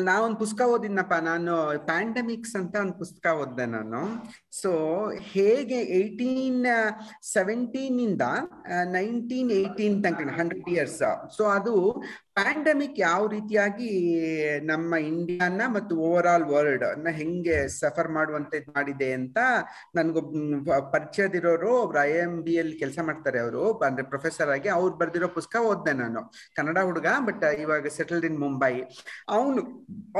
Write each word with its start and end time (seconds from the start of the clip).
ಅಲ್ಲಿ 0.00 0.10
ನಾವೊಂದು 0.12 0.36
ಪುಸ್ತಕ 0.36 0.66
ಓದಿದ್ನಪ್ಪ, 0.74 1.14
ನಾನು 1.22 1.54
ಪ್ಯಾಂಡಮಿಕ್ಸ್ 1.86 2.54
ಅಂತ 2.56 2.74
ಒಂದು 2.80 2.94
ಪುಸ್ತಕ 2.98 3.26
ಓದ್ದೆ 3.42 3.66
ನಾನು. 3.66 4.00
ಸೊ 4.60 4.70
ಹೇಗೆ 5.32 5.78
ಏಯ್ಟೀನ್ 5.98 6.66
ಸೆವೆಂಟೀನ್ 7.32 7.98
ಇಂದ 8.00 8.22
ನೈನ್ಟೀನ್ 8.92 9.50
ಏಯ್ಟೀನ್ 9.50 9.96
ತನಕ 10.04 10.38
ಹಂಡ್ರೆಡ್ 10.38 10.68
ಇಯರ್ಸ್ 10.68 11.02
ಸೊ 11.36 11.44
ಅದು 11.44 11.74
ಪ್ಯಾಂಡಮಿಕ್ 12.40 12.98
ಯಾವ 12.98 13.22
ರೀತಿಯಾಗಿ 13.32 13.88
ನಮ್ಮ 14.70 14.96
ಇಂಡಿಯಾನ 15.08 15.62
ಮತ್ತು 15.74 15.94
ಓವರ್ 16.06 16.28
ಆಲ್ 16.32 16.44
ವರ್ಲ್ಡ್ನ 16.52 17.10
ಹೆಂಗೆ 17.18 17.56
ಸಫರ್ 17.78 18.10
ಮಾಡುವಂತೆ 18.16 18.58
ಮಾಡಿದೆ 18.76 19.08
ಅಂತ 19.18 19.38
ನನ್ಗೊಬ್ 19.96 20.30
ಪರಿಚಯದಿರೋರು 20.94 21.70
ಒಬ್ರು 21.82 22.00
ಐ 22.04 22.12
ಎಂ 22.24 22.34
ಬಿ 22.46 22.54
ಅಲ್ಲಿ 22.62 22.76
ಕೆಲಸ 22.82 22.98
ಮಾಡ್ತಾರೆ 23.08 23.38
ಅವರು. 23.44 23.64
ಅಂದ್ರೆ 23.88 24.04
ಪ್ರೊಫೆಸರ್ 24.12 24.52
ಆಗಿ 24.56 24.70
ಅವ್ರು 24.78 24.92
ಬರ್ದಿರೋ 25.00 25.28
ಪುಸ್ತಕ 25.36 25.62
ಓದ್ದೆ 25.70 25.94
ನಾನು. 26.02 26.22
ಕನ್ನಡ 26.58 26.78
ಹುಡುಗ 26.88 27.06
ಬಟ್ 27.28 27.44
ಇವಾಗ 27.64 27.92
ಸೆಟಲ್ಡ್ 27.98 28.26
ಇನ್ 28.30 28.38
ಮುಂಬೈ 28.44 28.72
ಅವನು, 29.36 29.62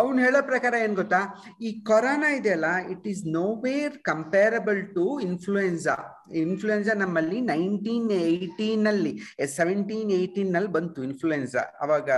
ಅವ್ನು 0.01 0.19
ಹೇಳೋ 0.27 0.43
ಪ್ರಕಾರ 0.53 0.75
ಏನ್ 0.87 0.97
ಗೊತ್ತಾ? 1.03 1.23
ಈ 1.67 1.71
ಕೊರೋನಾ 1.91 2.31
ಇದೆಯಲ್ಲ 2.41 2.71
it 2.95 3.07
is 3.13 3.23
nowhere 3.67 3.97
comparable 4.11 4.83
to 4.99 5.07
influenza 5.29 5.97
influenza 6.35 6.95
ನಮ್ಮಲ್ಲಿ 6.95 7.41
ನೈನ್ಟೀನ್ 7.41 8.11
ಏಯ್ಟೀನ್ 8.11 8.87
ಅಲ್ಲಿ 8.87 9.13
ಸೆವೆಂಟೀನ್ 9.47 10.11
ಏಯ್ಟೀನ್ನಲ್ಲಿ 10.11 10.73
ಬಂತು 10.73 11.03
ಇನ್ಫ್ಲೂಯೆನ್ಸಾ 11.03 11.61
ಅವಾಗ 11.81 12.11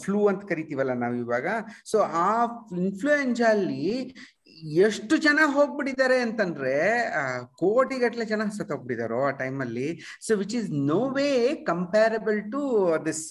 ಫ್ಲೂ 0.00 0.28
ಅಂತ 0.28 0.44
ಕರಿತೀವಲ್ಲ 0.44 0.92
ನಾವು 0.92 1.14
ಇವಾಗ 1.14 1.46
ಸೊ 1.90 1.98
ಆ 1.98 2.44
ಇನ್ಫ್ಲೂಯೆನ್ಸಾ 2.78 3.50
ಅಲ್ಲಿ 3.50 4.14
ಎಷ್ಟು 4.84 5.14
ಜನ 5.26 5.38
ಹೋಗ್ಬಿಟ್ಟಿದ್ದಾರೆ 5.54 6.16
ಅಂತಂದ್ರೆ 6.26 6.74
ಕೋಟಿಗಟ್ಲೆ 7.62 8.24
ಜನ 8.32 8.42
ಸತ್ತೋಗ್ಬಿಟ್ಟಿದಾರೋ 8.56 9.20
ಆ 9.28 9.30
ಟೈಮಲ್ಲಿ. 9.42 9.88
So 10.26 10.30
which 10.40 10.54
is 10.60 10.68
no 10.90 11.00
way 11.18 11.28
comparable 11.70 12.40
to 12.54 12.62
this 13.06 13.22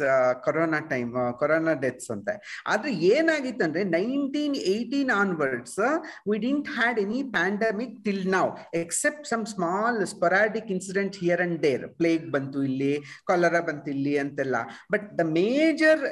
corona 0.45 0.80
time 0.94 1.11
corona 1.41 1.73
deaths 1.83 2.09
ಅಂತ. 2.16 2.30
ಆದ್ರೆ 2.73 2.91
ಏನಾಗಿತ್ತು 3.13 3.66
ಅಂದ್ರೆ 3.67 3.83
nineteen 3.97 4.55
eighteen 4.73 5.11
onwards 5.22 5.80
we 6.31 6.39
didn't 6.47 6.69
had 6.77 7.00
any 7.05 7.22
pandemic 7.38 7.95
till 8.07 8.25
now 8.38 8.45
except 8.83 9.27
some 9.33 9.45
small 9.53 10.00
sporadic 10.13 10.72
incident 10.77 11.17
here 11.23 11.44
and 11.47 11.59
there 11.67 11.85
plague 12.02 12.25
ಬಂತು 12.38 12.63
ಇಲ್ಲಿ 12.69 12.94
cholera 13.31 13.63
ಬಂತು 13.69 13.89
ಇಲ್ಲಿ 13.95 14.16
ಅಂತೆಲ್ಲ. 14.23 14.55
But 14.95 15.07
the 15.22 15.25
major 15.39 16.03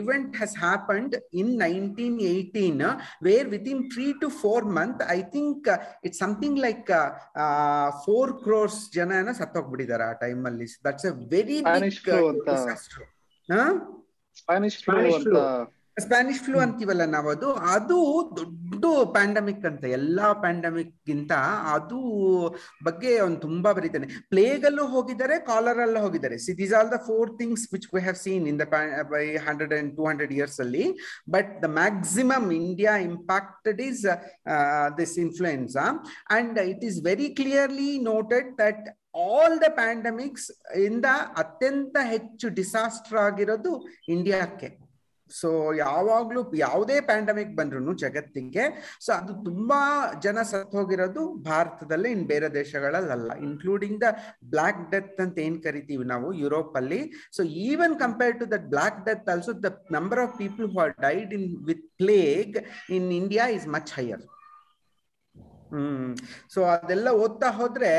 event 0.00 0.34
has 0.40 0.56
happen 0.64 1.08
in 1.42 1.52
nineteen 1.66 2.18
eighteen 2.32 2.82
where 3.28 3.48
within 3.74 3.82
three 3.94 4.06
to 4.22 4.28
four 4.42 4.55
month 4.64 5.02
I 5.08 5.22
think 5.22 5.68
it's 6.04 6.18
something 6.18 6.58
like 6.58 6.90
four 8.04 8.42
crores 8.42 8.92
ಜನ 8.92 9.12
ಸತ್ತೋಗ್ಬಿಟ್ಟಿದ್ದಾರೆ 9.32 10.04
ಆ 10.04 10.12
time 10.12 10.46
ಅಲ್ಲಿ. 10.46 10.64
That's 10.84 11.06
a 11.06 11.10
very. 11.30 11.58
Spanish 14.36 14.84
flu 14.84 14.96
ಅಂತ. 15.14 15.66
Flu. 15.96 16.02
Spanish 16.02 16.40
flu 16.40 16.58
ಅಂತೀವಲ್ಲ 16.58 17.04
ನಾವು 17.04 17.28
ಅದು 17.30 17.52
ಅದು 17.52 17.98
ದೊಡ್ಡ 18.38 18.84
pandemic 19.04 19.66
ಅಂತ 19.66 19.84
ಎಲ್ಲಾ 19.84 20.32
ಪ್ಯಾಂಡಮಿಕ್ 20.32 21.06
ಗಿಂತ 21.06 21.32
ಅದು 21.74 22.00
ಬಗ್ಗೆ 22.84 23.18
ಅವ್ನು 23.18 23.36
ತುಂಬಾ 23.36 23.72
ಬರೀತಾನೆ. 23.72 24.06
ಪ್ಲೇಗ್ 24.30 24.64
ಅಲ್ಲೂ 24.64 24.86
ಹೋಗಿದ್ದಾರೆ 24.86 25.38
ಕಾಲರ್ 25.38 25.78
ಅಲ್ಲೂ 25.78 26.00
ಹೋಗಿದ್ದಾರೆ. 26.00 26.38
See 26.38 26.58
these 26.58 26.74
all 26.74 26.90
the 26.92 26.98
four 27.06 27.38
things 27.38 27.68
which 27.72 27.94
we 27.94 28.00
have 28.00 28.16
seen 28.16 28.46
in 28.46 28.60
the 28.60 28.66
by 29.10 29.36
hundred 29.36 29.74
and 29.74 29.96
two 29.96 30.06
hundred 30.06 30.32
years 30.32 30.60
ಅಲ್ಲಿ. 30.60 30.98
But 31.30 31.62
the 31.62 31.64
maximum 31.64 32.52
India 32.52 32.96
impacted 32.96 33.80
is 33.80 34.06
this 34.98 35.18
influenza 35.18 35.86
and 36.30 36.58
it 36.58 36.84
is 36.84 37.04
very 37.04 37.28
clearly 37.28 37.98
noted 37.98 38.58
that 38.58 38.86
all 39.14 39.60
the 39.60 39.64
pandemics 39.68 40.74
ಇಂದ 40.74 41.06
ಅತ್ಯಂತ 41.36 41.96
ಹೆಚ್ಚು 42.00 42.48
disaster 42.48 43.18
ಆಗಿರೋದು 43.18 43.88
ಇಂಡಿಯಾಕ್ಕೆ 44.08 44.85
so 45.30 45.48
ಯಾವಾಗ್ಲೂ 45.78 46.40
ಯಾವುದೇ 46.56 46.96
pandemic 47.06 47.52
ಬಂದ್ರು 47.56 47.94
ಜಗತ್ತಿಗೆ 48.02 48.64
so 49.00 49.10
ಅದು 49.12 49.32
ತುಂಬಾ 49.44 49.80
ಜನ 50.20 50.38
ಸತ್ತೋಗಿರೋದು 50.44 50.76
ಹೋಗಿರೋದು 50.78 51.22
ಭಾರತದಲ್ಲೇ 51.46 52.10
ಇನ್ 52.10 52.24
ಬೇರೆ 52.26 52.48
ದೇಶಗಳಲ್ಲ 52.54 53.32
ಇನ್ಕ್ಲೂಡಿಂಗ್ 53.40 53.98
ದ 54.02 54.08
ಬ್ಲಾಕ್ 54.50 54.82
ಡೆತ್ 54.90 55.20
ಅಂತ 55.20 55.38
ಏನ್ 55.38 55.58
ಕರಿತೀವಿ 55.62 56.04
ನಾವು 56.04 56.28
ಯುರೋಪ್ 56.34 56.76
ಅಲ್ಲಿ 56.76 57.00
so 57.32 57.44
even 57.64 57.96
compare 57.98 58.36
to 58.40 58.46
that 58.52 58.66
black 58.66 59.00
death 59.06 59.28
also 59.28 59.54
the 59.60 59.70
number 59.90 60.20
of 60.20 60.34
people 60.38 60.66
who 60.66 60.80
are 60.80 60.94
died 61.00 61.32
in 61.34 61.48
with 61.64 61.86
plague 61.98 62.56
in 62.90 63.08
India 63.12 63.46
is 63.48 63.68
much 63.68 63.92
higher 63.98 64.24
hmm. 65.76 66.16
So 66.54 66.64
ಅದೆಲ್ಲ 66.64 67.08
ಓದ್ತಾ 67.08 67.50
ಹೋದ್ರೆ 67.50 67.90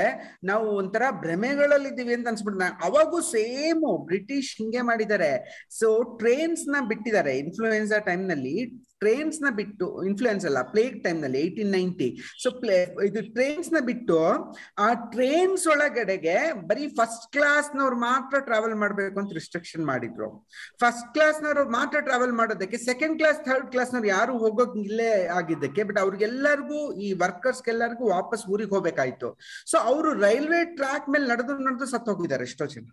ನಾವು 0.43 0.67
ಒಂಥರ 0.69 1.01
ಭ್ರಮೆಗಳಲ್ಲಿ 1.11 1.89
ಇದ್ದೀವಿ 1.89 2.13
ಅಂತ 2.13 2.27
ಅನ್ಸ್ಬಿಟ್ಟು 2.27 2.85
ಅವಾಗೂ 2.85 3.21
ಸೇಮ್ 3.21 4.05
ಬ್ರಿಟಿಷ್ 4.05 4.57
ಹಿಂಗೆ 4.57 4.81
ಮಾಡಿದ್ದಾರೆ. 4.81 5.31
ಸೊ 5.79 6.17
ಟ್ರೈನ್ಸ್ನ 6.17 6.75
ಬಿಟ್ಟಿದ್ದಾರೆ. 6.87 7.37
ಇನ್ಫ್ಲೂಯೆನ್ಸಾ 7.37 7.99
ಟೈಮ್ನಲ್ಲಿ 7.99 8.55
ಟ್ರೈನ್ಸ್ನ 9.01 9.49
ಬಿಟ್ಟು 9.59 9.87
ಇನ್ಫ್ಲೂಯೆನ್ಸ್ 10.09 10.45
ಅಲ್ಲ 10.49 10.59
ಪ್ಲೇಗ್ 10.73 10.95
ಟೈಮ್ನಲ್ಲಿ 11.05 11.39
ಏಯ್ಟೀನ್ 11.43 11.71
ನೈನ್ಟಿ 11.77 12.09
ಸೊ 12.43 12.49
ಪ್ಲೇ 12.61 12.77
ಇದು 13.09 13.21
ಟ್ರೈನ್ಸ್ನ 13.35 13.79
ಬಿಟ್ಟು, 13.89 14.17
ಆ 14.85 14.87
ಟ್ರೈನ್ಸ್ 15.13 15.65
ಒಳಗಡೆಗೆ 15.73 16.37
ಬರೀ 16.71 16.87
ಫಸ್ಟ್ 16.99 17.27
ಕ್ಲಾಸ್ 17.35 17.69
ನವರು 17.79 17.99
ಮಾತ್ರ 18.07 18.39
ಟ್ರಾವೆಲ್ 18.49 18.75
ಮಾಡ್ಬೇಕು 18.83 19.17
ಅಂತ 19.21 19.33
ರಿಸ್ಟ್ರಿಕ್ಷನ್ 19.39 19.85
ಮಾಡಿದ್ರು. 19.91 20.29
ಫಸ್ಟ್ 20.83 21.07
ಕ್ಲಾಸ್ 21.17 21.39
ನವರು 21.45 21.65
ಮಾತ್ರ 21.77 22.01
ಟ್ರಾವೆಲ್ 22.09 22.35
ಮಾಡೋದಕ್ಕೆ 22.41 22.79
ಸೆಕೆಂಡ್ 22.89 23.17
ಕ್ಲಾಸ್ 23.21 23.39
ಥರ್ಡ್ 23.49 23.69
ಕ್ಲಾಸ್ 23.75 23.93
ನವರು 23.95 24.09
ಯಾರು 24.15 24.33
ಇಲ್ಲೇ 24.85 25.11
ಆಗಿದ್ದಕ್ಕೆ 25.39 25.83
ಬಟ್ 25.89 25.99
ಅವ್ರಿಗೆಲ್ಲರಿಗೂ, 26.03 26.81
ಈ 27.05 27.09
ವರ್ಕರ್ಸ್ 27.23 27.63
ಎಲ್ಲರಿಗೂ 27.73 28.05
ವಾಪಸ್ 28.17 28.43
ಊರಿಗೆ 28.53 28.73
ಹೋಗ್ಬೇಕಾಯ್ತು. 28.75 29.29
ಸೊ 29.71 29.77
ಅವರು 29.91 30.09
ರೈಲ್ವೆ 30.27 30.61
ಟ್ರ್ಯಾಕ್ 30.79 31.07
ಮೇಲೆ 31.15 31.25
ನಡೆದು 31.33 31.53
ನಡೆದು 31.67 31.87
ಸತ್ತು 31.93 32.11
ಹೋಗಿದ್ದಾರೆ 32.13 32.45
ಎಷ್ಟೋ 32.49 32.65
ಜನ, 32.73 32.87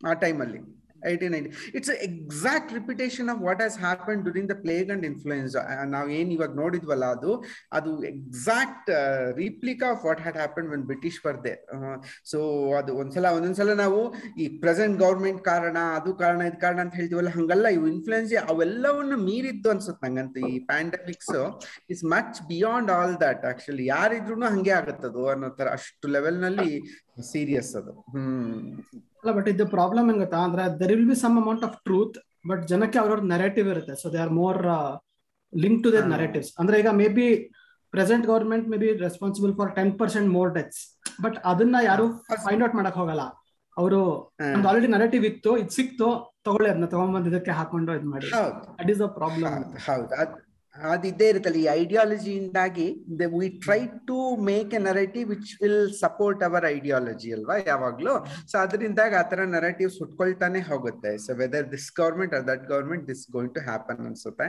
ಆ 0.00 0.14
ಟೈಮಲ್ಲಿ 0.24 0.60
eighteen 1.04 1.32
ninety 1.32 1.50
it's 1.76 1.92
exact 2.08 2.72
repetition 2.72 3.28
of 3.30 3.40
what 3.42 3.60
has 3.60 3.78
happen 3.78 4.22
during 4.22 4.50
the 4.50 4.56
plague 4.62 4.90
and 4.90 5.06
influence 5.10 5.56
ನಾವು 5.94 6.08
ಏನ್ 6.10 6.30
ಇವಾಗ 6.32 6.52
ನೋಡಿದ್ವಲ್ಲ 6.54 7.04
ಅದು? 7.16 7.32
ಅದು 7.72 7.90
exact 8.10 8.90
replica 9.38 9.88
of 9.90 10.04
what 10.06 10.20
had 10.20 10.36
happen 10.36 10.68
when 10.70 10.84
British 10.84 11.18
ಬರ್ದೆ 11.26 11.54
ಸೊ 12.24 12.38
ಅದು 12.78 12.92
ಒಂದ್ಸಲ, 13.00 13.26
ಒಂದೊಂದ್ಸಲ 13.36 13.74
ನಾವು 13.74 14.00
ಈ 14.36 14.46
ಪ್ರೆಸೆಂಟ್ 14.62 14.96
ಗೌರ್ಮೆಂಟ್ 14.98 15.40
ಕಾರಣ, 15.44 15.76
ಅದು 15.98 16.10
ಕಾರಣ, 16.14 16.40
ಇದು 16.42 16.58
ಕಾರಣ 16.58 16.78
ಅಂತ 16.84 16.94
ಹೇಳ್ತೀವಲ್ಲ? 16.94 17.30
ಹಂಗಲ್ಲ. 17.30 17.66
ಇವು 17.76 17.86
ಇನ್ಫ್ಲೂಯೆನ್ಸ್ 17.88 18.32
ಅವೆಲ್ಲವನ್ನು 18.52 19.18
ಮೀರಿದ್ದು 19.26 19.70
ಅನ್ಸುತ್ತೆ 19.70 20.02
ನಂಗಂತ 20.06 20.36
ಈ 20.48 20.58
pandemics 20.70 21.34
is 21.90 22.04
much 22.14 22.38
beyond 22.48 22.90
all 22.90 23.14
that 23.20 23.44
actually 23.44 23.86
ಯಾರಿದ್ರು 23.86 24.22
ಹಂಗೆ 24.46 24.72
ಆಗುತ್ತದು 24.72 25.22
ಅನ್ನೋ 25.28 25.48
ತರ 25.58 25.68
ಅಷ್ಟು 25.78 26.08
ಲೆವೆಲ್ನಲ್ಲಿ 26.08 26.70
ಸೀರಿಯಸ್ 27.32 27.72
ಅದು. 27.76 27.92
ಹ್ಮ್. 28.14 28.54
ಅಲ್ಲ 29.20 29.32
ಬಟ್ 29.36 29.48
ಇದು 29.48 29.66
ಪ್ರಾಬ್ಲಮ್ 29.66 30.06
ಏನ್ 30.10 30.18
ಗೊತ್ತಾ 30.18 30.40
ಅಂದ್ರೆ 30.46 30.64
there 30.80 30.92
will 30.94 31.08
be 31.08 31.14
some 31.14 31.36
amount 31.42 31.64
of 31.64 31.76
truth 31.84 32.16
but 32.48 32.62
ಜನಕ್ಕೆ 32.66 32.98
ಅವ್ರವ್ರ 32.98 33.22
ನೆರೇಟಿವ್ 33.34 33.68
ಇರುತ್ತೆ. 33.74 33.94
So 34.02 34.12
they 34.12 34.18
are 34.18 34.34
more 34.40 34.60
link 35.52 35.80
to 35.84 35.92
their 35.92 36.08
narratives 36.14 36.50
ಅಂದ್ರೆ 36.60 36.78
ಈಗ 36.78 36.90
may 37.02 37.08
be 37.08 37.26
present 37.94 38.26
government 38.26 38.66
may 38.68 38.76
be 38.76 38.88
responsible 38.98 39.54
for 39.54 39.70
ten 39.74 39.92
percent 39.98 40.28
more 40.28 40.50
deaths 40.54 40.80
but 41.22 41.36
ಅದನ್ನ 41.44 41.76
ಯಾರು 41.84 42.06
ಫೈಂಡ್ 42.46 42.64
ಔಟ್ 42.64 42.74
ಮಾಡಕ್ 42.74 42.96
ಹೋಗಲ್ಲ. 43.02 43.24
ಅವರು 43.76 44.00
ಒಂದು 44.56 44.68
ಆಲ್ರೆಡಿ 44.68 44.86
ನೆರೆಟಿವ್ 44.86 45.24
ಇತ್ತು 45.24 45.52
ಇದು 45.56 45.68
ಸಿಕ್ತು 45.70 46.08
ತಗೊಳ್ಳಿ 46.46 46.68
ಅದನ್ನ 46.70 46.86
ತಗೊಂಡ್ಬಂದ್ 46.86 47.28
ಇದಕ್ಕೆ 47.28 47.50
ಹಾಕೊಂಡು 47.50 47.92
ಇದು 47.94 48.08
ಮಾಡಿ. 48.10 48.28
ದಟ್ 48.80 48.90
ಈಸ್ 48.90 49.02
ಅ 49.02 49.08
ಪ್ರಾಬ್ಲಮ್ 49.18 49.56
ಹೌದು 49.86 50.08
ಅದಿದ್ದೇ 50.76 51.26
ಇರುತ್ತಲ್ಲ 51.32 51.58
ಈ 51.62 51.66
ಐಡಿಯಾಲಜಿಯಿಂದಾಗಿ 51.80 52.86
we 53.40 53.48
try 53.64 53.78
to 54.08 54.16
make 54.48 54.72
a 54.78 54.80
narrative 54.88 55.26
which 55.32 55.52
will 55.60 55.84
support 56.00 56.42
our 56.48 56.64
ideology 56.76 57.30
ಅಲ್ವಾ 57.36 57.56
ಯಾವಾಗ್ಲೂ? 57.70 58.14
ಸೊ 58.50 58.54
ಅದರಿಂದಾಗಿ 58.64 59.16
ಆ 59.20 59.22
ತರ 59.32 59.44
ನರೇಟಿವ್ 59.56 59.90
ಸುಟ್ಕೊಳ್ತಾನೆ 59.98 60.60
ಹೋಗುತ್ತೆ. 60.70 61.12
So 61.24 61.30
whether 61.42 61.68
this 61.74 61.88
government 62.00 62.34
or 62.38 62.46
that 62.50 62.64
government 62.72 63.04
this 63.10 63.24
going 63.36 63.54
to 63.58 63.62
happen 63.68 64.02
ಅನ್ಸುತ್ತೆ. 64.08 64.48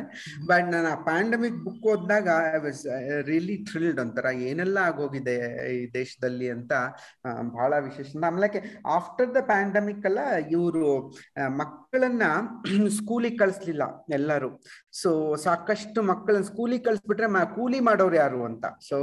ಬಟ್ 0.51 0.67
ನಾನು 0.73 0.89
ಆ 0.93 0.97
ಪ್ಯಾಂಡಮಿಕ್ 1.09 1.59
ಬುಕ್ 1.67 1.85
ಓದಿದಾಗ 1.93 2.27
ಐ 2.55 2.61
ವಾಸ್ 2.65 2.81
ರಿಯಲಿ 3.29 3.57
ಥ್ರಿಲ್ಡ್ 3.69 4.01
ಒಂಥರ 4.05 4.25
ಏನೆಲ್ಲ 4.49 4.77
ಆಗೋಗಿದೆ 4.89 5.37
ಈ 5.75 5.79
ದೇಶದಲ್ಲಿ 5.99 6.49
ಅಂತ 6.57 6.73
ಬಹಳ 7.57 7.73
ವಿಶೇಷ. 7.87 8.09
ಆಮೇಲೆ 8.31 8.61
ಆಫ್ಟರ್ 8.97 9.31
ದ 9.37 9.41
ಪ್ಯಾಂಡಮಿಕ್ 9.53 10.05
ಅಲ್ಲ 10.11 10.19
ಇವರು 10.57 10.85
ಮಕ್ಕಳನ್ನ 11.61 12.23
ಸ್ಕೂಲಿಗೆ 12.97 13.37
ಕಳಿಸ್ಲಿಲ್ಲ 13.41 13.83
ಎಲ್ಲರೂ. 14.17 14.49
ಸೊ 15.01 15.09
ಸಾಕಷ್ಟು 15.47 15.99
ಮಕ್ಕಳನ್ನ 16.15 16.45
ಸ್ಕೂಲಿಗೆ 16.51 16.83
ಕಳಿಸ್ಬಿಟ್ರೆ 16.83 17.27
ಕೂಲಿ 17.55 17.79
ಮಾಡೋರು 17.79 18.15
ಯಾರು 18.15 18.43
ಅಂತ? 18.49 18.65
ಸೊ 18.89 18.97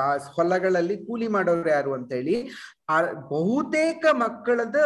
ಆ 0.00 0.16
ಹೊಲಗಳಲ್ಲಿ 0.36 0.96
ಕೂಲಿ 1.06 1.28
ಮಾಡೋರು 1.28 1.70
ಯಾರು 1.70 1.92
ಅಂತ 1.98 2.10
ಹೇಳಿ 2.12 2.36
ಆ 2.90 2.98
ಬಹುತೇಕ 3.30 4.04
ಮಕ್ಕಳದ 4.12 4.78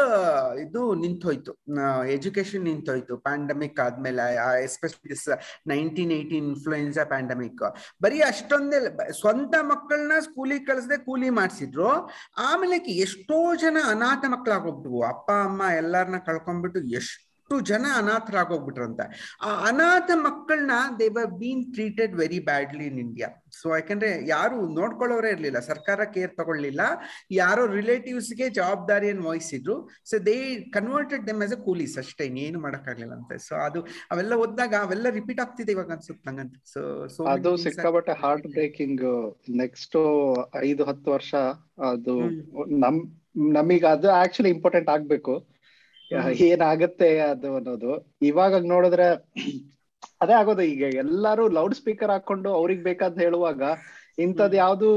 ಇದು 0.62 0.80
ನಿಂತೋಯ್ತು. 0.94 1.52
ಎಜುಕೇಶನ್ 2.14 2.64
ನಿಂತೋಯ್ತು. 2.64 3.16
ಪ್ಯಾಂಡಮಿಕ್ 3.26 3.78
ಆದ್ಮೇಲೆ 3.80 4.24
especially 4.62 5.16
nineteen 5.66 6.12
eighteen 6.12 6.46
influenza 6.52 7.04
pandemic 7.12 7.62
ಬರೀ 8.02 8.20
ಅಷ್ಟೊಂದೇ 8.30 8.80
ಸ್ವಂತ 9.20 9.54
ಮಕ್ಕಳನ್ನ 9.62 10.12
ಸ್ಕೂಲಿಗೆ 10.20 10.64
ಕಳಿಸದೆ 10.64 10.98
ಕೂಲಿ 11.04 11.30
ಮಾಡಿಸಿದ್ರು. 11.30 11.90
ಆಮೇಲೆ 12.48 12.78
ಎಷ್ಟೋ 13.06 13.38
ಜನ 13.54 13.76
ಅನಾಥ 13.90 14.24
ಮಕ್ಕಳಾಗೋಗ್ಬಿಟ್ವು 14.28 15.02
ಅಪ್ಪ, 15.04 15.30
ಅಮ್ಮ 15.44 15.62
ಎಲ್ಲಾರನ್ನ 15.76 16.20
ಕಳ್ಕೊಂಡ್ಬಿಟ್ಟು 16.26 16.80
ಎಷ್ಟು 17.00 17.31
ಜನ 17.70 17.84
ಅನಾಥರಾಗೋಗ್ಬಿಟ್ರಂತೆ. 18.00 19.04
ಆ 19.46 19.50
ಅನಾಥ 19.68 20.10
ಮಕ್ಕಳನ್ನ 20.26 20.74
they 21.00 21.08
were 21.16 21.32
been 21.42 21.62
treated 21.76 22.14
very 22.22 22.40
badly 22.50 22.84
in 22.90 23.00
India 23.06 23.28
so 23.60 23.68
ಯಾಕಂದ್ರೆ 23.78 24.10
ಯಾರು 24.32 24.56
ನೋಡ್ಕೊಳ್ಳೋರೇ 24.78 25.30
ಇರ್ಲಿಲ್ಲ 25.36 25.60
ಸರ್ಕಾರ 25.70 26.04
ಕೇರ್ 26.14 26.32
ತಗೊಳ್ಳಿಲ್ಲ 26.40 26.82
ಯಾರೋ 27.40 27.62
ರಿಲೇಟಿವ್ಸ್ಗೆ 27.78 28.46
ಜವಾಬ್ದಾರಿಯನ್ನು 28.58 29.24
ವಹಿಸಿದ್ರು 29.30 29.76
so 30.10 30.18
they 30.28 30.36
converted 30.76 31.24
them 31.30 31.42
as 31.46 31.54
a 31.58 31.60
coolies 31.68 31.96
ಅಷ್ಟೇ 32.02 32.26
ಏನು 32.46 32.60
ಮಾಡಕ್ಕಾಗ್ಲಿಲ್ಲ 32.66 33.14
ಅಂತ. 33.20 33.32
ಸೊ 33.46 33.54
ಅದು 33.66 33.80
ಅವೆಲ್ಲ 34.12 34.34
ಓದ್ದಾಗ 34.44 34.74
ಅವೆಲ್ಲ 34.86 35.06
ರಿಪೀಟ್ 35.18 35.40
ಆಗ್ತಿದೆ 35.44 35.72
ಇವಾಗ 35.76 35.90
ಅನ್ಸುತ್ತೆ 35.96 36.24
ನಂಗಂತ. 36.30 36.54
ಸೊ 36.74 36.80
ಸೊ 37.16 37.22
ಅದು 37.34 37.50
ಸಿಕ್ಕಾಬಟ್ಟೆ 37.66 38.14
ಹಾರ್ಟ್ 38.22 38.48
ಬ್ರೇಕಿಂಗ್ 38.56 39.04
ನೆಕ್ಸ್ಟ್ 39.62 39.98
ಐದು 40.68 40.84
ಹತ್ತು 40.90 41.10
ವರ್ಷ 41.16 41.32
ಅದು 41.92 42.14
ನಮ್ 42.84 42.98
ನಮೀಗ 43.58 43.84
ಅದು 43.96 44.08
ಆಕ್ಚುಲಿ 44.22 44.50
ಇಂಪಾರ್ಟೆಂಟ್ 44.56 44.90
ಆಗ್ಬೇಕು. 44.94 45.34
ಏನಾಗತ್ತೆ 46.46 47.08
ಅದು 47.26 47.50
ಅನ್ನೋದು. 47.56 47.92
ಇವಾಗ 48.30 48.60
ನೋಡಿದ್ರೆ 48.72 49.06
ಅದೇ 50.20 50.34
ಆಗೋದು 50.34 50.62
ಈಗ 50.72 50.84
ಎಲ್ಲಾರು 51.02 51.44
ಲೌಡ್ 51.56 51.74
ಸ್ಪೀಕರ್ 51.74 52.12
ಹಾಕೊಂಡು 52.14 52.50
ಅವ್ರಿಗೆ 52.52 52.82
ಬೇಕಾದ್ 52.82 53.18
ಹೇಳುವಾಗ 53.18 53.62
ಇಂಥದ್ 54.18 54.54
ಯಾವ್ದು 54.56 54.88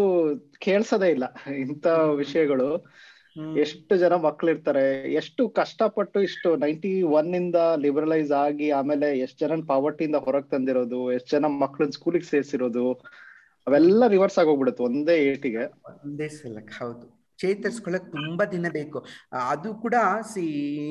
ಕೇಳ್ಸದೇ 0.60 1.10
ಇಲ್ಲ 1.12 1.26
ಇಂತ 1.64 1.86
ವಿಷಯಗಳು. 2.22 2.70
ಎಷ್ಟು 3.62 3.94
ಜನ 4.02 4.14
ಮಕ್ಳಿರ್ತಾರೆ 4.26 4.84
ಎಷ್ಟು 5.20 5.44
ಕಷ್ಟಪಟ್ಟು 5.60 6.20
ಇಷ್ಟು 6.28 6.50
ನೈಂಟಿ 6.62 6.92
ಒನ್ 7.18 7.32
ಇಂದ 7.36 7.56
ಲಿಬರಲೈಸ್ 7.84 8.32
ಆಗಿ 8.40 8.68
ಆಮೇಲೆ 8.72 9.08
ಎಷ್ಟ್ 9.26 9.40
ಜನ 9.40 9.60
ಪಾವರ್ಟಿಯಿಂದ 9.68 10.18
ಹೊರಗ್ 10.26 10.50
ತಂದಿರೋದು 10.50 11.00
ಎಷ್ಟ್ 11.16 11.32
ಜನ 11.32 11.50
ಮಕ್ಳನ್ 11.64 11.96
ಸ್ಕೂಲಿಗೆ 11.98 12.28
ಸೇರ್ಸಿರೋದು 12.28 12.86
ಅವೆಲ್ಲ 13.68 14.08
ರಿವರ್ಸ್ 14.08 14.40
ಆಗೋಗ್ಬಿಡುತ್ತೆ 14.40 14.84
ಒಂದೇ 14.88 15.16
ಏಟಿಗೆ. 15.30 15.64
ಒಂದೇ 15.92 16.28
ಹೌದು. 16.78 17.06
ಚೇತರಿಸ್ಕೊಳ್ಳಕ್ 17.38 18.12
ತುಂಬಾ 18.12 18.46
ದಿನ 18.46 18.66
ಬೇಕು. 18.72 19.06
ಅದು 19.50 19.74
ಕೂಡ 19.74 19.96
see 20.34 20.42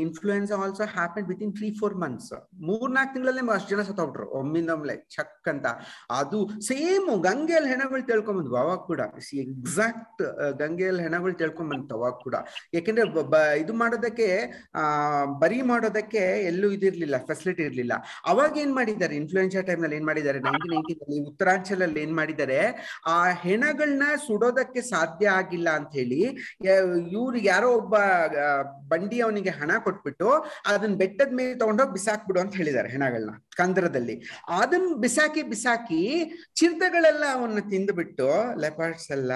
influence 0.00 0.52
also 0.52 0.84
happen 0.84 1.24
within 1.42 1.54
three 1.56 1.74
four 1.80 1.94
months 1.94 2.32
ಮೂರ್ನಾಲ್ಕು 2.54 3.14
ತಿಂಗಳಲ್ಲೇ 3.14 3.52
ಅಷ್ಟು 3.52 3.68
ಜನ 3.68 3.82
ಸತ್ತೋಗ್ಬಿಟ್ರು 3.82 4.30
ಒಮ್ಮಿಂದೊಮ್ಲೆ 4.30 4.96
ಚಕ್ 4.96 5.48
ಅಂತ. 5.48 5.66
ಅದು 6.10 6.60
ಸೇಮ್ 6.60 7.22
ಗಂಗೆಯಲ್ಲಿ 7.22 7.70
ಹೆಣಗಳು 7.70 8.06
ತಿಳ್ಕೊಂಬಂದ್ವು 8.06 8.56
ಅವಾಗ 8.56 8.78
ಕೂಡ. 8.78 9.00
ಸಿ 9.18 9.36
ಎಕ್ಸಾಕ್ಟ್ 9.36 10.22
ಗಂಗೆಯಲ್ಲಿ 10.58 11.02
ಹೆಣಗಳು 11.02 11.32
ತಿಳ್ಕೊಂಬಂತು 11.32 11.94
ಅವಾಗ 11.94 12.12
ಕೂಡ. 12.12 12.34
ಯಾಕೆಂದ್ರೆ 12.74 13.58
ಇದು 13.58 13.72
ಮಾಡೋದಕ್ಕೆ, 13.72 14.52
ಆ, 14.74 15.24
ಬರಿ 15.24 15.62
ಮಾಡೋದಕ್ಕೆ 15.62 16.46
ಎಲ್ಲೂ 16.46 16.70
ಇದಿರ್ಲಿಲ್ಲ 16.70 17.14
ಫೆಸಿಲಿಟಿ 17.26 17.62
ಇರ್ಲಿಲ್ಲ. 17.62 17.92
ಅವಾಗ 18.26 18.56
ಏನ್ 18.56 18.74
ಮಾಡಿದ್ದಾರೆ 18.74 19.16
ಇನ್ಫ್ಲೂಯೆನ್ಸಾ 19.16 19.60
ಟೈಮ್ನಲ್ಲಿ 19.60 19.96
ಏನ್ 19.96 20.06
ಮಾಡಿದ್ದಾರೆ 20.06 20.40
ನೈನ್ಟೀನ್ 20.40 20.74
ನೈನ್ಟೀನ್ 20.74 21.26
ಉತ್ತರಾಂಚಲಲ್ಲಿ 21.26 22.00
ಏನ್ 22.00 22.16
ಮಾಡಿದ್ದಾರೆ, 22.16 22.58
ಆ 23.06 23.24
ಹೆಣಗಳನ್ನ 23.30 24.02
ಸುಡೋದಕ್ಕೆ 24.26 24.80
ಸಾಧ್ಯ 24.80 25.28
ಆಗಿಲ್ಲ 25.28 25.70
ಅಂತ 25.70 25.88
ಹೇಳಿ 25.92 26.33
ಇವ್ರಿಗೆ 27.12 27.48
ಯಾರೋ 27.48 27.68
ಒಬ್ಬ 27.76 27.94
ಬಂಡಿ 28.88 29.20
ಅವನಿಗೆ 29.20 29.50
ಹಣ 29.52 29.70
ಕೊಟ್ಬಿಟ್ಟು 29.84 30.28
ಅದನ್ನ 30.66 30.94
ಬೆಟ್ಟದ 30.96 31.32
ಮೇಲೆ 31.32 31.54
ತಗೊಂಡೋಗಿ 31.54 31.92
ಬಿಸಾಕ್ಬಿಡು 31.92 32.40
ಅಂತ 32.40 32.54
ಹೇಳಿದ್ದಾರೆ 32.54 32.88
ಹೆಣಗಳನ್ನ 32.88 33.32
ಕಂದರದಲ್ಲಿ. 33.56 34.14
ಅದನ್ನ 34.56 34.94
ಬಿಸಾಕಿ 34.96 35.42
ಬಿಸಾಕಿ 35.44 36.00
ಚಿರತೆಗಳೆಲ್ಲ 36.54 37.24
ಅವನ್ನ 37.34 37.58
ತಿಂದುಬಿಟ್ಟು 37.70 38.28
ಲೆಪರ್ಸ್ 38.60 39.10
ಎಲ್ಲ 39.10 39.32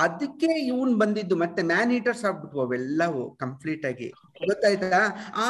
ಅದಕ್ಕೆ 0.00 0.50
ಇವನ್ 0.66 0.94
ಬಂದಿದ್ದು 0.98 1.36
ಮತ್ತೆ 1.36 1.62
ಮ್ಯಾನ್ 1.64 1.92
ಈಟರ್ಸ್ 1.92 2.24
ಆಗ್ಬಿಟ್ವು 2.24 2.62
ಅವೆಲ್ಲವೂ 2.62 3.24
ಕಂಪ್ಲೀಟ್ 3.36 3.86
ಆಗಿ 3.86 4.08
ಗೊತ್ತಾಯ್ತಾ? 4.46 5.00
ಆ 5.36 5.46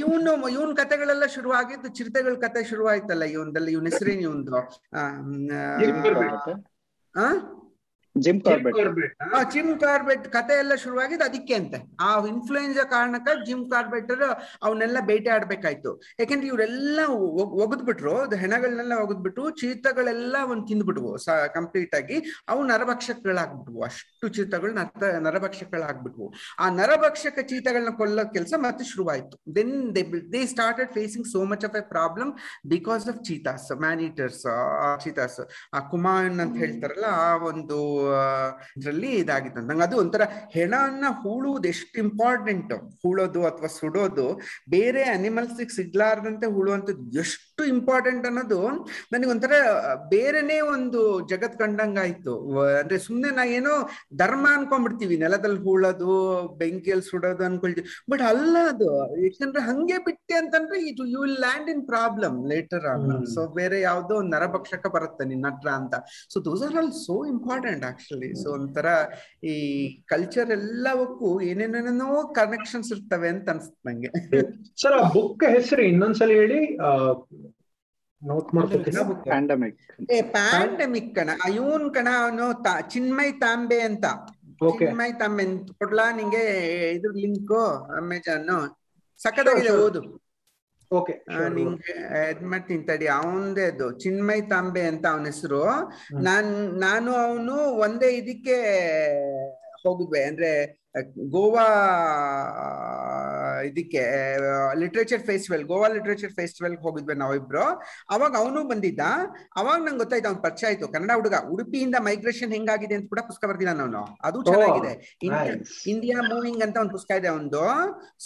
ಇವನು 0.00 0.30
ಇವನ್ 0.50 0.72
ಕತೆಗಳೆಲ್ಲ 0.76 1.26
ಶುರುವಾಗಿದ್ದು 1.34 1.88
ಚಿರತೆಗಳ 1.90 2.34
ಕತೆ 2.40 2.62
ಶುರುವಾಯ್ತಲ್ಲ 2.64 3.24
ಇವನ್ದಲ್ಲಿ 3.30 3.72
ಇವನ್ 3.72 3.88
ಹೆಸರೇನು 3.90 4.20
ಇವಂದು 4.20 4.56
ಆ? 7.14 7.26
ಜಿಮ್ 8.16 8.40
ಕಾರ್ಬೆಟ್ 8.40 8.78
ಜಿಮ್ 9.52 9.80
ಕಾರ್ಬೆಟ್ 9.80 10.24
ಕತೆ 10.32 10.54
ಎಲ್ಲ 10.58 10.74
ಶುರುವಾಗಿದ್ದು 10.74 11.24
ಅದಕ್ಕೆ 11.24 11.54
ಅಂತೆ 11.54 11.78
ಆ 12.00 12.08
ಇನ್ಫ್ಲೂಯೆನ್ಸಾ 12.26 12.84
ಕಾರಣಕ್ಕ 12.84 13.28
ಜಿಮ್ 13.46 13.70
ಕಾರ್ಬೆಟ್ 13.70 14.10
ಅವನ್ನೆಲ್ಲ 14.62 14.98
ಬೇಟೆ 15.10 15.30
ಆಡ್ಬೇಕಾಯ್ತು. 15.30 15.90
ಯಾಕಂದ್ರೆ 16.20 16.48
ಇವರೆಲ್ಲ 16.48 17.00
ಒಗದ್ಬಿಟ್ರು 17.64 18.14
ಹೆಣಗಳನ್ನೆಲ್ಲ 18.42 18.94
ಒಗದ್ಬಿಟ್ಟು 19.04 19.50
ಚೀತಗಳೆಲ್ಲ 19.50 20.36
ಅವನ್ 20.46 20.66
ತಿಂದ್ಬಿಟ್ವು 20.68 21.12
ಕಂಪ್ಲೀಟ್ 21.54 21.94
ಆಗಿ 21.94 22.18
ಅವು 22.48 22.62
ನರಭಕ್ಷಕಗಳಾಗ್ಬಿಟ್ವು 22.64 23.82
ಅಷ್ಟು 23.82 24.28
ಚೀತಗಳು 24.28 24.72
ನರ 24.80 25.12
ನರಭಕ್ಷಕಗಳಾಗ್ಬಿಟ್ವು. 25.26 26.28
ಆ 26.58 26.68
ನರಭಕ್ಷಕ 26.70 27.38
ಚೀತಗಳನ್ನ 27.52 27.94
ಕೊಲ್ಲೋ 28.00 28.24
ಕೆಲಸ 28.32 28.54
ಮತ್ತೆ 28.58 28.84
ಶುರುವಾಯ್ತು. 28.84 29.36
Then 29.56 29.74
they 29.96 30.02
they 30.34 30.46
started 30.46 30.92
facing 30.98 31.26
so 31.32 31.44
much 31.44 31.64
of 31.64 31.76
a 31.76 31.84
problem 31.94 32.32
because 32.74 33.08
of 33.08 33.22
cheetahs 33.30 33.70
maneaters 33.86 34.44
cheetahs 35.04 35.40
ಆ 35.74 35.80
ಕುಮಾನ್ 35.94 36.40
ಅಂತ 36.40 36.56
ಹೇಳ್ತಾರಲ್ಲ 36.56 37.08
ಆ 37.28 37.30
ಒಂದು 37.50 37.78
ಇದ್ರಲ್ಲಿ 38.76 39.10
ಇದಾಗಿತ್ತು. 39.12 39.60
ನಂಗೆ 39.60 39.82
ಅದು 39.82 39.96
ಒಂಥರ 39.96 40.22
ಹೆಣವನ್ನ 40.50 41.04
ಹೂಳುವುದು 41.22 41.68
ಎಷ್ಟು 41.68 41.98
ಇಂಪಾರ್ಟೆಂಟ್ 42.02 42.72
ಹೂಳೋದು 42.72 43.46
ಅಥವಾ 43.46 43.68
ಸುಡೋದು 43.68 44.26
ಬೇರೆ 44.70 45.02
ಅನಿಮಲ್ಸ್ 45.02 45.76
ಸಿಗ್ಲಾರ್ದಂತೆ 45.76 46.46
ಹೂಳುವಂಥದ್ದು 46.46 47.20
ಎಷ್ಟು 47.20 47.49
ಇಂಪಾರ್ಟೆಂಟ್ 47.74 48.26
ಅನ್ನೋದು 48.26 48.58
ನನಗೆ 49.12 49.30
ಒಂಥರ 49.30 49.52
ಬೇರೆನೇ 50.14 50.60
ಒಂದು 50.74 51.00
ಜಗತ್ 51.30 51.56
ಕಂಡಂಗಾಯ್ತು 51.58 52.34
ಅಂದ್ರೆ 52.80 52.98
ಸುಮ್ನೆ 52.98 53.30
ನಾ 53.36 53.44
ಏನೋ 53.58 53.74
ಧರ್ಮ 54.16 54.46
ಅನ್ಕೊಂಡ್ಬಿಡ್ತೀವಿ. 54.56 55.16
ನೆಲದಲ್ಲಿ 55.16 55.60
ಹೂಳೋದು 55.66 56.10
ಬೆಂಕಿಯಲ್ಲಿ 56.62 57.06
ಸುಡೋದು 57.10 57.44
ಅನ್ಕೊಳ್ತೀವಿ. 57.44 57.86
ಬಟ್ 58.10 58.22
ಅಲ್ಲ 58.30 58.56
ಅದು 58.72 58.88
ಯಾಕಂದ್ರೆ 59.24 59.62
ಹಂಗೆ 59.62 59.98
ಬಿಟ್ಟೆ 60.06 60.34
ಅಂತಂದ್ರೆ 60.34 60.78
ಇದು 60.90 61.04
you 61.14 61.20
will 61.24 61.40
land 61.46 61.70
in 61.74 61.82
problem 61.86 62.36
later 62.52 62.86
on 62.86 63.26
so 63.34 63.46
ಬೇರೆ 63.58 63.80
ಯಾವ್ದೋ 63.80 64.16
ನರಭಕ್ಷಕ 64.34 64.86
ಬರುತ್ತೆ 64.96 65.26
ನಿನ್ನ 65.32 65.46
ಹತ್ರ 65.52 65.70
ಅಂತ. 65.80 65.94
So 66.34 66.40
those 66.48 66.62
are 66.62 66.76
all 66.82 66.92
so 67.06 67.16
important 67.34 67.84
actually 67.84 68.30
so 68.42 68.48
ಒಂಥರ 68.58 68.86
ಈ 69.52 69.54
ಕಲ್ಚರ್ 70.14 70.50
ಎಲ್ಲವಕ್ಕೂ 70.58 71.30
ಏನೇನೇನೋ 71.50 72.10
ಕನೆಕ್ಷನ್ಸ್ 72.40 72.92
ಇರ್ತವೆ 72.92 73.28
ಅಂತ 73.28 73.48
ಅನ್ಸುತ್ತೆ 73.50 73.90
ನಂಗೆ. 73.90 74.10
ಸರ್ 74.82 74.96
ಆ 75.00 75.02
ಬುಕ್ 75.16 75.44
ಹೆಸರು 75.56 75.82
ಇನ್ನೊಂದ್ಸಲ 75.82 76.30
ಹೇಳಿ. 76.30 76.60
ನೋಟ್ 78.22 78.48
ಪ್ಯಾಂಡಮಿಕ್ 79.24 79.78
ಏ 80.10 80.18
ಪ್ಯಾಂಡಮಿಕ್ 80.36 81.10
ಕಣ. 81.14 81.30
ಇವನ್ 81.54 81.86
ಕಣ 81.94 82.08
ಅವನು 82.22 82.46
ಚಿನ್ಮಯ್ 82.94 83.34
ತಾಂಬೆ 83.40 83.80
ಅಂತ. 83.80 84.06
ಚಿನ್ಮಯ್ 84.80 85.14
ತಾಂಬೆ 85.20 85.44
ಕೊಡ್ಲಾ 85.78 86.06
ನಿಂಗೆ 86.12 86.42
ಇದ್ರ 86.96 87.12
ಲಿಂಕ್ 87.24 87.54
ಅಮೆಜಾನ್ 87.96 88.50
ಸಕ್ಕದಾಗಿದೆ 89.20 89.70
ಓದು. 89.84 90.00
ಓಕೆ 90.90 91.14
ನಿಂಗೆ 91.56 91.92
ಇದ್ 92.30 92.42
ಮಾಡ್ತೀನಿ 92.42 92.84
ತಡಿ. 92.84 93.06
ಅವನದೇ 93.18 93.64
ಅದು. 93.72 93.86
ಚಿನ್ಮಯ್ 94.04 94.44
ತಾಂಬೆ 94.50 94.82
ಅಂತ 94.82 95.06
ಅವನ 95.06 95.26
ಹೆಸರು. 95.26 95.62
ನಾನ್ 96.28 96.50
ನಾನು 96.78 97.10
ಅವನು 97.26 97.56
ಒಂದೇ 97.86 98.10
ಇದಕ್ಕೆ 98.20 98.56
ಹೋಗಿದ್ವಿ 99.84 100.22
ಅಂದ್ರೆ 100.22 100.50
ಗೋವಾ 101.34 101.64
ಇದಕ್ಕೆ 103.68 104.02
literature 104.80 105.22
festival 105.28 105.64
Goa 105.70 105.88
literature 105.96 106.32
festival 106.38 106.76
ಹೋಗಿದ್ವಿ 106.84 107.14
ನಾವಿಬ್ರು. 107.22 107.64
ಅವಾಗ 108.14 108.32
ಅವನು 108.42 108.60
ಬಂದಿದ್ದ. 108.70 109.02
ಅವಾಗ 109.60 109.78
ನಂಗೆ 109.84 110.00
ಗೊತ್ತಾಯ್ತು 110.02 110.28
ಅವ್ನ 110.30 110.40
ಪರಿಚಯ 110.46 110.68
ಆಯ್ತು. 110.70 110.86
ಕನ್ನಡ 110.94 111.10
ಹುಡುಗ 111.18 111.34
ಉಡುಪಿಯಿಂದ 111.54 111.96
ಮೈಗ್ರೇಷನ್ 112.08 112.52
ಹೆಂಗಾಗಿದೆ 112.56 112.94
ಅಂತ 112.98 113.08
ಕೂಡ 113.12 113.22
ಪುಸ್ತಕ 113.30 113.48
ಬರ್ದಿಲ್ಲ 113.50 113.72
ಅವನು 113.86 114.02
ಅದು 114.28 114.38
ಚೆನ್ನಾಗಿದೆ. 114.50 114.92
ಇಂಡಿಯಾ 115.94 116.18
ಮೂವಿಂಗ್ 116.32 116.62
ಅಂತ 116.66 116.76
ಒಂದು 116.84 116.94
ಪುಸ್ತಕ 116.96 117.18
ಇದೆ 117.22 117.30
ಒಂದು 117.40 117.62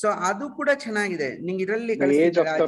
ಸೊ 0.01 0.09
ಅದು 0.31 0.49
ಕೂಡ 0.59 0.69
ಚೆನ್ನಾಗಿದೆ. 0.87 1.31
ನಿಂಗೆ 1.47 1.65
ಇದರಲ್ಲಿ 1.67 1.97
ಏಜ್ 2.27 2.39
ಆಫ್ 2.45 2.53
ದ 2.61 2.67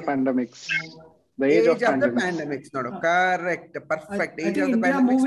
ಪ್ಯಾಂಡಮಿಕ್ಸ್ 2.20 2.70
ನೋಡು. 2.78 2.90
Correct 3.06 3.78
perfect 3.92 4.40
age 4.46 4.60
of 4.64 4.72
the 4.74 4.78
pandemics 4.86 5.24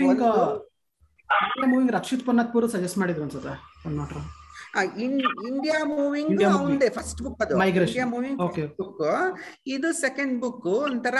India 1.72 1.91
Rakshit 2.00 2.24
Pannatpur 2.27 2.67
suggest 2.75 3.00
ಮಾಡಿದ್ರು 3.03 3.24
ಅನ್ಸುತ್ತೆ. 3.27 3.55
ಇಂಡಿಯಾ 5.05 5.79
ಮೂವಿಂಗ್ 5.97 6.43
ಅವಂದೇ 6.53 6.89
ಫಸ್ಟ್ 6.97 7.21
ಬುಕ್ 7.25 7.41
ಅದು. 7.45 7.55
ಇಂಡಿಯಾ 7.71 8.05
ಮೂವಿಂಗ್ 8.13 8.39
ಬುಕ್ 8.79 9.03
ಇದು 9.75 9.89
ಸೆಕೆಂಡ್ 10.03 10.35
ಬುಕ್ 10.43 10.67
ಒಂಥರ 10.88 11.17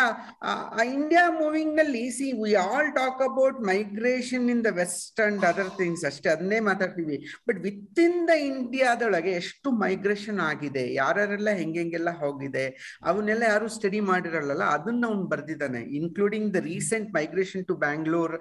India 0.98 1.26
ಮೂವಿಂಗ್ನಲ್ಲಿ 1.40 2.04
see 2.18 2.28
we 2.42 2.52
all 2.66 2.90
talk 3.00 3.22
about 3.30 3.60
migration 3.72 4.46
in 4.56 4.64
the 4.68 4.72
West 4.82 5.22
and 5.28 5.44
other 5.52 5.72
things 5.80 6.06
ಅಷ್ಟೇ. 6.10 6.30
ಅದನ್ನೇ 6.36 6.60
ಮಾತಾಡ್ತೀವಿ. 6.70 7.18
But 7.50 7.60
with 7.68 8.00
in 8.06 8.20
the 8.30 8.36
ಇಂಡಿಯಾದೊಳಗೆ 8.52 9.34
ಎಷ್ಟು 9.42 9.72
ಮೈಗ್ರೇಷನ್ 9.86 10.42
ಆಗಿದೆ? 10.50 10.86
ಯಾರ್ಯಾರೆಲ್ಲ 11.02 11.50
ಹೆಂಗೆಲ್ಲ 11.62 12.14
ಹೋಗಿದೆ? 12.22 12.66
ಅವನ್ನೆಲ್ಲ 13.10 13.44
ಯಾರು 13.54 13.68
ಸ್ಟಡಿ 13.78 14.02
ಮಾಡಿರಲ್ಲ. 14.12 14.64
ಅದನ್ನ 14.78 15.04
ಅವ್ನು 15.12 15.26
ಬರ್ದಿದ್ದಾನೆ. 15.34 15.82
Including 16.00 16.50
the 16.56 16.62
recent 16.72 17.10
migration 17.20 17.66
to 17.70 17.76
Bangalore 17.86 18.36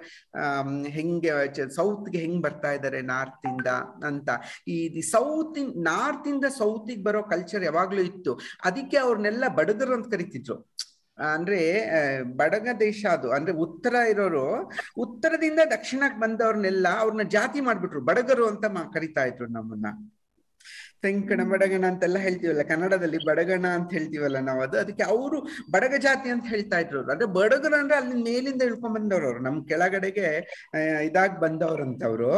ಹೆಂಗೆ 0.97 1.31
ಸೌತ್ಗೆ 1.79 2.19
ಹೆಂಗ್ 2.25 2.41
ಬರ್ತಾ 2.45 2.71
ಇದ್ದಾರೆ 2.77 3.01
ನಾರ್ತ್ 3.11 3.45
ಇಂದ 3.51 3.69
ಅಂತ. 4.11 4.29
ಈ 4.67 4.77
ಸೌತ್ 5.01 5.77
ನಾರ್ತ್ 5.77 6.27
ಇಂದ 6.27 6.45
ಸೌತಿಗೆ 6.45 7.03
ಬರೋ 7.03 7.23
ಕಲ್ಚರ್ 7.23 7.63
ಯಾವಾಗ್ಲೂ 7.63 8.01
ಇತ್ತು. 8.01 8.39
ಅದಕ್ಕೆ 8.65 8.97
ಅವ್ರನ್ನೆಲ್ಲ 8.97 9.47
ಬಡಗರು 9.47 9.93
ಅಂತ 9.93 10.11
ಕರಿತಿದ್ರು. 10.11 10.69
ಅಂದ್ರೆ 11.33 11.91
ಬಡಗ 12.23 12.67
ದೇಶ 12.79 13.05
ಅದು. 13.11 13.31
ಅಂದ್ರೆ 13.31 13.53
ಉತ್ತರ 13.53 13.93
ಇರೋರು, 13.93 14.71
ಉತ್ತರದಿಂದ 14.97 15.59
ದಕ್ಷಿಣಕ್ಕೆ 15.71 16.19
ಬಂದವ್ರನ್ನೆಲ್ಲ 16.19 16.87
ಅವ್ರನ್ನ 16.99 17.21
ಜಾತಿ 17.21 17.61
ಮಾಡ್ಬಿಟ್ರು. 17.61 18.01
ಬಡಗರು 18.01 18.47
ಅಂತ 18.47 18.65
ಕರಿತಾ 18.93 19.23
ಇದ್ರು 19.23 19.47
ನಮ್ಮನ್ನ. 19.47 20.11
ತೆಂಕಣ 21.05 21.41
ಬಡಗಣ 21.51 21.83
ಅಂತೆಲ್ಲ 21.91 22.17
ಹೇಳ್ತೀವಲ್ಲ 22.17 22.63
ಕನ್ನಡದಲ್ಲಿ 22.71 23.19
ಬಡಗಣ 23.29 23.65
ಅಂತ 23.77 23.89
ಹೇಳ್ತೀವಲ್ಲ 23.97 24.39
ನಾವು 24.49 24.61
ಅದು 24.65 24.77
ಅದಕ್ಕೆ 24.77 25.03
ಅವರು 25.13 25.37
ಬಡಗ 25.75 25.93
ಜಾತಿ 26.07 26.29
ಅಂತ 26.35 26.45
ಹೇಳ್ತಾ 26.53 26.79
ಇದ್ರು 26.83 26.97
ಅವ್ರು. 26.99 27.11
ಅಂದ್ರೆ 27.13 27.27
ಬಡಗರು 27.39 27.75
ಅಂದ್ರೆ 27.81 27.95
ಅಲ್ಲಿ 27.97 28.17
ಮೇಲಿಂದ 28.29 28.61
ಇಳ್ಕೊಂಡ್ 28.69 28.95
ಬಂದವರು 28.99 29.27
ಅವ್ರು. 29.29 29.41
ನಮ್ 29.47 29.57
ಕೆಳಗಡೆಗೆ 29.65 30.27
ಇದಾಗ್ 31.09 31.35
ಬಂದವ್ರಂತವ್ರು 31.45 32.31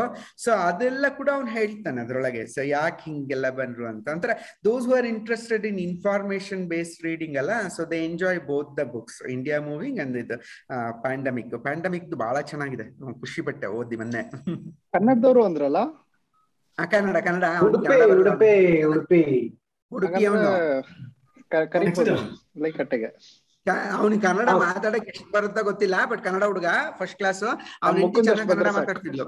ಸೊ 0.45 0.51
ಅದೆಲ್ಲ 0.69 1.05
ಕೂಡ 1.19 1.29
ಅವ್ನು 1.35 1.51
ಹೇಳ್ತಾನೆ 1.57 2.01
ಅದ್ರೊಳಗೆ. 2.01 2.43
ಸೊ 2.55 2.61
ಯಾಕೆ 2.71 3.01
ಹಿಂಗೆಲ್ಲ 3.09 3.49
ಬಂದ್ರು 3.61 3.87
ಅಂತ. 3.93 4.07
ಅಂದ್ರೆ 4.15 4.35
those 4.69 4.85
who 4.89 4.95
are 4.99 5.09
interested 5.13 5.65
in 5.71 5.79
information 5.87 6.63
based 6.73 7.03
reading 7.09 7.37
ಅಲ್ಲ 7.37 7.53
so 7.77 7.83
they 7.91 7.99
enjoy 8.09 8.41
both 8.51 8.71
the 8.79 8.85
books 8.95 9.19
India 9.37 9.59
Moving 9.61 9.99
and 10.05 10.17
ಇದು 10.23 10.37
ಪ್ಯಾಂಡಮಿಕ್ 11.01 11.49
ಪ್ಯಾಂಡಮಿಕ್ 11.67 12.07
ಬಹಳ 12.25 12.37
ಚೆನ್ನಾಗಿದೆ. 12.51 12.87
ನಾನ್ 13.01 13.15
ಖುಷಿ 13.19 13.41
ಪಟ್ಟೆ 13.41 13.67
ಓದಿ 13.79 13.97
ಮೊನ್ನೆ. 14.01 14.23
ಕನ್ನಡದವರು 14.95 15.43
ಅಂದ್ರಲ್ಲ 15.45 15.81
ಕನ್ನಡ 16.77 17.17
ಕನ್ನಡ 17.27 17.45
ಉಡುಪಿ 17.67 17.97
ಉಡುಪಿ 18.21 18.53
ಉಡುಪಿ. 18.91 19.21
ಉಡುಪಿ 19.91 20.23
ಅವನು. 20.31 20.49
ಅವನಿಗೆ 23.97 24.21
ಕನ್ನಡ. 24.25 24.49
ಮಾತಾಡಕ್ 24.65 25.07
ಎಷ್ಟು 25.11 25.25
ಬರುತ್ತಾ 25.33 25.61
ಗೊತ್ತಿಲ್ಲ 25.69 25.95
ಬಟ್ 26.11 26.21
ಕನ್ನಡ 26.27 26.43
ಹುಡುಗ 26.51 26.67
ಫಸ್ಟ್ 26.99 27.17
ಕ್ಲಾಸ್ 27.19 27.43
ಅವ್ನ 27.87 28.09
ಕನ್ನಡ. 28.49 28.69
ಮಾತಾಡ್ತಿದ್ಲು. 28.79 29.25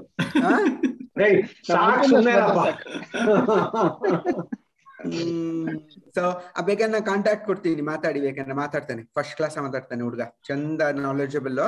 ಸೊ 6.16 6.22
ಬೇಕಾದ್ರೆ 6.68 7.00
ಕಾಂಟ್ಯಾಕ್ಟ್ 7.08 7.44
ಕೊಡ್ತೀನಿ 7.48 7.82
ಮಾತಾಡಿ 7.90 8.20
ಬೇಕಂದ್ರೆ 8.26 8.56
ಮಾತಾಡ್ತಾನೆ. 8.62 9.02
ಫಸ್ಟ್ 9.16 9.34
ಕ್ಲಾಸ್ 9.38 9.56
ಮಾತಾಡ್ತಾನೆ 9.66 10.02
ಹುಡುಗ. 10.08 10.22
ಚಂದ 10.48 10.82
knowledgeable 11.06 11.60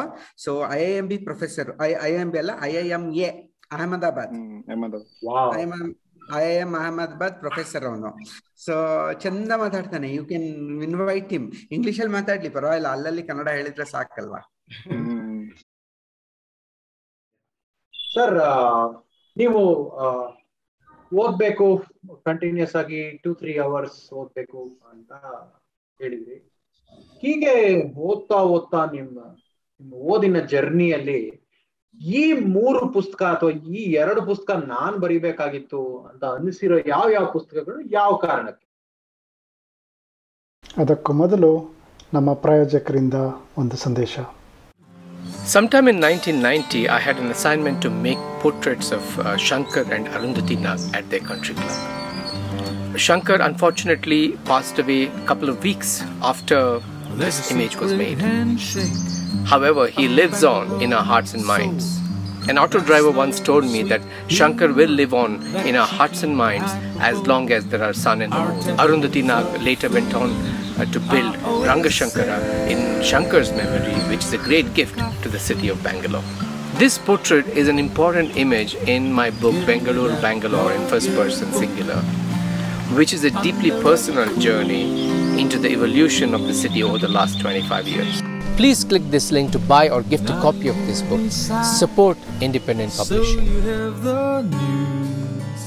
so 0.44 0.52
I 0.78 0.80
I 0.90 0.92
M 1.02 1.08
B 1.12 1.18
professor 1.28 1.70
I 1.88 1.90
I 2.08 2.10
M 2.22 2.30
B 2.34 2.38
ಅಲ್ಲ 2.42 2.54
I 2.68 2.72
I 2.84 2.86
M 2.98 3.04
A 3.26 3.30
Ahmedabad 3.70 4.32
hmm 4.34 4.58
I 5.58 5.62
M 5.66 5.72
I 6.38 6.42
I 6.50 6.54
M 6.62 6.72
Ahmedabad 6.80 7.36
professor 7.42 7.84
ಅವನು. 7.90 8.10
ಸೊ 8.64 8.74
ಚಂದ 9.24 9.52
ಮಾತಾಡ್ತಾನೆ. 9.62 10.08
You 10.14 10.22
can 10.30 10.48
invite 10.88 11.30
him 11.36 11.46
English 11.76 12.00
ಅಲ್ಲಿ 12.00 12.14
ಮಾತಾಡ್ಲಿ 12.14 12.50
ಪರವಾಗಿಲ್ಲ. 12.56 12.88
ಅಲ್ಲಲ್ಲಿ 12.96 13.22
ಕನ್ನಡ 13.28 13.48
ಹೇಳಿದ್ರೆ 13.58 13.86
ಸಾಕಲ್ವಾ? 13.94 14.40
ಸರ್ 18.14 18.36
ನೀವು 19.36 19.62
ಓದ್ಬೇಕು 21.12 21.66
ಕಂಟಿನ್ಯೂಸ್ 22.28 22.74
ಆಗಿ 22.76 23.00
ಟೂ 23.24 23.30
ತ್ರೀ 23.40 23.52
ಅವರ್ಸ್ 23.66 23.98
ಓದ್ಬೇಕು 24.20 24.60
ಅಂತ 24.92 25.12
ಹೇಳಿದ್ರಿ. 26.00 26.36
ಹೀಗೆ 27.22 27.54
ಓದ್ತಾ 28.08 28.38
ಓದ್ತಾ 28.54 28.80
ನಿಮ್ಮ 28.96 29.18
ನಿಮ್ಮ 29.80 29.92
ಓದಿನ 30.12 30.38
ಜರ್ನಿಯಲ್ಲಿ 30.52 31.20
ಈ 32.00 32.32
ಮೂರು 32.32 32.92
ಪುಸ್ತಕ 32.92 33.22
ಅಥವಾ 33.22 33.50
ಈ 33.50 33.82
ಎರಡು 33.92 34.22
ಪುಸ್ತಕ 34.22 34.50
ನಾನ್ 34.66 34.96
ಬರಿಬೇಕಾಗಿತ್ತು 34.96 35.80
ಅಂತ 35.98 36.24
ಅನಿಸಿರೋ 36.24 36.78
ಯಾವ 36.86 37.10
ಯಾವ 37.10 37.26
ಪುಸ್ತಕಗಳು 37.32 37.80
ಯಾವ 37.90 38.16
ಕಾರಣಕ್ಕೆ 38.16 38.64
ಅದಕ್ಕೂ 40.78 41.12
ಮೊದಲು 41.12 41.52
ನಮ್ಮ 42.14 42.32
ಪ್ರಾಯೋಜಕರಿಂದ 42.34 43.18
ಒಂದು 43.58 43.76
ಸಂದೇಶ 43.76 44.16
Sometime 45.46 45.86
in 45.86 46.00
1990, 46.00 46.88
I 46.88 46.98
had 46.98 47.18
an 47.18 47.30
assignment 47.30 47.80
to 47.82 47.90
make 47.90 48.18
portraits 48.40 48.90
of 48.90 49.18
uh, 49.18 49.36
Shankar 49.38 49.84
and 49.92 50.06
Arundhati 50.08 50.56
Nag 50.60 50.80
at 50.92 51.08
their 51.10 51.20
country 51.20 51.54
club. 51.54 52.98
Shankar 52.98 53.40
unfortunately 53.40 54.22
passed 54.44 54.78
away 54.78 55.06
a 55.06 55.26
couple 55.26 55.48
of 55.48 55.62
weeks 55.62 56.02
after 56.22 56.80
this 57.14 57.50
image 57.50 57.76
was 57.76 57.94
made. 57.94 58.18
However, 59.44 59.88
he 59.88 60.08
lives 60.08 60.44
on 60.44 60.80
in 60.82 60.92
our 60.92 61.04
hearts 61.04 61.34
and 61.34 61.44
minds. 61.44 62.00
An 62.48 62.58
auto 62.58 62.78
driver 62.78 63.10
once 63.10 63.40
told 63.40 63.64
me 63.64 63.82
that 63.82 64.00
Shankar 64.28 64.72
will 64.72 64.88
live 64.88 65.12
on 65.12 65.44
in 65.66 65.74
our 65.74 65.86
hearts 65.86 66.22
and 66.22 66.36
minds 66.36 66.70
as 67.00 67.18
long 67.26 67.50
as 67.50 67.66
there 67.66 67.82
are 67.82 67.92
sun 67.92 68.22
and 68.22 68.32
moon. 68.32 68.60
Arundhati 68.78 69.24
Nag 69.24 69.62
later 69.62 69.88
went 69.88 70.14
on 70.14 70.30
uh, 70.78 70.84
to 70.92 71.00
build 71.00 71.36
Ranga 71.66 71.88
Shankara 71.88 72.68
in 72.68 73.02
Shankar's 73.02 73.50
memory, 73.50 73.94
which 74.10 74.24
is 74.24 74.32
a 74.32 74.38
great 74.38 74.72
gift 74.74 74.96
to 75.22 75.28
the 75.28 75.40
city 75.40 75.68
of 75.68 75.82
Bangalore. 75.82 76.22
This 76.74 76.98
portrait 76.98 77.48
is 77.48 77.68
an 77.68 77.78
important 77.78 78.36
image 78.36 78.74
in 78.74 79.12
my 79.12 79.30
book 79.30 79.54
Bangalore, 79.66 80.10
Bangalore 80.20 80.72
in 80.72 80.86
first 80.86 81.08
person 81.14 81.52
singular, 81.52 81.96
which 82.94 83.12
is 83.12 83.24
a 83.24 83.30
deeply 83.42 83.70
personal 83.82 84.32
journey 84.38 85.40
into 85.40 85.58
the 85.58 85.70
evolution 85.70 86.32
of 86.32 86.42
the 86.42 86.54
city 86.54 86.82
over 86.82 86.98
the 86.98 87.08
last 87.08 87.40
25 87.40 87.88
years. 87.88 88.22
Please 88.56 88.84
click 88.84 89.04
this 89.10 89.30
link 89.30 89.52
to 89.52 89.58
buy 89.60 89.90
or 89.90 90.02
gift 90.02 90.30
a 90.30 90.36
copy 90.40 90.68
of 90.68 90.76
this 90.86 91.02
book. 91.02 91.20
Support 91.70 92.16
independent 92.40 92.90
publishing. 92.90 93.40
So 93.40 93.52
you 93.52 93.60
have 93.62 94.02
the 94.02 94.42
news. 94.44 95.60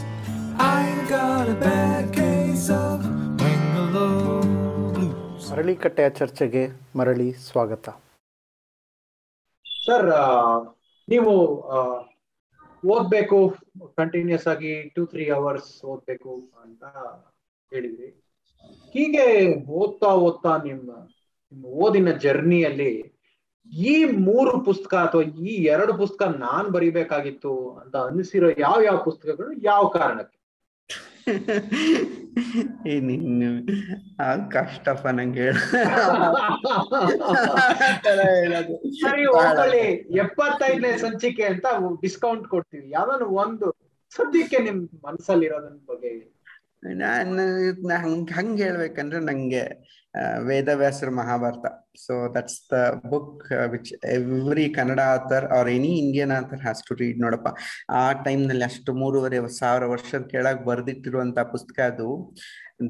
I 0.60 0.82
got 1.08 1.50
a 1.50 1.54
bad 1.56 2.12
case 2.12 2.68
of 2.78 2.98
Bangalore 3.42 4.42
blues. 4.96 5.52
ಮರಳಿಕಟ್ಟೆಯ 5.52 6.10
ಚರ್ಚೆಗೆ 6.20 6.64
ಮರಳಿ 7.00 7.30
ಸ್ವಾಗತ 7.46 7.86
sir 9.66 10.10
ನೀವು 11.08 11.34
ಓದ್ಬೇಕು 12.84 13.38
continuous 14.02 14.50
ಆಗಿ 14.54 14.74
two 14.96 15.04
three 15.14 15.26
hours 15.38 15.72
ಓದ್ಬೇಕು 15.94 16.34
ಅಂತ 16.64 16.84
ಹೇಳಿದ್ರಿ 17.72 18.10
ಹೀಗೆ 18.96 19.26
ಓದ್ತಾ 19.82 20.12
ಓದ್ತಾ 20.28 20.54
ನಿಮ್ಮ 20.68 20.90
ನಿಮ್ಮ 20.98 21.19
ಓದಿನ 21.54 22.12
ಜರ್ನಿಯಲ್ಲಿ 22.12 22.92
ಈ 23.74 24.04
ಮೂರು 24.06 24.60
ಪುಸ್ತಕ 24.60 24.94
ಅಥವಾ 24.96 25.22
ಈ 25.22 25.56
ಎರಡು 25.64 25.94
ಪುಸ್ತಕ 25.94 26.26
ನಾನ್ 26.38 26.68
ಬರಿಬೇಕಾಗಿತ್ತು 26.68 27.54
ಅಂತ 27.74 27.96
ಅನಿಸಿರೋ 27.96 28.50
ಯಾವ 28.60 28.78
ಯಾವ 28.82 28.98
ಪುಸ್ತಕಗಳು 28.98 29.52
ಯಾವ 29.64 29.88
ಕಾರಣಕ್ಕೆ? 29.88 30.36
ಕಷ್ಟಪ್ಪ 34.52 35.08
ನಂಗೆ 35.08 35.46
ಎಪ್ಪತ್ತೈದನೇ 40.18 40.92
ಸಂಚಿಕೆ 40.98 41.44
ಅಂತ 41.44 41.66
ಡಿಸ್ಕೌಂಟ್ 42.02 42.48
ಕೊಡ್ತೀವಿ. 42.48 42.92
ಯಾವ್ದಾದ್ರು 42.92 43.30
ಒಂದು 43.30 43.70
ಸದ್ಯಕ್ಕೆ 44.12 44.60
ನಿಮ್ 44.60 44.82
ಮನಸ್ಸಲ್ಲಿ 45.06 45.46
ಇರೋದನ್ನ 45.46 45.80
ಬಗ್ಗೆ. 45.90 46.12
ನಾನು 46.94 47.46
ಹಂಗ್ 48.04 48.32
ಹಂಗ್ 48.32 48.58
ಹೇಳ್ಬೇಕಂದ್ರೆ 48.62 49.20
ನಂಗೆ 49.20 49.64
ಆ, 50.16 50.38
ವೇದವ್ಯಾಸರ 50.38 51.10
Mahabharata. 51.10 51.88
So 52.06 52.36
that's 52.36 52.62
the 52.72 52.92
book 53.10 53.52
which 53.68 54.06
every 54.06 54.70
Kannada 54.70 55.00
author 55.00 55.46
or 55.46 55.70
any 55.70 55.88
Indian 55.88 56.32
author 56.32 56.62
has 56.62 56.84
to 56.84 56.96
read 56.96 57.22
ನೋಡಪ್ಪ. 57.22 57.48
ಆ 57.90 58.12
ಟೈಮ್ನಲ್ಲಿ 58.12 58.64
ಅಷ್ಟು 58.64 58.94
ಮೂರುವರೆ 58.94 59.60
ಸಾವಿರ 59.60 59.86
ವರ್ಷದ 59.86 60.22
ಕೆಳಗೆ 60.22 60.66
ಬರೆದಿಟ್ಟಿರುವಂತಹ 60.66 61.44
ಪುಸ್ತಕ 61.44 61.80
ಅದು. 61.80 62.36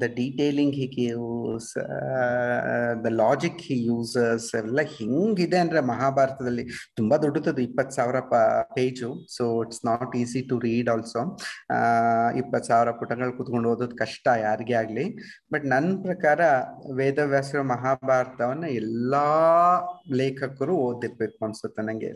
The 0.02 0.08
detailing 0.20 0.74
he 0.80 0.86
use 1.04 1.70
the 3.04 3.10
logic 3.22 3.60
he 3.68 3.76
uses 3.90 4.48
ಎಲ್ಲ 4.62 4.80
ಹಿಂಗಿದೆ 4.96 5.58
ಅಂದ್ರೆ 5.64 5.80
ಮಹಾಭಾರತದಲ್ಲಿ 5.92 6.64
ತುಂಬಾ 6.96 7.18
ದೊಡ್ಡದದು 7.24 7.62
ಇಪ್ಪತ್ತು 7.68 7.94
ಸಾವಿರ 7.98 8.20
page. 8.76 9.10
So 9.36 9.44
it's 9.64 9.82
not 9.90 10.12
easy 10.22 10.42
to 10.50 10.58
read 10.66 10.90
also 10.94 11.22
ಇಪ್ಪತ್ತು 12.40 12.68
ಸಾವಿರ 12.70 12.90
ಪುಟಗಳು 13.00 13.32
ಕುತ್ಕೊಂಡು 13.38 13.70
ಓದೋದು 13.72 13.96
ಕಷ್ಟ 14.02 14.26
ಯಾರಿಗೇ 14.46 14.76
ಆಗ್ಲಿ. 14.82 15.06
ಬಟ್ 15.52 15.64
ನನ್ನ 15.74 15.90
ಪ್ರಕಾರ 16.06 16.40
ವೇದವ್ಯಾಸರ 17.00 17.62
ಮಹಾಭಾರತವನ್ನ 17.74 18.66
ಎಲ್ಲಾ 18.82 19.26
ಲೇಖಕರು 20.20 20.76
ಓದಿರ್ಬೇಕು 20.88 21.38
ಅನ್ಸುತ್ತೆ 21.48 21.82
ನಂಗೆ. 21.88 22.10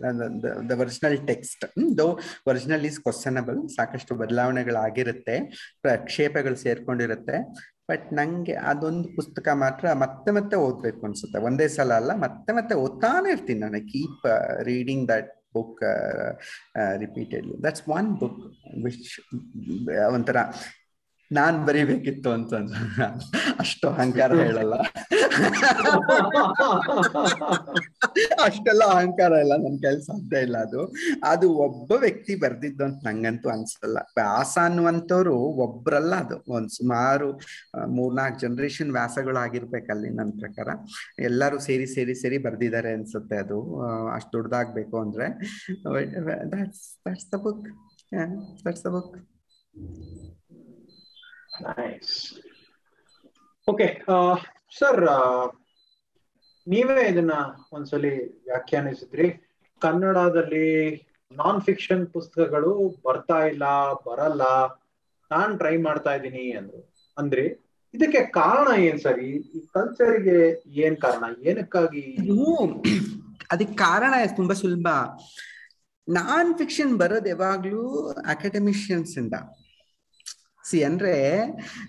The 0.71 0.79
original 0.85 1.19
text 1.33 1.65
though 1.99 2.09
original 2.51 2.85
is 2.91 3.01
questionable 3.07 3.61
ಸಾಕಷ್ಟು 3.77 4.15
ಬದಲಾವಣೆಗಳಾಗಿರುತ್ತೆ, 4.23 5.37
ಪ್ರಕ್ಷೇಪಗಳು 5.87 6.57
ಸೇರ್ಕೊಂಡಿರುತ್ತೆ. 6.65 7.39
ಬಟ್ 7.89 8.07
ನಂಗೆ 8.19 8.55
ಅದೊಂದು 8.71 9.09
ಪುಸ್ತಕ 9.17 9.49
ಮಾತ್ರ 9.63 9.93
ಮತ್ತೆ 10.03 10.31
ಮತ್ತೆ 10.31 10.57
ಓದ್ಬೇಕು 10.67 11.01
ಅನ್ಸುತ್ತೆ. 11.07 11.39
ಒಂದೇ 11.49 11.67
ಸಲ 11.69 11.93
ಅಲ್ಲ, 12.01 12.13
ಮತ್ತೆ 12.25 12.53
ಮತ್ತೆ 12.59 12.75
ಓದ್ತಾನೆ 12.85 13.29
ಇರ್ತೀನಿ 13.31 13.61
ನಾನು. 13.61 13.81
Keep 13.93 14.25
reading 14.71 15.05
that 15.09 15.31
book 15.57 15.83
repeatedly 17.03 17.57
that's 17.65 17.85
one 17.99 18.09
book 18.21 18.41
which 18.85 19.11
ಒಂಥರ 20.15 20.39
ನಾನ್ 21.31 21.59
ಬರಿಬೇಕಿತ್ತು 21.67 22.31
ಅಂತ 22.31 22.55
ಅಷ್ಟು 23.63 23.87
ಅಹಂಕಾರ 23.89 24.31
ಹೇಳಲ್ಲ. 24.43 24.75
ಅಷ್ಟೆಲ್ಲ 28.47 28.83
ಅಹಂಕಾರ 28.95 29.33
ಇಲ್ಲ 29.45 29.55
ನನ್ 29.65 29.79
ಕೈಲಿ 29.83 30.03
ಸಾಧ್ಯ 30.03 30.43
ಇಲ್ಲ 30.47 30.57
ಅದು. 30.67 30.81
ಅದು 31.25 31.47
ಒಬ್ಬ 31.67 31.91
ವ್ಯಕ್ತಿ 32.05 32.35
ಬರ್ದಿದ್ದು 32.35 32.85
ಅಂತ 32.85 32.99
ನಂಗಂತೂ 33.07 33.49
ಅನ್ಸಲ್ಲ. 33.49 33.99
ವ್ಯಾಸ 34.19 34.55
ಅನ್ನುವಂಥವ್ರು 34.65 35.35
ಒಬ್ರಲ್ಲ 35.67 36.15
ಅದು. 36.25 36.39
ಒಂದ್ 36.57 36.73
ಸುಮಾರು 36.79 37.29
ಮೂರ್ನಾಲ್ಕು 37.99 38.39
ಜನರೇಷನ್ 38.39 38.93
ವ್ಯಾಸಗಳು 38.93 39.39
ಆಗಿರ್ಬೇಕಲ್ಲಿ 39.39 40.11
ನನ್ನ 40.19 40.33
ಪ್ರಕಾರ. 40.41 40.69
ಎಲ್ಲರೂ 41.31 41.59
ಸೇರಿ 41.69 41.87
ಸೇರಿ 41.95 42.15
ಸೇರಿ 42.15 42.39
ಬರ್ದಿದ್ದಾರೆ 42.39 42.93
ಅನ್ಸುತ್ತೆ 42.93 43.37
ಅದು. 43.37 43.61
ಅಷ್ಟು 44.17 44.33
ದೊಡ್ಡದಾಗ್ಬೇಕು 44.39 44.97
ಅಂದ್ರೆ. 45.01 45.29
That's 46.55 46.85
that's 47.09 47.29
the 47.35 47.39
book 47.47 47.69
that's 48.67 48.85
the 48.87 48.91
book 48.97 49.15
nice 51.67 52.15
okay 53.69 53.87
sir 54.79 55.03
ನೀವೇ 56.69 57.03
ಇದನ್ನ 57.11 57.35
ಒಂದ್ಸಲಿ 57.73 58.11
ವ್ಯಾಖ್ಯಾನಿಸಿದ್ರಿ. 58.45 59.27
ಕನ್ನಡದಲ್ಲಿ 59.83 60.69
ನಾನ್ 61.33 61.61
ಫಿಕ್ಷನ್ 61.61 62.03
ಪುಸ್ತಕಗಳು 62.07 62.73
ಬರ್ತಾ 63.07 63.39
ಇಲ್ಲ, 63.53 63.65
ಬರಲ್ಲ, 64.07 64.43
ನಾನ್ 65.31 65.53
ಟ್ರೈ 65.59 65.77
ಮಾಡ್ತಾ 65.77 66.13
ಇದ್ದೀನಿ 66.15 66.45
ಅಂದ್ರು. 66.59 66.81
ಅಂದ್ರೆ 67.19 67.45
ಇದಕ್ಕೆ 67.95 68.21
ಕಾರಣ 68.41 68.69
ಏನ್ 68.81 69.01
ಸರ್ 69.01 69.19
ಈ 69.21 69.33
ಕಲ್ಚರ್ಗೆ 69.75 70.39
ಏನ್ 70.85 70.97
ಕಾರಣ? 70.97 71.25
ಏನಕ್ಕಾಗಿ? 71.47 72.05
ಅದಕ್ಕೆ 73.53 73.75
ಕಾರಣ 73.75 74.15
ತುಂಬಾ 74.37 74.55
ಸುಲಭ. 74.55 74.89
ನಾನ್ 76.09 76.51
ಫಿಕ್ಷನ್ 76.59 76.95
ಬರೋದು 76.99 77.29
ಯಾವಾಗ್ಲೂ 77.29 77.83
ಅಕಾಡೆಮಿಷಿಯನ್ಸ್ 78.27 79.15
ಇಂದ. 79.19 79.35
ಸಿ 80.65 80.85
ಅಂದ್ರೆ 80.85 81.13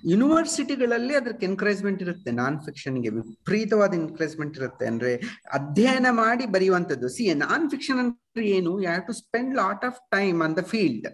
ಯೂನಿವರ್ಸಿಟಿಗಳಲ್ಲಿ 0.06 1.16
ಅದಕ್ಕೆ 1.16 1.46
ಎನ್ಕರೇಜ್ಮೆಂಟ್ 1.46 2.02
ಇರುತ್ತೆ 2.02 2.32
ನಾನ್ 2.32 2.62
ಫಿಕ್ಷನ್ಗೆ 2.62 3.10
ವಿಪರೀತವಾದ 3.10 3.94
ಎನ್ಕರೇಜ್ಮೆಂಟ್ 3.94 4.58
ಇರುತ್ತೆ 4.58 4.86
ಅಂದ್ರೆ 4.86 5.16
ಅಧ್ಯಯನ 5.54 6.06
ಮಾಡಿ 6.10 6.46
ಬರೆಯುವಂಥದ್ದು. 6.46 7.10
ಸಿ 7.10 7.34
ನಾನ್ 7.34 7.70
ಫಿಕ್ಷನ್ 7.70 8.00
ಅಂದ್ರೆ 8.00 8.48
ಏನು? 8.48 8.82
You 8.82 8.88
have 8.88 9.08
to 9.08 9.14
spend 9.14 9.56
lot 9.56 9.86
of 9.86 10.00
time 10.12 10.42
on 10.42 10.58
the 10.58 10.60
field 10.60 11.08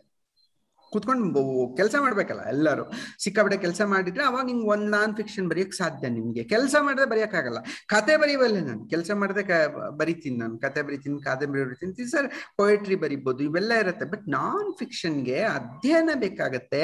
ಕುತ್ಕೊಂಡು 0.91 1.43
ಕೆಲಸ 1.77 1.95
ಮಾಡ್ಬೇಕಲ್ಲ 1.99 2.43
ಎಲ್ಲರೂ. 2.47 2.85
ಸಿಕ್ಕಾಪಟ್ಟೆ 3.23 3.57
ಕೆಲಸ 3.57 3.81
ಮಾಡಿದ್ರೆ 3.93 4.23
ಅವಾಗ 4.23 4.45
ನಿಂಗೆ 4.45 4.67
ಒಂದ್ 4.67 4.87
ನಾನ್ 4.91 5.11
ಫಿಕ್ಷನ್ 5.17 5.47
ಬರೆಯಕ್ 5.49 5.73
ಸಾಧ್ಯ 5.73 6.09
ನಿಮ್ಗೆ. 6.09 6.43
ಕೆಲಸ 6.53 6.75
ಮಾಡಿದ್ರೆ 6.81 7.07
ಬರೆಯಕ್ಕಾಗಲ್ಲ. 7.09 7.59
ಕತೆ 7.93 8.15
ಬರೆಯುವಲ್ಲೇ 8.17 8.61
ನಾನು. 8.61 8.83
ಕೆಲಸ 8.93 9.11
ಮಾಡದೆ 9.21 9.43
ಬರಿತೀನಿ 9.97 10.37
ನಾನು. 10.37 10.55
ಕತೆ 10.65 10.81
ಬರಿತೀನಿ, 10.81 11.17
ಕಾದಂಬರಿ 11.23 11.63
ಬರಿತೀನಿ. 11.65 12.09
ಸರ್ 12.11 12.27
ಪೊಯೆಟ್ರಿ 12.57 12.95
ಬರಿಬೋದು, 12.95 13.41
ಇವೆಲ್ಲ 13.43 13.73
ಇರುತ್ತೆ. 13.83 14.05
ಬಟ್ 14.05 14.25
ನಾನ್ 14.29 14.69
ಫಿಕ್ಷನ್ಗೆ 14.79 15.39
ಅಧ್ಯಯನ 15.57 16.09
ಬೇಕಾಗತ್ತೆ. 16.15 16.83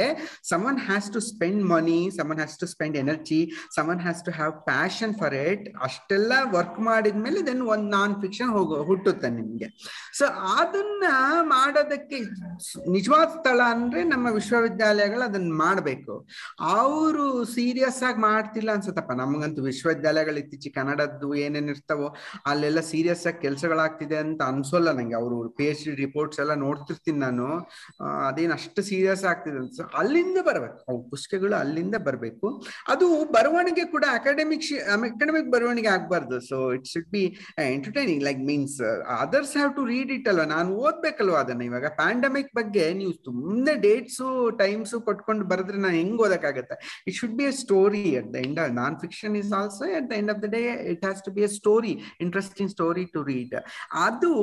Someone 0.50 0.80
has 0.80 1.10
to 1.14 1.20
spend 1.30 1.64
money 1.74 2.00
someone 2.18 2.42
has 2.42 2.58
to 2.58 2.68
spend 2.74 2.98
energy 2.98 3.42
someone 3.76 4.02
has 4.06 4.24
to 4.26 4.32
have 4.32 4.54
passion 4.66 5.14
for 5.20 5.36
it 5.36 5.66
ಅಷ್ಟೆಲ್ಲ 5.82 6.34
ವರ್ಕ್ 6.52 6.80
ಮಾಡಿದ್ಮೇಲೆ 6.90 7.40
ದೆನ್ 7.48 7.64
ಒಂದ್ 7.74 7.88
ನಾನ್ 7.92 8.16
ಫಿಕ್ಷನ್ 8.22 8.52
ಹೋಗೋ 8.58 8.78
ಹುಟ್ಟುತ್ತೆ 8.84 9.30
ನಿಮ್ಗೆ. 9.40 9.70
ಸೊ 10.18 10.26
ಅದನ್ನ 10.58 11.06
ಮಾಡೋದಕ್ಕೆ 11.54 12.20
ನಿಜವಾದ 12.92 13.28
ಸ್ಥಳ 13.38 13.60
ಅಂದ್ರೆ 13.76 13.97
ನಮ್ಮ 14.04 14.28
ವಿಶ್ವವಿದ್ಯಾಲಯಗಳು 14.34 15.22
ಅದನ್ನ 15.22 15.54
ಮಾಡ್ಬೇಕು. 15.54 16.28
ಅವರು 16.60 17.46
ಸೀರಿಯಸ್ 17.46 18.04
ಆಗಿ 18.04 18.20
ಮಾಡ್ತಿಲ್ಲ 18.20 18.72
ಅನ್ಸತ್ತಪ್ಪ. 18.72 19.12
ನಮಗಂತೂ 19.12 19.64
ವಿಶ್ವವಿದ್ಯಾಲಯಗಳು 19.64 20.38
ಇತ್ತೀಚೆಗೆ 20.38 20.74
ಕನ್ನಡದ್ದು 20.74 21.36
ಏನೇನ್ 21.36 21.70
ಇರ್ತಾವೋ 21.70 22.16
ಅಲ್ಲೆಲ್ಲ 22.46 22.80
ಸೀರಿಯಸ್ 22.80 23.28
ಆಗಿ 23.28 23.42
ಕೆಲಸಗಳಾಗ್ತಿದೆ 23.42 24.18
ಅಂತ 24.18 24.42
ಅನ್ಸೋಲ್ಲ 24.42 24.92
ನಂಗೆ. 24.92 25.16
ಅವರು 25.16 25.50
ಪಿ 25.50 25.64
ಎಚ್ 25.64 25.84
ಡಿ 25.86 25.96
ರಿಪೋರ್ಟ್ಸ್ 25.96 26.40
ಎಲ್ಲ 26.40 26.54
ನೋಡ್ತಿರ್ತೀನಿ 26.54 27.20
ನಾನು. 27.20 27.48
ಅದೇನು 28.28 28.54
ಅಷ್ಟು 28.54 28.82
ಸೀರಿಯಸ್ 28.82 29.24
ಆಗ್ತಿದೆ 29.24 29.58
ಅನ್ಸ 29.58 29.82
ಅಲ್ಲಿಂದ 29.96 30.38
ಬರ್ಬೇಕು. 30.42 30.80
ಅವು 30.90 31.10
ಪುಸ್ತಕಗಳು 31.10 31.56
ಅಲ್ಲಿಂದ 31.56 31.96
ಬರಬೇಕು. 31.96 32.64
ಅದು 32.88 33.26
ಬರವಣಿಗೆ 33.26 33.86
ಕೂಡ 33.86 34.06
ಅಕಾಡೆಮಿಕ್ 34.14 34.68
ಅಕಾಡೆಮಿಕ್ 34.94 35.52
ಬರವಣಿಗೆ 35.52 35.88
ಆಗ್ಬಾರ್ದು. 35.88 36.40
So 36.50 36.74
it 36.74 36.88
should 36.88 37.12
be 37.12 37.38
entertaining 37.60 38.24
like 38.24 38.40
means 38.40 38.82
others 39.20 39.54
have 39.54 39.76
to 39.76 39.86
read 39.86 40.12
it 40.12 40.28
ಅಲ್ವಾ? 40.28 40.46
ನಾನು 40.46 40.76
ಓದ್ಬೇಕಲ್ವಾ 40.76 41.40
ಅದನ್ನ? 41.40 41.62
ಇವಾಗ 41.62 41.86
ಪ್ಯಾಂಡಮಿಕ್ 41.96 42.52
ಬಗ್ಗೆ 42.56 42.94
ನೀವು 42.94 43.12
ಸುಮ್ಮನೆ 43.12 43.74
ಡೇಟ್ಸು 43.88 44.28
ಟೈಮ್ಸು 44.62 45.00
ಕೊಟ್ಕೊಂಡು 45.08 45.46
ಬರೆದ್ರೆ 45.52 45.80
ನಾ 45.86 45.92
ಹೆಂಗ್ 46.00 46.22
ಓದಕ್ಕಾಗತ್ತೆ? 46.26 46.78
It 47.08 47.18
should 47.22 47.36
be 47.40 47.46
a 47.50 47.54
story 47.64 48.06
at 48.22 48.30
the 48.34 48.40
end 48.46 48.62
non 48.82 48.98
fiction 49.04 49.36
is 49.42 49.54
also 49.60 49.84
at 50.00 50.10
the 50.12 50.16
end 50.22 50.34
of 50.36 50.42
the 50.46 50.50
day 50.58 50.62
it 50.94 51.06
has 51.08 51.22
to 51.28 51.34
be 51.38 51.44
a 51.48 51.52
story 51.60 51.94
interesting 52.28 52.72
story 52.76 53.06
to 53.16 53.22
read 53.32 53.56
ಅದು 54.08 54.34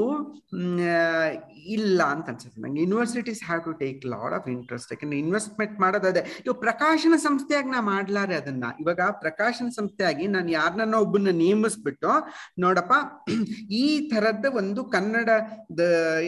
ಇಲ್ಲ 1.76 2.00
ಅಂತ 2.14 2.26
ಅನ್ಸುತ್ತೆ 2.32 2.60
ನಂಗೆ. 2.62 2.80
Universities 2.84 3.40
have 3.44 3.62
to 3.64 3.72
take 3.82 4.00
lot 4.14 4.34
of 4.38 4.46
interest 4.54 4.90
ಯಾಕಂದ್ರೆ 4.92 5.18
investment 5.24 5.76
ಮಾಡೋದು 5.84 6.08
ಅದೇ. 6.12 6.22
ಇವಾಗ 6.44 6.58
ಪ್ರಕಾಶನ 6.66 7.14
ಸಂಸ್ಥೆಯಾಗಿ 7.26 7.70
ನಾ 7.74 7.80
ಮಾಡ್ಲಾರೆ 7.92 8.34
ಅದನ್ನ. 8.40 8.64
ಇವಾಗ 8.80 9.00
ಪ್ರಕಾಶನ 9.24 9.68
ಸಂಸ್ಥೆಯಾಗಿ 9.78 10.26
ನಾನು 10.26 10.50
ಯಾರನ್ನ 10.50 10.96
ಒಬ್ಬನ್ನ 11.04 11.32
ನೇಮಿಸ್ಬಿಟ್ಟು, 11.44 12.12
ನೋಡಪ್ಪ, 12.58 12.94
ಈ 13.82 13.84
ತರದ 14.10 14.46
ಒಂದು 14.60 14.84
ಕನ್ನಡದ 14.94 15.80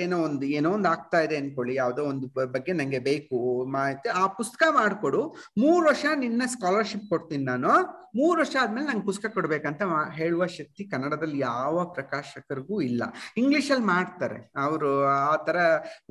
ಏನೋ 0.04 0.16
ಒಂದು 0.28 0.46
ಏನೋ 0.58 0.70
ಒಂದು 0.76 0.88
ಆಗ್ತಾ 0.88 1.20
ಇದೆ 1.26 1.36
ಅನ್ಕೊಳ್ಳಿ. 1.42 1.74
ಯಾವುದೋ 1.74 2.04
ಒಂದು 2.12 2.28
ಬಗ್ಗೆ 2.54 2.72
ನಂಗೆ 2.72 3.00
ಬೇಕು 3.06 3.64
ಮಾಹಿತಿ 3.66 4.08
ಆ 4.08 4.26
ಪುಸ್ತಕ 4.26 4.62
ಮಾಡ್ಕೊಡು. 4.70 5.22
ಮೂರು 5.58 5.86
ವರ್ಷ 5.86 6.04
ನಿನ್ನ 6.14 6.42
ಸ್ಕಾಲರ್ಶಿಪ್ 6.46 7.08
ಕೊಡ್ತೀನಿ 7.08 7.44
ನಾನು. 7.44 7.68
ಮೂರ್ 8.16 8.38
ವರ್ಷ 8.38 8.56
ಆದ್ಮೇಲೆ 8.60 8.86
ನಂಗೆ 8.86 9.04
ಪುಸ್ತಕ 9.04 9.28
ಕೊಡ್ಬೇಕಂತ 9.28 9.82
ಹೇಳುವ 10.12 10.46
ಶಕ್ತಿ 10.46 10.84
ಕನ್ನಡದಲ್ಲಿ 10.84 11.38
ಯಾವ 11.38 11.84
ಪ್ರಕಾಶಕರಿಗೂ 11.94 12.80
ಇಲ್ಲ. 12.80 13.02
ಇಂಗ್ಲಿಷ್ 13.36 13.70
ಅಲ್ಲಿ 13.70 13.86
ಮಾಡ್ತಾರೆ. 13.86 14.52
ಅವರು 14.56 15.04
ಆ 15.04 15.36
ತರ 15.44 15.56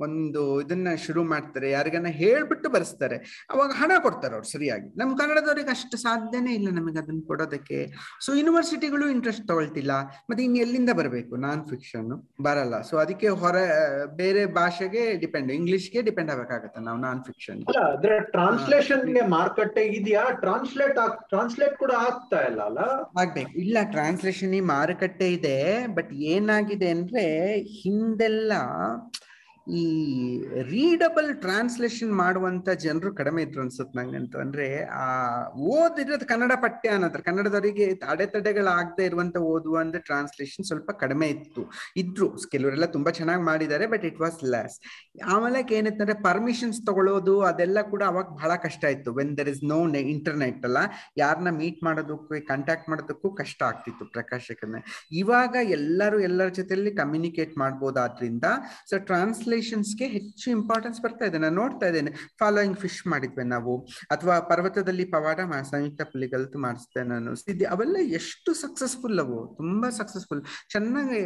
ಒಂದು 0.00 0.60
ಇದನ್ನ 0.60 0.88
ಶುರು 1.06 1.24
ಮಾಡ್ತಾರೆ. 1.24 1.70
ಯಾರಿಗನ್ನ 1.70 2.06
ಹೇಳ್ಬಿಟ್ಟು 2.06 2.68
ಬರೆಸ್ತಾರೆ. 2.70 3.46
ಅವಾಗ 3.50 3.70
ಹಣ 3.70 3.92
ಕೊಡ್ತಾರೆ 4.02 4.34
ಅವ್ರು 4.34 4.52
ಸರಿಯಾಗಿ. 4.52 4.88
ನಮ್ 4.98 5.18
ಕನ್ನಡದವ್ರಿಗೆ 5.18 5.70
ಅಷ್ಟು 5.70 5.96
ಸಾಧ್ಯನೇ 5.96 6.54
ಇಲ್ಲ 6.54 6.68
ನಮಗೆ 6.70 6.98
ಅದನ್ನ 6.98 7.20
ಕೊಡೋದಕ್ಕೆ. 7.26 7.78
ಸೊ 8.26 8.34
ಯೂನಿವರ್ಸಿಟಿಗಳು 8.34 9.08
ಇಂಟ್ರೆಸ್ಟ್ 9.08 9.48
ತಗೊಳ್ತಿಲ್ಲ. 9.48 9.92
ಮತ್ತೆ 10.30 10.44
ಇನ್ 10.44 10.56
ಎಲ್ಲಿಂದ 10.56 10.90
ಬರಬೇಕು? 10.90 11.36
ನಾನ್ 11.36 11.64
ಫಿಕ್ಷನ್ 11.66 12.28
ಬರಲ್ಲ. 12.42 12.82
ಸೊ 12.82 12.96
ಅದಕ್ಕೆ 12.96 13.28
ಹೊರ, 13.28 13.56
ಬೇರೆ 14.14 14.46
ಭಾಷೆಗೆ 14.46 15.16
ಡಿಪೆಂಡ್ 15.16 15.52
ಇಂಗ್ಲಿಷ್ಗೆ 15.52 16.02
ಡಿಪೆಂಡ್ 16.02 16.30
ಆಗ್ಬೇಕಾಗತ್ತೆ 16.30 16.80
ನಾವು 16.86 16.98
ನಾನ್ 16.98 17.24
ಫಿಕ್ಷನ್ 17.24 17.60
ಟ್ರಾನ್ಸ್ಲೇಷನ್ಗೆ 18.30 19.20
ಮಾರುಕಟ್ಟೆ 19.28 19.84
ಇದೆಯಾ? 19.84 20.24
ಟ್ರಾನ್ಸ್ಲೇಟ್ 20.40 20.98
ಟ್ರಾನ್ಸ್ಲೇಟ್ 21.28 21.78
ಕೂಡ 21.78 21.92
ಆಗ್ತಾ 21.98 22.40
ಇಲ್ಲ 22.42 22.62
ಅಲ್ಲ? 22.62 22.78
ಆಗ್ಬೇಕು. 23.18 23.50
ಇಲ್ಲ 23.58 23.78
ಟ್ರಾನ್ಸ್ಲೇಷನ್ 23.90 24.54
ಮಾರುಕಟ್ಟೆ 24.68 25.32
ಇದೆ 25.32 25.56
ಬಟ್ 25.94 26.12
ಏನಾಗಿದೆ 26.12 26.90
ಅಂದ್ರೆ 26.90 27.24
ಹಿಂದೆಲ್ಲ 27.80 28.52
ಈ 29.68 30.44
ರೀಡಬಲ್ 30.62 31.36
ಟ್ರಾನ್ಸ್ಲೇಷನ್ 31.36 32.12
ಮಾಡುವಂತ 32.12 32.70
ಜನರು 32.70 33.14
ಕಡಿಮೆ 33.14 33.42
ಇದ್ರು 33.42 33.62
ಅನ್ಸುತ್ತೆ 33.62 33.98
ನಂಗಂತೂ 33.98 34.38
ಅಂದ್ರೆ, 34.38 34.84
ಆ, 34.84 35.04
ಓದಿರೋದು 35.50 36.26
ಕನ್ನಡ 36.26 36.52
ಪಠ್ಯ 36.56 36.88
ಅನ್ನತ್ರ 36.88 37.20
ಕನ್ನಡದವರಿಗೆ 37.20 37.92
ಅಡೆತಡೆಗಳಾಗದೆ 38.08 39.04
ಇರುವಂತ 39.04 39.36
ಓದುವ 39.36 39.78
ಅಂದ್ರೆ 39.78 40.02
ಟ್ರಾನ್ಸ್ಲೇಷನ್ 40.02 40.64
ಸ್ವಲ್ಪ 40.64 40.90
ಕಡಿಮೆ 40.90 41.26
ಇತ್ತು, 41.26 41.72
ಇದ್ರು. 41.96 42.36
ಕೆಲವರೆಲ್ಲ 42.50 42.84
ತುಂಬಾ 42.84 43.10
ಚೆನ್ನಾಗಿ 43.10 43.42
ಮಾಡಿದ್ದಾರೆ 43.42 43.86
ಬಟ್ 43.86 44.04
ಇಟ್ 44.04 44.20
ವಾಸ್ 44.20 44.44
ಲೆಸ್ 44.44 44.80
ಆಮೇಲೆ 45.26 45.74
ಏನಿತ್ತಂದ್ರೆ 45.74 46.22
ಪರ್ಮಿಷನ್ಸ್ 46.22 46.86
ತಗೊಳ್ಳೋದು 46.86 47.40
ಅದೆಲ್ಲ 47.40 47.82
ಕೂಡ 47.82 48.02
ಅವಾಗ 48.02 48.24
ಬಹಳ 48.24 48.54
ಕಷ್ಟ 48.54 48.84
ಇತ್ತು. 48.84 49.14
When 49.14 49.38
there 49.38 49.48
is 49.48 49.64
no 49.64 49.88
internet 49.88 50.64
ಅಲ್ಲ 50.64 50.76
ಯಾರನ್ನ 51.16 51.50
ಮೀಟ್ 51.50 51.84
ಮಾಡೋದಕ್ಕೂ 51.84 52.46
ಕಾಂಟ್ಯಾಕ್ಟ್ 52.48 52.88
ಮಾಡೋದಕ್ಕೂ 52.88 53.30
ಕಷ್ಟ 53.30 53.62
ಆಗ್ತಿತ್ತು 53.62 54.04
ಪ್ರಕಾಶಕನ. 54.04 54.76
ಇವಾಗ 55.12 55.56
ಎಲ್ಲರೂ 55.62 56.20
ಎಲ್ಲರ 56.20 56.48
ಜೊತೆಯಲ್ಲಿ 56.48 56.94
ಕಮ್ಯುನಿಕೇಟ್ 56.94 57.58
ಮಾಡ್ಬೋದಾದ್ರಿಂದ 57.58 58.44
ಸೊ 58.90 58.98
ಟ್ರಾನ್ಸ್ಲೇಷನ್ಸ್ಗೆ 59.56 60.06
ಹೆಚ್ಚು 60.06 60.50
ಇಂಪಾರ್ಟೆನ್ಸ್ 60.50 61.00
ಬರ್ತಾ 61.00 61.24
ಇದೆ. 61.24 61.38
ನಾನು 61.38 61.56
ನೋಡ್ತಾ 61.56 61.86
ಇದ್ದೇನೆ. 61.86 62.10
ಫಾಲೋಯಿಂಗ್ 62.38 62.76
ಫಿಶ್ 62.76 63.06
ಮಾಡಿದ್ವಿ 63.06 63.44
ನಾವು. 63.44 63.88
ಅಥವಾ 64.10 64.40
ಪರ್ವತದಲ್ಲಿ 64.40 65.04
ಪವಾಡ 65.04 65.40
ಸಂಯುಕ್ತ 65.70 66.02
ಪುಲಿಗಲ್ತು 66.02 66.58
ಮಾಡಿಸ್ದೆ 66.58 67.02
ನಾನು. 67.02 67.30
ಅವೆಲ್ಲ 67.70 67.96
ಎಷ್ಟು 68.00 68.54
ಸಕ್ಸಸ್ಫುಲ್ 68.54 69.20
ಅವು? 69.20 69.54
ತುಂಬಾ 69.56 69.90
ಸಕ್ಸಸ್ಫುಲ್ 69.90 70.42
ಚೆನ್ನಾಗಿ 70.70 71.24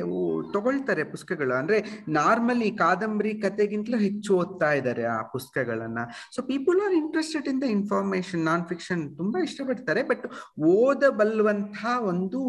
ತಗೊಳ್ತಾರೆ 0.53 1.05
ಪುಸ್ತಕಗಳು. 1.05 1.55
ಅಂದ್ರೆ 1.55 2.05
ನಾರ್ಮಲಿ 2.09 2.71
ಕಾದಂಬರಿ 2.71 3.35
ಕತೆಗಿಂತಲೂ 3.35 3.99
ಹೆಚ್ಚು 3.99 4.35
ಓದ್ತಾ 4.35 4.73
ಇದ್ದಾರೆ 4.73 5.05
ಆ 5.05 5.23
ಪುಸ್ತಕಗಳನ್ನ. 5.23 5.99
So 6.35 6.43
people 6.43 6.81
are 6.81 6.95
interested 6.95 7.49
in 7.49 7.63
the 7.63 7.65
information 7.65 8.45
non 8.45 8.67
fiction 8.67 9.17
ತುಂಬಾ 9.17 9.43
ಇಷ್ಟಪಡ್ತಾರೆ. 9.43 10.03
ಬಟ್ 10.03 10.27
ಓದಬಲ್ಲುವಂತಹ 10.61 12.01
ಒಂದು 12.01 12.41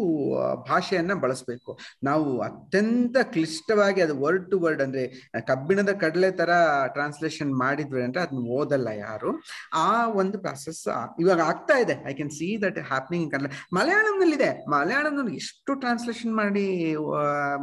ಭಾಷೆಯನ್ನ 0.68 1.14
ಬಳಸಬೇಕು. 1.14 1.78
ನಾವು 2.04 2.40
ಅತ್ಯಂತ 2.40 3.16
ಕ್ಲಿಷ್ಟವಾಗಿ 3.22 4.00
ಅದು 4.00 4.20
ವರ್ಡ್ 4.20 4.50
ಟು 4.50 4.58
ವರ್ಡ್ 4.58 4.82
ಅಂದ್ರೆ 4.82 5.30
ಕಬ್ಬಿಣದ 5.72 5.92
ಕಡಲೆ 6.00 6.28
ತರ 6.30 6.50
ಟ್ರಾನ್ಸ್ಲೇಷನ್ 6.94 7.50
ಮಾಡಿದ್ವಿ 7.60 8.00
ಅಂದ್ರೆ 8.06 8.20
ಅದನ್ನ 8.22 8.40
ಓದಲ್ಲ 8.56 8.88
ಯಾರು? 8.96 9.30
ಆ 9.84 10.06
ಒಂದು 10.22 10.36
ಪ್ರಾಸೆಸ್ 10.44 10.80
ಇವಾಗ 11.20 11.40
ಆಗ್ತಾ 11.50 11.76
ಇದೆ. 11.84 11.94
I 12.08 12.12
can 12.18 12.32
see 12.38 12.48
that 12.62 12.78
happening 12.88 13.28
Kannada 13.34 13.50
ಮಲಯಾಳಂನಲ್ಲಿ 13.76 14.36
ಇದೆ 14.38 14.50
ಮಲಯಾಳಂನಲ್ಲಿ 14.74 15.34
ಎಷ್ಟು 15.42 15.74
ಟ್ರಾನ್ಸ್ಲೇಷನ್ 15.82 16.32
ಮಾಡಿ 16.40 16.64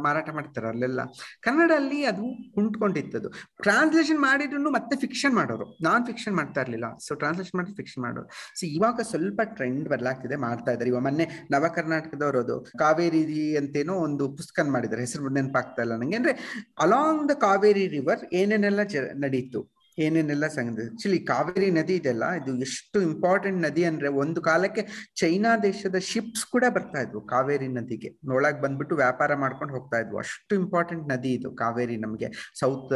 ಮಾರಾಟ 0.06 0.28
ಮಾಡ್ತಾರೆ 0.38 0.68
ಅಲ್ಲೆಲ್ಲ? 0.72 1.00
ಕನ್ನಡ 1.46 1.70
ಅಲ್ಲಿ 1.80 2.00
ಅದು 2.12 2.24
ಕುಂಟ್ಕೊಂಡಿತ್ತದು 2.54 3.30
ಟ್ರಾನ್ಸ್ಲೇಷನ್ 3.66 4.20
ಮಾಡಿದ್ರು 4.26 4.72
ಮತ್ತೆ 4.78 4.96
ಫಿಕ್ಷನ್ 5.04 5.34
ಮಾಡೋರು. 5.40 5.68
ನಾನ್ 5.84 6.02
ಫಿಕ್ಷನ್ 6.10 6.36
ಮಾಡ್ತಾ 6.40 6.60
ಇರ್ಲಿಲ್ಲ. 6.66 6.90
ಸೊ 7.06 7.14
ಟ್ರಾನ್ಸ್ಲೇಷನ್ 7.22 7.58
ಮಾಡಿ 7.60 7.76
ಫಿಕ್ಷನ್ 7.76 8.02
ಮಾಡೋರು. 8.06 8.28
ಸೊ 8.60 8.64
ಇವಾಗ 8.66 9.00
ಸ್ವಲ್ಪ 9.12 9.40
ಟ್ರೆಂಡ್ 9.54 9.86
ಬದಲಾಗ್ತಿದೆ, 9.94 10.38
ಮಾಡ್ತಾ 10.46 10.70
ಇದ್ದಾರೆ. 10.72 10.90
ಇವಾಗ 10.94 11.04
ಮೊನ್ನೆ 11.08 11.28
ನವ 11.52 11.64
ಕರ್ನಾಟಕದವರು 11.78 12.40
ಅದು 12.44 12.58
ಕಾವೇರಿ 12.82 13.22
ಅಂತೇನೋ 13.62 13.94
ಒಂದು 14.08 14.26
ಪುಸ್ತಕ 14.40 14.66
ಮಾಡಿದ್ದಾರೆ. 14.76 15.04
ಹೆಸರು 15.06 15.34
ನೆನಪಾಗ್ತಾ 15.38 15.80
ಇಲ್ಲ 15.82 15.94
ನಂಗೆ. 16.02 16.18
ಅಂದ್ರೆ 16.20 16.34
ಅಲಾಂಗ್ 16.82 17.24
ದ 17.28 17.34
ಕಾವೇರಿ 17.46 17.86
ರಿವರ್ 18.00 18.34
ಏನೇನೆಲ್ಲ 18.34 18.80
ನಡೀತು. 19.14 19.60
ಏನೇನೆಲ್ಲ 19.98 20.46
ಸಂಗತಿ 20.46 20.82
ಆಕ್ಚುಲಿ 20.86 21.18
ಕಾವೇರಿ 21.30 21.70
ನದಿ 21.70 21.94
ಇದೆಲ್ಲ 21.94 22.24
ಇದು 22.40 22.52
ಎಷ್ಟು 22.66 22.98
ಇಂಪಾರ್ಟೆಂಟ್ 23.00 23.58
ನದಿ 23.62 23.84
ಅಂದ್ರೆ 23.84 24.08
ಒಂದು 24.22 24.42
ಕಾಲಕ್ಕೆ 24.42 24.82
ಚೈನಾ 25.14 25.56
ದೇಶದ 25.56 25.98
ಶಿಪ್ಸ್ 26.10 26.44
ಕೂಡ 26.46 26.64
ಬರ್ತಾ 26.76 27.00
ಇದ್ವು 27.00 27.20
ಕಾವೇರಿ 27.32 27.68
ನದಿಗೆ. 27.68 28.10
ಒಳಗ್ 28.36 28.60
ಬಂದ್ಬಿಟ್ಟು 28.62 28.96
ವ್ಯಾಪಾರ 28.96 29.34
ಮಾಡ್ಕೊಂಡು 29.34 29.74
ಹೋಗ್ತಾ 29.74 29.98
ಇದ್ವು. 29.98 30.18
ಅಷ್ಟು 30.18 30.54
ಇಂಪಾರ್ಟೆಂಟ್ 30.62 31.04
ನದಿ 31.08 31.32
ಇದು 31.38 31.50
ಕಾವೇರಿ 31.62 31.96
ನಮಗೆ, 31.96 32.30
ಸೌತ್ 32.60 32.94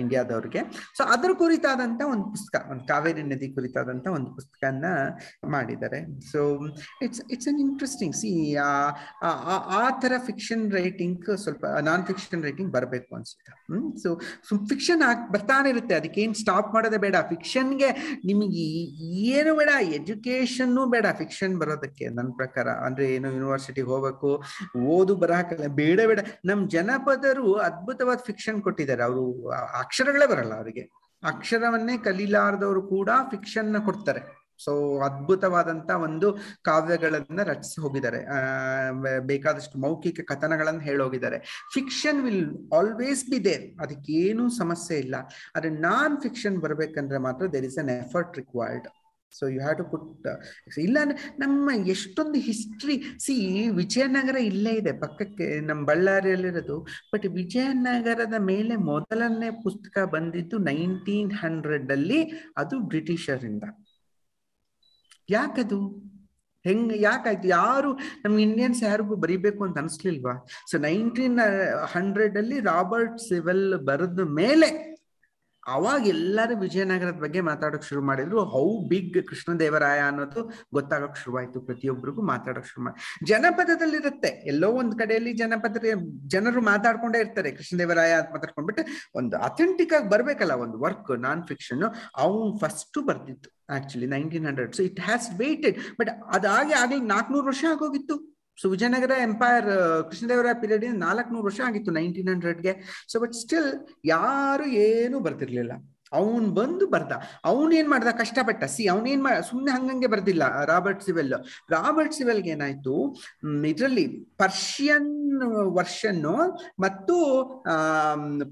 ಇಂಡಿಯಾದವ್ರಿಗೆ. 0.00 0.62
ಸೊ 0.98 1.04
ಅದ್ರ 1.14 1.30
ಕುರಿತಾದಂತ 1.42 2.02
ಒಂದು 2.12 2.26
ಪುಸ್ತಕ, 2.34 2.62
ಒಂದು 2.70 2.86
ಕಾವೇರಿ 2.92 3.22
ನದಿ 3.22 3.48
ಕುರಿತಾದಂತ 3.54 4.06
ಒಂದು 4.18 4.30
ಪುಸ್ತಕನ 4.36 4.90
ಮಾಡಿದ್ದಾರೆ. 5.54 6.00
So 6.32 6.40
it's 7.02 7.22
it's 7.32 7.48
an 7.52 7.60
interesting 7.66 8.16
see 8.22 8.32
ಆ 8.56 9.84
ತರ 10.02 10.12
ಫಿಕ್ಷನ್ 10.26 10.64
ರೈಟಿಂಗ್ 10.72 11.24
ಸ್ವಲ್ಪ 11.44 11.64
ನಾನ್ 11.90 12.04
ಫಿಕ್ಷನ್ 12.06 12.42
ರೈಟಿಂಗ್ 12.48 12.72
ಬರಬೇಕು 12.72 13.10
ಅನ್ಸುತ್ತೆ. 13.16 13.52
ಹ್ಮ್ 13.72 13.88
ಸೊ 14.02 14.08
ಫಿಕ್ಷನ್ 14.72 15.02
ಬರ್ತಾನೆ 15.34 15.68
ಇರುತ್ತೆ. 15.74 15.94
ಅದಕ್ಕೆ 15.94 16.20
ಏನ್ 16.26 16.35
ಸ್ಟಾಪ್ 16.40 16.70
ಮಾಡೋದೇ 16.74 16.98
ಬೇಡ. 17.04 17.16
ಫಿಕ್ಷನ್ಗೆ 17.28 17.88
ನಿಮಗೆ 18.24 18.64
ಏನು 19.32 19.52
ಬೇಡ 19.56 19.70
ಎಜುಕೇಶನ್ನು 19.94 20.82
ಬೇಡ. 20.86 21.06
ಫಿಕ್ಷನ್ 21.18 21.56
ಬರೋದಕ್ಕೆ 21.58 22.06
ನನ್ನ 22.08 22.30
ಪ್ರಕಾರ. 22.36 22.68
ಅಂದ್ರೆ 22.86 23.06
ಏನು 23.14 23.28
ಯೂನಿವರ್ಸಿಟಿಗೆ 23.32 23.86
ಹೋಗ್ಬೇಕು, 23.86 24.30
ಓದು 24.94 25.14
ಬರಹಕ್ಕಲ್ಲ 25.16 25.68
ಬೇಡ 25.74 26.00
ಬೇಡ. 26.06 26.20
ನಮ್ 26.44 26.62
ಜನಪದರು 26.70 27.48
ಅದ್ಭುತವಾದ 27.68 28.20
ಫಿಕ್ಷನ್ 28.26 28.60
ಕೊಟ್ಟಿದ್ದಾರೆ. 28.62 29.02
ಅವರು 29.02 29.24
ಅಕ್ಷರಗಳೇ 29.80 30.26
ಬರಲ್ಲ 30.26 30.54
ಅವರಿಗೆ. 30.54 30.84
ಅಕ್ಷರವನ್ನೇ 31.22 31.94
ಕಲೀಲಾರದವರು 31.98 32.82
ಕೂಡ 32.88 33.10
ಫಿಕ್ಷನ್ನ 33.30 33.78
ಕೊಡ್ತಾರೆ. 33.84 34.22
ಸೊ 34.64 34.72
ಅದ್ಭುತವಾದಂತ 35.06 35.90
ಒಂದು 36.06 36.28
ಕಾವ್ಯಗಳನ್ನ 36.68 37.40
ರಚಿಸಿ 37.52 37.78
ಹೋಗಿದ್ದಾರೆ. 37.84 38.20
ಬೇಕಾದಷ್ಟು 39.30 39.78
ಮೌಖಿಕ 39.86 40.20
ಕಥನಗಳನ್ನು 40.32 40.84
ಹೇಳೋಗಿದ್ದಾರೆ 40.88 41.40
fiction 41.74 42.20
will 42.26 42.46
always 42.78 43.24
be 43.32 43.40
there 43.48 43.66
ಅದಕ್ಕೇನು 43.86 44.46
ಸಮಸ್ಯೆ 44.60 44.98
ಇಲ್ಲ. 45.06 45.16
ಆದ್ರೆ 45.56 45.72
ನಾನ್ 45.88 46.14
ಫಿಕ್ಷನ್ 46.26 46.58
ಬರ್ಬೇಕಂದ್ರೆ 46.66 47.20
ಮಾತ್ರ 47.28 47.52
there 47.56 47.68
is 47.70 47.80
an 47.84 47.92
effort 48.02 48.38
required 48.42 48.88
so 49.32 49.44
you 49.52 49.60
have 49.60 49.78
to 49.78 49.84
put 49.92 50.26
ಇಲ್ಲ 50.84 50.98
ನಮ್ಮ 51.42 51.70
ಎಷ್ಟೊಂದು 51.94 52.38
ಹಿಸ್ಟ್ರಿ 52.46 52.94
ಸಿ 53.24 53.34
ವಿಜಯನಗರ 53.78 54.38
ಇಲ್ಲೇ 54.50 54.72
ಇದೆ. 54.80 54.92
ಪಕ್ಕಕ್ಕೆ 55.02 55.46
ನಮ್ಮ 55.68 55.80
ಬಳ್ಳಾರಿಯಲ್ಲಿರೋದು. 55.90 56.76
ಬಟ್ 57.12 57.26
ವಿಜಯನಗರದ 57.38 58.36
ಮೇಲೆ 58.50 58.76
ಮೊದಲನೇ 58.92 59.50
ಪುಸ್ತಕ 59.64 60.04
ಬಂದಿದ್ದು 60.14 60.58
ನೈನ್ಟೀನ್ 60.70 61.32
ಹಂಡ್ರೆಡ್ 61.42 61.90
ಅಲ್ಲಿ, 61.96 62.20
ಅದು 62.62 62.78
ಬ್ರಿಟಿಷರಿಂದ. 62.92 63.64
ಯಾಕದು? 65.30 66.06
ಹೆಂಗ್, 66.64 66.92
ಯಾಕಾಯ್ತು? 66.96 67.48
ಯಾರು 67.48 67.92
ನಮ್ 67.94 68.40
ಇಂಡಿಯನ್ಸ್ 68.40 68.82
ಯಾರಿಗೂ 68.82 69.16
ಬರಿಬೇಕು 69.16 69.64
ಅಂತ 69.64 69.78
ಅನ್ಸ್ಲಿಲ್ವಾ? 69.78 70.46
ಸೊ 70.70 70.78
ನೈನ್ಟೀನ್ 70.78 71.38
ಹಂಡ್ರೆಡ್ 71.92 72.36
ಅಲ್ಲಿ 72.36 72.60
ರಾಬರ್ಟ್ 72.60 73.18
ಸಿವೆಲ್ 73.18 73.74
ಬರೆದ 73.74 74.20
ಮೇಲೆ 74.20 74.95
ಅವಾಗ 75.66 76.06
ಎಲ್ಲರೂ 76.06 76.56
ವಿಜಯನಗರದ 76.56 77.18
ಬಗ್ಗೆ 77.20 77.40
ಮಾತಾಡೋಕ್ 77.40 77.84
ಶುರು 77.84 78.02
ಮಾಡಿದ್ರು. 78.02 78.44
ಹೌ 78.44 78.64
ಬಿಗ್ 78.88 79.26
ಕೃಷ್ಣದೇವರಾಯ 79.28 79.98
ಅನ್ನೋದು 79.98 80.42
ಗೊತ್ತಾಗಕ್ 80.74 81.16
ಶುರುವಾಯ್ತು. 81.16 81.60
ಪ್ರತಿಯೊಬ್ಬರಿಗೂ 81.60 82.22
ಮಾತಾಡೋಕ್ 82.22 82.66
ಶುರು 82.66 82.84
ಮಾಡಿ. 82.84 83.26
ಜನಪದದಲ್ಲಿರುತ್ತೆ. 83.26 84.28
ಎಲ್ಲೋ 84.28 84.70
ಒಂದ್ 84.70 84.98
ಕಡೆಯಲ್ಲಿ 84.98 85.32
ಜನಪದ 85.32 85.76
ಜನರು 86.26 86.60
ಮಾತಾಡ್ಕೊಂಡೇ 86.60 87.18
ಇರ್ತಾರೆ. 87.18 87.52
ಕೃಷ್ಣದೇವರಾಯ 87.52 88.12
ಅಂತ 88.12 88.30
ಮಾತಾಡ್ಕೊಂಡ್ಬಿಟ್ಟು 88.32 88.84
ಒಂದು 89.14 89.36
ಅಥೆಂಟಿಕ್ 89.36 89.92
ಆಗಿ 89.92 90.08
ಬರ್ಬೇಕಲ್ಲ, 90.08 90.52
ಒಂದು 90.52 90.78
ವರ್ಕ್ 90.78 91.18
ನಾನ್ 91.18 91.46
ಫಿಕ್ಷನ್ 91.46 91.84
ಅವ್ನು 92.16 92.58
first 92.58 92.98
ಬರ್ದಿತ್ತು 93.04 93.50
actually 93.70 94.06
nineteen 94.06 94.46
hundred 94.46 94.74
so 94.74 94.82
it 94.82 95.00
has 95.00 95.28
waited 95.38 95.78
but 96.00 96.10
ಅದಾಗಿ 96.32 96.72
ಆಗ್ಲಿ 96.72 97.00
ನಾಲ್ಕುನೂರು 97.00 97.46
ವರ್ಷ 97.46 97.64
ಆಗೋಗಿತ್ತು. 97.70 98.35
So 98.60 98.68
Vijayanagara 98.74 99.12
empire 99.28 99.68
Krishnadevara 100.10 100.46
period 100.60 100.86
ನಾಲ್ಕುನೂರು 101.06 101.44
ವರ್ಷ 101.44 101.60
ಆಗಿತ್ತು 101.68 101.92
ನೈನ್ಟೀನ್ 101.92 102.28
ಹಂಡ್ರೆಡ್ಗೆ 102.28 102.74
ಸೊ 103.12 103.20
ಬಟ್ 103.20 103.36
ಸ್ಟಿಲ್ 103.42 103.70
ಯಾರು 104.04 104.66
ಏನು 104.88 105.20
ಬರ್ತಿರ್ಲಿಲ್ಲ. 105.20 105.72
ಅವನ್ 106.12 106.44
ಬಂದು 106.56 106.84
ಬರ್ದ. 106.86 107.12
ಅವನ್ 107.50 107.72
ಏನ್ 107.78 107.88
ಮಾಡ್ದ? 107.88 108.10
ಕಷ್ಟಪಟ್ಟ. 108.18 108.64
ಸಿ 108.64 108.82
ಅವನೇನ್ 108.92 109.22
ಮಾಡ 109.24 109.38
ಸುಮ್ನೆ 109.48 109.70
ಹಂಗಂಗೆ 109.76 110.06
ಬರ್ದಿಲ್ಲ, 110.06 110.44
ರಾಬರ್ಟ್ 110.64 111.02
ಸಿವೆಲ್. 111.02 111.32
ರಾಬರ್ಟ್ 111.70 112.14
ಸಿವೆಲ್ಗೆ 112.18 112.50
ಏನಾಯ್ತು? 112.50 112.94
ಇದರಲ್ಲಿ 113.72 114.06
ಪರ್ಷಿಯನ್ 114.42 115.10
ವರ್ಷನ್ 115.78 116.22
ಮತ್ತು 116.84 117.16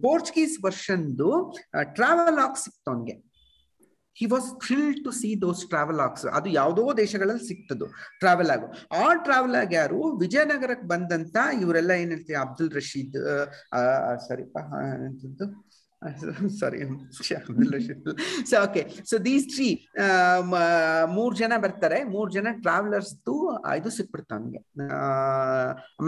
ಪೋರ್ಚುಗೀಸ್ 0.03 0.57
ವರ್ಷನ್ದು 0.64 1.31
ಟ್ರಾವೆಲ್ 1.99 2.40
ಆಗ್ 2.47 2.59
ಸಿಕ್ತು 2.64 2.90
he 4.18 4.27
was 4.27 4.48
thrill 4.66 5.05
to 5.05 5.11
see 5.11 5.29
those 5.42 5.62
travelogues 6.07 6.27
ಅದು 6.38 6.48
ಯಾವುದೋ 6.50 6.83
ದೇಶಗಳಲ್ಲಿ 6.96 7.46
ಸಿಕ್ತದ್ದು 7.48 7.87
ಟ್ರಾವೆಲ್ 8.18 8.50
ಆಗು. 8.50 8.66
ಆ 9.03 9.14
ಟ್ರಾವೆಲ್ 9.27 9.57
ಆಗಿ 9.62 9.74
ಯಾರು? 9.74 10.00
ವಿಜಯನಗರಕ್ಕೆ 10.16 10.87
ಬಂದಂತ 10.87 11.37
ಇವರೆಲ್ಲ 11.61 11.92
ಹೇಳ್ತೀವಿ 11.92 12.38
ಅಬ್ದುಲ್ 12.44 12.72
ರಶೀದ್ 12.72 13.18
ಸರಿಪಾ 14.29 14.62
ಎಂತದ್ದು 15.07 15.46
sorry 16.61 16.79
so 18.51 18.55
okay 18.67 18.83
so 19.11 19.14
these 19.27 19.47
three 19.55 19.69
ಮೂರ್ 21.17 21.35
ಜನ 21.43 21.53
ಬರ್ತಾರೆ. 21.64 21.99
ಮೂರ್ 22.14 22.31
ಜನ 22.37 22.47
ಟ್ರಾವೆಲರ್ಸ್ 22.67 23.12
ಇದು 23.79 23.90
ಸಿಕ್ಬಿಡ್ತ 23.99 24.31
ನಮ್ಗೆ. 24.38 24.61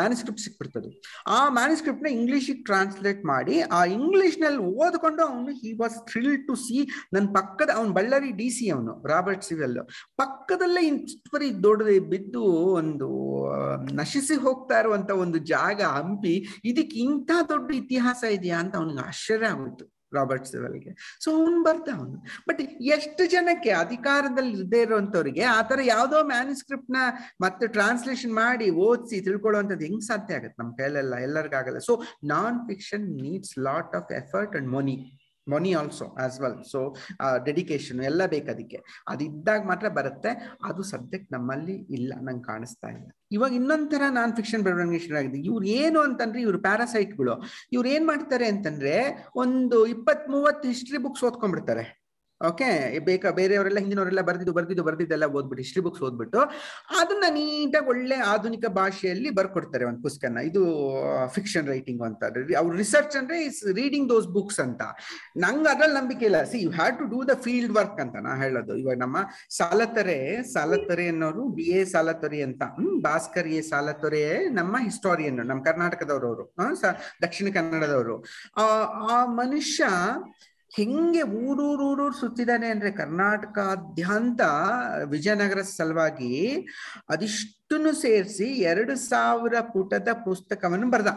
ಮ್ಯಾನುಸ್ಕ್ರಿಪ್ಟ್ 0.01 0.43
ಸಿಕ್ಬಿಡ್ತದೆ 0.47 0.91
ಆ 1.37 1.39
ಮ್ಯಾನುಸ್ಕ್ರಿಪ್ಟ್ನ 1.59 2.11
ಇಂಗ್ಲಿಷ್ 2.19 2.51
ಟ್ರಾನ್ಸ್ಲೇಟ್ 2.69 3.23
ಮಾಡಿ, 3.33 3.57
ಆ 3.79 3.81
ಇಂಗ್ಲಿಷ್ನಲ್ಲಿ 3.99 4.63
ಓದ್ಕೊಂಡು 4.85 5.23
ಅವನು 5.29 5.55
he 5.63 5.73
was 5.83 5.97
thrill 6.11 6.37
to 6.49 6.57
see 6.65 6.79
ನನ್ನ 7.17 7.27
ಪಕ್ಕದ, 7.39 7.71
ಅವನು 7.79 7.93
ಬಳ್ಳಾರಿ 7.99 8.33
ಡಿ 8.43 8.49
ಸಿ 8.59 8.69
ಅವನು 8.77 8.95
ರಾಬರ್ಟ್ 9.13 9.47
ಸಿವೆಲ್ 9.51 9.79
ಪಕ್ಕದಲ್ಲೇ 10.23 10.85
ಬರೀ 11.35 11.51
ದೊಡ್ಡದು 11.67 11.97
ಬಿದ್ದು 12.13 12.45
ಒಂದು 12.81 13.09
ನಶಿಸಿ 14.01 14.37
ಹೋಗ್ತಾ 14.47 14.77
ಇರುವಂತ 14.83 15.11
ಒಂದು 15.25 15.41
ಜಾಗ 15.55 15.81
ಹಂಪಿ, 15.97 16.35
ಇದಕ್ಕೆ 16.73 16.99
ಇಂಥ 17.09 17.31
ದೊಡ್ಡ 17.53 17.69
ಇತಿಹಾಸ 17.83 18.23
ಇದೆಯಾ 18.39 18.59
ಅಂತ 18.65 18.75
ಅವನಿಗೆ 18.83 19.03
ಆಶ್ಚರ್ಯ 19.11 19.53
ಆಗೋಯ್ತು. 19.55 19.86
ರಾಬರ್ಟ್ 20.19 20.47
ಸಿವೆಲ್ಗೆ 20.53 20.93
ಸೊ 21.25 21.29
ಅವ್ನು 21.39 21.61
ಬರ್ದ 21.69 21.89
ಅವನು. 21.99 22.17
ಬಟ್ 22.49 22.63
ಎಷ್ಟು 22.97 23.23
ಜನಕ್ಕೆ 23.35 23.71
ಅಧಿಕಾರದಲ್ಲಿ 23.85 24.55
ಇರದೇ 24.59 24.81
ಇರುವಂತವ್ರಿಗೆ 24.87 25.45
ಆತರ 25.57 25.79
ಯಾವ್ದೋ 25.95 26.21
ಮ್ಯಾನುಸ್ಕ್ರಿಪ್ಟ್ನ 26.33 27.01
ಮತ್ತೆ 27.41 27.67
ಟ್ರಾನ್ಸ್ಲೇಷನ್ 27.77 28.35
ಮಾಡಿ 28.43 28.69
ಓದಿಸಿ 28.87 29.19
ತಿಳ್ಕೊಳ್ಳುವಂಥದ್ದು 29.29 29.87
ಹೆಂಗ್ 29.89 30.05
ಸಾಧ್ಯ 30.11 30.39
ಆಗುತ್ತೆ 30.39 30.59
ನಮ್ಮ 30.63 30.73
ಕೈಲೆಲ್ಲ 30.81 31.15
ಎಲ್ಲರಿಗಾಗಲ್ಲ. 31.29 31.81
So 31.89 31.95
non 32.35 32.59
fiction 32.71 33.07
needs 33.23 33.55
lot 33.69 33.95
of 34.01 34.11
effort 34.23 34.57
and 34.61 34.71
money 34.77 34.97
money 35.49 35.73
also 35.73 36.17
as 36.25 36.41
well 36.41 36.65
so 36.71 36.95
dedication 37.45 38.01
ಎಲ್ಲ 38.01 38.27
ಬೇಕು 38.27 38.51
ಅದಕ್ಕೆ. 38.51 38.83
ಅದಿದ್ದಾಗ 39.09 39.65
ಮಾತ್ರ 39.65 39.89
ಬರುತ್ತೆ. 39.89 40.29
ಅದು 40.65 40.83
ಸಬ್ಜೆಕ್ಟ್ 40.83 41.33
ನಮ್ಮಲ್ಲಿ 41.33 41.73
ಇಲ್ಲ, 41.73 42.15
ನಂಗೆ 42.23 42.43
ಕಾಣಿಸ್ತಾ 42.43 42.89
ಇಲ್ಲ. 42.89 43.11
ಇವಾಗ 43.33 43.53
ಇನ್ನೊಂಥರ 43.53 44.03
ನಾನ್ 44.11 44.37
ಫಿಕ್ಷನ್ 44.37 44.63
ಬರವಣಿಗೆ 44.63 45.17
ಆಗಿದೆ. 45.19 45.39
ಇವ್ರು 45.39 45.67
ಏನು 45.67 46.01
ಅಂತಂದ್ರೆ, 46.01 46.41
ಇವ್ರು 46.41 46.59
ಪ್ಯಾರಾಸೈಟ್ಗಳು 46.63 47.43
ಇವ್ರು 47.73 47.89
ಏನ್ 47.89 48.07
ಮಾಡ್ತಾರೆ 48.07 48.47
ಅಂತಂದ್ರೆ, 48.47 49.27
ಒಂದು 49.35 49.87
ಇಪ್ಪತ್ 49.87 50.29
ಮೂವತ್ತು 50.29 50.69
ಹಿಸ್ಟ್ರಿ 50.69 50.99
ಬುಕ್ಸ್ 50.99 51.25
ಓದ್ಕೊಂಡ್ಬಿಡ್ತಾರೆ. 51.25 52.06
ಓಕೆ 52.41 52.99
ಬೇಕಾ 52.99 53.31
ಬೇರೆಯವರೆಲ್ಲ 53.31 53.79
ಹಿಂದಿನವರೆಲ್ಲ 53.79 54.21
ಬರ್ದಿದ್ದು 54.21 54.53
ಬರ್ದಿದ್ದು 54.53 54.83
ಬರ್ದಿದ್ದೆಲ್ಲ 54.85 55.25
ಓದ್ಬಿಟ್ಟು 55.25 55.63
ಹಿಸ್ಟ್ರಿ 55.63 55.83
ಬುಕ್ಸ್ 55.83 56.03
ಓದ್ಬಿಟ್ಟು 56.03 56.41
ಅದನ್ನ 57.01 57.25
ನೀಟಾಗಿ 57.31 57.87
ಒಳ್ಳೆ 57.87 58.15
ಆಧುನಿಕ 58.15 58.67
ಭಾಷೆಯಲ್ಲಿ 58.69 59.31
ಬರ್ಕೊಡ್ತಾರೆ 59.31 59.85
ಒಂದು 59.85 60.03
ಪುಸ್ತಕನ. 60.03 60.39
ಇದು 60.39 60.63
ಫಿಕ್ಷನ್ 61.35 61.69
ರೈಟಿಂಗ್ 61.69 62.03
ಅಂತ 62.03 62.23
ಅವ್ರ 62.59 62.77
ರಿಸರ್ಚ್ 62.77 63.17
ಅಂದ್ರೆ 63.17 63.45
ಇಸ್ 63.45 63.75
ರೀಡಿಂಗ್ 63.75 64.09
ದೋಸ್ 64.09 64.29
ಬುಕ್ಸ್ 64.29 64.61
ಅಂತ. 64.61 64.83
ನಂಗೆ 65.37 65.69
ಅದ್ರಲ್ಲಿ 65.69 66.01
ನಂಬಿಕೆ 66.01 66.27
ಇಲ್ಲ. 66.27 66.45
See 66.45 66.63
you 66.63 66.71
have 66.71 66.99
to 66.99 67.05
do 67.05 67.21
the 67.29 67.37
field 67.45 67.73
work 67.73 68.01
ಅಂತ 68.01 68.17
ನಾ 68.17 68.35
ಹೇಳೋದು. 68.37 68.77
ಇವಾಗ 68.77 68.99
ನಮ್ಮ 68.99 69.17
ಸಾಲತರೆ 69.51 70.43
ಸಾಲತರೆ 70.53 71.09
ಅನ್ನೋರು 71.09 71.49
ಬಿ 71.49 71.63
ಎ 71.63 71.85
ಸಾಲತೊರೆ 71.85 72.43
ಅಂತ. 72.43 72.63
ಹ್ಮ್, 72.63 73.03
ಭಾಸ್ಕರ್ 73.03 73.49
ಎ 73.49 73.61
ಸಾಲತೊರೆ 73.61 74.23
ನಮ್ಮ 74.51 74.77
ಹಿಸ್ಟೋರಿಯನ್ 74.79 75.37
ನಮ್ಮ 75.37 75.63
ಕರ್ನಾಟಕದವರವರು. 75.63 76.45
ದಕ್ಷಿಣ 77.23 77.49
ಕನ್ನಡದವರು. 77.55 78.25
ಆ 78.57 79.25
ಮನುಷ್ಯ 79.25 79.85
ಹೆಂಗೆ 80.77 81.23
ಊರೂರೂರೂರು 81.23 82.15
ಸುತ್ತಿದ್ದಾನೆ 82.21 82.67
ಅಂದ್ರೆ 82.69 82.91
ಕರ್ನಾಟಕಾದ್ಯಂತ 82.91 84.43
ವಿಜಯನಗರ 85.05 85.61
ಸಲುವಾಗಿ 85.77 86.33
ಅದಿಷ್ಟನ್ನು 87.11 87.93
ಸೇರಿಸಿ 88.03 88.49
ಎರಡು 88.73 88.97
ಸಾವಿರ 88.97 89.55
ಪುಟದ 89.75 90.09
ಪುಸ್ತಕವನ್ನು 90.25 90.89
ಬರ್ದ. 90.91 91.09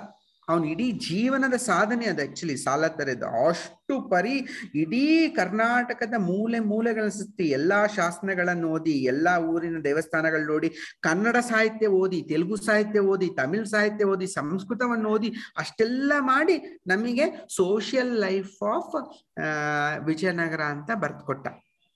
ಅವನು 0.49 0.65
ಇಡೀ 0.65 0.87
ಜೀವನದ 1.07 1.55
ಸಾಧನೆ 1.69 2.05
ಅದು 2.11 2.21
ಆಕ್ಚುಲಿ 2.21 2.55
ಸಾಲ 2.57 2.87
ತರದ. 2.97 3.25
ಅಷ್ಟು 3.49 3.95
ಪರಿ 4.11 4.35
ಇಡೀ 4.81 5.03
ಕರ್ನಾಟಕದ 5.39 6.15
ಮೂಲೆ 6.19 6.59
ಮೂಲೆಗಳ 6.71 7.07
ಸುತ್ತಿ 7.07 7.45
ಎಲ್ಲಾ 7.57 7.79
ಶಾಸನಗಳನ್ನು 7.87 8.67
ಓದಿ, 8.75 8.95
ಎಲ್ಲಾ 9.11 9.33
ಊರಿನ 9.51 9.79
ದೇವಸ್ಥಾನಗಳು 9.83 10.45
ನೋಡಿ 10.53 10.69
ಕನ್ನಡ 11.01 11.37
ಸಾಹಿತ್ಯ 11.51 11.87
ಓದಿ, 12.01 12.21
ತೆಲುಗು 12.21 12.57
ಸಾಹಿತ್ಯ 12.67 12.99
ಓದಿ, 13.13 13.29
ತಮಿಳ್ 13.41 13.67
ಸಾಹಿತ್ಯ 13.67 14.11
ಓದಿ, 14.13 14.27
ಸಂಸ್ಕೃತವನ್ನು 14.39 15.09
ಓದಿ 15.09 15.31
ಅಷ್ಟೆಲ್ಲ 15.57 16.13
ಮಾಡಿ 16.31 16.57
ನಮಗೆ 16.87 17.27
ಸೋಷಿಯಲ್ 17.55 18.13
ಲೈಫ್ 18.25 18.55
ಆಫ್ 18.75 18.95
ವಿಜಯನಗರ 20.05 20.61
ಅಂತ 20.75 20.91
ಬರ್ದ್ಕೊಟ್ಟ. 20.95 21.47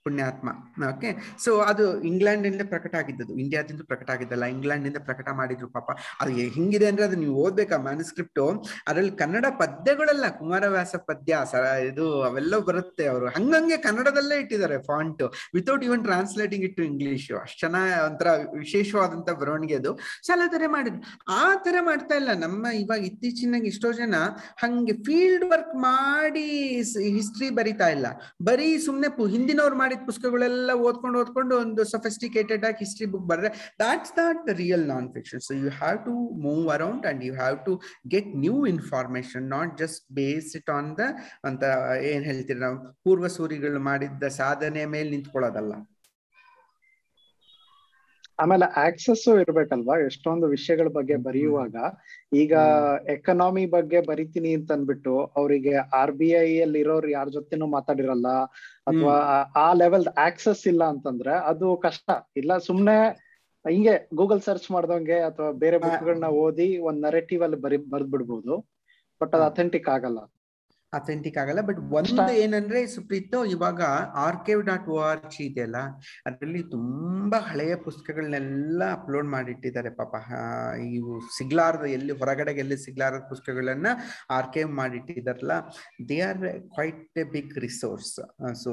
ಪುಣ್ಯಾತ್ಮ. 0.06 0.50
ಓಕೆ 0.90 1.10
ಸೊ 1.44 1.58
ಅದು 1.72 2.02
ಇಂಗ್ಲೆಂಡ್ 2.02 2.48
ಇಂದ 2.48 2.62
ಪ್ರಕಟ 2.70 2.96
ಆಗಿದ್ದದು 2.96 3.34
ಇಂಡಿಯಾದಿಂದ 3.38 3.82
ಪ್ರಕಟ 3.82 4.10
ಆಗಿದ್ದಲ್ಲ 4.10 4.46
ಇಂಗ್ಲೆಂಡ್ 4.46 4.88
ಇಂದ 4.88 4.98
ಪ್ರಕಟ 4.98 5.28
ಮಾಡಿದ್ರು 5.32 5.68
ಪಾಪ. 5.70 5.92
ಅದು 6.22 6.32
ಹೆಂಗಿದೆ 6.32 6.88
ಅಂದ್ರೆ 6.88 7.06
ಅದು 7.06 7.16
ನೀವು 7.16 7.36
ಓದ್ಬೇಕಾ 7.36 7.78
ಮ್ಯಾನುಸ್ಕ್ರಿಪ್ಟ್ 7.78 8.42
ಅದ್ರಲ್ಲಿ 8.88 9.12
ಕನ್ನಡ 9.12 9.46
ಪದ್ಯಗಳೆಲ್ಲ, 9.60 10.26
ಕುಮಾರವ್ಯಾಸ 10.40 10.96
ಪದ್ಯ 10.96 11.40
ಸರ 11.52 11.64
ಇದು 11.92 12.22
ಅವೆಲ್ಲ 12.22 12.58
ಬರುತ್ತೆ 12.58 13.08
ಅವರು. 13.08 13.28
ಹಂಗಂಗೆ 13.28 13.78
ಕನ್ನಡದಲ್ಲೇ 13.78 14.38
ಇಟ್ಟಿದ್ದಾರೆ 14.40 14.78
font 14.82 15.24
without 15.54 15.84
even 15.84 16.04
translating 16.04 16.66
it 16.66 16.78
to 16.78 16.84
English 16.84 17.32
ಅಷ್ಟು 17.42 17.60
ಚೆನ್ನಾಗಿ 17.60 18.06
ಒಂಥರ 18.06 18.28
ವಿಶೇಷವಾದಂತ 18.58 19.30
ಬರವಣಿಗೆ 19.32 19.76
ಅದು. 19.76 20.00
ಸಲ 20.28 20.42
ತರ 20.48 20.64
ಮಾಡಿದ್ರು. 20.68 21.04
ಆ 21.30 21.56
ತರ 21.56 21.76
ಮಾಡ್ತಾ 21.82 22.16
ಇಲ್ಲ. 22.16 22.34
ನಮ್ಮ 22.34 22.66
ಇವಾಗ 22.68 23.00
ಇತ್ತೀಚಿನ 23.00 23.56
ಎಷ್ಟೋ 23.66 23.92
ಜನ 23.92 24.16
ಹಂಗೆ 24.64 24.94
ಫೀಲ್ಡ್ 24.94 25.46
ವರ್ಕ್ 25.46 25.76
ಮಾಡಿ 25.76 26.48
ಹಿಸ್ಟ್ರಿ 27.18 27.50
ಬರಿತಾ 27.50 27.88
ಇಲ್ಲ. 27.88 28.08
ಬರೀ 28.44 28.78
ಸುಮ್ನೆ 28.78 29.10
ಹಿಂದಿನವ್ರು 29.32 29.78
ಮಾಡಿ 29.78 29.93
ಪುಸ್ತಕಗಳೆಲ್ಲ 29.96 30.72
ಓದ್ಕೊಂಡು 30.72 31.20
ಓದ್ಕೊಂಡು 31.20 31.56
ಒಂದು 31.56 31.84
ಸಫಿಸ್ಟಿಕೇಟೆಡ್ 31.84 32.66
ಆಗಿ 32.66 32.78
history 32.78 33.06
book 33.06 33.28
ಬರ್ರೆ 33.28 33.50
that's 33.80 34.14
not 34.18 34.48
the 34.48 34.50
real 34.50 34.88
non 34.88 35.14
fiction 35.14 35.40
so 35.40 35.54
you 35.54 35.70
have 35.70 36.00
to 36.06 36.12
move 36.42 36.70
around 36.70 37.06
and 37.06 37.24
you 37.24 37.34
have 37.34 37.66
to 37.66 37.82
get 38.08 38.36
new 38.36 38.66
information 38.66 39.50
not 39.50 39.78
just 39.78 40.14
base 40.14 40.56
it 40.56 40.70
on 40.70 40.98
the 40.98 41.06
ಅಂತ 41.46 41.64
ಏನ್ 42.02 42.24
ಹೇಳ್ತೀರಿ 42.24 42.60
ನಾವು 42.60 42.78
ಪೂರ್ವ 43.04 43.28
ಸೂರಿಗಳು 43.28 43.80
ಮಾಡಿದ್ದ 43.80 44.24
ಸಾಧನೆ 44.28 44.86
ಮೇಲೆ 44.86 45.10
ನಿಂತ್ಕೊಳ್ಳೋದಲ್ಲ. 45.10 45.74
ಆಮೇಲೆ 48.40 48.66
ಆಕ್ಸೆಸ್ 48.84 49.24
ಇರ್ಬೇಕಲ್ವಾ? 49.36 49.96
ಎಷ್ಟೊಂದು 50.08 50.46
ವಿಷಯಗಳ 50.48 50.90
ಬಗ್ಗೆ 50.96 51.16
ಬರೆಯುವಾಗ. 51.28 51.76
ಈಗ 52.34 52.54
ಎಕನಾಮಿ 53.16 53.66
ಬಗ್ಗೆ 53.76 54.00
ಬರಿತೀನಿ 54.02 54.52
ಅಂತ 54.54 54.72
ಅಂದ್ಬಿಟ್ಟು 54.72 55.14
ಅವರಿಗೆ 55.36 55.74
ಆರ್ 56.02 56.12
ಬಿ 56.12 56.30
ಐ 56.42 56.50
ಅಲ್ಲಿ 56.62 56.80
ಇರೋರು 56.80 57.10
ಯಾರ 57.10 57.28
ಜೊತೆನೂ 57.30 57.68
ಮಾತಾಡಿರಲ್ಲ 57.68 58.30
ಅಥವಾ 58.88 59.16
ಆ 59.58 59.68
ಲೆವೆಲ್ 59.74 60.08
ಆಕ್ಸೆಸ್ 60.28 60.64
ಇಲ್ಲ 60.68 60.84
ಅಂತಂದ್ರೆ 60.94 61.36
ಅದು 61.52 61.70
ಕಷ್ಟ. 61.86 62.08
ಇಲ್ಲ 62.36 62.58
ಸುಮ್ನೆ 62.70 62.98
ಹಿಂಗೆ 63.66 63.96
ಗೂಗಲ್ 64.14 64.42
ಸರ್ಚ್ 64.42 64.70
ಮಾಡ್ದಂಗೆ 64.72 65.18
ಅಥವಾ 65.22 65.50
ಬೇರೆ 65.64 65.78
ಬುಕ್ಗಳನ್ನ 65.78 66.30
ಓದಿ 66.44 66.70
ಒಂದ್ 66.88 67.02
ನರೇಟಿವ್ 67.02 67.44
ಅಲ್ಲಿ 67.44 67.60
ಬರಿ 67.66 67.78
ಬರ್ದ್ 67.94 68.12
ಬಿಡ್ಬೋದು. 68.12 68.56
ಬಟ್ 69.22 69.36
ಅದು 69.36 69.46
ಅಥೆಂಟಿಕ್ 69.52 69.90
ಆಗಲ್ಲ. 69.90 70.20
ಅಥೆಂಟಿಕ್ 71.00 71.38
ಆಗಲ್ಲ. 71.44 71.62
ಬಟ್ 71.70 71.80
ಒಂದು 72.00 72.26
ಏನಂದ್ರೆ 72.44 72.80
ಸುಪ್ರೀತ್ 72.96 73.36
ಇವಾಗ 73.56 73.82
archive 74.26 74.62
dot 74.70 74.88
O 74.96 74.98
R 75.10 75.22
G 75.34 75.42
ಇದೆಯಲ್ಲ 75.50 75.80
ಅದರಲ್ಲಿ 76.30 76.62
ತುಂಬಾ 76.76 77.40
ಹಳೆಯ 77.50 77.74
ಪುಸ್ತಕಗಳನ್ನೆಲ್ಲ 77.88 78.82
ಅಪ್ಲೋಡ್ 78.98 79.30
ಮಾಡಿಟ್ಟಿದ್ದಾರೆ 79.36 79.92
ಪಾಪ. 80.02 80.14
ಇವು 80.98 81.14
ಸಿಗ್ಲಾರದ 81.38 81.86
ಎಲ್ಲಿ 81.98 82.14
ಹೊರಗಡೆಗೆ 82.22 82.62
ಎಲ್ಲಿ 82.66 82.78
ಸಿಗ್ಲಾರ 82.86 83.20
ಪುಸ್ತಕಗಳನ್ನ 83.32 83.88
archive 84.38 84.72
ಮಾಡಿಟ್ಟಿದಾರಲ್ಲ 84.82 85.54
they 86.10 86.20
are 86.30 86.42
quite 86.76 87.20
a 87.24 87.26
big 87.36 87.54
resource 87.66 88.14
so 88.64 88.72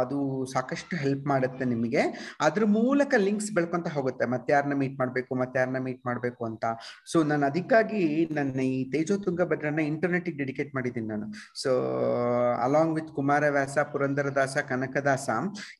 ಅದು 0.00 0.18
ಸಾಕಷ್ಟು 0.54 0.94
ಹೆಲ್ಪ್ 1.04 1.26
ಮಾಡುತ್ತೆ 1.32 1.64
ನಿಮಗೆ. 1.74 2.02
ಅದ್ರ 2.46 2.64
ಮೂಲಕ 2.78 3.14
ಲಿಂಕ್ಸ್ 3.26 3.50
ಬೆಳ್ಕೊಂತ 3.58 3.88
ಹೋಗುತ್ತೆ. 3.96 4.24
ಮತ್ತೆ 4.34 4.50
ಯಾರನ್ನ 4.56 4.76
ಮೀಟ್ 4.82 4.96
ಮಾಡ್ಬೇಕು 5.02 5.32
ಮತ್ತೆ 5.42 5.56
ಯಾರನ್ನ 5.60 5.80
ಮೀಟ್ 5.88 6.02
ಮಾಡ್ಬೇಕು 6.06 6.42
ಅಂತ. 6.50 6.64
ಸೊ 7.12 7.18
ನಾನು 7.22 7.44
ಅದಕ್ಕಾಗಿ 7.50 8.02
ನನ್ನ 8.38 8.60
ಈ 8.76 8.78
ತೇಜೋ 8.92 9.16
ತುಂಗಭದ್ರನ 9.26 9.80
ಇಂಟರ್ನೆಟ್ 9.92 10.30
ಡೆಡಿಕೇಟ್ 10.42 10.72
ಮಾಡಿದ್ದೀನಿ 10.74 11.08
ನಾನು. 11.14 11.26
So 11.54 11.70
along 12.64 12.94
with 12.94 13.10
Kumaravyasa 13.14 13.78
Purandaradasa 13.78 14.56
Kanakadasa 14.68 15.28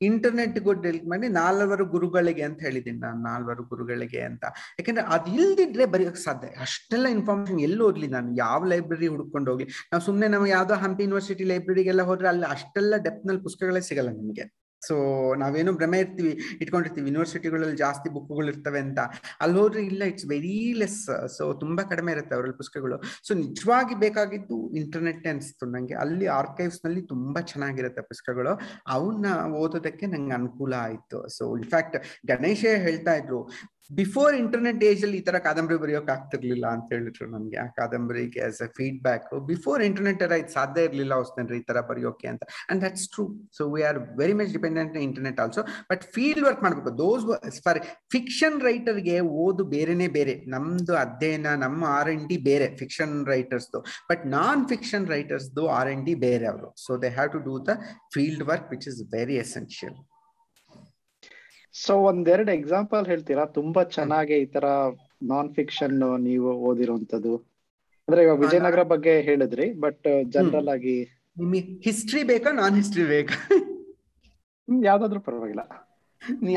internet 0.00 0.58
delete 0.82 1.06
ಮಾಡಿ 1.06 1.28
ನಾಲ್ವರು 1.28 1.84
ಗುರುಗಳಿಗೆ 1.86 2.42
ಅಂತ 2.42 2.62
ಹೇಳಿದ್ದೀನಿ 2.62 2.98
ನಾನು 2.98 3.22
ನಾಲ್ವರು 3.22 3.64
ಗುರುಗಳಿಗೆ 3.64 4.22
ಅಂತ 4.22 4.44
ಯಾಕಂದ್ರೆ 4.78 5.04
ಅದ್ 5.06 5.28
ಇಲ್ದಿದ್ರೆ 5.34 5.86
ಬರೆಯೋಕ್ 5.86 6.16
ಸಾಧ್ಯ 6.16 6.48
ಅಷ್ಟೆಲ್ಲ 6.60 7.06
ಇನ್ಫಾರ್ಮೇಶನ್ 7.06 7.60
ಎಲ್ಲಿ 7.60 7.82
ಹೋಗ್ಲಿ 7.82 8.06
ನಾನು 8.06 8.36
ಯಾವ 8.36 8.64
ಲೈಬ್ರರಿ 8.64 9.06
ಹುಡ್ಕೊಂಡು 9.06 9.50
ಹೋಗ್ಲಿ 9.50 9.66
ನಾವು 9.92 10.02
ಸುಮ್ಮನೆ 10.02 10.28
ನಾವು 10.28 10.46
ಯಾವ್ದೋ 10.46 10.74
ಹಂಪಿ 10.74 11.02
ಯೂನಿವರ್ಸಿಟಿ 11.02 11.44
ಲೈಬ್ರರಿಗೆಲ್ಲ 11.44 12.02
ಹೋದ್ರೆ 12.02 12.28
ಅಲ್ಲಿ 12.28 12.46
ಅಷ್ಟೆಲ್ಲ 12.50 12.96
ಡೆಪ್ತ್ನಲ್ಲಿ 12.96 13.42
ಪುಸ್ತಕಗಳೇ 13.42 13.80
ಸಿಗಲ್ಲ 13.80 14.10
ನಿಮಗೆ 14.10 14.65
ಸೊ 14.80 15.34
ನಾವೇನು 15.34 15.72
ಭ್ರಮೆ 15.72 15.98
ಇರ್ತೀವಿ 15.98 16.38
ಇಟ್ಕೊಂಡಿರ್ತೀವಿ. 16.60 17.06
ಯೂನಿವರ್ಸಿಟಿಗಳಲ್ಲಿ 17.06 17.76
ಜಾಸ್ತಿ 17.76 18.10
ಬುಕ್ಗಳು 18.10 18.46
ಇರ್ತವೆ 18.46 18.78
ಅಂತ. 18.78 18.98
ಅಲ್ಲಿ 19.40 19.58
ಹೋದ್ರೆ 19.58 19.82
ಇಲ್ಲ 19.82 20.04
ಇಟ್ಸ್ 20.04 20.26
ವೆರಿ 20.26 20.72
ಲೆಸ್ 20.72 21.28
ಸೊ 21.36 21.54
ತುಂಬಾ 21.54 21.84
ಕಡಿಮೆ 21.84 22.12
ಇರುತ್ತೆ 22.12 22.34
ಅವರಲ್ಲಿ 22.34 22.56
ಪುಸ್ತಕಗಳು. 22.56 23.02
ಸೊ 23.28 23.34
ನಿಜವಾಗಿ 23.34 23.94
ಬೇಕಾಗಿದ್ದು 23.94 24.70
ಇಂಟರ್ನೆಟ್ 24.74 25.26
ಅನಿಸ್ತು 25.26 25.66
ನಂಗೆ. 25.66 25.94
ಅಲ್ಲಿ 25.94 26.26
ಆರ್ಕೈವ್ಸ್ನಲ್ಲಿ 26.26 27.02
ತುಂಬಾ 27.02 27.40
ಚೆನ್ನಾಗಿರುತ್ತೆ 27.40 28.02
ಪುಸ್ತಕಗಳು. 28.02 28.60
ಅವನ್ನ 28.86 29.26
ಓದೋದಕ್ಕೆ 29.54 30.06
ನಂಗೆ 30.06 30.34
ಅನುಕೂಲ 30.34 30.74
ಆಯ್ತು. 30.74 31.28
ಸೊ 31.28 31.56
ಇನ್ಫ್ಯಾಕ್ಟ್ 31.56 31.96
ಗಣೇಶ 32.26 32.64
ಹೇಳ್ತಾ 32.76 33.14
ಇದ್ರು 33.14 33.50
ಬಿಫೋರ್ 33.90 34.34
ಇಂಟರ್ನೆಟ್ 34.42 34.80
ಏಜ್ 34.88 35.02
ಅಲ್ಲಿ 35.06 35.18
ಈ 35.20 35.24
ತರ 35.28 35.36
ಕಾದಂಬರಿ 35.46 35.76
ಬರೆಯೋಕೆ 35.82 36.10
ಆಗ್ತಿರ್ಲಿಲ್ಲ 36.14 36.66
ಅಂತ 36.76 36.86
ಹೇಳಿದ್ರು 36.94 37.26
ನಮ್ಗೆ. 37.34 37.58
ಆ 37.64 37.66
ಕಾದಂಬರಿಗೆ 37.78 38.40
as 38.46 38.60
a 38.66 38.68
feedback 38.78 39.26
before 39.50 39.82
internet 39.88 40.22
ಎಲ್ಲ 40.26 40.36
ಇದು 40.42 40.52
ಸಾಧ್ಯ 40.58 40.86
ಇರಲಿಲ್ಲ 40.88 41.14
ಹೊಸ್ತೇನ್ರಿ 41.22 41.58
ಈ 41.62 41.64
ತರ 41.70 41.80
ಬರೆಯೋಕೆ 41.90 42.28
ಅಂತ. 42.32 42.42
And 42.70 42.80
that's 42.84 43.06
true 43.14 43.24
so 43.58 43.64
we 43.74 43.82
are 43.90 44.00
very 44.22 44.34
much 44.40 44.50
dependent 44.56 44.96
internet 45.06 45.40
also 45.44 45.64
but 45.90 46.02
field 46.16 46.44
work 46.48 46.62
ಮಾಡ್ಬೇಕು. 46.66 46.92
ದೋಸ್ 47.04 47.24
ಫಾರ್ 47.66 47.80
ಫಿಕ್ಷನ್ 48.16 48.58
ರೈಟರ್ಗೆ 48.68 49.16
ಓದು 49.44 49.64
ಬೇರೆನೆ 49.76 50.08
ಬೇರೆ. 50.18 50.36
ನಮ್ದು 50.56 50.96
ಅಧ್ಯಯನ, 51.04 51.46
ನಮ್ಮ 51.64 51.84
ಆರ್ 51.98 52.10
ಎನ್ 52.16 52.26
ಡಿ 52.32 52.38
ಬೇರೆ 52.50 52.68
ಫಿಕ್ಷನ್ 52.82 53.14
ರೈಟರ್ಸ್ದು 53.34 53.80
ಬಟ್ 54.10 54.24
ನಾನ್ 54.38 54.62
ಫಿಕ್ಷನ್ 54.74 55.06
ರೈಟರ್ಸ್ದು 55.14 55.64
ಆರ್ 55.78 55.90
ಎನ್ 55.94 56.04
ಡಿ 56.08 56.16
ಬೇರೆ 56.26 56.48
ಅವರು. 56.54 56.70
So 56.86 57.00
they 57.04 57.10
have 57.18 57.32
to 57.36 57.42
do 57.48 57.56
the 57.70 57.78
field 58.16 58.44
work 58.52 58.68
which 58.74 58.88
is 58.92 59.00
very 59.16 59.38
essential 59.46 59.96
so 61.84 61.92
ಒಂದೆರಡು 62.02 62.52
ಎಕ್ಸಾಂಪಲ್ 62.52 63.06
ಹೇಳ್ತೀರಾ? 63.06 63.44
ತುಂಬಾ 63.46 63.82
ಚೆನ್ನಾಗಿ 63.96 64.34
ಈ 64.34 64.46
ತರ 64.46 64.66
ನಾನ್ 65.22 65.54
ಫಿಕ್ಷನ್ 65.54 65.96
ನೀವು 66.22 66.50
ಓದಿರುವಂತದ್ದು 66.68 67.34
ಅಂದ್ರೆ 68.08 68.22
ಇವಾಗ 68.22 68.38
ವಿಜಯನಗರ 68.40 68.82
ಬಗ್ಗೆ 68.82 69.20
ಹೇಳಿದ್ರಿ 69.20 69.66
ಬಟ್ 69.80 70.06
ಜನರಲ್ 70.28 70.68
ಆಗಿ 70.68 70.96
ನಿಮಗೆ 71.36 71.60
ಹಿಸ್ಟ್ರಿ 71.60 72.22
ಬೇಕಾ? 72.22 72.50
ನಾನ್ 72.52 72.74
ಹಿಸ್ಟ್ರಿ 72.74 73.06
ಬೇಕಾ 73.06 73.36
ಯಾವ್ದಾದ್ರು 74.68 75.20
ಪರವಾಗಿಲ್ಲ. 75.20 75.64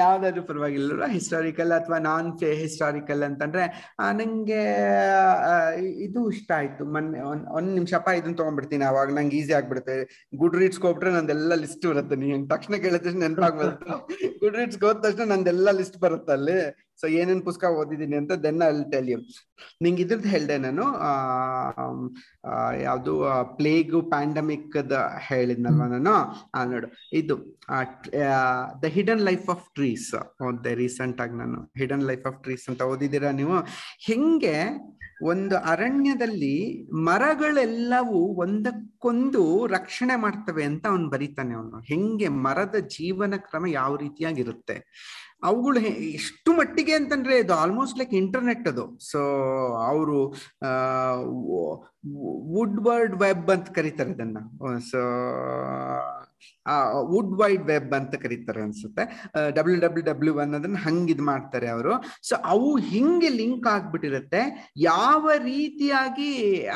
ಯಾವ್ದಾದ್ರು 0.02 0.44
ಪರವಾಗಿಲ್ಲ. 0.50 1.08
ಹಿಸ್ಟಾರಿಕಲ್ 1.16 1.72
ಅಥವಾ 1.80 1.98
ನಾನ್ 2.10 2.30
ಹಿಸ್ಟಾರಿಕಲ್ 2.64 3.24
ಅಂತಂದ್ರೆ 3.30 3.64
ನಂಗೆ 4.20 4.62
ಇದು 6.06 6.22
ಇಷ್ಟ 6.32 6.50
ಆಯ್ತು. 6.60 6.86
ಮೊನ್ನೆ 6.94 7.20
ಒಂದ್ 7.32 7.46
ಒಂದ್ 7.58 7.72
ನಿಮಿಷಪ್ಪ 7.78 8.10
ಇದನ್ನ 8.20 8.36
ತಗೊಂಡ್ಬಿಡ್ತೀನಿ 8.42 8.86
ಅವಾಗ. 8.92 9.10
ನಂಗೆ 9.18 9.38
ಈಸಿ 9.42 9.54
ಆಗ್ಬಿಡುತ್ತೆ. 9.60 9.98
ಗುಡ್ 10.42 10.58
ರೀಡ್ಸ್ 10.62 10.82
ಹೋಗ್ಬಿಟ್ರೆ 10.86 11.14
ನಂದೆಲ್ಲ 11.18 11.56
ಲಿಸ್ಟ್ 11.64 11.88
ಬರುತ್ತೆ. 11.92 12.18
ನೀನ್ 12.26 12.46
ತಕ್ಷಣ 12.54 12.76
ಕೇಳಿದ 12.84 13.02
ತಕ್ಷಣ 13.06 13.22
ನೆನಪಾಗ್ಬರುತ್ತೆ 13.28 14.30
ಗುಡ್ 14.44 14.58
ರೀಡ್ಸ್ 14.62 14.80
ಹೋದ 14.84 14.98
ತಕ್ಷಣ 15.08 15.28
ನಂದೆಲ್ಲ 15.34 15.72
ಲಿಸ್ಟ್ 15.82 16.00
ಬರುತ್ತೆ 16.06 16.34
ಅಲ್ಲಿ. 16.40 16.60
ಸೊ 17.02 17.08
ಏನೇನ್ 17.08 17.42
ಪುಸ್ತಕ 17.44 17.68
ಓದಿದೀನಿ 17.68 18.16
ಅಂತ 18.16 18.32
ದೆನ್ 18.32 18.62
ಅಲ್ಲಿ 18.62 18.92
ಟೆಲ್ 18.92 19.10
ಯು 19.10 19.18
ನಿಂಗೆ 19.82 20.02
ಇದ್ರದ್ದು 20.04 20.30
ಹೇಳ್ದೆ 20.30 20.58
ನಾನು 20.58 20.86
ಯಾವ್ದು 22.82 23.14
ಪ್ಲೇಗು 23.56 24.02
ಪ್ಯಾಂಡಮಿಕ್ 24.02 24.78
ಹೇಳಿದ್ನಲ್ವ 25.28 25.84
ನಾನು? 25.86 26.14
ಆ, 26.56 26.64
ನೋಡು. 26.66 26.88
ಇದು 27.14 27.36
the 28.82 28.86
hidden 28.86 29.22
life 29.22 29.50
of 29.50 29.74
trees 29.74 30.14
ಓದ್ದೆ 30.44 30.74
recent 30.74 31.22
ಆಗಿ 31.22 31.36
ನಾನು. 31.38 31.72
ಹಿಡನ್ 31.78 32.04
ಲೈಫ್ 32.04 32.28
ಆಫ್ 32.28 32.42
ಟ್ರೀಸ್ 32.44 32.70
ಅಂತ 32.70 32.82
ಓದಿದ್ದೀರಾ 32.82 33.32
ನೀವು? 33.32 33.58
ಹೆಂಗೆ 34.00 34.56
ಒಂದು 35.24 35.56
ಅರಣ್ಯದಲ್ಲಿ 35.58 36.56
ಮರಗಳೆಲ್ಲವೂ 37.06 38.20
ಒಂದಕ್ಕೊಂದು 38.42 39.68
ರಕ್ಷಣೆ 39.68 40.16
ಮಾಡ್ತವೆ 40.16 40.64
ಅಂತ 40.64 40.88
ಅವನು 40.88 41.10
ಬರೀತಾನೆ 41.10 41.56
ಅವನು. 41.56 41.80
ಹೆಂಗೆ 41.80 42.28
ಮರದ 42.28 42.76
ಜೀವನ 42.88 43.34
ಕ್ರಮ 43.38 43.66
ಯಾವ 43.66 43.96
ರೀತಿಯಾಗಿರುತ್ತೆ? 43.96 44.78
ಅವುಗಳು 45.44 45.80
ಎಷ್ಟು 46.00 46.54
ಮಟ್ಟಿಗೆ 46.54 46.94
ಅಂತಂದ್ರೆ 46.94 47.38
ಇದು 47.38 47.54
ಆಲ್ಮೋಸ್ಟ್ 47.54 48.00
ಲೈಕ್ 48.00 48.14
ಇಂಟರ್ನೆಟ್ 48.14 48.68
ಅದು. 48.68 48.86
ಸೊ 49.12 49.20
ಅವರು 49.88 50.34
ವುಡ್ 52.56 52.80
ವರ್ಡ್ 52.88 53.16
ವೆಬ್ 53.24 53.50
ಅಂತ 53.56 53.70
ಕರೀತಾರೆ 53.78 54.12
ಅದನ್ನ. 54.16 54.38
ಸೊ 54.92 55.00
ವುಡ್ 57.12 57.34
ವೈಡ್ 57.40 57.64
ವೆಬ್ 57.70 57.94
ಅಂತ 57.98 58.16
ಕರೀತಾರೆ 58.24 58.60
ಅನ್ಸುತ್ತೆ. 58.66 59.04
ಡಬ್ಲ್ಯೂ 59.58 59.78
ಡಬ್ಲ್ಯೂ 59.80 60.04
ಡಬ್ಲ್ಯೂ 60.10 60.34
ಅನ್ನೋದನ್ನ 60.40 60.78
ಹಂಗೆ 60.86 61.12
ಇದ್ 61.14 61.24
ಮಾಡ್ತಾರೆ 61.30 61.68
ಅವರು. 61.76 61.94
ಸೊ 62.28 62.34
ಅವು 62.54 62.70
ಹಿಂಗೆ 62.92 63.30
ಲಿಂಕ್ 63.30 63.68
ಆಗ್ಬಿಟ್ಟಿರುತ್ತೆ. 63.74 64.42
ಯಾವ 64.78 65.32
ರೀತಿಯಾಗಿ 65.44 66.30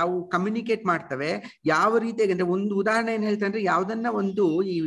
ಅವು 0.04 0.16
ಕಮ್ಯುನಿಕೇಟ್ 0.30 0.84
ಮಾಡ್ತವೆ, 0.92 1.32
ಯಾವ 1.66 1.92
ರೀತಿಯಾಗಿ 2.06 2.34
ಅಂದ್ರೆ 2.36 2.50
ಒಂದು 2.56 2.76
ಉದಾಹರಣೆ 2.84 3.14
ಏನ್ 3.14 3.26
ಹೇಳ್ತಾರೆ 3.30 3.50
ಅಂದ್ರೆ 3.52 3.64
ಯಾವ್ದನ್ನ 3.64 4.08
ಒಂದು 4.22 4.46
ಈ 4.74 4.78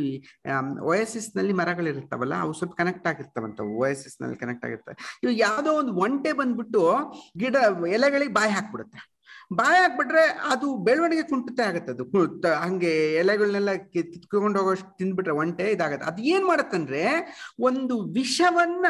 ಓಎಸ್ಎಸ್ನಲ್ಲಿ 0.91 1.53
ಮರಗಳಿರ್ತಾವಲ್ಲ 1.53 2.35
ಅವು 2.45 2.53
ಸ್ವಲ್ಪ 2.53 2.75
ಕನೆಕ್ಟ್ 2.83 3.07
ಆಗಿರ್ತಾವಂತ 3.13 3.61
ಓಎಸ್ಎಸ್ನಲ್ಲಿ 3.81 4.39
ಕನೆಕ್ಟ್ 4.43 4.65
ಆಗಿರ್ತವೆ. 4.65 4.97
ಇವು 5.25 5.35
ಯಾವ್ದೋ 5.47 5.73
ಒಂದು 5.81 5.93
ಒಂಟೆ 6.07 6.33
ಬಂದ್ಬಿಟ್ಟು 6.41 6.83
ಗಿಡ, 7.37 7.55
ಎಲೆಗಳಿಗೆ 7.97 8.33
ಬಾಯಿ 8.33 8.53
ಹಾಕ್ಬಿಡುತ್ತೆ. 8.57 8.99
ಬಾಯಿ 9.53 9.81
ಹಾಕ್ಬಿಟ್ರೆ 9.81 10.23
ಅದು 10.51 10.77
ಬೆಳವಣಿಗೆ 10.77 11.23
ಕುಂಟುತ್ತೆ 11.23 11.63
ಆಗತ್ತೆ. 11.63 11.91
ಅದು 11.91 12.03
ಹಂಗೆ 12.61 13.15
ಎಲೆಗಳನ್ನೆಲ್ಲ 13.15 13.73
ಕಿತ್ಕೊಂಡು 13.73 14.59
ಹೋಗೋಷ್ಟು 14.59 14.97
ತಿಂದ್ಬಿಟ್ರೆ 14.97 15.33
ಒಂಟೆ 15.33 15.63
ಇದಾಗತ್ತೆ. 15.63 16.07
ಅದು 16.07 16.21
ಏನ್ 16.21 16.45
ಮಾಡತ್ತಂದ್ರೆ 16.45 17.05
ಒಂದು 17.59 18.01
ವಿಷವನ್ನ, 18.13 18.85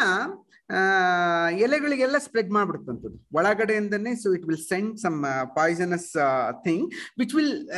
ಆ, 0.70 1.50
ಎಲೆಗಳಿಗೆಲ್ಲ 1.50 2.18
ಸ್ಪ್ರೆಡ್ 2.18 2.52
ಮಾಡ್ಬಿಡುತ್ತಂಥದ್ದು 2.52 3.28
ಒಳಗಡೆಯಿಂದನೇ 3.34 4.16
so 4.16 4.34
it 4.34 4.46
will 4.46 4.58
send 4.58 5.00
some 5.00 5.26
poisonous 5.56 6.14
thing 6.64 6.94
which 7.20 7.36
will 7.36 7.70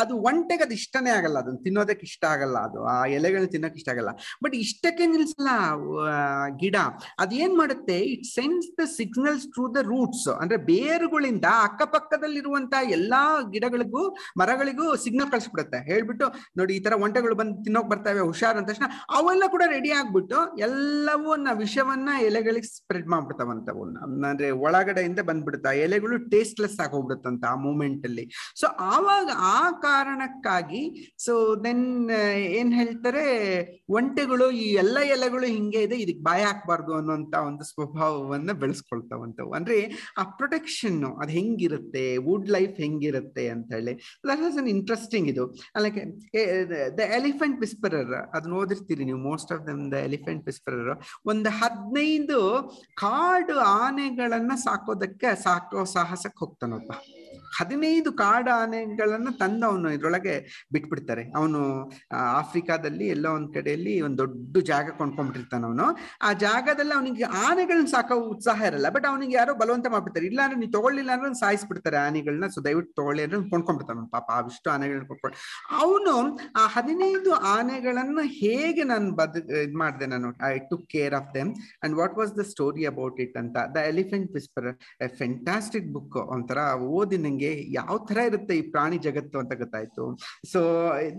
ಅದು 0.00 0.16
ಒಂಟೆಗೆ 0.16 0.62
ಅದು 0.62 0.74
ಇಷ್ಟನೇ 0.74 1.10
ಆಗಲ್ಲ. 1.10 1.38
ಅದನ್ನ 1.38 1.56
ತಿನ್ನೋದಕ್ಕೆ 1.64 2.06
ಇಷ್ಟ 2.06 2.24
ಆಗಲ್ಲ. 2.24 2.58
ಅದು 2.58 2.84
ಆ 2.84 3.06
ಎಲೆಗಳನ್ನ 3.06 3.46
ತಿನ್ನೋಕೆ 3.46 3.76
ಇಷ್ಟ 3.76 3.88
ಆಗಲ್ಲ. 3.88 4.08
ಬಟ್ 4.44 4.54
ಇಷ್ಟಕ್ಕೆ 4.54 5.06
ನಿಲ್ಸಲ್ಲ 5.06 5.48
ಗಿಡ. 6.56 6.76
ಅದೇನ್ 7.18 7.58
ಮಾಡುತ್ತೆ? 7.58 7.98
It 7.98 8.24
sends 8.24 8.78
the 8.78 8.80
signals 8.96 9.46
through 9.46 9.74
the 9.74 9.76
roots 9.76 10.28
ಅಂದ್ರೆ 10.28 10.56
ಬೇರುಗಳಿಂದ 10.56 11.44
ಅಕ್ಕಪಕ್ಕದಲ್ಲಿರುವಂತ 12.10 12.74
ಎಲ್ಲಾ 12.96 13.20
ಗಿಡಗಳಿಗೂ, 13.54 14.02
ಮರಗಳಿಗೂ 14.40 14.86
ಸಿಗ್ನಲ್ 15.02 15.30
ಕಳಿಸ್ಬಿಡುತ್ತೆ 15.32 15.78
ಹೇಳ್ಬಿಟ್ಟು 15.90 16.26
ನೋಡಿ 16.58 16.72
ಈ 16.78 16.80
ತರ 16.86 16.94
ಒಂಟೆಗಳು 17.04 17.34
ಬಂದು 17.40 17.54
ತಿನ್ನೋಕ್ 17.66 17.88
ಬರ್ತಾವೆ, 17.92 18.20
ಹುಷಾರ್ 18.30 18.56
ಅಂದ 18.58 18.66
ತಕ್ಷಣ 18.70 18.86
ಅವೆಲ್ಲ 19.18 19.44
ಕೂಡ 19.54 19.62
ರೆಡಿ 19.74 19.90
ಆಗ್ಬಿಟ್ಟು 19.98 20.38
ಎಲ್ಲವನ್ನ 20.68 21.48
ವಿಷವನ್ನ 21.62 22.10
ಎಲೆಗಳಿಗೆ 22.28 22.68
ಸ್ಪ್ರೆಡ್ 22.76 23.08
ಮಾಡ್ಬಿಡ್ತಾವಂತವನ್ನ 23.12 23.98
ಅಂದ್ರೆ 24.30 24.48
ಒಳಗಡೆಯಿಂದ 24.66 25.20
ಬಂದ್ಬಿಡುತ್ತೆ. 25.30 25.72
ಎಲೆಗಳು 25.86 26.16
ಟೇಸ್ಟ್ಲೆಸ್ 26.34 26.78
ಆಗಿ 26.84 26.92
ಹೋಗ್ಬಿಡುತ್ತಂತ 26.96 27.44
ಆ 27.52 27.56
ಮೂಮೆಂಟ್ 27.66 28.04
ಅಲ್ಲಿ. 28.10 28.24
ಸೊ 28.60 28.66
ಆವಾಗ 28.94 29.28
ಆ 29.56 29.60
ಕಾರಣಕ್ಕಾಗಿ 29.86 30.82
ಸೊ 31.26 31.32
ದೆನ್ 31.64 31.86
ಏನ್ 32.58 32.72
ಹೇಳ್ತಾರೆ, 32.80 33.24
ಒಂಟೆಗಳು 33.98 34.48
ಈ 34.64 34.66
ಎಲ್ಲ 34.82 34.98
ಎಲೆಗಳು 35.16 35.46
ಹಿಂಗೆ 35.56 35.82
ಇದೆ, 35.86 35.98
ಇದಕ್ಕೆ 36.04 36.24
ಬಾಯ 36.30 36.42
ಹಾಕ್ಬಾರ್ದು 36.50 36.92
ಅನ್ನೋಂತ 37.00 37.34
ಒಂದು 37.50 37.64
ಸ್ವಭಾವವನ್ನ 37.72 38.52
ಬೆಳೆಸ್ಕೊಳ್ತಾವಂತವು. 38.64 39.50
ಅಂದ್ರೆ 39.58 39.78
ಆ 40.20 40.24
ಪ್ರೊಟೆಕ್ಷನ್ 40.40 40.98
ಅದು 41.22 41.32
ಹೆಂಗಿರುತ್ತೆ? 41.38 41.99
ವುಡ್ 42.28 42.48
ಲೈಫ್ 42.48 42.76
ಹೆಂಗಿರುತ್ತೆ 42.84 43.44
ಅಂತ 43.48 43.72
ಹೇಳಿ. 43.72 43.94
ದಟ್ 44.30 44.42
ವಾಸ್ 44.42 44.58
ಅನ್ 44.58 44.68
ಇಂಟ್ರೆಸ್ಟಿಂಗ್ 44.68 45.28
ಇದು. 45.28 45.44
ಲೈಕ್ 45.82 45.98
ದ 46.98 47.08
ಎಲಿಫೆಂಟ್ 47.18 47.60
ವಿಸ್ಪರರ್ 47.60 48.14
ಅದನ್ನ 48.36 48.52
ಓದಿರ್ತೀರಿ 48.52 49.04
ನೀವು 49.04 49.18
most 49.18 49.52
of 49.52 49.62
them 49.66 49.92
the 49.92 49.94
elephant 50.10 50.44
whisperer 50.46 50.92
ಒಂದು 51.26 51.50
ಹದಿನೈದು 51.60 52.40
ಕಾಡು 52.94 53.58
ಆನೆಗಳನ್ನ 53.58 54.52
ಸಾಕೋದಕ್ಕೆ 54.54 55.30
ಸಾಕೋ 55.42 55.84
ಸಾಹಸಕ್ಕೆ 55.84 56.38
ಹೋಗ್ತಾನೊಬ್ಬ. 56.38 56.90
ಹದಿನೈದು 57.58 58.12
ಕಾಡು 58.12 58.50
ಆನೆಗಳನ್ನ 58.50 59.28
ತಂದು 59.40 59.66
ಅವನು 59.66 59.90
ಇದ್ರೊಳಗೆ 59.90 60.34
ಬಿಟ್ಬಿಡ್ತಾರೆ. 60.72 61.24
ಅವನು 61.36 61.60
ಆಫ್ರಿಕಾದಲ್ಲಿ 62.40 63.06
ಎಲ್ಲ 63.08 63.26
ಒಂದ್ 63.26 63.50
ಕಡೆಯಲ್ಲಿ 63.54 64.00
ಒಂದ್ 64.00 64.18
ದೊಡ್ಡ 64.18 64.58
ಜಾಗ 64.70 64.90
ಕೊಂಡ್ಕೊಂಡ್ಬಿಟ್ಟಿರ್ತಾನ 64.90 65.64
ಅವನು. 65.64 65.86
ಆ 66.22 66.32
ಜಾಗದಲ್ಲಿ 66.32 66.94
ಅವನಿಗೆ 66.94 67.24
ಆನೆಗಳನ್ನ 67.46 67.86
ಸಾಕೋ 67.86 68.14
ಉತ್ಸಾಹ 68.34 68.62
ಇರಲ್ಲ 68.62 68.88
ಬಟ್ 68.88 69.06
ಅವನಿಗೆ 69.06 69.34
ಯಾರೋ 69.36 69.54
ಬಲವಂತ 69.54 69.86
ಮಾಡ್ಬಿಡ್ತಾರೆ. 69.86 70.26
ಇಲ್ಲ 70.26 70.40
ಅಂದ್ರೆ 70.42 70.60
ನೀವು 70.60 70.72
ತಗೊಳ್ಳಿಲ್ಲ 70.72 71.10
ಅಂದ್ರೆ 71.12 71.40
ಸಾಯಿಸ್ಬಿಡ್ತಾರೆ 71.40 71.96
ಆನೆಗಳನ್ನ 71.96 72.46
ಸೊ 72.46 72.60
ದಯವಿಟ್ಟು 72.64 72.92
ತಗೊಳ್ಳಿ 73.02 73.22
ಅಂದ್ರೆ 73.22 73.50
ಕೊಂಡ್ಕೊಂಡ್ಬಿಡ್ತಾನ 73.50 74.04
ಪಾಪ. 74.12 74.30
ಅವಿಷ್ಟು 74.40 74.70
ಆನೆಗಳನ್ನ 74.70 75.06
ಕೊಂಡ್ಕೊಂಡು. 75.06 75.38
ಅವನು 75.80 76.14
ಆ 76.56 76.66
ಹದಿನೈದು 76.66 77.32
ಆನೆಗಳನ್ನ 77.54 78.20
ಹೇಗೆ 78.40 78.82
ನಾನು 78.82 79.10
ಬದ್, 79.12 79.38
ಇದ್ 79.62 79.74
ಮಾಡಿದೆ 79.74 80.06
ನಾನು? 80.06 80.28
I 80.46 80.58
took 80.70 80.86
care 80.88 81.14
of 81.14 81.34
them 81.34 81.50
and 81.82 81.96
what 81.96 82.14
was 82.18 82.32
the 82.38 82.42
story 82.42 82.84
about 82.84 83.20
it 83.20 83.36
ಅಂತ? 83.36 83.56
The 83.74 83.76
elephant 83.92 84.30
whisper 84.32 84.68
fantastic 85.18 85.88
book 85.92 86.16
ಒಂಥರ 86.36 86.58
ಓದಿ 86.98 87.18
ನಂಗೆ 87.18 87.39
ನಂಗೆ 87.40 87.50
ಯಾವ 87.78 87.94
ತರ 88.08 88.18
ಇರುತ್ತೆ 88.30 88.54
ಈ 88.60 88.62
ಪ್ರಾಣಿ 88.72 88.96
ಜಗತ್ತು 89.06 89.36
ಅಂತ 89.42 89.52
ಗೊತ್ತಾಯ್ತು. 89.62 90.04
So 90.52 90.60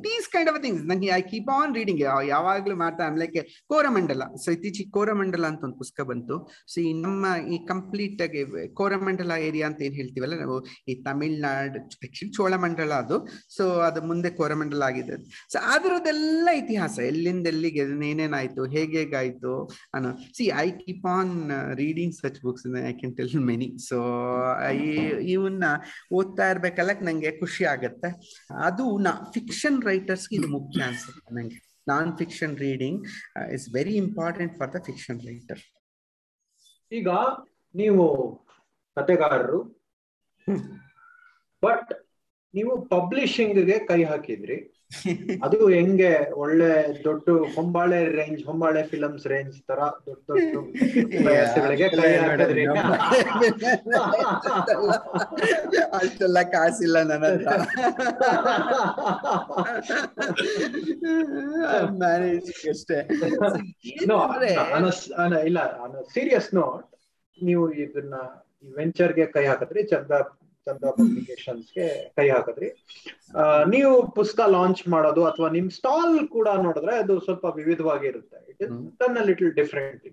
these 0.05 0.27
kind 0.33 0.49
of 0.51 0.59
things 0.65 0.83
ನಂಗೆ 0.89 1.09
ಐ 1.19 1.21
ಕೀಪ್ 1.31 1.49
ಆನ್ 1.57 1.71
ರೀಡಿಂಗ್ 1.79 2.01
ಯಾವಾಗ್ಲೂ 2.33 2.75
ಮಾಡ್ತಾ 2.83 3.07
ಲೈಕ್ 3.23 3.37
ಕೋರಮಂಡಲ. 3.71 4.23
ಸೊ 4.43 4.47
ಇತ್ತೀಚೆಗೆ 4.55 4.91
ಕೋರಮಂಡಲ 4.97 5.45
ಅಂತ 5.51 5.61
ಒಂದು 5.67 5.77
ಪುಸ್ತಕ 5.81 6.05
ಬಂತು. 6.11 6.35
ಸೊ 6.71 6.77
ಈ 6.87 6.91
ನಮ್ಮ 7.05 7.25
ಈ 7.55 7.57
ಕಂಪ್ಲೀಟ್ 7.71 8.21
ಆಗಿ 8.25 8.43
ಕೋರಮಂಡಲ 8.79 9.31
ಏರಿಯಾ 9.47 9.65
ಅಂತ 9.69 9.81
ಏನ್ 9.87 9.95
ಹೇಳ್ತೀವಲ್ಲ, 10.01 10.37
ನಾವು 10.43 10.57
ಈ 10.91 10.95
ತಮಿಳ್ನಾಡು 11.07 11.79
ಆಕ್ಚುಲಿ 12.07 12.29
ಚೋಳಮಂಡಲ 12.37 12.93
ಅದು. 13.05 13.17
ಸೊ 13.57 13.65
ಅದು 13.87 14.01
ಮುಂದೆ 14.11 14.31
ಕೋರಮಂಡಲ 14.41 14.83
ಆಗಿದೆ. 14.91 15.17
ಸೊ 15.53 15.59
ಅದರದೆಲ್ಲ 15.75 16.47
ಇತಿಹಾಸ, 16.61 16.97
ಎಲ್ಲಿಂದ 17.11 17.47
ಎಲ್ಲಿಗೆ 17.53 17.85
ಏನೇನಾಯ್ತು, 18.11 18.61
ಹೇಗೆ 18.75 18.99
ಹೇಗಾಯ್ತು 19.01 19.53
ಅನ್ನೋ. 19.95 20.11
See 20.37 20.45
I 20.65 20.67
keep 20.83 21.07
on 21.17 21.33
reading 21.83 22.15
such 22.21 22.39
books 22.45 22.67
I 22.91 22.93
can 23.01 23.15
tell 23.19 23.35
many 23.49 23.69
so 23.89 23.97
ಇವನ್ನ 25.35 25.65
ಓದ್ತಾ 26.17 26.45
ಇರ್ಬೇಕಲ್ಲ 26.51 26.91
ನಂಗೆ 27.07 27.31
ಖುಷಿ 27.39 27.63
ಆಗತ್ತೆ. 27.73 28.09
ಅದು 28.67 28.85
ನಾ 29.07 29.11
ಫಿಕ್ಷನ್ 29.35 29.77
ರೈಟರ್ಸ್ಗೆ 29.89 30.35
ಇದು 30.39 30.47
ಮುಖ್ಯ 30.47 30.81
ಅನ್ಸುತ್ತೆ 30.83 31.35
ನಂಗೆ. 31.35 31.59
Non 31.87 32.09
fiction 32.17 32.55
reading 32.57 32.99
is 33.55 33.65
very 33.75 33.95
important 33.95 34.53
for 34.57 34.71
the 34.75 34.81
fiction 34.89 35.21
writer 35.29 35.61
ಈಗ 36.91 37.09
ನೀವು 37.75 38.05
ಕತೆಗಾರರು 38.97 39.59
ಬಟ್ 41.63 41.91
ನೀವು 42.53 42.73
ಪಬ್ಲಿಷಿಂಗ್ಗೆ 42.93 43.77
ಕೈ 43.89 44.03
ಹಾಕಿದ್ರಿ. 44.03 44.57
ಅದು 45.43 45.57
ಹೆಂಗೆ 45.69 46.09
ಒಳ್ಳೆ 46.35 46.69
ದೊಡ್ಡ 47.03 47.25
Hombale 47.55 47.99
range 48.15 48.41
Hombale 48.45 48.81
films 48.83 49.25
range 49.27 49.55
ತರ 49.67 49.79
ದೊಡ್ಡ 50.07 50.27
ದೊಡ್ಡ 50.53 50.67
ಅಷ್ಟೆಲ್ಲ 55.99 56.41
ಕಾಸಿಲ್ಲ 56.51 56.97
ನನ್ನ 57.03 57.25
ಮ್ಯಾನೇಜ್ 62.01 62.49
ಅಷ್ಟೇ. 62.69 62.99
ಇಲ್ಲ 65.45 65.59
ಸೀರಿಯಸ್ 66.13 66.49
ನೋಟ್ 66.55 66.85
ನೀವು 67.39 67.63
ಇದನ್ನ 67.81 68.15
ವೆಂಚರ್ಗೆ 68.73 69.25
ಕೈ 69.31 69.43
ಹಾಕಿದ್ರೆ 69.45 69.83
ಚಂದ 69.83 70.11
ಚಂದ 70.67 70.85
ಪಬ್ಲಿಕೇಶನ್ಸ್ಗೆ 70.97 71.85
ಕೈ 72.17 72.25
ಹಾಕಿದ್ರಿ 72.29 72.69
ನೀವು 73.73 73.93
ಪುಸ್ತಕ 74.17 74.47
ಲಾಂಚ್ 74.55 74.81
ಮಾಡೋದು 74.93 75.21
ಅಥವಾ 75.31 75.49
ನಿಮ್ 75.57 75.69
ಸ್ಟಾಲ್ 75.77 76.15
ಕೂಡ 76.35 76.47
ನೋಡಿದ್ರೆ 76.65 76.95
ಅದು 77.03 77.13
ಸ್ವಲ್ಪ 77.27 77.45
ವಿವಿಧವಾಗಿ 77.59 78.07
ಇರುತ್ತೆ. 78.11 78.39
ಇಟ್ 78.51 78.61
ಇಸ್ 78.65 78.73
ಲಿಟಲ್ 79.29 79.53
ಡಿಫ್ರೆಂಟ್ 79.61 80.07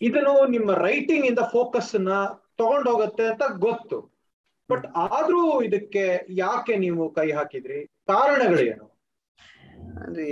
ಇದನ್ನು 0.00 0.34
ನಿಮ್ಮ 0.54 0.70
ರೈಟಿಂಗ್ 0.88 1.26
ಇಂದ 1.30 1.42
ಫೋಕಸ್ನ 1.56 2.12
ತಗೊಂಡ್ 2.60 2.88
ಹೋಗುತ್ತೆ 2.90 3.24
ಅಂತ 3.32 3.44
ಗೊತ್ತು. 3.66 3.98
ಬಟ್ 4.70 4.86
ಆದ್ರೂ 5.06 5.42
ಇದಕ್ಕೆ 5.68 6.04
ಯಾಕೆ 6.44 6.74
ನೀವು 6.84 7.02
ಕೈ 7.18 7.28
ಹಾಕಿದ್ರಿ? 7.38 7.80
ಕಾರಣಗಳೇನು 8.12 8.86
ಅಂದ್ರೆ 10.04 10.26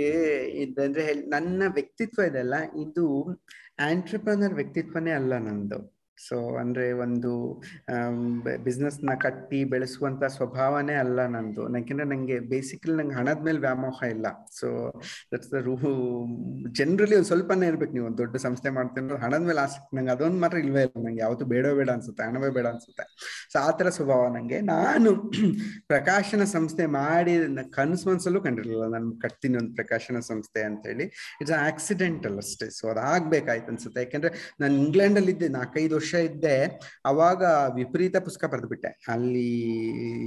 ಇದಂದ್ರೆ 0.63 1.03
ನನ್ನ 1.33 1.61
ವ್ಯಕ್ತಿತ್ವ 1.77 2.25
ಇದೆಲ್ಲ 2.29 2.55
ಇದು 2.83 3.05
ಆಂಟ್ರಪ್ರನರ್ 3.87 4.55
ವ್ಯಕ್ತಿತ್ವನೇ 4.59 5.11
ಅಲ್ಲ 5.19 5.33
ನಂದು. 5.47 5.79
ಸೊ 6.17 6.55
ಅಂದ್ರೆ 6.59 6.93
ಒಂದು 6.93 7.31
ಬಿಸ್ನೆಸ್ನ 8.63 9.13
ಕಟ್ಟಿ 9.15 9.63
ಬೆಳೆಸುವಂತ 9.63 10.23
ಸ್ವಭಾವನೇ 10.25 10.93
ಅಲ್ಲ 10.93 11.27
ನಂದು. 11.27 11.77
ಯಾಕೆಂದ್ರೆ 11.77 12.07
ನಂಗೆ 12.07 12.39
ಬೇಸಿಕಲಿ 12.39 12.95
ನಂಗೆ 12.95 13.15
ಹಣದ 13.15 13.39
ಮೇಲೆ 13.43 13.59
ವ್ಯಾಮೋಹ 13.59 14.03
ಇಲ್ಲ. 14.09 14.27
So 14.59 14.67
that's 15.33 15.51
the 15.51 15.53
rule 15.53 15.75
generally 16.71 17.15
ಒಂದು 17.15 17.27
ಸ್ವಲ್ಪನೇ 17.27 17.67
ಇರ್ಬೇಕು 17.67 17.93
ನೀವು. 17.93 18.05
ಒಂದು 18.05 18.17
ದೊಡ್ಡ 18.17 18.35
ಸಂಸ್ಥೆ 18.37 18.69
ಮಾಡ್ತೀನಿ 18.69 19.19
ಹಣದ 19.25 19.41
ಮೇಲೆ 19.41 19.61
ಆಸಕ್ತಿ 19.61 19.97
ನಂಗೆ 19.97 20.11
ಅದೊಂದು 20.11 20.39
ಮಾತ್ರ 20.39 20.57
ಇಲ್ವೇ 20.57 20.81
ಇಲ್ಲ. 20.81 21.03
ನಂಗೆ 21.05 21.21
ಯಾವತ್ತು 21.21 21.45
ಬೇಡ 21.45 21.67
ಬೇಡ 21.67 21.89
ಅನ್ಸುತ್ತೆ. 21.89 22.23
ಹಣವೇ 22.23 22.49
ಬೇಡ 22.49 22.67
ಅನ್ಸುತ್ತೆ. 22.67 23.05
ಸೊ 23.53 23.59
ಆ 23.59 23.71
ತರ 23.71 23.89
ಸ್ವಭಾವ 23.89 24.27
ನಂಗೆ. 24.37 24.61
ನಾನು 24.61 25.11
ಪ್ರಕಾಶನ 25.87 26.43
ಸಂಸ್ಥೆ 26.43 26.85
ಮಾಡಿ 26.85 27.35
ಕನಸು 27.71 28.09
ಮನ್ಸಲ್ಲೂ 28.09 28.41
ಕಂಡಿರಲಿಲ್ಲ. 28.41 28.87
ನಾನು 28.87 29.11
ಕಟ್ತೀನಿ 29.19 29.57
ಒಂದು 29.57 29.75
ಪ್ರಕಾಶನ 29.75 30.19
ಸಂಸ್ಥೆ 30.19 30.63
ಅಂತ 30.63 30.85
ಹೇಳಿ 30.87 31.03
ಇಟ್ಸ್ 31.41 31.53
ಆಕ್ಸಿಡೆಂಟಲ್ 31.59 32.37
ಅಷ್ಟೇ. 32.37 32.69
ಸೊ 32.69 32.87
ಅದಾಗ್ಬೇಕಾಯ್ತು 32.87 33.67
ಅನ್ಸುತ್ತೆ. 33.67 33.99
ಯಾಕಂದ್ರೆ 34.01 34.31
ನಾನು 34.59 34.73
ಇಂಗ್ಲೆಂಡ್ 34.75 35.17
ಅಲ್ಲಿ 35.17 35.31
ಇದ್ದೆ 35.31 35.47
ನಾಲ್ಕೈದು 35.49 35.95
ವರ್ಷ 35.95 36.06
ಇದ್ದೆ, 36.27 36.55
ಅವಾಗ 37.11 37.43
ವಿಪರೀತ 37.79 38.17
ಪುಸ್ತಕ 38.27 38.49
ಬರೆದ್ಬಿಟ್ಟೆ. 38.53 38.91
ಅಲ್ಲಿ 39.13 39.47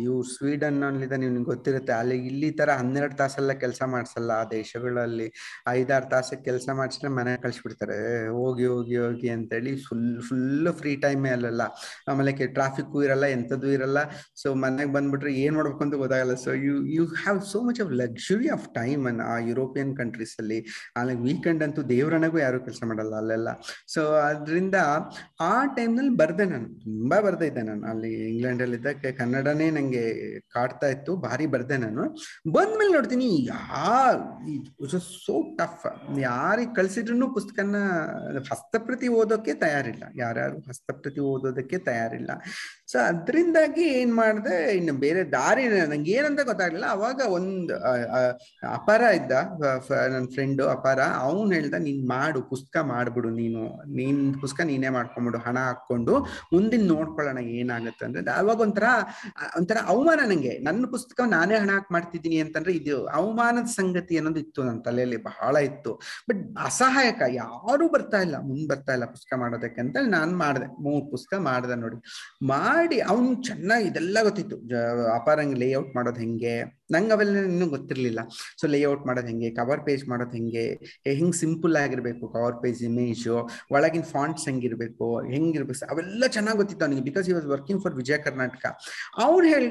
ಇವು 0.05 0.19
ಸ್ವೀಡನ್ 0.35 0.79
ನೀವು 0.81 1.33
ನಿಮ್ಗೆ 1.35 1.49
ಗೊತ್ತಿರುತ್ತೆ, 1.53 1.93
ಅಲ್ಲಿ 1.93 2.17
ಇಲ್ಲಿ 2.31 2.51
ತರ 2.61 2.71
ಹನ್ನೆರಡು 2.81 3.17
ತಾಸೆಲ್ಲ 3.17 3.53
ಕೆಲಸ 3.65 3.83
ಮಾಡ್ಸಲ್ಲ, 3.95 4.31
ಆ 4.43 4.45
ದೇಶಗಳಲ್ಲಿ 4.57 5.29
ಐದಾರು 5.69 6.09
ತಾಸೆ 6.15 6.37
ಕೆಲಸ 6.49 6.69
ಮಾಡಿಸಿದ್ರೆ 6.81 7.13
ಮನೆ 7.19 7.33
ಕಳ್ಸಿಬಿಡ್ತಾರೆ. 7.45 7.99
ಹೋಗಿ 8.39 8.67
ಹೋಗಿ 8.75 8.97
ಹೋಗಿ 8.97 9.29
ಅಂತೇಳಿ 9.37 9.73
ಫುಲ್ 9.87 10.07
ಫುಲ್ 10.29 10.73
ಫ್ರೀ 10.81 10.93
ಟೈಮೇ 10.97 11.31
ಅಲ್ಲಲ್ಲ. 11.37 11.63
ಆಮೇಲೆ 12.11 12.33
ಟ್ರಾಫಿಕ್ 12.59 12.97
ಇರಲ್ಲ 13.07 13.27
ಎಂಥದ್ದು 13.37 13.69
ಇರಲ್ಲ. 13.77 13.99
ಸೊ 14.43 14.49
ಮನೆಗೆ 14.65 14.93
ಬಂದ್ಬಿಟ್ರೆ 14.93 15.33
ಏನ್ 15.45 15.55
ಮಾಡ್ಬೇಕು 15.57 15.83
ಅಂತ 15.87 15.97
ಗೊತ್ತಾಗಲ್ಲ. 16.03 16.35
So 16.45 16.51
you 16.67 16.75
you 16.97 17.05
have 17.23 17.41
so 17.53 17.61
much 17.69 17.81
of 17.85 17.91
luxury 18.03 18.49
of 18.57 18.67
time 18.79 19.03
in 19.11 19.21
uh 19.33 19.35
European 19.51 19.93
countries 20.01 20.35
ಅಲ್ಲಿ. 20.43 20.59
ಆಮೇಲೆ 20.97 21.19
ವೀಕೆಂಡ್ 21.27 21.63
ಅಂತೂ 21.67 21.83
ದೇವ್ರನಗೂ 21.95 22.39
ಯಾರು 22.39 22.59
ಕೆಲಸ 22.67 22.83
ಮಾಡಲ್ಲ 22.91 23.15
ಅಲ್ಲೆಲ್ಲ. 23.23 23.51
ಸೊ 23.95 24.03
ಅದರಿಂದ 24.31 24.77
ಆ 25.53 25.55
ಟೈಮ್ನಲ್ಲಿ 25.77 26.15
ಬರ್ದೆ 26.17 26.45
ನಾನು, 26.45 26.69
ತುಂಬಾ 26.85 27.17
ಬರ್ದೆ 27.21 27.47
ಇದ್ದೆ 27.47 27.63
ನಾನು. 27.63 27.83
ಅಲ್ಲಿ 27.91 28.11
ಇಂಗ್ಲೆಂಡ್ 28.29 28.63
ಅಲ್ಲಿ 28.63 28.77
ಇದ್ದಕ್ಕೆ 28.77 29.11
ಕನ್ನಡನೇ 29.13 29.71
ನಂಗೆ 29.71 30.05
ಕಾಡ್ತಾ 30.41 30.89
ಇತ್ತು, 30.89 31.15
ಭಾರಿ 31.27 31.47
ಬರ್ದೆ 31.55 31.77
ನಾನು. 31.77 32.05
ಬಂದ್ಮೇಲೆ 32.53 32.93
ನೋಡ್ತೀನಿ 32.93 33.29
ಯಾ 33.47 33.63
ಸೋ 35.25 35.37
ಟಫ್ 35.59 35.87
ಯಾರಿಗೆ 36.19 36.75
ಕಳ್ಸಿದ್ರು 36.75 37.29
ಪುಸ್ತಕನ 37.35 37.77
ಹಸ್ತಪ್ರತಿ 38.51 39.09
ಓದೋಕೆ 39.21 39.55
ತಯಾರಿಲ್ಲ. 39.55 40.05
ಯಾರ್ಯಾರು 40.17 40.59
ಹಸ್ತಪ್ರತಿ 40.69 41.21
ಓದೋದಕ್ಕೆ 41.21 41.79
ತಯಾರಿಲ್ಲ. 41.89 42.31
ಸೊ 42.91 42.97
ಅದರಿಂದಾಗಿ 43.11 43.85
ಏನ್ 43.99 44.13
ಮಾಡಿದೆ, 44.21 44.57
ಇನ್ನು 44.79 44.93
ಬೇರೆ 45.05 45.23
ದಾರಿ 45.35 45.65
ನಂಗೆ 45.93 46.13
ಏನಂತ 46.19 46.41
ಗೊತ್ತಾಗ್ಲಿಲ್ಲ. 46.51 46.87
ಅವಾಗ 46.97 47.21
ಒಂದ್ 47.37 47.73
ಅಪಾರ 48.79 49.03
ಇದ್ದ 49.19 49.33
ನನ್ನ 50.15 50.25
ಫ್ರೆಂಡು 50.37 50.65
ಅಪಾರ, 50.77 51.01
ಅವನು 51.25 51.51
ಹೇಳ್ದ, 51.57 51.79
ನೀನ್ 51.87 52.03
ಮಾಡು, 52.15 52.41
ಪುಸ್ತಕ 52.53 52.77
ಮಾಡ್ಬಿಡು 52.93 53.31
ನೀನು. 53.41 53.63
ನೀನ್ 53.99 54.21
ಪುಸ್ತಕ 54.43 54.67
ನೀನೇ 54.71 54.91
ಮಾಡ್ಕೊಂಬಿಡು, 54.99 55.41
ಹಣ 55.47 55.59
ಹಾಕೊಂಡು 55.69 56.15
ಮುಂದಿನ 56.55 56.85
ನೋಡ್ಕೊಳ್ಳೋಣ 56.95 57.43
ಏನಾಗುತ್ತೆ. 57.59 58.05
ಅಂದ್ರೆ 58.09 58.35
ಅವಾಗ 58.41 58.59
ಒಂಥರ 58.67 58.89
ಒಂಥರ 59.61 59.79
ಅವಮಾನ 59.95 60.21
ನಂಗೆ. 60.33 60.55
ನನ್ನ 60.69 60.91
ಪುಸ್ತಕ 60.95 61.21
ನಾನೇ 61.37 61.57
ಹಣ 61.63 61.71
ಹಾಕಿ 61.77 61.91
ಮಾಡ್ತಿದ್ದೀನಿ 61.97 62.41
ಅಂತಂದ್ರೆ 62.45 62.75
ಇದು 62.81 62.97
ಅವಮಾನದ 63.21 63.69
ಸಂಗತಿ 63.79 64.15
ಅನ್ನೋದು 64.21 64.41
ಇತ್ತು 64.45 64.61
ನನ್ನ 64.69 64.81
ತಲೆಯಲ್ಲಿ, 64.89 65.21
ಬಹಳ 65.29 65.55
ಇತ್ತು. 65.71 65.93
ಬಟ್ 66.29 66.43
ಅಸಹಾಯಕ, 66.69 67.23
ಯಾರು 67.43 67.87
ಬರ್ತಾ 67.95 68.21
ಇಲ್ಲ, 68.27 68.37
ಮುಂದ್ 68.51 68.67
ಬರ್ತಾ 68.73 68.93
ಇಲ್ಲ 68.99 69.09
ಪುಸ್ತಕ 69.15 69.33
ಮಾಡೋದಕ್ಕೆ 69.45 69.81
ಅಂತ 69.85 69.97
ನಾನು 70.17 70.35
ಮಾಡಿದೆ. 70.45 70.69
ಮೂರು 70.87 71.05
ಪುಸ್ತಕ 71.15 71.41
ಮಾಡ್ದೆ 71.49 71.79
ನೋಡಿ. 71.85 71.99
ಮಾಡಿ 72.81 72.99
ಅವನು 73.13 73.31
ಚೆನ್ನಾಗಿ 73.49 73.87
ಇದೆಲ್ಲ 73.93 74.19
ಗೊತ್ತಿತ್ತು. 74.29 74.59
ಅಪಾರಂಗ್ 75.21 75.57
ಲೇಔಟ್ 75.63 75.91
ಮಾಡೋದು 75.97 76.21
ಹೆಂಗೆ? 76.25 76.55
ನಂಗೆ 76.95 77.13
ಅವೆಲ್ಲ 77.15 77.43
ಇನ್ನೂ 77.49 77.67
ಗೊತ್ತಿರ್ಲಿಲ್ಲ. 77.75 78.21
ಸೊ 78.61 78.65
ಲೇಔಟ್ 78.75 79.03
ಮಾಡೋದು 79.09 79.29
ಹೆಂಗೆ? 79.31 79.49
ಕವರ್ 79.59 79.83
ಪೇಜ್ 79.89 80.03
ಮಾಡೋದು 80.13 80.35
ಹೆಂಗೆ? 80.39 80.65
ಹೆಂಗ್ 81.19 81.37
ಸಿಂಪಲ್ 81.41 81.75
ಆಗಿರ್ಬೇಕು 81.83 82.25
ಕವರ್ 82.37 82.57
ಪೇಜ್ 82.63 82.81
ಇಮೇಜು 82.89 83.37
ಒಳಗಿನ 83.77 84.05
ಫಾಂಟ್ಸ್ 84.15 84.45
ಹೆಂಗಿರ್ಬೇಕು? 84.49 85.09
ಹೆಂಗಿರ್ಬೇಕು? 85.33 85.79
ಅವೆಲ್ಲ 85.95 86.23
ಚೆನ್ನಾಗಿ 86.37 86.59
ಗೊತ್ತಿತ್ತು 86.61 86.85
ಅವನಿಗೆ 86.87 87.05
because 87.09 87.29
he 87.31 87.35
was 87.37 87.47
working 87.55 87.81
for 87.85 87.95
Vijaya 88.01 88.19
Karnataka 88.27 88.65
ಅವ್ನು 89.27 89.47
ಹೇಳಿ 89.53 89.69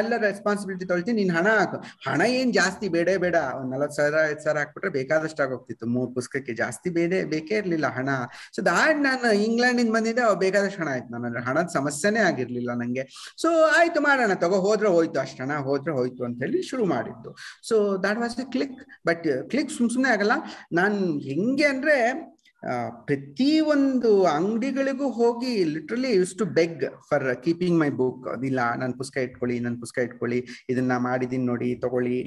ಎಲ್ಲ 0.00 0.14
ರೆಸ್ಪಾನ್ಸಿಬಿಲಿಟಿ 0.28 0.84
ತೊಳ್ತೀನಿ, 0.92 1.16
ನೀನ್ 1.20 1.32
ಹಣ 1.38 1.48
ಹಾಕು. 1.60 1.78
ಹಣ 2.08 2.20
ಏನ್ 2.38 2.50
ಜಾಸ್ತಿ 2.58 2.86
ಬೇಡ 2.96 3.08
ಬೇಡ. 3.24 3.36
ಒಂದ್ 3.58 3.70
ನಲವತ್ತು 3.74 3.96
ಸಾವಿರ 3.98 4.16
ಐದು 4.32 4.42
ಸಾವಿರ 4.46 4.58
ಹಾಕ್ಬಿಟ್ರೆ 4.62 4.90
ಬೇಕಾದಷ್ಟು 4.98 5.40
ಆಗೋಗ್ತಿತ್ತು 5.46 5.86
ಮೂರ್ 5.94 6.10
ಪುಸ್ತಕಕ್ಕೆ 6.16 6.52
ಜಾಸ್ತಿ 6.62 6.88
ಬೇಡೇ, 6.98 7.20
ಬೇಕೇ 7.34 7.56
ಇರ್ಲಿಲ್ಲ 7.62 7.86
ಹಣ. 7.98 8.10
ಸೊ 8.56 8.60
ದಾಟ್ 8.70 9.00
ನಾನು 9.08 9.30
ಇಂಗ್ಲೆಂಡಿಂದ 9.46 9.92
ಬಂದಿದ್ದೆ 9.98 10.24
ಬೇಕಾದಷ್ಟು 10.44 10.80
ಹಣ 10.82 10.90
ಆಯ್ತು. 10.96 11.08
ನಾನು 11.14 11.44
ಹಣದ 11.48 11.68
ಸಮಸ್ಯೆನೇ 11.78 12.22
ಆಗಿರ್ಲಿಲ್ಲ 12.30 12.70
ನಂಗೆ. 12.82 13.04
ಸೊ 13.42 13.48
ಆಯ್ತು 13.78 14.00
ಮಾಡೋಣ 14.00 14.32
ತಗೋ, 14.34 14.58
ಹೋದ್ರೆ 14.66 14.88
ಹೋಯ್ತು 14.88 15.20
ಅಷ್ಟಣ 15.20 15.52
ಹೋದ್ರೆ 15.68 15.92
ಹೋಯ್ತು 15.92 16.24
ಅಂತ 16.24 16.38
ಹೇಳಿ 16.42 16.62
ಶುರು 16.62 16.84
ಮಾಡಿದ್ದು. 16.94 17.30
So 17.68 17.76
that 18.02 18.18
was 18.18 18.38
a 18.40 18.50
click 18.50 18.76
but 19.06 19.26
click 19.50 19.70
ಸುಮ್ 19.70 19.90
ಸುಮ್ಮನೆ 19.90 20.12
ಆಗಲ್ಲ. 20.12 20.34
ನಾನು 20.72 20.98
ಹೆಂಗೆ 21.28 21.66
ಅಂದ್ರೆ 21.72 21.96
ಪ್ರತಿ 23.08 23.60
ಒಂದು 23.74 24.10
ಅಂಗಡಿಗಳಿಗೂ 24.26 25.06
ಹೋಗಿ 25.18 25.52
literally 25.74 26.10
use 26.16 26.34
to 26.40 26.44
beg 26.58 26.82
for 27.10 27.24
keeping 27.44 27.78
my 27.82 27.88
book 28.00 28.26
ಅದಿಲ್ಲ 28.34 28.60
ನನ್ನ 28.80 28.92
ಪುಸ್ತಕ 29.00 29.18
ಇಟ್ಕೊಳ್ಳಿ 29.26 29.56
ನನ್ನ 29.66 29.76
ಪುಸ್ತಕ 29.82 29.98
ಇಟ್ಕೊಳ್ಳಿ, 30.06 30.38
ಇದನ್ನ 30.72 30.96
ಮಾಡಿದೀನಿ 30.96 31.46
ನೋಡಿ, 31.52 31.68
ತಗೊಳ್ಳಿ 31.84 32.18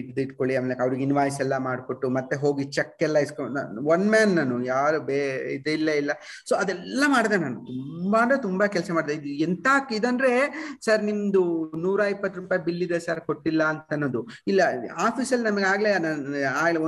ಇದು 0.00 0.20
ಇಟ್ಕೊಳ್ಳಿ, 0.26 0.56
ಆಮೇಲೆ 0.56 0.76
ಅವ್ರಿಗೆ 0.84 1.04
ಇನ್ವಾಯ್ಸ್ 1.08 1.40
ಎಲ್ಲ 1.44 1.58
ಮಾಡಿಕೊಟ್ಟು 1.68 2.08
ಮತ್ತೆ 2.18 2.36
ಹೋಗಿ 2.36 2.66
ಚೆಕ್ 2.78 3.02
ಎಲ್ಲ 3.08 3.18
ಇಸ್ಕೊಂಡು 3.26 3.84
ಒನ್ 3.94 4.06
ಮ್ಯಾನ್ 4.14 4.34
ನಾನು, 4.40 4.58
ಯಾರು 4.64 5.00
ಬೇ 5.08 5.18
ಇದಿಲ್ಲ 5.56 5.90
ಇಲ್ಲ 6.02 6.12
ಸೊ 6.50 6.54
ಅದೆಲ್ಲ 6.62 7.04
ಮಾಡಿದೆ 7.14 7.38
ನಾನು. 7.44 7.58
ತುಂಬಾ 7.70 8.20
ಅಂದ್ರೆ 8.22 8.38
ತುಂಬಾ 8.46 8.66
ಕೆಲಸ 8.76 8.90
ಮಾಡಿದೆ. 8.98 9.14
ಇದು 9.20 9.30
ಎಂತ 9.46 9.66
ಇದಂದ್ರೆ, 9.98 10.32
ಸರ್, 10.86 11.02
ನಿಮ್ದು 11.10 11.42
ನೂರ 11.84 12.00
ಇಪ್ಪತ್ತು 12.14 12.38
ರೂಪಾಯಿ 12.40 12.62
ಬಿಲ್ 12.68 12.82
ಇದೆ 12.88 13.00
ಸರ್, 13.06 13.20
ಕೊಟ್ಟಿಲ್ಲ 13.28 13.62
ಅಂತ 13.72 13.92
ಅನ್ನೋದು 13.96 14.22
ಇಲ್ಲ 14.52 14.60
ಆಫೀಸಲ್ಲಿ 15.08 15.46
ನಮಗೆ 15.50 15.64
ಆಗ್ಲೇ 15.64 15.92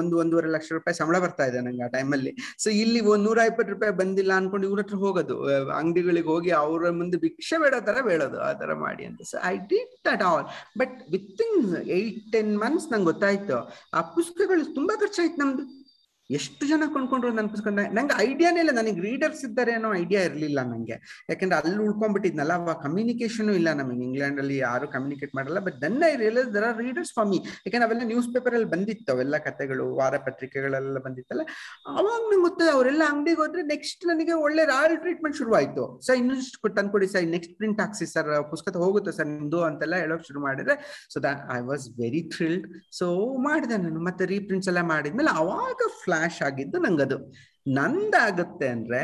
ಒಂದು, 0.00 0.14
ಒಂದೂವರೆ 0.24 0.50
ಲಕ್ಷ 0.56 0.68
ರೂಪಾಯಿ 0.72 0.96
ಸಂಬಳ 1.00 1.18
ಬರ್ತಾ 1.26 1.46
ಇದೆ 1.50 1.60
ನಂಗೆ 1.66 1.84
ಆ 1.88 1.90
ಟೈಮಲ್ಲಿ 1.98 2.34
ಸೊ 2.58 2.70
ಇಲ್ಲಿ 2.70 3.00
ಒಂದ್ 3.00 3.24
ನೂರ 3.24 3.38
ಇಪ್ಪತ್ತು 3.38 3.72
ರೂಪಾಯಿ 3.72 3.92
ಬಂದಿಲ್ಲ 3.92 4.32
ಅನ್ಕೊಂಡು 4.36 4.68
ಇವ್ರ 4.68 4.80
ಹತ್ರ 4.80 4.96
ಹೋಗೋದು. 4.96 5.36
ಅಂಗಡಿಗಳಿಗೆ 5.72 6.26
ಹೋಗಿ 6.26 6.50
ಅವರ 6.50 6.90
ಮುಂದೆ 6.90 7.18
ಭಿಕ್ಷೆ 7.18 7.58
ಬೇಡ 7.58 7.74
ತರ 7.74 7.96
ಬೇಡೋದು, 8.02 8.40
ಆ 8.40 8.52
ತರ 8.52 8.74
ಮಾಡಿ 8.74 9.04
ಅಂತ. 9.04 9.22
So 9.22 9.36
I 9.44 9.56
did 9.56 9.94
that 10.04 10.22
all 10.22 10.44
but 10.78 11.10
within 11.42 11.76
eight 11.76 12.32
ten 12.32 12.58
months 12.58 12.92
ನಂಗೆ 12.92 13.04
ಗೊತ್ತಾಯ್ತು. 13.04 13.72
ಆ 13.94 14.00
ಪುಸ್ತಕಗಳು 14.00 14.74
ತುಂಬಾ 14.74 14.96
ಖರ್ಚಾಯ್ತು 14.96 15.40
ನಮ್ದು. 15.40 15.81
ಎಷ್ಟು 16.38 16.64
ಜನ 16.70 16.82
ಕೊಂಡ್ಕೊಂಡ್ರು 16.94 17.30
ನನ್ನ 17.36 17.48
ಪುಸ್ತಕ 17.54 17.70
ನಂಗೆ 17.98 18.14
ಐಡಿಯಾನೇ 18.26 18.60
ಇಲ್ಲ. 18.64 18.72
ನನಗೆ 18.80 19.00
ರೀಡರ್ಸ್ 19.08 19.42
ಇದ್ದಾರೆ 19.48 19.72
ಅನ್ನೋ 19.78 19.90
ಐಡಿಯಾ 20.02 20.20
ಇರಲಿಲ್ಲ 20.28 20.60
ನಂಗೆ. 20.72 20.96
ಯಾಕಂದ್ರೆ 21.30 21.58
ಅಲ್ಲಿ 21.60 21.82
ಉಳ್ಕೊಂಡ್ಬಿಟ್ಟಿದ್ನಲ್ಲ, 21.86 22.52
ಅವಾಗ 22.60 22.76
ಕಮ್ಯುನಿಕೇಶನ್ 22.86 23.50
ಇಲ್ಲ 23.60 23.72
ನಮಗೆ. 23.80 24.02
ಇಂಗ್ಲೆಂಡ್ 24.08 24.40
ಅಲ್ಲಿ 24.40 24.56
ಯಾರು 24.58 24.88
ಕಮ್ಯುನಿಕೇಟ್ 24.94 25.34
ಮಾಡಲ್ಲ. 25.38 25.60
But 25.68 25.76
then 25.84 25.98
I 26.10 26.12
realise 26.24 26.50
there 26.54 26.66
are 26.70 26.78
readers 26.78 27.12
for 27.18 27.28
me 27.32 27.38
ಯಾಕಂದ್ರೆ 27.66 27.88
ಅವೆಲ್ಲ 27.88 28.06
ನ್ಯೂಸ್ 28.12 28.28
ಪೇಪರ್ 28.34 28.56
ಅಲ್ಲಿ 28.58 28.70
ಬಂದಿತ್ತು. 28.74 29.08
ಅವೆಲ್ಲ 29.16 29.38
ಕಥೆಗಳು 29.48 29.86
ವಾರ 30.00 30.14
ಪತ್ರಿಕೆಗಳೆಲ್ಲ 30.28 30.98
ಬಂದಿತ್ತಲ್ಲ. 31.08 31.44
ಅವಾಗ 32.00 32.20
ನಂಗೆ 32.30 32.42
ಗೊತ್ತದೆ 32.48 32.70
ಅವರೆಲ್ಲ 32.76 33.02
ಅಂಗಡಿಗೆ 33.12 33.40
ಹೋದ್ರೆ 33.42 33.64
ನೆಕ್ಸ್ಟ್ 33.74 34.06
ನನಗೆ 34.12 34.36
ಒಳ್ಳೆ 34.46 34.64
ರಾಯಲ್ 34.74 34.96
ಟ್ರೀಟ್ಮೆಂಟ್ 35.04 35.36
ಶುರುವಾಯ್ತು. 35.40 35.84
ಸರ್ 36.06 36.18
ಇನ್ನಷ್ಟು 36.22 36.74
ತಂದ್ಕೊಡಿ 36.78 37.06
ಸರ್. 37.14 37.28
ನೆಕ್ಸ್ಟ್ 37.36 37.54
ಪ್ರಿಂಟ್ 37.60 37.80
ಹಾಕ್ಸಿ 37.84 38.08
ಸರ್. 38.14 38.30
ಪುಸ್ತಕ 38.50 38.76
ಹೋಗುತ್ತೆ 38.86 39.12
ಸರ್ 39.18 39.26
ನಿಮ್ದು 39.26 39.60
ಅಂತೆಲ್ಲ 39.68 39.96
ಹೇಳೋಕ್ 40.04 40.24
ಶುರು 40.28 40.42
ಮಾಡಿದ್ರೆ. 40.46 40.76
So 41.14 41.20
that 41.28 41.40
I 41.58 41.60
was 41.70 41.86
very 42.02 42.22
thrilled 42.36 42.66
so 42.98 43.06
ಮಾಡಿದೆ 43.48 43.76
ನಾನು. 43.84 44.00
ಮತ್ತೆ 44.08 44.26
ರೀಪ್ರಿಂಟ್ಸ್ 44.34 44.68
ಎಲ್ಲ 44.72 44.82
ಮಾಡಿದ್ಮೇಲೆ 44.92 45.32
ಅವಾಗ 45.42 45.80
ಫ್ಲಾಶ್ 46.22 46.42
ಆಗಿದ್ದು 46.42 46.78
ನಂಗದು. 46.78 47.16
ನಂದಾಗುತ್ತೆ 47.74 48.66
ಅಂದ್ರೆ 48.68 49.00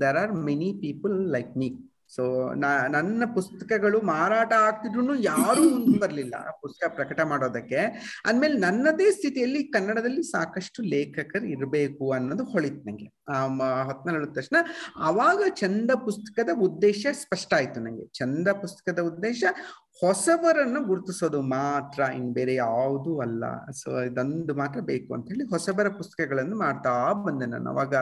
there 0.00 0.16
are 0.16 0.32
many 0.48 0.72
people 0.82 1.14
like 1.32 1.52
me 1.56 1.68
so 2.08 2.22
ನನ್ನ 2.90 3.22
ಪುಸ್ತಕಗಳು 3.34 4.00
ಮಾರಾಟ 4.00 4.52
ಆಗ್ತಿದ್ರು 4.52 5.14
ಯಾರು 5.22 5.62
ಮುಂದೆ 5.70 5.98
ಬರ್ಲಿಲ್ಲ 5.98 6.36
ಪುಸ್ತಕ 6.62 6.88
ಪ್ರಕಟ 6.94 7.20
ಮಾಡೋದಕ್ಕೆ. 7.20 7.80
ಅಂದ್ಮೇಲೆ 8.26 8.56
ನನ್ನದೇ 8.58 9.10
ಸ್ಥಿತಿಯಲ್ಲಿ 9.10 9.60
ಕನ್ನಡದಲ್ಲಿ 9.64 10.22
ಸಾಕಷ್ಟು 10.22 10.82
ಲೇಖಕರು 10.82 11.46
ಇರಬೇಕು 11.46 12.06
ಅನ್ನೋದು 12.12 12.44
ಹೊಳಿತು 12.44 12.82
ನಂಗೆ. 12.88 13.08
ಆ 13.32 13.82
ಹೊತ್ನಲ್ಲಿ 13.82 14.18
ಹೇಳಿದ 14.18 14.34
ತಕ್ಷಣ 14.38 14.56
ಅವಾಗ 15.04 15.42
ಚಂದ 15.62 15.90
ಪುಸ್ತಕದ 16.04 16.54
ಉದ್ದೇಶ 16.68 17.06
ಸ್ಪಷ್ಟ 17.12 17.54
ಆಯ್ತು 17.54 17.80
ನಂಗೆ. 17.80 18.06
ಚಂದ 18.06 18.48
ಪುಸ್ತಕದ 18.48 18.98
ಉದ್ದೇಶ 18.98 19.44
ಹೊಸಬರನ್ನು 20.02 20.80
ಗುರುತಿಸೋದು 20.90 21.38
ಮಾತ್ರ 21.54 22.00
ಇನ್ 22.18 22.28
ಬೇರೆ 22.36 22.54
ಯಾವುದೂ 22.54 23.12
ಅಲ್ಲ. 23.24 23.44
ಸೊ 23.80 23.90
ಇದೊಂದು 24.08 24.54
ಮಾತ್ರ 24.60 24.78
ಬೇಕು 24.90 25.10
ಅಂತ 25.14 25.26
ಹೇಳಿ 25.32 25.44
ಹೊಸಬರ 25.52 25.88
ಪುಸ್ತಕಗಳನ್ನು 25.98 26.56
ಮಾಡ್ತಾ 26.56 26.92
ಬಂದೆ 27.26 27.46
ನಾನು. 27.46 27.66
ಅವಾಗ 27.74 27.94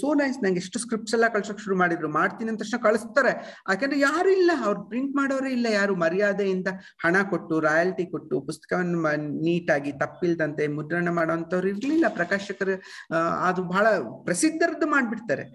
ಸೋ 0.00 0.14
ನೈಸ್ 0.20 0.38
ನಂಗೆ 0.44 0.60
ಎಷ್ಟು 0.64 0.78
ಸ್ಕ್ರಿಪ್ಟ್ಸ್ 0.84 1.14
ಎಲ್ಲ 1.18 1.28
ಕಳ್ಸೋಕೆ 1.34 1.62
ಶುರು 1.64 1.76
ಮಾಡಿದ್ರು. 1.82 2.08
ಮಾಡ್ತೀನಿ 2.18 2.50
ಅಂತ 2.52 2.60
ತಕ್ಷಣ 2.62 2.80
ಕಳಿಸ್ತಾರೆ. 2.86 3.32
ಯಾಕಂದ್ರೆ 3.70 3.98
ಯಾರು 4.00 4.30
ಇಲ್ಲ. 4.38 4.50
ಅವ್ರು 4.66 4.82
ಪ್ರಿಂಟ್ 4.90 5.16
ಮಾಡೋರೇ 5.20 5.52
ಇಲ್ಲ. 5.58 5.66
ಯಾರು 5.80 5.96
ಮರ್ಯಾದೆಯಿಂದ 6.04 6.68
ಹಣ 7.06 7.16
ಕೊಟ್ಟು 7.32 7.60
ರಾಯಲ್ಟಿ 7.68 8.06
ಕೊಟ್ಟು, 8.14 8.40
ಪುಸ್ತಕವನ್ನು 8.50 9.00
ನೀಟಾಗಿ 9.46 9.92
ತಪ್ಪಿಲ್ದಂತೆ 10.04 10.66
ಮುದ್ರಣ 10.78 11.08
ಮಾಡೋಂಥವ್ರು 11.20 11.68
ಇರ್ಲಿಲ್ಲ. 11.74 12.06
ಪ್ರಕಾಶಕರು 12.20 12.76
ಅದು 13.48 13.62
ಬಹಳ 13.74 13.86
ಪ್ರಸಿದ್ಧರದ್ದು 14.30 14.88
ಮಾಡ್ಬಿಡ್ತಾರೆ. 14.96 15.46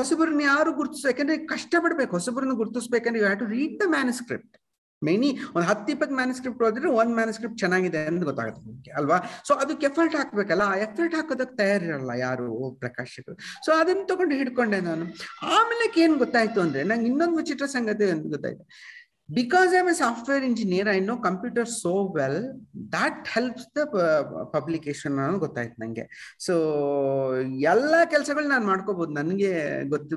ಹೊಸಬರನ್ನ 0.00 0.42
ಯಾರು 0.52 0.72
ಗುರುತಿಸ್, 0.80 1.06
ಯಾಕಂದ್ರೆ 1.12 1.38
ಕಷ್ಟ 1.54 1.74
ಪಡ್ಬೇಕು 1.84 2.12
ಹೊಸಬರನ್ನು 2.20 2.58
ಗುರುತಿಸ್ಬೇಕಂದ್ರೆ 2.62 3.22
you 3.22 3.28
have 3.28 3.40
to 3.44 3.50
read 3.58 3.76
the 3.84 3.88
manuscript 3.98 4.56
many 5.04 5.38
ಒಂದು 5.56 5.66
ಹತ್ತು 5.68 5.92
ಇಪ್ಪತ್ತು 5.92 6.14
ಮ್ಯಾನುಸ್ಕ್ರಿಪ್ಟ್ 6.14 6.62
ಓದಿದ್ರೆ 6.62 6.90
ಒಂದು 6.90 7.14
ಮ್ಯಾನುಸ್ಕ್ರಿಪ್ಟ್ 7.14 7.58
ಚೆನ್ನಾಗಿದೆ 7.58 8.06
ಅಂತ 8.06 8.24
ಗೊತ್ತಾಗುತ್ತೆ 8.24 8.62
ನಿಮಗೆ, 8.66 8.90
ಅಲ್ವಾ? 8.90 9.18
ಸೊ 9.48 9.54
ಅದಕ್ಕೆ 9.54 9.86
ಎಫರ್ಟ್ 9.86 10.16
ಹಾಕ್ಬೇಕಲ್ಲ? 10.16 10.62
ಆ 10.62 10.76
ಎಫರ್ಟ್ 10.76 11.14
ಹಾಕೋದಕ್ಕೆ 11.14 11.56
ತಯಾರಿರಲ್ಲ 11.56 12.10
ಯಾರು 12.18 12.70
ಪ್ರಕಾಶಕರು? 12.70 13.36
ಸೊ 13.66 13.72
ಅದನ್ನ 13.72 14.02
ತಗೊಂಡು 14.04 14.34
ಹಿಡ್ಕೊಂಡೆ 14.34 14.80
ನಾನು. 14.80 15.06
ಆಮೇಲೆ 15.42 16.00
ಏನ್ 16.00 16.16
ಗೊತ್ತಾಯ್ತು 16.16 16.60
ಅಂದ್ರೆ 16.60 16.82
ನಂಗೆ 16.82 17.06
ಇನ್ನೊಂದು 17.06 17.36
ವಿಚಿತ್ರ 17.36 17.66
ಸಂಗತಿ 17.66 18.10
ಅಂತ 18.10 18.26
ಗೊತ್ತಾಯ್ತು. 18.26 18.64
Because 19.36 19.72
i'm 19.78 19.88
a 19.92 19.94
software 19.94 20.42
engineer, 20.48 20.84
i 20.94 20.98
know 21.06 21.16
computers 21.26 21.70
so 21.82 21.92
well, 22.16 22.36
that 22.94 23.16
helps 23.34 23.62
the 23.76 23.84
publication 24.54 25.12
ಅನ್ನೋದು 25.20 25.38
ಗೊತ್ತಾಯ್ತು 25.44 25.76
ನನಗೆ 25.82 26.04
ಸೊ 26.46 26.54
ಎಲ್ಲ 27.72 27.94
ಕೆಲಸಗಳು 28.12 28.46
ನಾನು 28.52 28.64
ಮಾಡ್ಕೋಬಹುದು 28.70 29.12
ನನಗೆ 29.18 29.50
ಗೊತ್ತು 29.92 30.16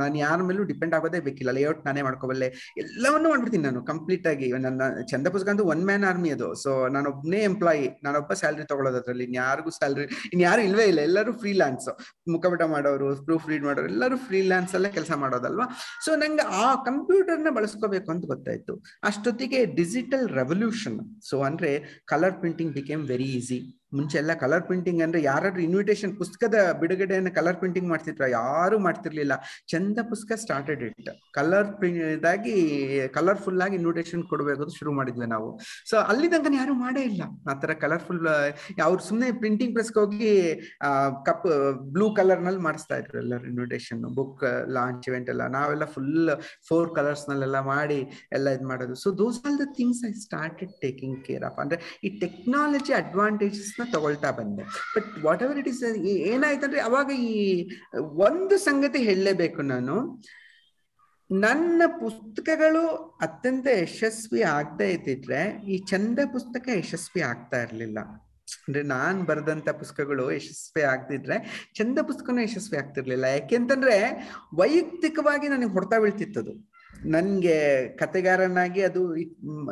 ನಾನು 0.00 0.14
ಯಾರ 0.24 0.38
ಮೇಲೂ 0.48 0.62
ಡಿಪೆಂಡ್ 0.70 0.94
ಆಗೋದೇ 0.98 1.20
ಬೇಕಿಲ್ಲ. 1.28 1.50
ಲೇಔಟ್ 1.58 1.80
ನಾನೇ 1.88 2.02
ಮಾಡ್ಕೋಬಲ್ಲೆ. 2.08 2.48
ಎಲ್ಲವನ್ನೂ 2.82 3.28
ಮಾಡ್ಬಿಡ್ತೀನಿ 3.32 3.64
ನಾನು 3.68 3.82
ಕಂಪ್ಲೀಟ್ 3.90 4.26
ಆಗಿ. 4.32 4.48
ನನ್ನ 4.66 4.82
ಚಂದ 5.12 5.26
ಪುಸ್ತಕ 5.34 5.52
ಅಂತೂ 5.54 5.66
ಒನ್ 5.74 5.82
ಮ್ಯಾನ್ 5.90 6.06
ಆರ್ಮಿ 6.10 6.32
ಅದು. 6.36 6.48
ಸೊ 6.62 6.72
ನಾನೊಬ್ಬನೇ 6.96 7.40
ಎಂಪ್ಲಾಯಿ 7.50 7.86
ನಾನೊಬ್ಬ 8.06 8.32
ಸ್ಯಾಲ್ರಿ 8.42 8.66
ತಗೊಳ್ಳೋದು 8.72 9.00
ಅದರಲ್ಲಿ. 9.02 9.26
ಇನ್ಯಾರಿಗೂ 9.30 9.72
ಸ್ಯಾಲ್ರಿ 9.78 10.06
ಇನ್ಯಾರು 10.36 10.62
ಇಲ್ವೇ 10.68 10.86
ಇಲ್ಲ. 10.92 11.00
ಎಲ್ಲರೂ 11.10 11.34
ಫ್ರೀಲ್ಯಾನ್ಸ್ 11.44 11.88
ಮುಖಪಟ 12.34 12.62
ಮಾಡೋರು 12.74 13.08
ಪ್ರೂಫ್ 13.28 13.48
ರೀಡ್ 13.52 13.66
ಮಾಡೋರು, 13.70 13.88
ಎಲ್ಲರೂ 13.94 14.18
ಫ್ರೀಲ್ಯಾನ್ಸ್ 14.28 14.74
ಅಲ್ಲೇ 14.78 14.92
ಕೆಲಸ 14.98 15.12
ಮಾಡೋದಲ್ವಾ? 15.24 15.68
ಸೊ 16.06 16.10
ನಂಗೆ 16.24 16.46
ಆ 16.64 16.68
ಕಂಪ್ಯೂಟರ್ನ 16.90 17.52
ಬಳಸ್ಕೋಬೇಕು 17.60 18.10
ಅಂತ 18.14 18.24
ಗೊತ್ತಾಯ್ತು. 18.32 18.50
ಅಷ್ಟೊತ್ತಿಗೆ 19.04 19.64
ಡಿಜಿಟಲ್ 19.74 20.28
ರೆವಲ್ಯೂಷನ್ 20.28 20.98
ಸೊ 21.22 21.38
ಅಂದ್ರೆ 21.40 21.70
colour 22.06 22.34
printing 22.40 22.74
became 22.74 23.08
very 23.08 23.24
easy 23.24 23.58
ಮುಂಚೆ 23.96 24.16
ಎಲ್ಲ 24.22 24.32
ಕಲರ್ 24.42 24.64
ಪ್ರಿಂಟಿಂಗ್ 24.68 25.00
ಅಂದ್ರೆ 25.06 25.20
ಯಾರಾದ್ರೂ 25.30 25.62
ಇನ್ವಿಟೇಷನ್ 25.68 26.12
ಪುಸ್ತಕದ 26.20 26.56
ಬಿಡುಗಡೆಯನ್ನು 26.82 27.32
ಕಲರ್ 27.38 27.58
ಪ್ರಿಂಟಿಂಗ್ 27.62 27.88
ಮಾಡ್ತಿದ್ರ, 27.92 28.24
ಯಾರು 28.38 28.76
ಮಾಡ್ತಿರ್ಲಿಲ್ಲ. 28.86 29.34
Chanda 29.72 29.98
Pustaka 30.10 30.38
started 30.44 30.82
it 30.88 31.10
colour 31.38 31.70
ಪ್ರಿಂಟಾಗಿ 31.80 32.54
colourful 33.16 33.62
ಆಗಿ 33.66 33.76
ಇನ್ವಿಟೇಷನ್ 33.80 34.22
ಕೊಡಬೇಕು 34.32 34.68
ಶುರು 34.78 34.92
ಮಾಡಿದ್ವಿ 34.98 35.28
ನಾವು. 35.34 35.48
ಸೊ 35.90 35.96
ಅಲ್ಲಿ 36.12 36.28
ತನಕ 36.34 36.52
ಯಾರು 36.60 36.74
ಮಾಡೇ 36.84 37.02
ಇಲ್ಲ. 37.12 37.22
ಆ 37.50 37.54
ತರ 37.62 37.72
ಕಲರ್ಫುಲ್ 37.84 38.20
ಅವ್ರು 38.88 39.00
ಸುಮ್ಮನೆ 39.08 39.28
ಪ್ರಿಂಟಿಂಗ್ 39.42 39.74
ಪ್ರೆಸ್ಗೆ 39.76 39.98
ಹೋಗಿ 40.02 40.32
ಕಪ್ 41.28 41.48
ಬ್ಲೂ 41.96 42.08
ಕಲರ್ನಲ್ಲಿ 42.18 42.62
ಮಾಡಿಸ್ತಾ 42.68 42.96
ಇದ್ರು 43.02 43.18
ಎಲ್ಲರೂ 43.24 43.46
ಇನ್ವಿಟೇಷನ್ 43.52 44.02
ಬುಕ್ 44.18 44.44
ಲಾಂಚ್ 44.76 45.06
ಇವೆಂಟ್ 45.10 45.30
ಎಲ್ಲ. 45.34 45.42
ನಾವೆಲ್ಲ 45.58 45.86
ಫುಲ್ 45.94 46.30
ಫೋರ್ 46.68 46.90
ಕಲರ್ಸ್ 46.98 47.24
ನಲ್ಲೆಲ್ಲ 47.30 47.60
ಮಾಡಿ 47.74 48.00
ಎಲ್ಲ 48.38 48.48
ಇದು 48.56 48.66
ಮಾಡೋದು. 48.72 48.96
So 49.04 49.10
those 49.22 49.38
all 49.46 49.58
the 49.64 49.68
things 49.78 50.02
I 50.08 50.12
started 50.26 50.74
taking 50.84 51.18
care 51.28 51.46
of 51.50 51.60
ಅಂದ್ರೆ 51.64 51.80
ಈ 52.06 52.10
ಟೆಕ್ನಾಲಜಿ 52.24 52.94
ಅಡ್ವಾಂಟೇಜಸ್ 53.02 53.72
ತಗೊಳ್ತಾ 53.92 54.30
ಬಂದೆ. 54.30 54.62
But 54.62 55.24
what 55.24 55.42
ever 55.42 55.58
it 55.58 55.68
is 55.68 55.84
ಏನಾಯ್ತಂದ್ರೆ 56.06 56.80
ಅವಾಗ 56.80 57.10
ಈ 57.10 57.70
ಒಂದು 57.98 58.58
ಸಂಗತಿ 58.58 58.98
ಹೇಳಲೇಬೇಕು 58.98 59.62
ನಾನು. 59.62 60.22
ನನ್ನ 61.30 61.82
ಪುಸ್ತಕಗಳು 61.86 62.88
ಅತ್ಯಂತ 63.22 63.66
ಯಶಸ್ವಿ 63.66 64.42
ಆಗ್ತಾ 64.42 64.84
ಇದ್ದಿದ್ರೆ 64.84 65.62
ಈ 65.66 65.78
ಚಂದ 65.78 66.18
ಪುಸ್ತಕ 66.32 66.68
ಯಶಸ್ವಿ 66.78 67.22
ಆಗ್ತಾ 67.22 67.62
ಇರ್ಲಿಲ್ಲ. 67.62 67.98
ಅಂದ್ರೆ 68.68 68.82
ನಾನ್ 68.82 69.22
ಬರೆದಂತ 69.22 69.68
ಪುಸ್ತಕಗಳು 69.68 70.32
ಯಶಸ್ವಿ 70.32 70.82
ಆಗ್ತಿದ್ರೆ 70.82 71.68
ಚಂದ 71.74 71.98
ಪುಸ್ತಕನೂ 72.02 72.42
ಯಶಸ್ವಿ 72.42 72.78
ಆಗ್ತಿರ್ಲಿಲ್ಲ. 72.78 73.24
ಯಾಕೆಂತಂದ್ರೆ 73.24 74.10
ವೈಯಕ್ತಿಕವಾಗಿ 74.54 75.48
ನನಗೆ 75.48 75.70
ಹೊಡ್ತಾ 75.70 75.98
ಬೀಳ್ತಿತ್ತದು. 75.98 76.71
ನನ್ಗೆ 77.14 77.56
ಕತೆಗಾರನಾಗಿ 78.00 78.80
ಅದು 78.88 79.00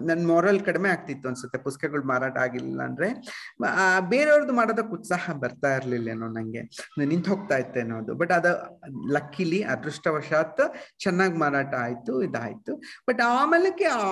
ನನ್ 0.09 0.23
ಮೊರಲ್ 0.31 0.61
ಕಡಿಮೆ 0.69 0.89
ಆಗ್ತಿತ್ತು 0.89 1.29
ಅನ್ಸುತ್ತೆ. 1.29 1.59
ಪುಸ್ತಕಗಳು 1.67 2.05
ಮಾರಾಟ 2.13 2.37
ಆಗಿಲ್ಲ 2.39 2.81
ಅಂದ್ರೆ. 2.89 3.09
ಬೇರೆಯವ್ರದ್ದು 4.13 4.53
ಮಾಡೋದಕ್ಕೆ 4.53 4.95
ಉತ್ಸಾಹ 4.99 5.35
ಬರ್ತಾ 5.43 5.71
ಇರ್ಲಿಲ್ಲೇನೋ 5.77 6.29
ನಂಗೆ. 6.37 6.63
ನಿಂತು 7.13 7.31
ಹೋಗ್ತಾ 7.35 7.57
ಇತ್ತೇನೋ 7.57 7.97
ಅದು. 8.03 8.15
ಬಟ್ 8.15 8.33
ಅದ 8.39 8.49
ಲಕ್ಕಿಲಿ 9.17 9.61
ಅದೃಷ್ಟವಶಾತ್ 9.75 10.63
ಚೆನ್ನಾಗಿ 10.99 11.39
ಮಾರಾಟ 11.39 11.73
ಆಯ್ತು, 11.87 12.15
ಇದಾಯ್ತು. 12.29 12.75
ಬಟ್ 13.09 13.21
ಆಮೇಲೆ 13.21 13.71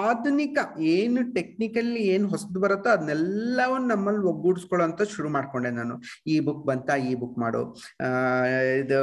ಆಧುನಿಕ 0.09 0.59
ಏನು 0.95 1.21
ಟೆಕ್ನಿಕಲಿ 1.35 2.03
ಏನು 2.15 2.29
ಹೊಸದು 2.29 2.61
ಬರುತ್ತೋ 2.61 2.91
ಅದನ್ನೆಲ್ಲವನ್ನ 2.91 3.89
ನಮ್ಮಲ್ಲಿ 3.93 4.25
ಒಗ್ಗೂಡಿಸ್ಕೊಳ್ಳೋಂತ 4.33 5.03
ಶುರು 5.15 5.29
ಮಾಡ್ಕೊಂಡೆ 5.29 5.71
ನಾನು. 5.71 5.97
ಈ 6.27 6.37
ಬುಕ್ 6.41 6.65
ಬಂತ 6.67 6.91
ಈ 7.11 7.13
ಬುಕ್ 7.15 7.39
ಮಾಡು 7.39 7.63
ಇದು 8.83 9.01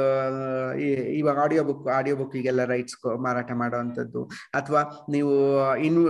ಇವಾಗ 1.20 1.36
ಆಡಿಯೋ 1.44 1.64
ಬುಕ್ 1.64 1.86
ಆಡಿಯೋ 1.98 2.16
ಬುಕ್ 2.16 2.36
ಈಗೆಲ್ಲ 2.36 2.64
ರೈಟ್ಸ್ 2.64 2.96
ಮಾರಾಟ 3.26 3.50
ಮಾಡೋ 3.54 3.76
ಅಥವಾ 4.54 4.82
ನೀವು 5.10 5.32
ಇನ್ನು 5.78 6.02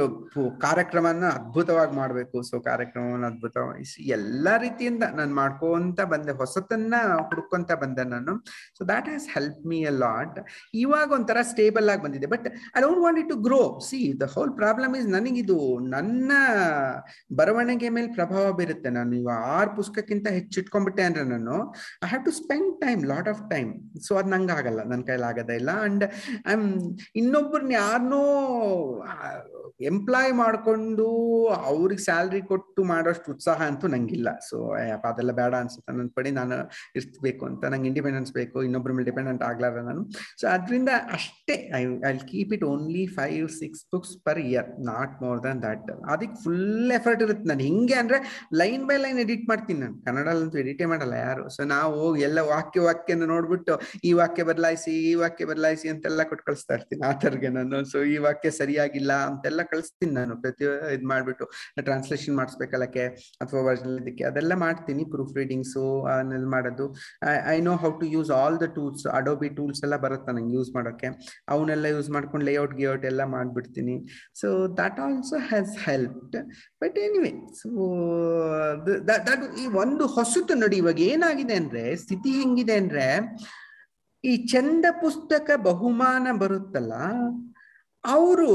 ಕಾರ್ಯಕ್ರಮನ 0.61 1.25
ಅದ್ಭುತವಾಗಿ 1.39 1.95
ಮಾಡಬೇಕು. 1.97 2.43
ಸೊ 2.43 2.61
ಕಾರ್ಯಕ್ರಮವನ್ನು 2.61 3.27
ಅದ್ಭುತವಾಗಿ 3.27 3.85
ಎಲ್ಲಾ 4.11 4.57
ರೀತಿಯಿಂದ 4.57 5.05
ನಾನು 5.15 5.35
ಮಾಡ್ಕೊಂತ 5.35 6.01
ಬಂದೆ. 6.01 6.33
ಹೊಸತನ್ನ 6.33 6.95
ಹುಡ್ಕೊಂತ 7.29 7.73
ಬಂದೆ 7.73 8.05
ನಾನು. 8.05 8.35
So 8.79 8.85
that 8.89 9.09
has 9.09 9.29
help 9.35 9.67
me 9.67 9.85
a 9.85 9.95
lot 10.05 10.39
ಇವಾಗ 10.75 11.13
ಒಂಥರ 11.13 11.39
ಸ್ಟೇಬಲ್ 11.43 11.89
ಆಗಿ 11.91 12.03
ಬಂದಿದೆ. 12.03 12.27
But 12.27 12.47
I 12.77 12.81
don't 12.81 12.99
want 12.99 13.21
it 13.21 13.29
to 13.29 13.37
grow 13.37 13.63
see 13.89 14.01
the 14.21 14.23
whole 14.35 14.53
problem 14.53 14.97
is 14.97 15.09
ನನಗಿದು 15.09 15.59
ನನ್ನ 15.89 16.33
ಬರವಣಿಗೆ 17.37 17.89
ಮೇಲೆ 17.89 18.09
ಪ್ರಭಾವ 18.13 18.53
ಬೀರುತ್ತೆ. 18.53 18.91
ನಾನು 18.91 19.17
ಇವ 19.17 19.31
ಆರು 19.59 19.71
ಪುಸ್ತಕಕ್ಕಿಂತ 19.77 20.29
ಹೆಚ್ಚಿಟ್ಕೊಂಡ್ಬಿಟ್ಟೆ 20.29 21.03
ಅಂದ್ರೆ 21.03 21.25
ನಾನು 21.25 21.57
I 22.05 22.09
have 22.09 22.25
to 22.25 22.31
spend 22.31 22.73
time 22.81 23.05
lot 23.13 23.29
of 23.29 23.43
time 23.51 23.71
so 24.09 24.15
ಅದು 24.17 24.31
ನಂಗೆ 24.31 24.53
ಆಗಲ್ಲ. 24.53 24.81
ನನ್ನ 24.83 25.03
ಕೈಲಿ 25.03 25.27
ಆಗೋದೇ 25.31 25.55
ಇಲ್ಲ. 25.55 25.71
ಅಂಡ್ 25.71 26.05
ಐ 26.49 26.53
ಆಮ್ 26.53 26.67
ಇನ್ನೊಬ್ಬರನ್ನ 27.17 27.76
ಯಾರನ್ನೋ 27.83 28.23
ಎಂಪ್ಲಾಯ್ 29.89 30.33
ಮಾಡ್ಕೊಂಡು 30.41 31.07
ಅವ್ರಿಗೆ 31.71 32.03
ಸ್ಯಾಲ್ರಿ 32.05 32.41
ಕೊಟ್ಟು 32.51 32.81
ಮಾಡೋಷ್ಟು 32.91 33.29
ಉತ್ಸಾಹ 33.33 33.59
ಅಂತೂ 33.71 33.87
ನಂಗಿಲ್ಲ. 33.95 34.29
ಸೊ 34.49 34.57
ಅದೆಲ್ಲ 35.09 35.33
ಬೇಡ 35.41 35.53
ಅನ್ಸುತ್ತೆ. 35.63 35.91
ನನ್ನ 35.99 36.11
ಪಡಿ 36.19 36.31
ನಾನು 36.39 36.57
ಇರ್ಬೇಕು 36.99 37.43
ಅಂತ. 37.49 37.63
ನಂಗೆ 37.73 37.89
ಇಂಡಿಪೆಂಡೆನ್ಸ್ 37.91 38.33
ಬೇಕು. 38.39 38.57
ಇನ್ನೊಬ್ಬರ 38.67 38.93
ಮೇಲೆ 38.97 39.09
ಡಿಪೆಂಡೆಂಟ್ 39.11 39.43
ಆಗ್ಲಾರ 39.49 39.83
ನಾನು. 39.89 40.03
ಸೊ 40.41 40.45
ಅದರಿಂದ 40.55 40.91
ಅಷ್ಟೇ, 41.17 41.57
I 41.79 41.83
I 42.11 42.13
keep 42.33 42.53
it 42.59 42.65
only 42.71 43.05
five 43.19 43.47
six 43.59 43.83
books 43.95 44.15
per 44.29 44.41
year 44.47 44.71
not 44.91 45.15
more 45.25 45.41
than 45.47 45.61
that 45.67 45.91
ಅದಕ್ಕೆ 46.15 46.39
ಫುಲ್ 46.45 46.93
ಎಫರ್ಟ್ 46.99 47.25
ಇರುತ್ತೆ. 47.27 47.47
ನಾನು 47.53 47.65
ಹಿಂಗೆ 47.69 47.99
ಅಂದ್ರೆ 48.03 48.21
ಲೈನ್ 48.63 48.87
ಬೈ 48.91 48.97
ಲೈನ್ 49.05 49.21
ಎಡಿಟ್ 49.27 49.45
ಮಾಡ್ತೀನಿ 49.53 49.81
ನಾನು. 49.85 49.99
ಕನ್ನಡಲ್ಲಂತೂ 50.09 50.61
ಎಡಿಟೇ 50.65 50.89
ಮಾಡಲ್ಲ 50.95 51.15
ಯಾರು. 51.27 51.45
ಸೊ 51.57 51.63
ನಾವು 51.75 51.93
ಹೋಗಿ 52.05 52.25
ಎಲ್ಲ 52.31 52.39
ವಾಕ್ಯ 52.55 52.87
ವಾಕ್ಯನ 52.89 53.29
ನೋಡ್ಬಿಟ್ಟು 53.35 53.77
ಈ 54.11 54.13
ವಾಕ್ಯ 54.23 54.45
ಬದಲಾಯಿಸಿ, 54.53 54.97
ಈ 55.11 55.15
ವಾಕ್ಯ 55.25 55.45
ಬದಲಾಯಿಸಿ 55.53 55.87
ಅಂತೆಲ್ಲ 55.95 56.23
ಕೊಟ್ಟು 56.33 56.47
ಕಳಿಸ್ತಾ 56.51 56.75
ಇರ್ತೀನಿ. 56.81 57.03
ಆ 57.11 57.13
ಥರಗೆ 57.25 57.53
ಸೊ 57.93 57.99
ಈ 58.13 58.17
ವಾಕ್ಯ 58.19 58.51
ಸರಿಯಾಗಿಲ್ಲ 58.51 59.13
ಅಂತೆಲ್ಲ 59.29 59.63
ಕಳಿಸ್ತೀನಿ 59.73 60.13
ನಾನು. 60.13 60.35
ಪ್ರತಿ 60.43 60.65
ಇದ್ 60.95 61.05
ಮಾಡ್ಬಿಟ್ಟು 61.13 61.45
ಟ್ರಾನ್ಸ್ಲೇಷನ್ 61.89 62.37
ಮಾಡಿಸ್ಬೇಕಲ್ಲಕ್ಕೆ 62.37 63.05
ಅಥವಾ 63.45 63.63
ವರ್ಜನ್ 63.69 63.95
ಇದಕ್ಕೆ 64.03 64.25
ಅದೆಲ್ಲ 64.25 64.55
ಮಾಡ್ತೀನಿ 64.65 65.05
ಪ್ರೂಫ್ 65.05 65.35
ರೀಡಿಂಗ್ಸು 65.37 65.85
ಅದನ್ನೆಲ್ಲ 66.13 66.49
ಮಾಡೋದು. 66.57 66.87
I 67.55 67.57
know 67.61 67.75
how 67.85 67.91
to 68.03 68.07
use 68.07 68.31
all 68.31 68.59
the 68.61 68.69
tools 68.79 69.07
Adobe 69.19 69.49
tools 69.59 69.83
ಎಲ್ಲ 69.89 69.97
ಬರುತ್ತೆ 70.07 70.33
ನಂಗೆ 70.39 70.55
ಯೂಸ್ 70.55 70.71
ಮಾಡೋಕ್ಕೆ. 70.75 71.11
ಅವನ್ನೆಲ್ಲ 71.49 71.87
ಯೂಸ್ 71.97 72.11
ಮಾಡ್ಕೊಂಡು 72.11 72.47
ಲೇಔಟ್ 72.47 72.75
ಗಿಔಟ್ 72.75 73.05
ಎಲ್ಲ 73.05 73.25
ಮಾಡ್ಬಿಡ್ತೀನಿ. 73.37 73.97
So 74.41 74.49
that 74.83 75.01
also 75.01 75.37
has 75.51 75.75
helped 75.89 76.37
but 76.83 76.99
anyway 76.99 77.33
so 77.61 77.69
that 79.09 79.45
ಈ 79.63 79.67
ಒಂದು 79.67 80.07
ಹೊಸತು 80.07 80.55
ನೋಡಿ 80.55 80.77
ಇವಾಗ 80.77 81.01
ಏನಾಗಿದೆ 81.13 81.55
ಅಂದ್ರೆ, 81.55 81.97
ಸ್ಥಿತಿ 81.97 82.31
ಹೆಂಗಿದೆ 82.31 82.75
ಅಂದ್ರೆ, 82.75 83.07
ಈ 84.25 84.33
ಚಂದ 84.47 84.87
ಪುಸ್ತಕ 85.03 85.51
ಬಹುಮಾನ 85.57 86.27
ಬರುತ್ತಲ್ಲ 86.39 86.95
ಅವರು 88.07 88.49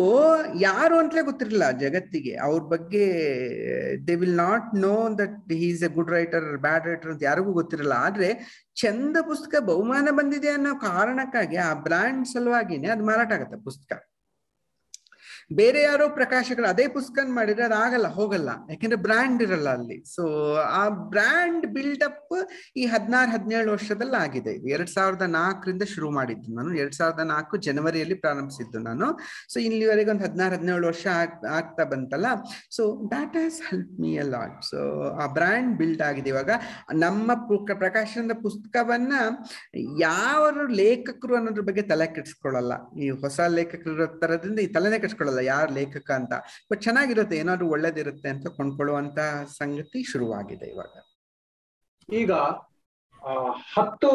ಯಾರು 0.59 0.99
ಅಂತಲೇ 0.99 1.21
ಗೊತ್ತಿರಲಿಲ್ಲ 1.21 1.71
ಜಗತ್ತಿಗೆ. 1.71 2.35
ಅವ್ರ 2.35 2.61
ಬಗ್ಗೆ 2.63 3.05
they 4.07 4.15
will 4.15 4.37
not 4.37 4.75
know 4.75 5.09
that 5.17 5.53
is 5.53 5.83
a 5.83 5.87
good 5.87 6.11
writer 6.11 6.57
bad 6.57 6.87
writer 6.87 7.11
ಅಂತ 7.11 7.23
ಯಾರಿಗೂ 7.23 7.53
ಗೊತ್ತಿರಲ್ಲ 7.53 7.93
ಆದ್ರೆ 7.93 8.29
ಚಂದ 8.75 9.17
ಪುಸ್ತಕ 9.21 9.55
ಬಹುಮಾನ 9.61 10.07
ಬಂದಿದೆ 10.11 10.49
ಅನ್ನೋ 10.49 10.75
ಕಾರಣಕ್ಕಾಗಿ 10.75 11.57
ಆ 11.57 11.73
ಬ್ರ್ಯಾಂಡ್ 11.73 12.27
ಸಲುವಾಗಿನೇ 12.27 12.87
ಅದು 12.87 13.05
ಮಾರಾಟ 13.05 13.31
ಆಗತ್ತೆ 13.31 13.63
ಪುಸ್ತಕ. 13.63 14.10
ಬೇರೆ 15.53 15.81
ಯಾರೋ 15.81 16.09
ಪ್ರಕಾಶಕರು 16.09 16.67
ಅದೇ 16.67 16.87
ಪುಸ್ತಕ 16.87 17.19
ಮಾಡಿದ್ರೆ 17.29 17.63
ಅದಾಗಲ್ಲ 17.63 18.07
ಹೋಗಲ್ಲ. 18.07 18.49
ಯಾಕೆಂದ್ರೆ 18.69 19.01
ಬ್ರ್ಯಾಂಡ್ 19.01 19.43
ಇರಲ್ಲ 19.43 19.69
ಅಲ್ಲಿ. 19.69 20.15
ಸೊ 20.15 20.55
ಆ 20.55 20.89
ಬ್ರ್ಯಾಂಡ್ 20.89 21.65
ಅಪ್ 22.03 22.49
ಈ 22.77 22.85
ಹದಿನಾರು, 22.85 23.31
ಹದಿನೇಳು 23.31 23.71
ವರ್ಷದಲ್ಲಿ 23.71 24.15
ಆಗಿದೆ 24.15 24.69
ಎರಡ್ 24.69 24.89
ಸಾವಿರದ 24.89 25.21
ನಾಲ್ಕರಿಂದ 25.21 25.83
ಶುರು 25.83 26.11
ಮಾಡಿದ್ದು 26.11 26.55
ನಾನು. 26.55 26.75
ಎರಡ್ 26.77 26.95
ಸಾವಿರದ 26.95 27.19
ನಾಲ್ಕು 27.19 27.57
ಜನವರಿಯಲ್ಲಿ 27.57 28.13
ಪ್ರಾರಂಭಿಸಿದ್ದು 28.13 28.79
ನಾನು. 28.79 29.19
ಸೊ 29.53 29.59
ಇಲ್ಲಿವರೆಗೆ 29.59 30.09
ಒಂದು 30.09 30.23
ಹದಿನಾರು, 30.23 30.55
ಹದಿನೇಳು 30.55 30.87
ವರ್ಷ 30.87 31.07
ಆಗ್- 31.15 31.47
ಆಗ್ತಾ 31.47 31.83
ಬಂತಲ್ಲ. 31.83 32.25
So 32.75 33.11
that 33.11 33.37
has 33.37 33.61
help 33.69 33.99
me 33.99 34.17
a 34.17 34.23
lot 34.23 34.65
so 34.65 35.09
ಆ 35.09 35.27
ಬ್ರ್ಯಾಂಡ್ 35.27 35.77
ಬಿಲ್ಡ್ 35.77 36.01
ಆಗಿದೆ 36.01 36.29
ಇವಾಗ. 36.29 36.49
ನಮ್ಮ 36.93 37.33
ಪ್ರಕಾಶನದ 37.77 38.33
ಪುಸ್ತಕವನ್ನ 38.41 39.13
ಯಾವ 39.99 40.49
ಲೇಖಕರು 40.69 41.35
ಅನ್ನೋದ್ರ 41.35 41.61
ಬಗ್ಗೆ 41.61 41.81
ತಲೆ 41.81 42.07
ಕೆಡಿಸ್ಕೊಳ್ಳಲ್ಲ. 42.07 42.91
ಈ 42.99 43.09
ಹೊಸ 43.09 43.39
ಲೇಖಕರ 43.39 44.05
ತರದಿಂದ 44.05 44.59
ಈ 44.59 44.67
ತಲೆನೇ 44.67 44.99
ಕೆಡಿಸ್ಕೊಳ್ಳಲ್ಲ. 44.99 45.40
ಯಾರು 45.45 45.73
ಲೇಖಕ 45.73 46.11
ಅಂತ. 46.11 46.33
ಬಟ್ 46.71 46.81
ಚೆನ್ನಾಗಿರುತ್ತೆ 46.81 47.37
ಏನಾದ್ರು 47.37 47.69
ಒಳ್ಳೇದಿರುತ್ತೆ 47.69 48.29
ಅಂತ 48.29 48.47
ಕೊಂಡ್ಕೊಳ್ಳುವಂತ 48.47 49.19
ಸಂಗತಿ 49.57 50.03
ಶುರುವಾಗಿದೆ 50.03 50.65
ಇವಾಗ. 50.65 50.93
ಈಗ 52.09 52.31
ಹತ್ತು 53.75 54.09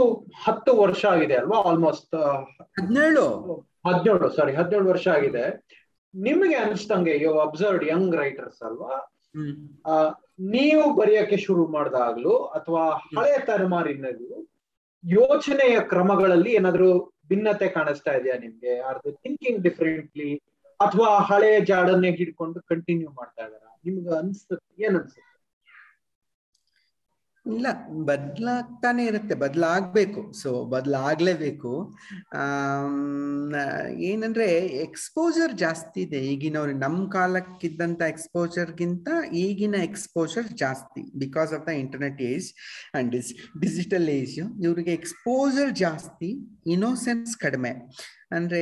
ಹತ್ತು 0.44 0.76
ವರ್ಷ 0.76 1.04
ಆಗಿದೆ 1.04 1.34
ಅಲ್ವಾ 1.34 1.58
ಆಲ್ಮೋಸ್ಟ್ 1.62 2.14
ಹದಿನೇಳು. 2.78 3.26
ಹದಿನೇಳು 3.86 4.28
ಸಾರಿ 4.36 4.54
ಹದಿನೇಳು 4.54 4.88
ವರ್ಷ 4.88 5.08
ಆಗಿದೆ. 5.08 5.44
ನಿಮಗೆ 6.14 6.54
ಅನಿಸ್ತಂಗೆ 6.54 7.22
ಯು 7.22 7.38
ಅಬ್ಸರ್ವ್ಡ್ 7.40 7.84
ಯಂಗ್ 7.84 8.16
ರೈಟರ್ಸ್ 8.16 8.62
ಅಲ್ವಾ? 8.62 8.94
ಆ, 9.86 9.94
ನೀವು 10.48 10.96
ಬರೆಯಕ್ಕೆ 10.96 11.36
ಶುರು 11.36 11.66
ಮಾಡಿದಾಗ್ಲೂ 11.66 12.36
ಅಥವಾ 12.48 12.82
ಹಳೆಯ 12.90 13.46
ತಲೆಮಾರಿನಲ್ಲೂ 13.46 14.38
ಯೋಚನೆಯ 15.04 15.80
ಕ್ರಮಗಳಲ್ಲಿ 15.80 16.50
ಏನಾದ್ರೂ 16.50 16.88
ಭಿನ್ನತೆ 17.28 17.68
ಕಾಣಿಸ್ತಾ 17.68 18.12
ಇದೆಯಾ 18.12 18.36
ನಿಮ್ಗೆ? 18.36 18.80
ಆರ್ 18.80 18.98
ಥಿಂಕಿಂಗ್ 19.14 19.62
ಡಿಫ್ರೆಂಟ್ಲಿ 19.62 20.30
ಅಥವಾ 20.80 21.10
ಹಳೆ 21.30 21.52
ಜಾಡನ್ನೇ 21.70 22.10
ಹಿಡ್ಕೊಂಡು 22.10 22.60
ಕಂಟಿನ್ಯೂ 22.72 23.12
ಮಾಡ್ತಾ 23.20 23.42
ಇದಾರ 23.46 23.64
ನಿಮ್ಗೆ 23.86 24.12
ಅನ್ಸುತ್ತೆ, 24.18 24.84
ಏನ್ 24.84 24.96
ಅನ್ಸುತ್ತೆ? 25.00 25.22
ಇಲ್ಲ, 27.46 27.66
ಬದ್ಲಾಗ್ತಾನೆ 28.08 29.02
ಇರುತ್ತೆ, 29.04 29.34
ಬದಲಾಗ್ಬೇಕು 29.42 30.20
ಸೊ 30.38 30.50
ಬದಲಾಗ್ಲೇಬೇಕು. 30.72 31.72
ಆ 32.40 32.44
ಏನಂದ್ರೆ 34.08 34.46
ಎಕ್ಸ್ಪೋಜರ್ 34.86 35.52
ಜಾಸ್ತಿ 35.52 36.00
ಇದೆ 36.06 36.20
ಈಗಿನವ್ರು 36.32 36.72
ನಮ್ಮ 36.78 37.10
ಕಾಲಕ್ಕಿದ್ದಂತ 37.10 38.02
ಎಕ್ಸ್ಪೋಜರ್ಗಿಂತ 38.14 39.08
ಈಗಿನ 39.44 39.74
ಎಕ್ಸ್ಪೋಜರ್ 39.88 40.48
ಜಾಸ್ತಿ 40.64 41.04
because 41.24 41.52
of 41.58 41.64
the 41.68 41.74
internet 41.84 42.20
age 42.32 42.48
and 43.00 43.14
digital 43.60 44.08
age 44.18 44.36
ಇವ್ರಿಗೆ 44.66 44.94
ಎಕ್ಸ್ಪೋಜರ್ 45.00 45.72
ಜಾಸ್ತಿ 45.84 46.32
ಇನೋಸೆನ್ಸ್ 46.66 47.36
ಕಡಿಮೆ. 47.36 47.72
ಅಂದ್ರೆ 48.30 48.60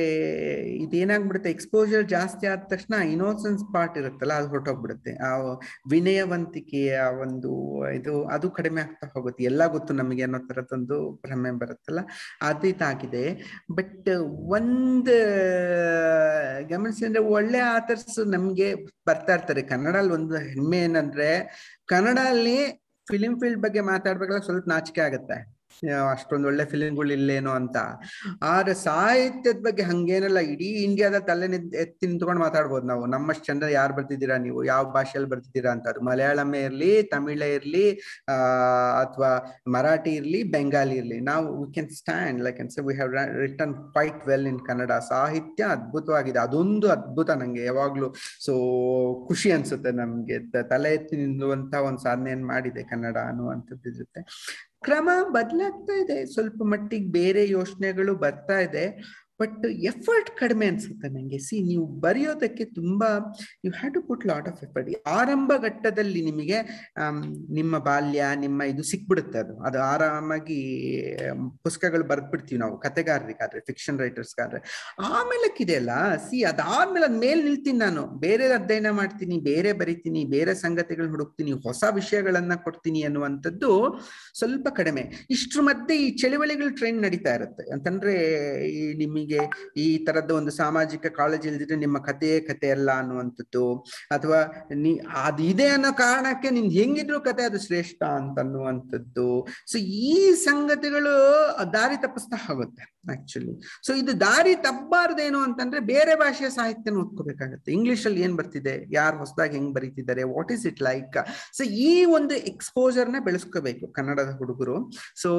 ಇದೇನಾಗ್ಬಿಡುತ್ತೆ 0.83 1.49
ಎಕ್ಸ್ಪೋಜರ್ 1.49 2.03
ಜಾಸ್ತಿ 2.07 2.47
ಆದ 2.47 2.59
ತಕ್ಷಣ 2.69 2.93
ಇನೋಸೆನ್ಸ್ 2.93 3.73
ಪಾರ್ಟ್ 3.73 3.97
ಇರುತ್ತಲ್ಲ, 3.97 4.33
ಅದು 4.33 4.47
ಹೊರಟೋಗ್ಬಿಡುತ್ತೆ. 4.47 5.17
ಆ 5.27 5.29
ವಿನಯವಂತಿಕೆ 5.91 6.95
ಆ 6.95 7.09
ಒಂದು 7.09 7.51
ಇದು 7.93 8.25
ಅದು 8.25 8.51
ಕಡಿಮೆ 8.51 8.81
ಆಗ್ತಾ 8.81 9.07
ಹೋಗುತ್ತೆ. 9.07 9.43
ಎಲ್ಲ 9.43 9.67
ಗೊತ್ತು 9.67 9.93
ನಮಗೆ 9.93 10.23
ಅನ್ನೋ 10.23 10.39
ತರದೊಂದು 10.39 11.21
ಭ್ರಮೆ 11.25 11.51
ಬರುತ್ತಲ್ಲ, 11.51 11.99
ಅದು 12.41 12.67
ಇದಾಗಿದೆ. 12.67 13.25
ಬಟ್ 13.75 14.09
ಒಂದ್, 14.49 15.13
ಗಮನಿಸಿ 16.69 17.05
ಅಂದ್ರೆ 17.05 17.23
ಒಳ್ಳೆ 17.23 17.59
ಆಥರ್ಸ್ 17.59 18.19
ನಮ್ಗೆ 18.25 18.75
ಬರ್ತಾ 19.07 19.33
ಇರ್ತಾರೆ. 19.33 19.61
ಕನ್ನಡಲ್ಲಿ 19.61 20.13
ಒಂದು 20.13 20.35
ಹೆಮ್ಮೆ 20.35 20.77
ಏನಂದ್ರೆ 20.77 21.29
ಕನ್ನಡ 21.87 22.19
ಅಲ್ಲಿ 22.25 22.57
ಫಿಲಿಂ 23.09 23.39
ಫೀಲ್ಡ್ 23.39 23.61
ಬಗ್ಗೆ 23.61 23.81
ಮಾತಾಡ್ಬೇಕಾದ್ರೆ 23.81 24.45
ಸ್ವಲ್ಪ 24.45 24.69
ನಾಚಿಕೆ 24.69 25.01
ಆಗುತ್ತೆ. 25.01 25.54
ಅಷ್ಟೊಂದು 26.11 26.47
ಒಳ್ಳೆ 26.47 26.65
ಫಿಲಿಮ್ಗಳು 26.65 27.13
ಇಲ್ಲೇನೋ 27.13 27.51
ಅಂತ. 27.51 27.77
ಆದ್ರೆ 28.41 28.73
ಸಾಹಿತ್ಯದ 28.73 29.55
ಬಗ್ಗೆ 29.55 29.83
ಹಂಗೇನಲ್ಲ, 29.83 30.39
ಇಡೀ 30.39 30.65
ಇಂಡಿಯಾದ 30.65 31.17
ತಲೆ 31.17 31.77
ಎತ್ತಿ 31.77 32.07
ನಿಂತ್ಕೊಂಡು 32.07 32.41
ಮಾತಾಡ್ಬೋದು 32.41 32.87
ನಾವು. 32.87 33.05
ನಮ್ಮಷ್ಟು 33.05 33.45
ಚಂದ 33.45 33.63
ಯಾರು 33.63 33.93
ಬರ್ತಿದ್ದೀರಾ 33.93 34.37
ನೀವು? 34.37 34.63
ಯಾವ 34.63 34.91
ಭಾಷೆಯಲ್ಲಿ 34.91 35.29
ಬರ್ತಿದ್ದೀರಾ 35.29 35.71
ಅಂತ 35.71 35.87
ಅದು 35.87 36.01
ಮಲಯಾಳಮೇ 36.01 36.59
ಇರ್ಲಿ, 36.59 37.03
ತಮಿಳೇ 37.03 37.53
ಇರ್ಲಿ, 37.53 37.99
ಆ, 38.29 38.33
ಅಥವಾ 39.01 39.61
ಮರಾಠಿ 39.67 40.09
ಇರ್ಲಿ, 40.09 40.43
ಬೆಂಗಾಲಿ 40.43 40.95
ಇರ್ಲಿ. 40.95 41.19
ನಾವು 41.19 41.63
we 41.63 41.73
can 41.73 41.89
stand 41.89 42.43
like 42.43 42.59
once 42.59 42.79
we 42.79 42.93
have 42.93 43.37
return 43.37 43.73
quite 43.73 44.27
well 44.27 44.47
in 44.47 44.59
Kannada 44.59 44.91
ಸಾಹಿತ್ಯ 44.91 45.63
ಅದ್ಭುತವಾಗಿದೆ. 45.63 46.39
ಅದೊಂದು 46.39 46.91
ಅದ್ಭುತ 46.91 47.29
ನಂಗೆ. 47.29 47.65
ಯಾವಾಗ್ಲೂ 47.65 48.13
ಸೊ 48.45 48.53
ಖುಷಿ 49.27 49.51
ಅನ್ಸುತ್ತೆ 49.51 49.91
ನಮ್ಗೆ. 49.91 50.51
ತಲೆ 50.63 50.93
ಎತ್ತಿ 50.93 51.15
ನಿಲ್ಲುವಂತ 51.15 51.75
ಒಂದು 51.75 51.99
ಸಾಧನೆಯನ್ನು 51.99 52.47
ಮಾಡಿದೆ 52.47 52.83
ಕನ್ನಡ 52.83 53.17
ಅನ್ನುವಂಥದ್ದು 53.17 53.89
ಇರುತ್ತೆ 53.89 54.21
ಕ್ರಮ 54.85 55.09
ಬದಲಾಗ್ತಾ 55.29 55.93
ಇದೆ. 56.03 56.17
ಸ್ವಲ್ಪ 56.25 56.61
ಮಟ್ಟಿಗೆ 56.63 57.09
ಬೇರೆ 57.11 57.43
ಯೋಚನೆಗಳು 57.49 58.13
ಬರ್ತಾ 58.15 58.57
ಇದೆ. 58.59 58.85
ಬಟ್ 59.39 59.63
ಎಫರ್ಟ್ 59.89 60.29
ಕಡಿಮೆ 60.39 60.65
ಅನ್ಸುತ್ತೆ 60.71 61.07
ನನಗೆ 61.09 61.39
ಸಿ 61.45 61.57
ನೀವು 61.69 61.85
ಬರೆಯೋದಕ್ಕೆ 62.05 62.65
ತುಂಬಾ 62.77 63.09
you 63.65 63.71
have 63.71 63.93
to 63.93 64.01
put 64.07 64.25
lot 64.29 64.47
of 64.51 64.61
effort 64.65 64.89
ಆರಂಭ 65.15 65.51
ಘಟ್ಟದಲ್ಲಿ 65.65 66.21
ನಿಮಗೆ 66.21 66.57
ಆಮ್, 67.03 67.19
ನಿಮ್ಮ 67.57 67.73
ಬಾಲ್ಯ 67.87 68.11
ನಿಮ್ಮ 68.43 68.61
ಇದು 68.71 68.83
ಸಿಕ್ಬಿಡುತ್ತೆ 68.91 69.39
ಅದು. 69.43 69.53
ಅದು 69.67 69.79
ಆರಾಮಾಗಿ 69.91 70.59
ಆಮ್, 71.25 71.45
ಪುಸ್ತಕಗಳು 71.65 72.05
ಬರೆದ್ಬಿಡ್ತೀವಿ 72.11 72.59
ನಾವು. 72.63 72.75
ಕತೆಗಾರರಿಗಾದ್ರೆ 72.85 73.61
ಫಿಕ್ಷನ್ 73.69 73.99
ರೈಟರ್ಸ್ಗಾದ್ರೆ 74.03 74.61
ಆಮೇಲಕ್ಕಿದೆಯಲ್ಲ 75.11 75.91
ಸಿ 76.25 76.39
ಅದಾದ್ಮೇಲೆ 76.51 77.07
ಅದ್ 77.09 77.19
ಮೇಲೆ 77.25 77.41
ನಿಲ್ತೀನಿ 77.47 77.79
ನಾನು. 77.85 78.05
ಬೇರೆ 78.25 78.47
ಅಧ್ಯಯನ 78.59 78.89
ಮಾಡ್ತೀನಿ 78.99 79.37
ಬೇರೆ 79.49 79.73
ಬರಿತೀನಿ 79.81 80.23
ಬೇರೆ 80.35 80.55
ಸಂಗತಿಗಳನ್ನ 80.63 81.13
ಹುಡುಕ್ತೀನಿ 81.15 81.51
ಹೊಸ 81.67 81.83
ವಿಷಯಗಳನ್ನ 81.99 82.53
ಕೊಡ್ತೀನಿ 82.65 83.01
ಅನ್ನುವಂಥದ್ದು 83.09 83.71
ಸ್ವಲ್ಪ 84.39 84.67
ಕಡಿಮೆ. 84.79 85.03
ಇಷ್ಟ್ರ 85.35 85.59
ಮಧ್ಯೆ 85.69 85.95
ಈ 86.03 86.09
ಚಳುವಳಿಗಳು 86.21 86.71
ಟ್ರೆಂಡ್ 86.79 87.01
ನಡೀತಾ 87.05 87.33
ಇರುತ್ತೆ. 87.39 87.63
ಅಂತಂದ್ರೆ 87.75 88.15
ಈ 88.73 88.81
ನಿಮಗೆ 88.95 89.23
ಈ 89.77 89.87
ತರದ 90.05 90.31
ಒಂದು 90.31 90.51
ಸಾಮಾಜಿಕ 90.51 91.05
ಕಾಳಜಿ 91.19 91.47
ಇಲ್ದಿದ್ರೆ 91.49 91.77
ನಿಮ್ಮ 91.77 91.97
ಕಥೆಯೇ 91.99 92.39
ಕತೆ 92.39 92.69
ಅಲ್ಲ 92.71 92.89
ಅನ್ನುವಂಥದ್ದು. 93.01 93.65
ಅಥವಾ 94.11 94.39
ನೀ 94.75 94.91
ಅದು 95.23 95.43
ಇದೆ 95.43 95.67
ಅನ್ನೋ 95.67 95.91
ಕಾರಣಕ್ಕೆ 95.93 96.49
ನಿನ್ 96.49 96.71
ಹೆಂಗಿದ್ರು 96.71 97.19
ಕತೆ 97.19 97.43
ಅದು 97.43 97.61
ಶ್ರೇಷ್ಠ 97.67 98.01
ಅಂತ 98.19 98.37
ಅನ್ನುವಂಥದ್ದು. 98.39 99.29
ಸೊ 99.71 99.77
ಈ 99.77 100.17
ಸಂಗತಿಗಳು 100.47 101.15
ದಾರಿ 101.73 101.97
ತಪ್ಪಿಸ್ತಾ 102.01 102.39
ಹೋಗುತ್ತೆ 102.47 102.83
ಆಕ್ಚುಲಿ 103.13 103.53
ಸೊ 103.85 103.91
ಇದು 103.93 104.11
ದಾರಿ 104.19 104.53
ತಪ್ಪಬಾರ್ದೇನು 104.67 105.39
ಅಂತಂದ್ರೆ 105.39 105.79
ಬೇರೆ 105.79 106.13
ಭಾಷೆಯ 106.15 106.49
ಸಾಹಿತ್ಯನ 106.49 106.97
ಓದ್ಕೋಬೇಕಾಗತ್ತೆ 107.01 107.69
ಇಂಗ್ಲಿಷ್ 107.71 108.05
ಅಲ್ಲಿ 108.07 108.21
ಏನ್ 108.21 108.35
ಬರ್ತಿದೆ? 108.37 108.73
ಯಾರು 108.91 109.15
ಹೊಸದಾಗಿ 109.17 109.53
ಹೆಂಗ್ 109.57 109.73
ಬರೀತಿದ್ದಾರೆ? 109.75 110.23
What 110.35 110.51
is 110.51 110.65
it 110.67 110.81
like 110.81 111.17
so 111.57 111.63
ಈ 111.63 111.91
ಒಂದು 112.17 112.35
ಎಕ್ಸ್ಪೋಜರ್ನ 112.51 113.19
ಬೆಳೆಸ್ಕೋಬೇಕು 113.27 113.87
ಕನ್ನಡದ 113.97 114.31
ಹುಡುಗರು. 114.39 114.77
ಸೊ 115.21 115.29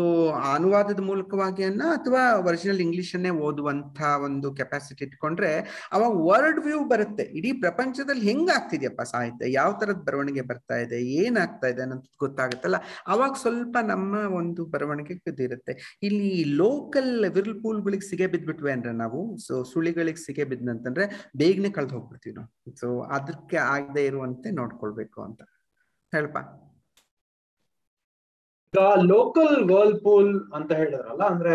ಅನುವಾದದ 0.55 1.01
ಮೂಲಕವಾಗಿ 1.01 1.64
ಅನ್ನ 1.64 1.82
ಅಥವಾ 1.97 2.22
ಒರಿಜಿನಲ್ 2.49 2.80
ಇಂಗ್ಲಿಷ್ 2.87 3.12
ಅನ್ನೇ 3.14 3.30
ಓದುವಂತ 3.76 4.00
ಒಂದು 4.24 4.48
ಕೆಪಾಸಿಟಿ 4.54 5.02
ಇಟ್ಕೊಂಡ್ರೆ 5.04 5.50
ಅವಾಗ 5.92 6.12
ವರ್ಲ್ಡ್ 6.28 6.60
ವ್ಯೂ 6.66 6.78
ಬರುತ್ತೆ. 6.92 7.24
ಇಡೀ 7.38 7.50
ಪ್ರಪಂಚದಲ್ಲಿ 7.64 8.24
ಹೆಂಗ್ 8.30 8.50
ಆಗ್ತಿದ್ಯಪ್ಪ 8.50 9.02
ಸಾಹಿತ್ಯ? 9.12 9.52
ಯಾವ 9.52 9.70
ತರದ 9.80 10.00
ಬರವಣಿಗೆ 10.08 10.42
ಬರ್ತಾ 10.50 10.76
ಇದೆ? 10.84 10.98
ಏನಾಗ್ತಾ 11.22 11.66
ಇದೆ 11.72 11.82
ಅನ್ನೋದು 11.82 12.10
ಗೊತ್ತಾಗುತ್ತಲ್ಲ? 12.20 12.78
ಅವಾಗ 13.06 13.32
ಸ್ವಲ್ಪ 13.42 13.76
ನಮ್ಮ 13.82 14.14
ಒಂದು 14.40 14.64
ಬರವಣಿಗೆ 14.66 15.14
ಇರುತ್ತೆ 15.44 15.72
ಇಲ್ಲಿ 16.02 16.30
ಲೋಕಲ್ 16.56 17.12
ವಿರ್ಲ್ಪೂಲ್ಗಳಿಗೆ 17.36 18.06
ಸಿಗೆ 18.10 18.26
ಬಿದ್ಬಿಟ್ವಿ 18.26 18.72
ಅಂದ್ರೆ 18.72 18.92
ನಾವು 18.92 19.20
ಸೊ 19.46 19.56
ಸುಳಿಗಳಿಗೆ 19.72 20.22
ಸಿಗೆ 20.26 20.44
ಬಿದ್ದಂತಂದ್ರೆ 20.44 21.06
ಬೇಗನೆ 21.36 21.70
ಕಳೆದು 21.70 21.94
ಹೋಗ್ಬಿಡ್ತೀವಿ 21.94 22.36
ನಾವು. 22.36 22.50
ಸೊ 22.80 22.88
ಅದಕ್ಕೆ 23.16 23.56
ಆಗದೆ 23.56 24.04
ಇರುವಂತೆ 24.04 24.50
ನೋಡ್ಕೊಳ್ಬೇಕು 24.50 25.18
ಅಂತ. 25.22 25.42
ಹೇಳಪ್ಪ. 26.12 26.38
ಲೋಕಲ್ 29.04 29.56
ವರ್ಲ್ಪೂಲ್ 29.70 30.32
ಅಂತ 30.54 30.70
ಹೇಳಿದ್ರಲ್ಲ, 30.72 31.22
ಅಂದ್ರೆ 31.24 31.54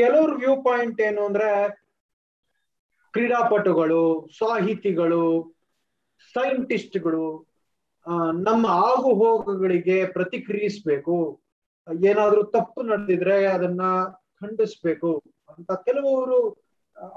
ಕೆಲವ್ರ 0.00 0.30
ವ್ಯೂ 0.42 0.54
ಪಾಯಿಂಟ್ 0.66 1.00
ಏನು 1.08 1.22
ಅಂದ್ರೆ 1.28 1.48
ಕ್ರೀಡಾಪಟುಗಳು, 3.14 4.02
ಸಾಹಿತಿಗಳು 4.38 5.24
ಸೈಂಟಿಸ್ಟ್ಗಳು 6.34 7.26
ನಮ್ಮ 8.48 8.64
ಆಗು 8.88 9.10
ಹೋಗುಗಳಿಗೆ 9.20 9.96
ಪ್ರತಿಕ್ರಿಯಿಸ್ಬೇಕು. 10.16 11.16
ಏನಾದ್ರೂ 12.10 12.42
ತಪ್ಪು 12.56 12.80
ನಡೆದಿದ್ರೆ 12.90 13.36
ಅದನ್ನ 13.56 13.82
ಖಂಡಿಸ್ಬೇಕು 14.40 15.10
ಅಂತ 15.52 15.72
ಕೆಲವರು, 15.86 16.38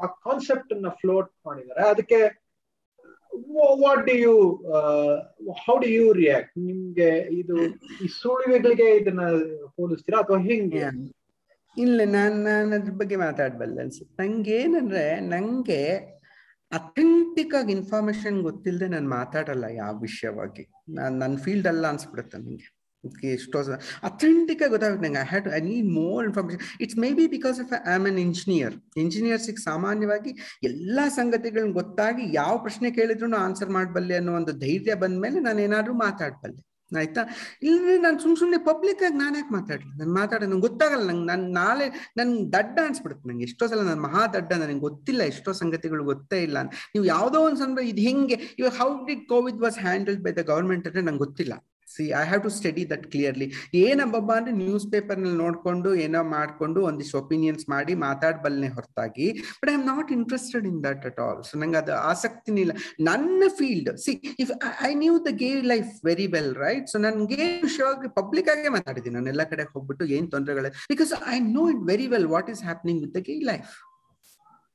ಆ 0.04 0.08
ಕಾನ್ಸೆಪ್ಟ್ 0.26 0.74
ಅನ್ನ 0.76 0.90
ಫ್ಲೋಟ್ 1.00 1.32
ಮಾಡಿದ್ದಾರೆ. 1.48 1.84
ಅದಕ್ಕೆ 1.94 2.20
what 3.84 4.04
do 4.08 4.16
you 4.26 4.36
how 5.64 5.76
do 5.84 5.92
you 5.96 6.06
react 6.22 6.54
ನಿಮ್ಗೆ 6.68 7.10
ಇದು 7.42 7.58
ಈ 8.04 8.08
ಸುಳಿವೆಗಳಿಗೆ 8.20 8.88
ಇದನ್ನ 9.00 9.24
ಹೋಲಿಸ್ತೀರಾ 9.76 10.20
ಅಥವಾ 10.24 10.40
ಹೆಂಗೆ? 10.50 10.84
ಇಲ್ಲ, 11.84 11.98
ನಾನು 12.18 12.36
ನಾನು 12.48 12.76
ಅದ್ರ 12.78 12.94
ಬಗ್ಗೆ 13.00 13.18
ಮಾತಾಡ್ಬಲ್ಲ 13.24 13.78
ಅನ್ಸುತ್ತೆ. 13.84 14.14
ನಂಗೆ 14.22 14.54
ಏನಂದ್ರೆ 14.64 15.04
ನಂಗೆ 15.34 15.82
ಅಥೆಂಟಿಕ್ 16.72 17.54
ಆಗಿ 17.60 17.72
ಇನ್ಫಾರ್ಮೇಶನ್ 17.80 18.38
ಗೊತ್ತಿಲ್ಲದೆ 18.48 18.88
ನಾನು 18.94 19.08
ಮಾತಾಡಲ್ಲ 19.20 19.66
ಯಾವ 19.82 19.94
ವಿಷಯವಾಗಿ. 20.08 20.64
ನಾನು 20.98 21.14
ನನ್ನ 21.24 21.36
ಫೀಲ್ಡ್ 21.46 21.70
ಅಲ್ಲ 21.72 21.86
ಅನ್ಸ್ಬಿಡುತ್ತೆ 21.94 22.38
ನನಗೆ 22.44 22.68
ಎಷ್ಟೋ 23.38 23.58
ಅಥೆಂಟಿಕ್ 24.10 24.62
ಆಗಿ 24.66 24.72
ಗೊತ್ತಾಗುತ್ತೆ 24.76 25.06
ನಂಗೆ. 25.06 25.22
I 25.24 25.28
had 25.32 25.48
I 25.58 25.60
need 25.72 25.90
more 26.00 26.22
information 26.30 26.64
it's 26.86 26.98
maybe 27.20 27.26
because 27.36 27.60
of 27.64 27.74
I 27.80 27.94
am 27.98 28.08
an 28.12 28.20
engineer 28.28 28.76
ಇಂಜಿನಿಯರ್ಸಿಗೆ 29.04 29.64
ಸಾಮಾನ್ಯವಾಗಿ 29.70 30.32
ಎಲ್ಲ 30.70 31.00
ಸಂಗತಿಗಳನ್ನ 31.20 31.74
ಗೊತ್ತಾಗಿ 31.82 32.24
ಯಾವ 32.34 32.54
ಪ್ರಶ್ನೆ 32.66 32.92
ಕೇಳಿದ್ರು 33.00 33.30
ಆನ್ಸರ್ 33.46 33.74
ಮಾಡಬಲ್ಲೆ 33.78 34.18
ಅನ್ನೋ 34.22 34.34
ಒಂದು 34.42 34.56
ಧೈರ್ಯ 34.66 34.96
ಬಂದ 35.04 35.18
ಮೇಲೆ 35.26 35.40
ನಾನು 35.40 35.62
ಏನಾದರೂ 35.68 35.96
ಮಾತಾಡ್ಬಲ್ಲೆ. 36.06 36.62
ಆಯ್ತಾ? 36.98 37.22
ಇಲ್ಲಿ 37.64 37.98
ನಾನು 37.98 38.20
ಸುಮ್ 38.20 38.38
ಸುಮ್ನೆ 38.38 38.58
ಪಬ್ಲಿಕ್ 38.58 39.04
ಆಗಿ 39.04 39.16
ನಾನು 39.16 39.38
ಯಾಕೆ 39.38 39.54
ಮಾತಾಡ್ಲಿ? 39.54 39.98
ನಾನು 39.98 40.14
ಮಾತಾಡೋ 40.14 40.46
ನಂಗೆ 40.46 40.62
ಗೊತ್ತಾಗಲ್ಲ. 40.62 41.08
ನಂಗೆ 41.10 41.26
ನನ್ 41.26 41.54
ನಾಳೆ 41.54 42.14
ನನ್ 42.18 42.54
ದಡ್ಡ 42.54 42.80
ಅನ್ಸ್ಬಿಡುತ್ತೆ 42.86 43.30
ನಂಗೆ. 43.30 43.44
ಎಷ್ಟೋ 43.44 43.68
ಸಲ 43.68 43.80
ನಾನು 43.80 44.02
ಮಹಾ 44.02 44.28
ದಡ್ಡ 44.28 44.54
ನನಗೆ 44.54 44.80
ಗೊತ್ತಿಲ್ಲ. 44.80 45.24
ಎಷ್ಟೋ 45.24 45.52
ಸಂಗತಿಗಳು 45.52 46.04
ಗೊತ್ತೇ 46.04 46.44
ಇಲ್ಲ. 46.44 46.64
ನೀವು 46.64 47.06
ಯಾವುದೋ 47.06 47.42
ಒಂದು 47.42 47.58
ಸಂದರ್ಭ 47.58 47.88
ಇದು 47.88 48.02
ಹೆಂಗೆ? 48.02 48.56
ಇವಾಗ 48.60 48.72
how 48.72 49.06
did 49.06 49.28
covid 49.28 49.58
was 49.58 49.80
handled 49.80 50.24
by 50.24 50.32
the 50.32 50.38
government 50.38 50.88
ಅಂದ್ರೆ 50.88 51.04
ನಂಗೆ 51.04 51.20
ಗೊತ್ತಿಲ್ಲ. 51.20 51.75
See 51.96 52.06
I 52.22 52.24
have 52.32 52.44
to 52.48 52.52
study 52.58 52.84
that 52.94 53.06
clearly 53.14 53.48
ಏನಬ್ಬಬ್ಬ 53.84 54.32
ಅಂದ್ರೆ 54.40 54.54
ನ್ಯೂಸ್ 54.64 54.86
ಪೇಪರ್ನಲ್ಲಿ 54.94 55.38
ನೋಡ್ಕೊಂಡು, 55.44 55.90
ಏನೋ 56.06 56.22
ಮಾಡ್ಕೊಂಡು, 56.36 56.80
ಒಂದಿಷ್ಟು 56.90 57.18
ಒಪಿನಿಯನ್ಸ್ 57.24 57.66
ಮಾಡಿ 57.74 57.96
ಮಾತಾಡ್ಬಲ್ನೆ 58.06 58.70
ಹೊರತಾಗಿ. 58.78 59.28
But 59.60 59.72
I 59.74 59.76
am 59.80 59.88
not 59.94 60.10
interested 60.18 60.68
in 60.72 60.80
that 60.88 61.06
at 61.10 61.20
all 61.26 61.42
so 61.50 61.54
ನಂಗೆ 61.64 61.80
ಅದು 61.84 61.94
ಆಸಕ್ತಿನೇ 62.12 62.62
ಇಲ್ಲ. 62.66 62.76
ನನ್ನ 63.10 63.44
field 63.60 63.90
see 64.06 64.14
if 64.46 64.54
I 64.90 64.92
knew 65.04 65.16
the 65.30 65.34
gay 65.44 65.52
life 65.74 65.92
very 66.10 66.28
well 66.36 66.54
right 66.66 66.88
so 66.94 67.00
ನನ್ಗೆ 67.08 67.42
ವಿಷಯವಾಗಿ 67.68 68.12
ಪಬ್ಲಿಕ್ 68.20 68.52
ಆಗೇ 68.56 68.72
ಮಾತಾಡಿದ್ದೀನಿ. 68.78 69.16
ನಾನು 69.20 69.32
ಎಲ್ಲ 69.34 69.46
ಕಡೆ 69.54 69.66
ಹೋಗ್ಬಿಟ್ಟು 69.74 70.06
ಏನ್ 70.18 70.30
ತೊಂದರೆಗಳು. 70.36 70.72
Because 70.94 71.14
I 71.36 71.38
know 71.58 71.66
it 71.74 71.84
very 71.94 72.08
well 72.16 72.30
what 72.36 72.50
is 72.56 72.64
happening 72.70 73.02
with 73.06 73.16
the 73.20 73.22
gay 73.30 73.38
life 73.52 73.72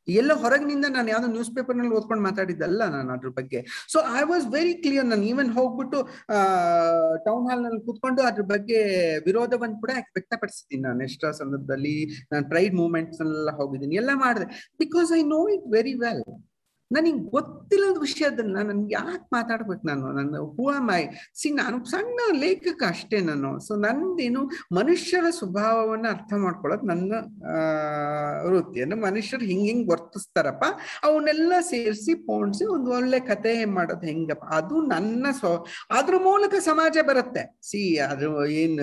ಎಲ್ಲ 0.08 0.32
ಹೊರಗಿನಿಂದ 0.42 0.86
ನಾನು 0.96 1.08
ಯಾವ್ದೋ 1.08 1.28
ನ್ಯೂಸ್ 1.36 1.50
ಪೇಪರ್ನಲ್ಲಿ 1.56 1.94
ಓದ್ಕೊಂಡು 1.98 2.22
ಮಾತಾಡಿದ್ದಲ್ಲ 2.28 2.82
ನಾನು 2.96 3.10
ಅದ್ರ 3.16 3.28
ಬಗ್ಗೆ. 3.38 3.60
So 3.92 3.98
I 4.20 4.22
was 4.30 4.46
very 4.56 4.74
clear 4.84 5.06
ನಾನು 5.12 5.22
ಈವನ್ 5.22 5.50
ಹೋಗ್ಬಿಟ್ಟು 5.58 5.98
ಟೌನ್ 7.28 7.46
ಹಾಲ್ನಲ್ಲಿ 7.50 7.80
ಕೂತ್ಕೊಂಡು 7.88 8.22
ಅದ್ರ 8.30 8.44
ಬಗ್ಗೆ 8.52 8.80
ವಿರೋಧವನ್ನು 9.28 9.78
ಕೂಡ 9.80 9.90
ವ್ಯಕ್ತಪಡಿಸಿದ್ದೀನಿ 10.18 10.82
ನಾನು. 10.88 11.02
ಎಷ್ಟೋ 11.08 11.30
ಸಂದರ್ಭದಲ್ಲಿ 11.40 11.96
ನಾನು 12.32 12.46
ಪ್ರೈಡ್ 12.48 12.74
ಮೂವ್ಮೆಂಟ್ಸ್ 12.74 13.20
ಎಲ್ಲ 13.26 13.50
ಹೋಗಿದ್ದೀನಿ. 13.60 13.96
ಎಲ್ಲ 14.02 14.10
ಮಾಡಿದೆ. 14.24 14.46
Because 14.84 15.12
I 15.18 15.22
know 15.34 15.40
it 15.56 15.66
very 15.76 15.94
well 16.04 16.24
ನನಗೆ 16.90 17.20
ಗೊತ್ತಿಲ್ಲದ 17.30 17.98
ವಿಷಯದನ್ನ 17.98 18.62
ನನ್ಗೆ 18.62 18.94
ಯಾಕೆ 18.94 19.26
ಮಾತಾಡ್ಬೇಕು 19.32 19.86
ನಾನು? 19.86 20.12
ನನ್ನ 20.12 20.36
ಹೂವಾಮಾಯಿ 20.38 21.04
ಸಿ 21.34 21.50
ನಾನು 21.50 21.84
ಸಣ್ಣ 21.84 22.20
ಲೇಖಕ 22.40 22.82
ಅಷ್ಟೇ 22.88 23.20
ನಾನು. 23.20 23.60
ಸೊ 23.60 23.74
ನಂದೇನು 23.74 24.40
ಮನುಷ್ಯರ 24.72 25.26
ಸ್ವಭಾವವನ್ನ 25.30 26.06
ಅರ್ಥ 26.08 26.32
ಮಾಡ್ಕೊಳ್ಳೋದು 26.36 26.86
ನನ್ನ, 26.86 27.12
ಆ 27.50 27.54
ಅಂದ್ರೆ 28.82 29.00
ಮನುಷ್ಯರು 29.00 29.44
ಹಿಂಗೆ 29.44 29.66
ಹಿಂಗ್ 29.66 29.90
ವರ್ತಿಸ್ತಾರಪ್ಪ. 29.90 30.64
ಅವನ್ನೆಲ್ಲ 31.04 31.52
ಸೇರಿಸಿ 31.60 32.14
ಪೋಣಿಸಿ 32.14 32.64
ಒಂದು 32.64 32.90
ಒಳ್ಳೆ 32.90 33.20
ಕತೆ 33.20 33.64
ಮಾಡೋದು 33.64 34.06
ಹೆಂಗಪ್ಪ? 34.06 34.44
ಅದು 34.52 34.82
ನನ್ನ 34.86 35.26
ಸ್ವ, 35.30 35.54
ಅದ್ರ 35.90 36.14
ಮೂಲಕ 36.18 36.54
ಸಮಾಜ 36.60 36.98
ಬರುತ್ತೆ. 37.08 37.44
ಸಿ 37.62 37.96
ಅದು 37.98 38.46
ಏನ್, 38.46 38.78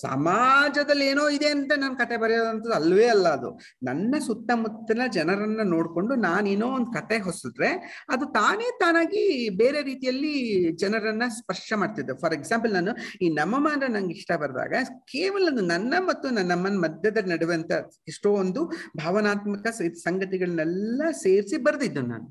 ಸಮಾಜದಲ್ಲಿ 0.00 1.06
ಏನೋ 1.06 1.28
ಇದೆ 1.28 1.48
ಅಂತ 1.48 1.72
ನಾನು 1.76 1.96
ಕತೆ 1.96 2.16
ಬರೆಯೋದಂತದ್ದು 2.16 2.74
ಅಲ್ವೇ 2.74 3.06
ಅಲ್ಲ 3.06 3.28
ಅದು. 3.28 3.50
ನನ್ನ 3.82 4.14
ಸುತ್ತಮುತ್ತಲ 4.26 5.00
ಜನರನ್ನ 5.12 5.60
ನೋಡ್ಕೊಂಡು 5.64 6.14
ನಾನೇನೋ 6.14 6.66
ಒಂದು 6.66 6.92
ಕತೆ 6.92 7.18
ಹೊಸಿದ್ರೆ 7.42 7.70
ಅದು 8.10 8.24
ತಾನೇ 8.34 8.68
ತಾನಾಗಿ 8.80 9.22
ಬೇರೆ 9.56 9.82
ರೀತಿಯಲ್ಲಿ 9.82 10.32
ಜನರನ್ನ 10.76 11.28
ಸ್ಪರ್ಶ 11.38 11.72
ಮಾಡ್ತಿದ್ದೆ 11.76 12.14
ಫಾರ್ 12.20 12.34
ಎಕ್ಸಾಂಪಲ್ 12.34 12.72
ನಾನು 12.72 12.92
ಈ 13.22 13.28
ನಮ್ಮಮ್ಮ 13.32 13.72
ಅಂದ್ರೆ 13.72 13.88
ನಂಗೆ 13.88 14.14
ಇಷ್ಟ 14.14 14.32
ಬರೆದಾಗ 14.36 14.74
ಕೇವಲ 15.06 15.40
ನನ್ನ 15.64 15.94
ಮತ್ತು 16.08 16.30
ನನ್ನಮ್ಮನ 16.30 16.78
ಮಧ್ಯದ 16.78 17.18
ನಡುವಂತ 17.26 17.72
ಎಷ್ಟೋ 18.08 18.30
ಒಂದು 18.34 18.62
ಭಾವನಾತ್ಮಕ 18.98 19.66
ಸಂಗತಿಗಳನ್ನೆಲ್ಲ 20.04 21.02
ಸೇರಿಸಿ 21.22 21.56
ಬರೆದಿದ್ದು 21.62 22.02
ನಾನು. 22.06 22.26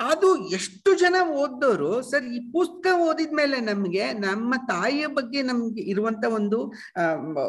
ಅದು 0.00 0.28
ಎಷ್ಟು 0.56 0.90
ಜನ 1.02 1.16
ಓದೋರು 1.40 1.90
ಸರ್, 2.10 2.24
ಈ 2.36 2.38
ಪುಸ್ತಕ 2.54 2.86
ಓದಿದ್ಮೇಲೆ 3.08 3.58
ನಮ್ಗೆ 3.68 4.04
ನಮ್ಮ 4.24 4.54
ತಾಯಿಯ 4.70 5.06
ಬಗ್ಗೆ 5.18 5.40
ನಮ್ಗೆ 5.42 5.82
ಇರುವಂತ 5.92 6.24
ಒಂದು 6.38 6.58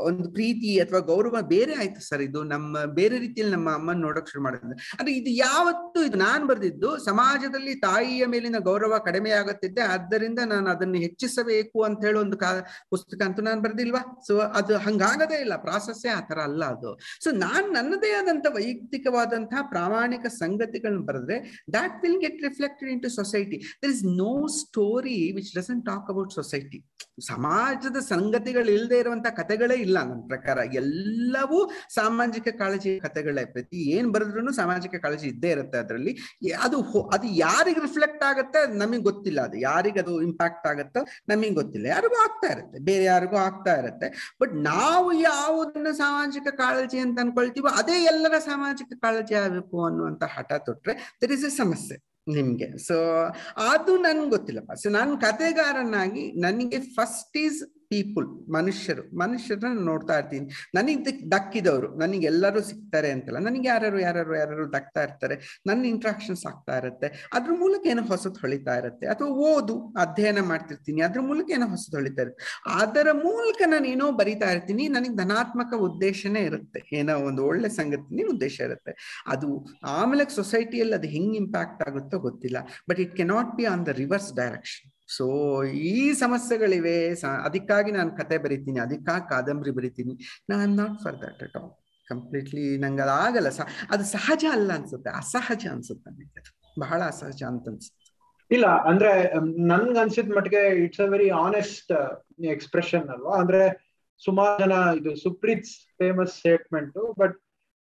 ಒಂದು 0.09 0.27
ಪ್ರೀತಿ 0.35 0.71
ಅಥವಾ 0.79 0.99
ಗೌರವ 0.99 1.37
ಬೇರೆ 1.53 1.73
ಆಯ್ತು 1.73 2.01
ಸರ್. 2.07 2.21
ಇದು 2.21 2.39
ನಮ್ಮ, 2.43 2.83
ಬೇರೆ 2.99 3.15
ರೀತಿಯಲ್ಲಿ 3.23 3.53
ನಮ್ಮ 3.55 3.69
ಅಮ್ಮನ 3.79 3.99
ನೋಡಕ್ 4.07 4.29
ಶುರು 4.31 4.43
ಮಾಡಿದ್ರೆ. 4.43 4.75
ಅಂದ್ರೆ 4.97 5.13
ಇದು 5.21 5.31
ಯಾವತ್ತು 5.47 6.01
ಇದು 6.07 6.17
ನಾನ್ 6.17 6.45
ಬರ್ದಿದ್ದು 6.51 6.91
ಸಮಾಜದಲ್ಲಿ 7.07 7.73
ತಾಯಿಯ 7.87 8.25
ಮೇಲಿನ 8.33 8.61
ಗೌರವ 8.69 8.99
ಕಡಿಮೆ 9.07 9.33
ಆಗುತ್ತಿದ್ದೆ, 9.39 9.83
ಆದ್ದರಿಂದ 9.95 10.39
ನಾನು 10.53 10.69
ಅದನ್ನು 10.75 11.01
ಹೆಚ್ಚಿಸಬೇಕು 11.05 11.79
ಅಂತ 11.87 11.99
ಹೇಳೋ 12.09 12.21
ಒಂದು 12.25 12.37
ಕಾ, 12.37 12.51
ಪುಸ್ತಕ 12.89 13.21
ಅಂತೂ 13.27 13.43
ನಾನು 13.49 13.61
ಬರ್ದಿಲ್ವಾ? 13.61 14.03
ಸೊ 14.27 14.35
ಅದು 14.61 14.75
ಹಂಗಾಗದೇ 14.87 15.39
ಇಲ್ಲ. 15.47 15.57
ಪ್ರಾಸಸ್ಸೇ 15.67 16.09
ಆ 16.09 16.21
ತರ 16.29 16.39
ಅಲ್ಲ 16.51 16.63
ಅದು. 16.77 16.93
ಸೊ 17.25 17.31
ನಾನ್ 17.45 17.67
ನನ್ನದೇ 17.79 18.13
ಆದಂತ 18.21 18.45
ವೈಯಕ್ತಿಕವಾದಂತಹ 18.59 19.63
ಪ್ರಾಮಾಣಿಕ 19.73 20.25
ಸಂಗತಿಗಳನ್ನ 20.41 21.03
ಬರೆದ್ರೆ 21.11 21.39
that 21.77 21.99
will 22.05 22.21
reflected 22.43 22.87
into 22.93 23.09
society. 23.21 23.57
There 23.83 23.93
is 23.93 24.01
no 24.17 24.31
story 24.43 25.19
which 25.35 25.49
doesn't 25.57 25.81
talk 25.83 26.05
about 26.13 26.29
society. 26.41 26.83
ಸಮಾಜದ 27.27 27.97
ಸಂಗತಿಗಳು 27.99 28.71
ಇಲ್ಲದೆ 28.71 28.97
ಇರುವಂತ 28.97 29.27
ಕಥೆಗಳೇ 29.27 29.75
ಇಲ್ಲ 29.75 30.03
ನನ್ನ 30.03 30.21
ಪ್ರಕಾರ. 30.27 30.57
ಎಲ್ಲವೂ 30.73 31.71
ಸಾಮಾಜಿಕ 31.93 32.47
ಕಾಳಜಿ 32.47 32.99
ಕಥೆಗಳೇ. 32.99 33.45
ಪ್ರತಿ 33.45 33.77
ಏನ್ 33.77 34.13
ಬರೆದ್ರು 34.13 34.53
ಸಾಮಾಜಿಕ 34.53 34.95
ಕಾಳಜಿ 34.95 35.27
ಇದ್ದೇ 35.27 35.49
ಇರುತ್ತೆ 35.49 35.77
ಅದರಲ್ಲಿ. 35.77 36.17
ಅದು 36.61 37.01
ಅದು 37.01 37.27
ಯಾರಿಗೆ 37.27 37.79
ರಿಫ್ಲೆಕ್ಟ್ 37.79 38.23
ಆಗುತ್ತೆ 38.23 38.77
ನಮಗೆ 38.77 38.99
ಗೊತ್ತಿಲ್ಲ. 38.99 39.41
ಅದು 39.41 39.57
ಯಾರಿಗೆ 39.57 39.99
ಅದು 39.99 40.21
ಇಂಪ್ಯಾಕ್ಟ್ 40.21 40.67
ಆಗುತ್ತೋ 40.67 41.05
ನಮಗೆ 41.29 41.49
ಗೊತ್ತಿಲ್ಲ. 41.49 41.85
ಯಾರಿಗೂ 41.85 42.15
ಆಗ್ತಾ 42.15 42.51
ಇರುತ್ತೆ. 42.53 42.79
ಬೇರೆ 42.79 43.03
ಯಾರಿಗೂ 43.03 43.35
ಆಗ್ತಾ 43.35 43.75
ಇರುತ್ತೆ. 43.75 44.35
ಬಟ್ 44.41 44.53
ನಾವು 44.53 45.13
ಯಾವುದನ್ನ 45.13 45.87
ಸಾಮಾಜಿಕ 45.91 46.47
ಕಾಳಜಿ 46.49 46.97
ಅಂತ 46.97 47.19
ಅನ್ಕೊಳ್ತೀವೋ 47.19 47.67
ಅದೇ 47.67 48.03
ಎಲ್ಲರ 48.03 48.37
ಸಾಮಾಜಿಕ 48.39 48.87
ಕಾಳಜಿ 49.01 49.33
ಆಗಬೇಕು 49.33 49.85
ಅನ್ನುವಂತ 49.85 50.23
ಹಠ 50.23 50.53
ತೊಟ್ರೆ 50.53 51.15
ದರ್ 51.21 51.31
ಇಸ್ 51.31 51.45
ಎ 51.45 51.49
ಸಮಸ್ಯೆ. 51.49 52.14
ನಿಮ್ಗೆ. 52.27 52.77
ಸೊ 52.77 53.25
ಅದು 53.57 53.97
ನನ್ಗೆ 53.97 54.29
ಗೊತ್ತಿಲ್ಲಪ್ಪ. 54.29 54.71
ಸೊ 54.71 54.89
ನಾನು 54.89 55.17
ಕತೆಗಾರನಾಗಿ 55.17 56.31
ನನಗೆ 56.41 56.79
ಫಸ್ಟ್ 56.79 57.37
ಈಸ್ 57.37 57.84
ಪೀಪಲ್ 57.89 58.27
ಮನುಷ್ಯರು, 58.53 59.03
ಮನುಷ್ಯರನ್ನ 59.17 59.85
ನೋಡ್ತಾ 59.85 60.17
ಇರ್ತೀನಿ. 60.19 60.45
ನನಗೆ 60.75 61.31
ದಕ್ಕಿದವರು, 61.31 61.87
ನನಗೆ 61.97 62.25
ಎಲ್ಲರೂ 62.25 62.61
ಸಿಗ್ತಾರೆ 62.61 63.11
ಅಂತಲ್ಲ, 63.11 63.37
ನನಗೆ 63.37 63.67
ಯಾರು 63.67 63.99
ಯಾರು 63.99 64.35
ಯಾರು 64.35 64.73
ದಕ್ತಾ 64.73 65.03
ಇರ್ತಾರೆ, 65.03 65.61
ನನ್ನ 65.67 65.85
ಇಂಟ್ರಾಕ್ಷನ್ಸ್ 65.85 66.45
ಆಗ್ತಾ 66.45 66.77
ಇರುತ್ತೆ. 66.77 67.29
ಅದ್ರ 67.33 67.51
ಮೂಲಕ 67.51 67.87
ಏನೋ 67.87 68.03
ಹೊಸದು 68.03 68.39
ಹೊಳಿತಾ 68.39 68.77
ಇರುತ್ತೆ. 68.77 69.07
ಅಥವಾ 69.07 69.27
ಓದು, 69.27 69.75
ಅಧ್ಯಯನ 69.97 70.39
ಮಾಡ್ತಿರ್ತೀನಿ. 70.41 71.01
ಅದ್ರ 71.01 71.21
ಮೂಲಕ 71.21 71.51
ಏನೋ 71.51 71.67
ಹೊಸದು 71.67 71.97
ಹೊಳಿತಾ 71.97 72.21
ಇರುತ್ತೆ. 72.21 72.43
ಅದರ 72.69 73.07
ಮೂಲಕ 73.11 73.61
ನಾನು 73.67 73.87
ಏನೋ 73.87 74.11
ಬರಿತಾ 74.11 74.51
ಇರ್ತೀನಿ. 74.51 74.87
ನನಗೆ 74.87 75.15
ಧನಾತ್ಮಕ 75.15 75.73
ಉದ್ದೇಶನೇ 75.79 76.41
ಇರುತ್ತೆ. 76.41 76.81
ಏನೋ 76.93 77.19
ಒಂದು 77.19 77.45
ಒಳ್ಳೆ 77.45 77.69
ಸಂಗತಿನೇ 77.69 78.23
ಉದ್ದೇಶ 78.23 78.59
ಇರುತ್ತೆ. 78.59 79.23
ಅದು 79.27 79.67
ಆಮೇಲೆ 79.83 80.25
ಸೊಸೈಟಿಯಲ್ಲಿ 80.35 80.95
ಅದು 80.95 81.07
ಹೆಂಗ್ 81.07 81.35
ಇಂಪ್ಯಾಕ್ಟ್ 81.35 81.83
ಆಗುತ್ತೋ 81.87 82.19
ಗೊತ್ತಿಲ್ಲ. 82.19 82.57
But 82.89 82.99
it 82.99 83.15
cannot 83.15 83.55
be 83.55 83.65
on 83.65 83.85
the 83.85 83.87
reverse 83.87 84.33
direction 84.35 84.94
so 85.07 85.63
ಈ 85.63 86.13
ಸಮಸ್ಯೆಗಳಿವೆ. 86.13 87.13
ಅದಕ್ಕಾಗಿ 87.43 87.91
ನಾನು 87.91 88.11
ಕತೆ 88.11 88.37
ಬರಿತೀನಿ. 88.37 88.79
ಅದಕ್ಕಾಗಿ 88.79 89.29
ಕಾದಂಬರಿ 89.29 89.71
ಬರಿತೀನಿ. 89.71 90.43
ನಾನ್ 90.49 90.77
not 90.77 91.03
for 91.03 91.21
that 91.21 91.43
at 91.43 91.57
all 91.57 91.71
completely 92.07 92.77
ನಂಗೆ 92.77 93.01
ಅದಾಗಲ್ಲ 93.01 93.47
ಅದು 93.91 94.03
ಸಹಜ 94.03 94.45
ಅಲ್ಲ 94.51 94.73
ಅನ್ಸುತ್ತೆ. 94.73 95.09
ಅಸಹಜ 95.09 95.67
ಅನ್ಸುತ್ತೆ 95.71 96.11
ನನಗೆ 96.11 96.59
ಬಹಳ 96.79 97.01
ಅಸಹಜ 97.03 97.43
ಅಂತ 97.43 97.69
ಅನ್ಸುತ್ತೆ. 97.69 98.05
ಇಲ್ಲ, 98.51 98.65
ಅಂದ್ರೆ 98.67 99.33
ನನ್ಗೆ 99.67 99.99
ಅನ್ಸಿದ 99.99 100.31
ಮಟ್ಟಿಗೆ 100.35 100.83
it's 100.83 100.99
a 100.99 101.03
very 101.03 101.29
honest 101.29 102.25
expression 102.43 103.09
ಅಲ್ವಾ? 103.09 103.39
ಅಂದ್ರೆ, 103.39 103.85
ಸುಮಾರು 104.25 104.63
ಜನ 104.63 104.71
ಇದು 104.71 105.15
ಸುಪ್ರೀತ್ 105.15 105.65
ಫೇಮಸ್ 105.65 106.31
ಸ್ಟೇಟ್ಮೆಂಟ್ 106.31 107.13
ಬಟ್ 107.19 107.39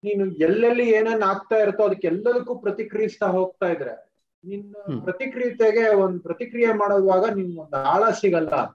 ನೀನು 0.05 0.33
ಎಲ್ಲೆಲ್ಲಿ 0.33 0.91
ಏನೇನ್ 0.91 1.23
ಆಗ್ತಾ 1.23 1.57
ಇರುತ್ತೋ 1.57 1.85
ಅದಕ್ಕೆಲ್ಲದಕ್ಕೂ 1.89 2.55
ಪ್ರತಿಕ್ರಿಯಿಸ್ತಾ 2.55 3.27
ಹೋಗ್ತಾ 3.27 3.67
ಇದ್ರೆ 3.67 4.08
ನಿನ್ನ 4.45 4.75
ಪ್ರತಿಕ್ರಿಯತೆಗೆ 5.05 5.89
ಒಂದ್ 5.97 6.23
ಪ್ರತಿಕ್ರಿಯೆ 6.23 6.73
ಮಾಡುವಾಗ 6.75 7.25
ನಿಮ್ 7.35 7.59
ಒಂದು 7.59 7.77
ಆಳ 7.87 8.11
ಸಿಗಲ್ಲ 8.13 8.53
ಅಂತ. 8.59 8.75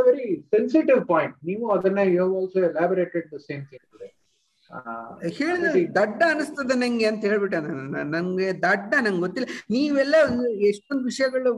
ವೆರಿ 0.00 0.26
ಸೆನ್ಸಿಟಿವ್ 0.50 1.08
ಪಾಯಿಂಟ್ 1.08 1.36
ನೀವು 1.44 1.64
ಅದನ್ನ 1.70 2.00
you 2.10 2.26
also 2.38 2.58
elaborated 2.64 3.26
the 3.32 3.38
same 3.46 3.64
thing 3.66 3.84
ಹೇಳಿದ 5.38 5.70
ದಡ್ಡ 5.96 6.20
ಅನಿಸ್ತದ 6.32 6.74
ನಂಗೆ 6.82 7.06
ಅಂತ 7.08 7.22
ಹೇಳ್ಬಿಟ್ಟ 7.30 7.56
ನಂಗೆ 8.14 8.46
ದಡ್ಡ 8.64 8.92
ನಂಗೆ 9.06 9.20
ಗೊತ್ತಿಲ್ಲ. 9.24 9.48
ನೀವೆಲ್ಲ 9.74 10.14
ಎಷ್ಟೊಂದು 10.68 11.04
ವಿಷಯಗಳು 11.10 11.50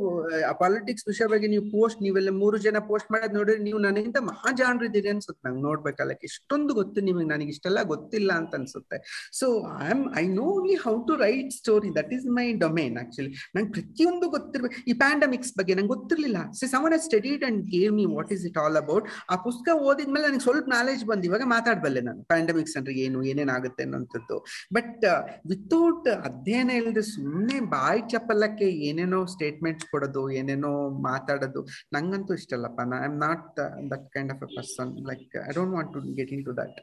ಪಾಲಿಟಿಕ್ಸ್ 0.62 1.06
ವಿಷಯ 1.10 1.26
ಬಗ್ಗೆ 1.32 1.48
ನೀವು 1.52 1.64
ಪೋಸ್ಟ್ 1.74 2.00
ನೀವೆಲ್ಲ 2.06 2.30
ಮೂರು 2.40 2.58
ಜನ 2.66 2.80
ಪೋಸ್ಟ್ 2.88 3.10
ಮಾಡೋದ್ 3.14 3.34
ನೋಡಿದ್ರೆ 3.38 3.62
ನೀವು 3.66 3.78
ನನಗಿಂತ 3.86 4.20
ಮಹಾಜಾನ್ರಿದ್ದೀರಿ 4.30 5.10
ಅನ್ಸುತ್ತೆ 5.14 5.42
ನಂಗೆ 5.48 5.62
ನೋಡ್ಬೇಕಲ್ಲ. 5.68 6.14
ಎಷ್ಟೊಂದು 6.28 6.74
ಗೊತ್ತು 6.80 7.04
ನಿಮಗೆ 7.08 7.28
ನನಗೆ 7.34 7.52
ಇಷ್ಟೆಲ್ಲ 7.54 7.82
ಗೊತ್ತಿಲ್ಲ 7.92 8.30
ಅಂತ 8.40 8.52
ಅನ್ಸುತ್ತೆ. 8.60 8.98
So 9.40 9.48
I 9.84 9.88
am 9.96 10.04
I 10.22 10.24
know 10.40 10.46
only 10.56 10.76
how 10.86 10.96
to 11.10 11.16
write 11.26 11.52
story 11.60 11.92
that 12.00 12.12
is 12.18 12.26
my 12.38 12.46
domain 12.64 12.98
actually 13.04 13.30
ನಂಗೆ 13.56 13.72
ಪ್ರತಿಯೊಂದು 13.78 14.28
ಗೊತ್ತಿರ್ಬೇಕು 14.36 14.82
ಈ 14.90 14.94
ಪ್ಯಾಂಡಮಿಕ್ಸ್ 15.04 15.54
ಬಗ್ಗೆ 15.60 15.76
ನಂಗೆ 15.80 15.92
ಗೊತ್ತಿರ್ಲಿಲ್ಲ. 15.94 16.38
See 16.60 16.68
someone 16.74 16.98
studied 17.06 17.44
and 17.50 17.62
gave 17.76 17.94
me 18.00 18.08
what 18.16 18.32
is 18.38 18.44
it 18.50 18.60
all 18.64 18.80
about 18.84 19.06
ಆ 19.32 19.38
ಪುಸ್ತಕ 19.46 19.78
ಓದಿದ್ಮೇಲೆ 19.88 20.26
ನನಗೆ 20.28 20.44
ಸ್ವಲ್ಪ 20.48 20.68
ನಾಲೆಜ್ 20.76 21.04
ಬಂದು 21.12 21.26
ಇವಾಗ 21.30 21.46
ಮಾತಾಡ್ಬಲ್ಲೆ 21.56 22.04
ನಾನು. 22.10 22.20
ಪ್ಯಾಂಡಮಿಕ್ಸ್ 22.34 22.76
ಅಂದ್ರೆ 22.80 22.94
ಏನು 23.06 23.18
ಏನೇನಾಗುತ್ತೆ 23.30 23.82
ಅನ್ನೋಂಥದ್ದು 23.86 24.36
ಬಟ್ 24.76 25.04
ವಿತೌಟ್ 25.52 26.08
ಅಧ್ಯಯನ 26.28 26.70
ಇಲ್ಲದೆ 26.80 27.04
ಸುಮ್ಮನೆ 27.12 27.58
ಬಾಯಿ 27.76 28.02
ಚಪ್ಪಲಕ್ಕೆ 28.12 28.68
ಏನೇನೋ 28.88 29.20
ಸ್ಟೇಟ್ಮೆಂಟ್ಸ್ 29.34 29.86
ಕೊಡೋದು, 29.92 30.22
ಏನೇನೋ 30.40 30.72
ಮಾತಾಡೋದು, 31.08 31.60
ನಂಗಂತೂ 31.96 32.34
ಇಷ್ಟಲ್ಲಪ್ಪ 32.40 32.80
I 32.98 33.06
am 33.10 33.18
not 33.26 33.46
that 33.92 34.06
kind 34.16 34.32
of 34.34 34.42
a 34.46 34.50
person 34.56 34.90
like 35.10 35.36
I 35.48 35.54
don't 35.58 35.74
want 35.76 35.92
to 35.96 36.02
get 36.20 36.32
into 36.48 36.54
that 36.60 36.78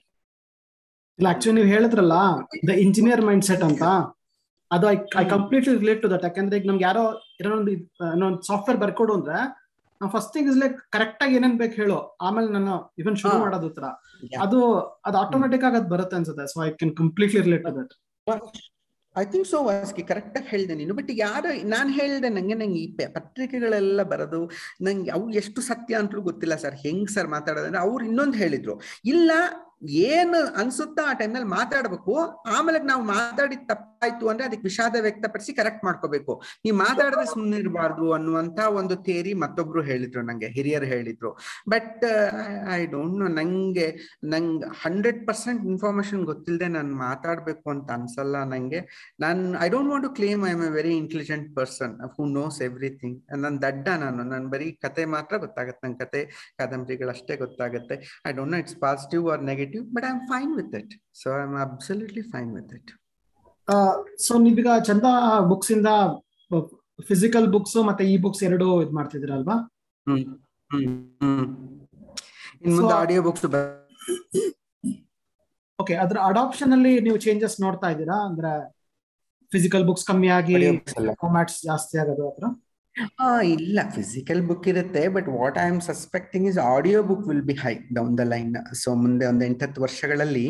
ಇಲ್ಲ 1.19 1.30
ಆಕ್ಚುಲಿ 1.34 1.55
ನೀವು 1.57 1.69
ಹೇಳಿದ್ರಲ್ಲ 1.74 2.17
ದ 2.69 2.76
ಇಂಜಿನಿಯರ್ 2.86 3.22
ಮೈಂಡ್ 3.28 3.45
ಸೆಟ್ 3.49 3.63
ಅಂತ. 3.69 3.84
ಅದು 4.72 4.86
I 5.22 5.24
completely 5.34 5.74
relate 5.82 6.01
to 6.03 6.09
that 6.13 6.24
ಯಾಕಂದ್ರೆ 6.28 6.57
ಈಗ 6.59 6.67
ನಮ್ಗೆ 6.69 6.86
ಯಾರೋ 6.88 7.01
ಒಂದು 8.28 8.41
ಸಾಫ್ಟ್ವೇರ್ 8.49 8.80
ಬರ್ಕೊಡು 8.84 9.13
ಅಂದ್ರೆ 9.19 9.39
first 10.09 10.33
thing 10.33 10.49
is 10.51 10.57
like 10.57 10.77
correct 10.89 11.23
ಆಗಿ 11.23 11.35
ಏನೇನ್ 11.35 11.57
ಬೇಕು 11.57 11.73
ಹೇಳು. 11.73 11.97
ಆಮೇಲೆ 12.21 12.47
ನಾನು 12.47 12.75
ಇವನ್ 12.97 13.15
ಶುರು. 13.15 13.37
ಮಾಡೋದು 13.39 13.69
ತರ 13.69 13.85
Yeah. 14.23 14.41
ಅದು 14.43 14.59
ಅದು 15.05 15.17
ಆಟೋಮೆಟಿಕ್ 15.17 15.63
ಆಗಿ 15.63 15.75
ಅದು 15.75 15.89
ಬರುತ್ತೆ 15.89 16.15
ಅನ್ಸುತ್ತೆ 16.15 16.45
so 16.47 16.63
I 16.63 16.69
can 16.71 16.95
completely 16.95 17.41
relate 17.41 17.65
to 17.65 17.73
that 17.79 17.93
I 19.15 19.25
think 19.25 19.47
so 19.47 19.63
ವಾಸ್ಕಿ 19.63 20.03
correct 20.03 20.37
ಆಗಿ 20.37 20.47
ಹೇಳ್ದೆ 20.47 20.75
ನೀನು. 20.75 20.93
ಬಟ್ 20.93 21.11
ಯಾರು 21.11 21.67
ನಾನು 21.67 21.89
ಹೇಳ್ದೆ 21.89 22.29
ನಂಗೆ 22.29 22.53
ನಂಗೆ 22.53 22.79
ಈ 22.79 22.87
ಪತ್ರಿಕೆಗಳೆಲ್ಲ 23.15 24.03
ಬರೋದು 24.03 24.49
ನಂಗೆ 24.81 25.11
ಅವು 25.11 25.29
ಎಷ್ಟು 25.29 25.61
ಸತ್ಯ 25.61 25.95
ಅಂತಲೂ 25.95 26.21
ಗೊತ್ತಿಲ್ಲ 26.21 26.55
ಸರ್. 26.55 26.75
ಹೆಂಗ್ 26.75 27.09
ಸರ್ 27.09 27.27
ಮಾತಾಡೋದಂದ್ರೆ 27.27 27.81
ಅವ್ರು 27.81 28.05
ಇನ್ನೊಂದು 28.05 28.37
ಹೇಳಿದ್ರು. 28.37 28.81
ಇಲ್ಲ 29.05 29.31
ಏನು 29.83 30.39
ಅನ್ಸುತ್ತಾ 30.55 31.03
ಆ 31.09 31.13
ಟೈಮ್ನಲ್ಲಿ 31.13 31.47
ಮಾತಾಡ್ಬೇಕು. 31.47 32.15
ಆಮೇಲೆ 32.47 32.79
ನಾವು 32.79 33.03
ಮಾತಾಡಿದ 33.03 33.75
ತಪ್ಪಾಯ್ತು 34.01 34.29
ಅಂದ್ರೆ 34.31 34.45
ಅದಕ್ಕೆ 34.47 34.65
ವಿಷಾದ 34.69 34.95
ವ್ಯಕ್ತಪಡಿಸಿ 35.05 35.51
ಕರೆಕ್ಟ್ 35.57 35.83
ಮಾಡ್ಕೋಬೇಕು. 35.87 36.33
ನೀವು 36.63 36.75
ಮಾತಾಡದೆ 36.85 37.25
ಸುಮ್ಮನೆ 37.31 37.57
ಇರಬಾರ್ದು 37.63 38.05
ಅನ್ನುವಂತ 38.15 38.59
ಒಂದು 38.79 38.95
ಥಿಯರಿ 39.05 39.33
ಮತ್ತೊಬ್ರು 39.43 39.81
ಹೇಳಿದ್ರು 39.89 40.21
ನಂಗೆ, 40.29 40.47
ಹಿರಿಯರು 40.55 40.87
ಹೇಳಿದ್ರು. 40.93 41.31
ಬಟ್ 41.73 42.03
ಐ 42.77 42.79
ಡೋಂಟ್ 42.93 43.17
ನೋ 43.21 43.27
ನಂಗೆ 43.39 43.87
ನಂಗೆ 44.33 44.69
ಹಂಡ್ರೆಡ್ 44.83 45.19
ಪರ್ಸೆಂಟ್ 45.27 45.61
ಇನ್ಫಾರ್ಮೇಶನ್ 45.71 46.23
ಗೊತ್ತಿಲ್ಲದೆ 46.31 46.69
ನಾನು 46.77 46.95
ಮಾತಾಡ್ಬೇಕು 47.05 47.67
ಅಂತ 47.75 47.91
ಅನ್ಸಲ್ಲ 47.97 48.37
ನಂಗೆ. 48.53 48.79
ನಾನು 49.25 49.43
I 49.65 49.67
don't 49.75 49.91
want 49.93 50.05
to 50.07 50.11
claim 50.19 50.45
I 50.49 50.51
am 50.55 50.63
a 50.69 50.71
very 50.77 50.93
intelligent 51.03 51.47
person 51.59 51.93
who 52.15 52.25
knows 52.39 52.57
everything 52.69 53.19
ನಾನು 53.43 53.59
ದಡ್ಡ 53.67 53.87
ನಾನು 54.05 54.25
ನಾನು 54.33 54.49
ಬರೀ 54.55 54.69
ಕತೆ 54.87 55.05
ಮಾತ್ರ 55.15 55.33
ಗೊತ್ತಾಗುತ್ತೆ, 55.45 55.83
ನಂಗೆ 55.87 55.99
ಕತೆ 56.05 56.23
ಕಾದಂಬರಿಗಳಷ್ಟೇ 56.61 57.37
ಗೊತ್ತಾಗುತ್ತೆ. 57.45 57.97
I 58.29 58.33
don't 58.39 58.53
know 58.55 58.61
it's 58.63 58.79
positive 58.87 59.29
or 59.35 59.45
negative 59.51 59.85
but 59.97 60.07
I 60.09 60.13
am 60.15 60.25
fine 60.33 60.51
with 60.61 60.75
it 60.81 60.95
so 61.21 61.29
I 61.37 61.43
am 61.49 61.55
absolutely 61.67 62.25
fine 62.33 62.51
with 62.57 62.73
it 62.79 62.91
so 64.17 64.34
ನೀವೀಗ 64.38 64.67
ಚಂದ 64.84 65.07
ಬುಕ್ಸ್ 65.49 65.72
ಇಂದ 65.72 65.89
ಫಿಸಿಕಲ್ 67.01 67.47
ಬುಕ್ಸ್ 67.51 67.78
ಮತ್ತೆ 67.86 68.03
ಈ 68.03 68.17
ಬುಕ್ಸ್ 68.17 68.43
ಎರಡು 68.43 68.82
ಇದ್ 68.82 68.91
ಮಾಡ್ತಿದ್ರಲ್ವಾ 68.91 69.57
ಆಡಿಯೋ 72.95 73.22
ಬುಕ್ಸ್ 73.22 73.45
ಓಕೆ 75.80 75.93
ಅದ್ರ 75.95 76.17
ಅಡಾಪ್ಷನ್ 76.24 76.74
ಅಲ್ಲಿ 76.74 76.99
ನೀವು 76.99 77.17
ಚೇಂಜಸ್ 77.17 77.61
ನೋಡ್ತಾ 77.61 77.88
ಇದ್ದೀರಾ? 77.89 78.17
ಅಂದ್ರೆ 78.26 78.51
ಫಿಸಿಕಲ್ 79.51 79.86
ಬುಕ್ಸ್ 79.86 80.05
ಕಮ್ಮಿ 80.05 80.28
ಆಗಿ 80.30 80.53
ಫಾರ್ಮ್ಯಾಟ್ಸ್ 81.22 81.61
ಜಾಸ್ತಿ 81.63 81.97
ಆಗೋದು 81.97 82.28
ಆ, 83.17 83.27
ಇಲ್ಲ 83.55 83.79
ಫಿಸಿಕಲ್ 83.91 84.41
ಬುಕ್ 84.47 84.65
ಇರುತ್ತೆ 84.67 85.01
but 85.15 85.27
what 85.35 85.57
I 85.57 85.65
am 85.69 85.81
suspecting 85.81 86.47
is 86.49 86.59
audio 86.71 86.99
book 87.03 87.23
will 87.27 87.41
be 87.41 87.55
high 87.61 87.73
down 87.93 88.15
the 88.17 88.23
line 88.27 88.49
so 88.81 88.89
ಮುಂದೆ 88.95 89.25
ಒಂದು 89.25 89.43
ಎಂಟತ್ತು 89.45 89.79
ವರ್ಷಗಳಲ್ಲಿ 89.81 90.45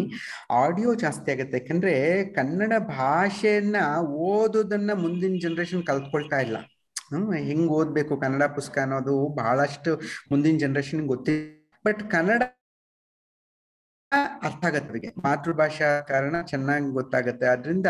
ಆಡಿಯೋ 0.56 0.92
ಜಾಸ್ತಿ 0.96 1.32
ಆಗುತ್ತೆ. 1.34 1.58
ಯಾಕಂದ್ರೆ 1.60 1.94
ಕನ್ನಡ 2.38 2.72
ಭಾಷೆಯನ್ನ 2.94 3.78
ಓದೋದನ್ನ 4.30 4.92
ಮುಂದಿನ 5.04 5.36
ಜನರೇಷನ್ 5.40 5.84
ಕಲ್ತ್ಕೊಳ್ತಾ 5.84 6.40
ಇಲ್ಲ. 6.42 6.58
ಹ್ಮ್, 7.12 7.30
ಹೆಂಗ್ 7.48 7.72
ಓದ್ಬೇಕು 7.72 8.16
ಕನ್ನಡ 8.20 8.44
ಪುಸ್ತಕ 8.56 8.80
ಅನ್ನೋದು 8.80 9.26
ಬಹಳಷ್ಟು 9.36 9.94
ಮುಂದಿನ 10.32 10.58
ಜನರೇಷನ್ 10.58 11.04
ಗೊತ್ತಿಲ್ಲ. 11.08 11.48
ಬಟ್ 11.86 12.02
ಕನ್ನಡ 12.12 12.42
ಅರ್ಥ 14.42 14.64
ಆಗತ್ತೆ 14.66 14.90
ಅವರಿಗೆ. 14.90 15.10
ಮಾತೃಭಾಷಾ 15.24 16.02
ಕಾರಣ 16.08 16.36
ಚೆನ್ನಾಗಿ 16.44 16.90
ಗೊತ್ತಾಗತ್ತೆ. 16.92 17.46
ಅದರಿಂದ 17.48 17.90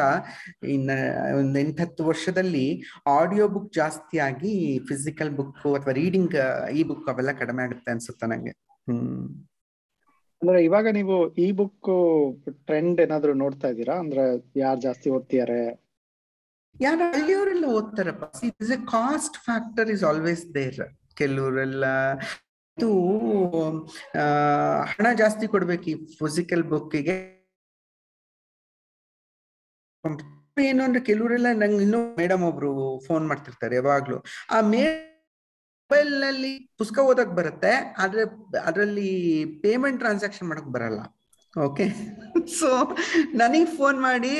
ಇನ್ನ 0.69 0.91
ಒಂದ್ 1.37 1.57
ಎಂಟತ್ತು 1.59 2.05
ವರ್ಷದಲ್ಲಿ 2.05 2.65
ಆಡಿಯೋ 3.09 3.47
ಬುಕ್ 3.47 3.73
ಜಾಸ್ತಿ 3.73 4.19
ಆಗಿ 4.19 4.53
ಫಿಸಿಕಲ್ 4.87 5.31
ಬುಕ್ 5.31 5.55
ಅಥವಾ 5.73 5.93
ರೀಡಿಂಗ್ 5.93 6.35
ಈ 6.73 6.83
ಬುಕ್ 6.83 7.09
ಅವೆಲ್ಲ 7.09 7.31
ಕಡಿಮೆ 7.39 7.63
ಆಗುತ್ತೆ 7.63 7.91
ಅನ್ಸುತ್ತೆ 7.91 8.27
ನಂಗೆ. 8.27 8.53
ಹ್ಮ್. 8.87 9.23
ಅಂದ್ರೆ 10.41 10.59
ಇವಾಗ 10.63 10.87
ನೀವು 10.91 11.15
ಈ 11.37 11.51
ಬುಕ್ 11.51 11.89
ಟ್ರೆಂಡ್ 12.67 13.01
ಏನಾದ್ರು 13.01 13.33
ನೋಡ್ತಾ 13.35 13.67
ಇದ್ದೀರಾ? 13.67 13.99
ಅಂದ್ರೆ 13.99 14.23
ಯಾರು 14.59 14.79
ಜಾಸ್ತಿ 14.81 15.09
ಓದ್ತಿದ್ದಾರೆ 15.09 15.61
ಯಾರು 16.75 17.03
ಅಲ್ಲಿಯವರೆಲ್ಲ 17.11 17.65
ಓದ್ತಾರಪ್ಪ. 17.71 18.25
Is 18.61 18.71
a 18.71 18.79
cost 18.91 19.37
factor 19.45 19.89
is 19.89 20.03
always 20.03 20.45
there 20.55 20.79
ಕೆಲವರೆಲ್ಲ 21.15 21.85
ಆ, 24.15 24.25
ಹಣ 24.91 25.07
ಜಾಸ್ತಿ 25.17 25.47
ಕೊಡ್ಬೇಕು 25.47 25.87
ಈ 25.89 25.95
ಫಿಸಿಕಲ್ 26.19 26.63
ಬುಕ್ಕಿಗೆ 26.63 27.15
ಏನು 30.63 30.83
ಅಂದ್ರೆ 30.83 31.01
ಕೆಲವರೆಲ್ಲ 31.01 31.47
ನಂಗೆ 31.53 31.83
ಇನ್ನೂ 31.83 31.99
ಮೇಡಮ್ 32.17 32.43
ಒಬ್ರು 32.43 32.71
ಫೋನ್ 33.07 33.27
ಮಾಡ್ತಿರ್ತಾರೆ 33.27 33.75
ಯಾವಾಗ್ಲೂ. 33.75 34.17
ಆ 34.49 34.61
ಮೇ 34.67 34.81
ಮೊಬೈಲ್ನಲ್ಲಿ 35.91 36.51
ಪುಸ್ತಕ 36.77 36.99
ಓದಕ್ 37.03 37.33
ಬರುತ್ತೆ 37.33 37.71
ಆದ್ರೆ 37.97 38.23
ಅದರಲ್ಲಿ 38.61 39.07
ಪೇಮೆಂಟ್ 39.63 39.99
ಟ್ರಾನ್ಸಾಕ್ಷನ್ 39.99 40.49
ಮಾಡಕ್ 40.49 40.69
ಬರಲ್ಲ. 40.71 40.99
ಓಕೆ 41.55 41.85
ಸೊ 42.57 42.69
ನನಗ್ 43.41 43.69
ಫೋನ್ 43.77 43.97
ಮಾಡಿ 44.01 44.33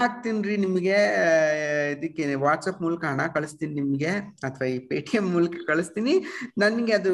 ಹಾಕ್ತೀನಿ 0.00 0.54
ನಿಮಗೆ 0.64 0.98
ಇದಕ್ಕೆ 1.94 2.24
ವಾಟ್ಸಪ್ 2.44 2.78
ಮೂಲಕ 2.84 3.02
ಹಣ 3.12 3.22
ಕಳಿಸ್ತೀನಿ 3.34 3.74
ನಿಮ್ಗೆ, 3.80 4.12
ಅಥವಾ 4.48 4.66
ಈ 4.74 4.76
ಪೇಟಿಎಂ 4.90 5.26
ಮೂಲಕ 5.34 5.56
ಕಳಿಸ್ತೀನಿ. 5.70 6.14
ನನ್ಗೆ 6.62 6.94
ಅದು 7.00 7.12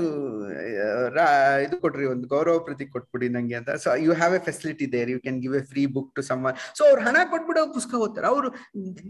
ಇದು 1.66 1.76
ಕೊಡ್ರಿ, 1.84 2.06
ಒಂದು 2.14 2.28
ಗೌರವ 2.34 2.60
ಪ್ರತಿ 2.68 2.86
ಕೊಟ್ಬಿಡಿ 2.94 3.28
ನಂಗೆ 3.36 3.56
ಅಂತ. 3.60 3.76
So 3.84 3.96
you 4.04 4.14
have 4.20 4.36
a 4.38 4.40
facility 4.48 4.88
there 4.96 5.12
you 5.14 5.18
can 5.26 5.40
give 5.44 5.56
a 5.62 5.64
free 5.72 5.84
book 5.98 6.10
to 6.18 6.24
some 6.30 6.46
so 6.78 6.84
ಅವ್ರು 6.90 7.02
ಹಣ 7.08 7.16
ಕೊಟ್ಬಿಟ್ಟು 7.34 7.60
ಅವ್ರು 7.64 7.74
ಪುಸ್ತಕ 7.78 8.02
ಓದ್ತಾರೆ. 8.06 8.28
ಅವರು 8.32 8.50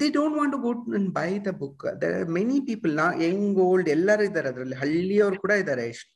they 0.00 0.08
don't 0.18 0.36
want 0.40 0.54
to 0.56 0.62
go 0.66 0.74
buy 1.20 1.30
the 1.48 1.54
book 1.62 1.86
many 2.38 2.58
people 2.72 2.94
ನಾ 3.02 3.08
ಯಂಗ್ 3.28 3.62
ಓಲ್ಡ್ 3.68 3.90
ಎಲ್ಲರೂ 3.96 4.24
ಇದ್ದಾರೆ 4.30 4.50
ಅದರಲ್ಲಿ. 4.54 4.78
ಹಳ್ಳಿಯವರು 4.84 5.38
ಕೂಡ 5.46 5.54
ಇದ್ದಾರೆ. 5.64 5.86
ಎಷ್ಟು 5.94 6.12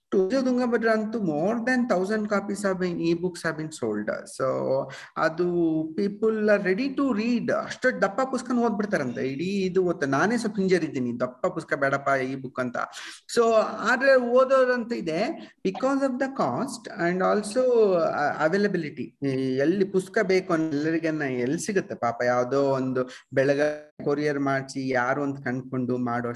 ತುಂಗಭದ್ರ 0.47 0.89
ಅಂತೂ 0.99 1.19
more 1.33 1.59
than 1.67 1.83
thousand 1.91 2.27
copies 2.33 2.63
of 2.69 2.79
been 2.81 2.97
ebooks 3.25 3.45
are 3.49 3.55
been 3.59 3.71
sold 3.79 4.11
so 4.37 4.47
ಅದು 5.27 5.47
people 5.99 6.39
are 6.55 6.63
ready 6.71 6.87
to 6.99 7.05
read 7.21 7.50
ಅಷ್ಟು 7.53 8.03
ದಪ್ಪ 8.03 8.21
ಪುಸ್ತಕ 8.31 8.53
ಓದ್ಬಿಡ್ತಾರಂತೆ 8.53 9.29
ಇಡೀ 9.29 9.45
ಇದು 9.45 9.85
ಓದ್ತಾ 9.85 10.07
ನಾನೇ 10.07 10.37
ಸ್ವಲ್ಪ 10.37 10.57
ಹಿಂಜರಿದ್ದೀನಿ. 10.57 11.21
ದಪ್ಪ 11.21 11.47
ಪುಸ್ತಕ 11.47 11.79
ಬೇಡಪ್ಪ 11.79 12.09
ಈ 12.23 12.35
ಬುಕ್ 12.35 12.61
ಅಂತ. 12.61 12.77
ಸೊ 13.35 13.53
ಆದ್ರೆ 13.91 14.17
ಓದೋದಂತ 14.17 14.93
ಇದೆ. 14.93 15.51
Because 15.65 16.03
of 16.03 16.21
the 16.21 16.23
cost 16.37 16.89
and 16.89 17.23
also 17.23 17.93
availability 18.39 19.19
ಎಲ್ಲಿ 19.59 19.85
ಪುಸ್ತಕ 19.85 20.19
ಬೇಕು 20.23 20.55
ಎಲ್ಲರಿಗೆ 20.55 21.41
ಎಲ್ಲಿ 21.41 21.67
ಸಿಗುತ್ತೆ? 21.67 21.95
ಪಾಪ 21.95 22.23
ಯಾವ್ದೋ 22.25 22.63
ಒಂದು 22.63 23.11
ಬೆಳಗ 23.35 23.61
ಕೊರಿಯರ್ 24.05 24.41
ಮಾಡಿಸಿ 24.41 24.89
ಯಾರು 24.89 25.23
ಅಂತ 25.23 25.45
ಕಂಡ್ಕೊಂಡು 25.45 25.97
ಮಾಡೋ 25.97 26.33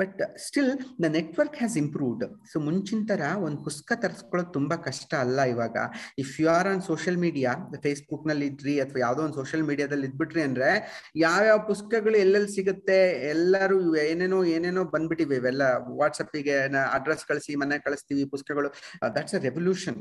but 0.00 0.20
still 0.38 0.72
the 1.02 1.08
network 1.08 1.56
has 1.56 1.76
improved 1.76 2.24
so 2.52 2.60
ಮುಂಚಿನ 2.60 3.00
ತರ 3.08 3.20
ಒಂದು 3.38 3.64
ಪುಸ್ತಕ 3.64 3.98
ತರಿಸ್ಕೊಳ್ಳೋದು 4.02 4.52
ತುಂಬಾ 4.52 4.76
ಕಷ್ಟ 4.76 5.14
ಅಲ್ಲ 5.14 5.40
ಇವಾಗ. 5.42 5.76
If 6.18 6.40
you 6.40 6.48
are 6.50 6.68
on 6.68 6.82
social 6.82 7.18
media 7.18 7.52
ಫೇಸ್ಬುಕ್ನಲ್ಲಿ 7.82 8.46
ಇದ್ರಿ 8.46 8.80
ಅಥವಾ 8.80 9.00
ಯಾವ್ದೋ 9.00 9.22
ಒಂದು 9.22 9.34
ಸೋಷಿಯಲ್ 9.34 9.66
ಮೀಡಿಯಾದಲ್ಲಿ 9.66 10.06
ಇದ್ಬಿಟ್ರಿ 10.06 10.42
ಅಂದ್ರೆ 10.42 10.70
ಯಾವ್ಯಾವ 11.16 11.58
ಪುಸ್ತಕಗಳು 11.58 12.16
ಎಲ್ಲೆಲ್ಲಿ 12.16 12.50
ಸಿಗುತ್ತೆ, 12.54 12.98
ಎಲ್ಲರೂ 13.30 13.96
ಏನೇನೋ 13.96 14.44
ಏನೇನೋ 14.44 14.84
ಬಂದ್ಬಿಟ್ಟಿವೆ 14.84 15.36
ಇವೆಲ್ಲ. 15.36 15.62
ವಾಟ್ಸಪ್ಪಿಗೆ 16.00 16.56
ಅಡ್ರೆಸ್ 16.92 17.24
ಕಳಿಸಿ, 17.24 17.54
ಮನೆ 17.54 17.78
ಕಳಿಸ್ತೀವಿ 17.78 18.24
ಪುಸ್ತಕಗಳು. 18.24 18.68
That's 19.14 19.34
a 19.34 19.38
revolution 19.38 19.98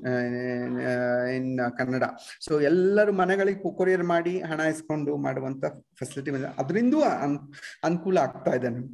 in 1.36 1.52
Kannada. 1.78 2.04
So 2.42 2.62
ಎಲ್ಲರೂ 2.62 3.12
ಮನೆಗಳಿಗೆ 3.14 3.76
ಕೊರಿಯರ್ 3.78 4.04
ಮಾಡಿ 4.04 4.42
ಹಣ 4.42 4.60
ಇಸ್ಕೊಂಡು 4.60 5.18
ಮಾಡುವಂತ 5.18 5.66
ಫೆಸಿಲಿಟಿ 6.00 6.32
ಅದರಿಂದ 6.58 6.94
ಅನುಕೂಲ 7.84 8.18
ಆಗ್ತಾ 8.18 8.52
ಇದೆ 8.52 8.70
ನಮ್- 8.70 8.88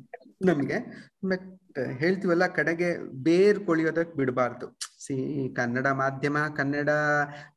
ನಮ್ಗೆ 0.44 0.78
ಬಟ್ 1.26 1.80
ಹೇಳ್ತೀವಲ್ಲ, 2.00 2.48
ಕಡೆಗೆ 2.48 2.98
ಬೇರ್ 3.24 3.60
ಕೊಳಿಯೋದಕ್ 3.66 4.16
ಬಿಡಬಾರ್ದು. 4.16 4.78
ಸಿ, 5.06 5.54
ಕನ್ನಡ 5.56 5.88
ಮಾಧ್ಯಮ, 5.88 6.38
ಕನ್ನಡ 6.56 6.90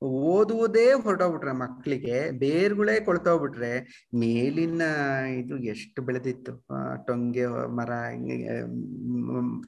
ಓದುವುದೇ 0.02 0.92
ಹೊರಟೋಗ್ಬಿಟ್ರೆ 0.92 1.52
ಮಕ್ಕಳಿಗೆ 1.52 2.30
ಬೇರ್ಗಳೇ 2.30 3.00
ಕೊಳ್ತೋಗ್ಬಿಟ್ರೆ 3.00 4.04
ಮೇಲಿನ 4.14 4.82
ಇದು 5.28 5.58
ಎಷ್ಟು 5.58 6.02
ಬೆಳೆದಿತ್ತು? 6.02 6.66
ಟೊಂಗೆ, 7.06 7.46
ಮರ 7.46 7.90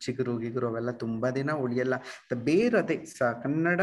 ಚಿಗುರು, 0.00 0.38
ಗಿಗುರು 0.38 0.68
ಅವೆಲ್ಲ 0.68 0.90
ತುಂಬಾ 0.90 1.30
ದಿನ 1.30 1.52
ಉಳಿಯಲ್ಲ. 1.52 1.94
ಬೇರ್ 2.34 2.74
ಅದೇ, 2.74 3.04
ಸ, 3.04 3.22
ಕನ್ನಡ 3.42 3.80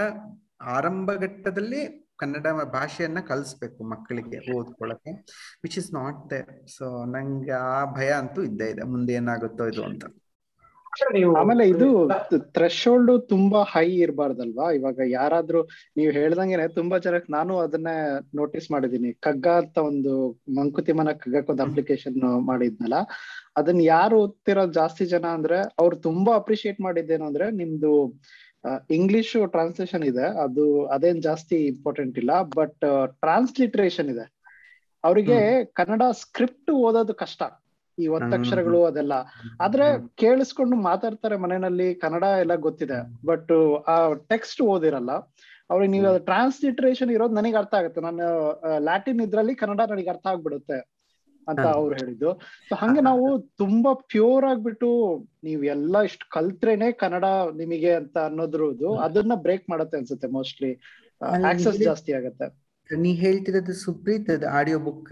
ಆರಂಭ 0.62 1.12
ಘಟ್ಟದಲ್ಲಿ 1.14 2.05
ಕನ್ನಡ 2.20 2.48
ಭಾಷೆಯನ್ನ 2.74 3.20
ಕಲಿಸ್ಬೇಕು 3.20 3.84
ಮಕ್ಕಳಿಗೆ 3.84 4.58
ಓದ್ಕೊಳಕ್ಕೆ 4.58 5.12
which 5.64 5.78
is 5.78 5.94
not 5.94 6.30
there 6.30 6.52
so 6.68 7.06
ನಂಗೆ 7.06 7.52
ಆ 7.70 7.86
ಭಯ 7.94 8.10
ಅಂತೂ 8.14 8.44
ಇದ್ದೇ 8.44 8.66
ಇದೆ. 8.66 8.84
ಮುಂದೆ 8.84 9.14
ಏನಾಗುತ್ತೋ 9.14 9.66
ಇದು 9.68 9.84
ಅಂತ. 9.84 10.06
ಆಮೇಲೆ 11.38 11.70
ಇದು 11.70 11.88
ಥ್ರೆಶೋಲ್ಡ್ 12.54 13.30
ತುಂಬಾ 13.30 13.64
ಹೈ 13.64 13.88
ಇರಬಾರ್ದಲ್ವಾ? 13.96 14.72
ಇವಾಗ 14.72 15.00
ಯಾರಾದ್ರೂ 15.10 15.62
ನೀವು 15.98 16.12
ಹೇಳ್ದಂಗೆನೆ 16.12 16.68
ತುಂಬಾ 16.74 16.98
ಜನಕ್ಕೆ 16.98 17.34
ನಾನು 17.34 17.58
ಅದನ್ನ 17.58 17.88
ನೋಟಿಸ್ 18.36 18.72
ಮಾಡಿದೀನಿ 18.72 19.14
ಕಗ್ಗ 19.20 19.48
ಅಂತ 19.48 19.78
ಒಂದು 19.84 20.14
ಮಂಕುತಿಮ್ಮನ 20.56 21.12
ಕಗ್ಗಕ್ಕೆ 21.16 21.52
ಒಂದು 21.52 21.64
ಅಪ್ಲಿಕೇಶನ್ 21.64 22.18
ಮಾಡಿದ್ನಲ್ಲ 22.46 23.00
ಅದನ್ನ 23.56 23.82
ಯಾರು 23.90 24.16
ಓದ್ತಿರೋ 24.18 24.66
ಜಾಸ್ತಿ 24.72 25.06
ಜನ 25.06 25.26
ಅಂದ್ರೆ 25.34 25.58
ಅವ್ರು 25.80 25.96
ತುಂಬಾ 26.00 26.36
ಅಪ್ರಿಶಿಯೇಟ್ 26.36 26.82
ಮಾಡಿದ್ದೇನು 26.82 27.26
ಅಂದ್ರೆ 27.26 27.52
ನಿಮ್ದು 27.52 27.92
ಇಂಗ್ಲಿಷ್ 28.90 29.50
ಟ್ರಾನ್ಸ್ಲೇಷನ್ 29.52 30.04
ಇದೆ. 30.04 30.26
ಅದು 30.44 30.86
ಅದೇನ್ 30.86 31.22
ಜಾಸ್ತಿ 31.22 31.56
ಇಂಪಾರ್ಟೆಂಟ್ 31.56 32.18
ಇಲ್ಲ 32.18 32.42
ಬಟ್ 32.56 32.80
ಟ್ರಾನ್ಸ್ಲಿಟ್ರೇಷನ್ 33.08 34.10
ಇದೆ. 34.10 34.36
ಅವರಿಗೆ 35.04 35.66
ಕನ್ನಡ 35.66 36.02
ಸ್ಕ್ರಿಪ್ಟ್ 36.12 36.72
ಓದೋದು 36.72 37.14
ಕಷ್ಟ. 37.14 37.44
ಈ 38.00 38.08
ಒತ್ತಕ್ಷರಗಳು 38.08 38.84
ಅದೆಲ್ಲ. 38.86 39.14
ಆದ್ರೆ 39.62 40.08
ಕೇಳಿಸ್ಕೊಂಡು 40.16 40.76
ಮಾತಾಡ್ತಾರೆ 40.76 41.36
ಮನೆಯಲ್ಲಿ 41.36 41.96
ಕನ್ನಡ 41.96 42.24
ಎಲ್ಲ 42.24 42.56
ಗೊತ್ತಿದೆ. 42.56 43.26
ಬಟ್ 43.26 43.84
ಆ 43.88 44.14
ಟೆಕ್ಸ್ಟ್ 44.14 44.62
ಓದಿರಲ್ಲ. 44.62 45.12
ಅವ್ರಿಗೆ 45.70 45.92
ನೀವು 45.92 46.26
ಟ್ರಾನ್ಸ್ಲಿಟ್ರೇಷನ್ 46.26 47.12
ಇರೋದು 47.12 47.34
ನನಗೆ 47.34 47.56
ಅರ್ಥ 47.56 47.74
ಆಗುತ್ತೆ. 47.74 48.02
ನಾನು 48.02 48.26
ಲ್ಯಾಟಿನ್ 48.78 49.22
ಇದ್ರಲ್ಲಿ 49.22 49.56
ಕನ್ನಡ 49.56 49.82
ನನಗೆ 49.90 50.10
ಅರ್ಥ 50.10 50.28
ಆಗ್ಬಿಡುತ್ತೆ. 50.28 50.95
ಅಂತ. 51.48 51.66
ಅವ್ರು 51.78 51.94
ಹೇಳಿದ್ದು. 51.96 52.30
ಸೊ 52.70 52.76
ಹಂಗೆ 52.76 53.02
ನಾವು 53.02 53.26
ತುಂಬಾ 53.58 53.94
ಪ್ಯೂರ್ 54.14 54.46
ಆಗ್ಬಿಟ್ಟು 54.46 54.90
ನೀವ್ 55.44 55.64
ಎಲ್ಲಾ 55.76 56.02
ಇಷ್ಟು 56.10 56.28
ಕಲ್ತ್ರೇನೆ 56.32 56.90
ಕನ್ನಡ 57.04 57.26
ನಿಮಗೆ 57.56 57.94
ಅಂತ 57.94 58.18
ಅನ್ನೋದ್ರದ್ದು 58.30 58.92
ಅದನ್ನ 59.08 59.36
ಬ್ರೇಕ್ 59.46 59.66
ಮಾಡತ್ತೆ 59.70 59.98
ಅನ್ಸುತ್ತೆ 60.02 60.30
ಮೋಸ್ಟ್ಲಿ 60.38 60.72
ಆಕ್ಸೆಸ್ 61.52 61.82
ಜಾಸ್ತಿ 61.88 62.14
ಆಗತ್ತೆ. 62.14 62.48
ನೀ 62.90 63.12
ಹೇಳ್ತಿರೋದು 63.16 63.74
ಸುಪ್ರೀತ್ 63.84 64.28
ಆಡಿಯೋ 64.58 64.78
ಬುಕ್ 64.80 65.08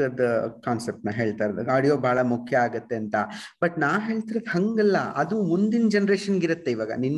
ಕಾನ್ಸೆಪ್ಟ್ನ 0.65 1.11
ಹೇಳ್ತಾ 1.19 1.43
ಇರೋದು. 1.45 1.63
ಆಡಿಯೋ 1.75 1.95
ಬಹಳ 1.97 2.19
ಮುಖ್ಯ 2.31 2.55
ಆಗತ್ತೆ 2.65 2.95
ಅಂತ. 2.95 3.15
ಬಟ್ 3.63 3.75
ನಾ 3.79 3.89
ಹೇಳ್ತಿರೋದು 4.07 4.51
ಹಂಗಲ್ಲ. 4.55 4.97
ಅದು 5.21 5.35
ಮುಂದಿನ 5.51 5.87
ಜನ್ರೇಷನ್ 5.95 6.37
ಇರುತ್ತೆ 6.47 6.71
ಇವಾಗ. 6.71 6.91
ನಿನ್ 7.05 7.17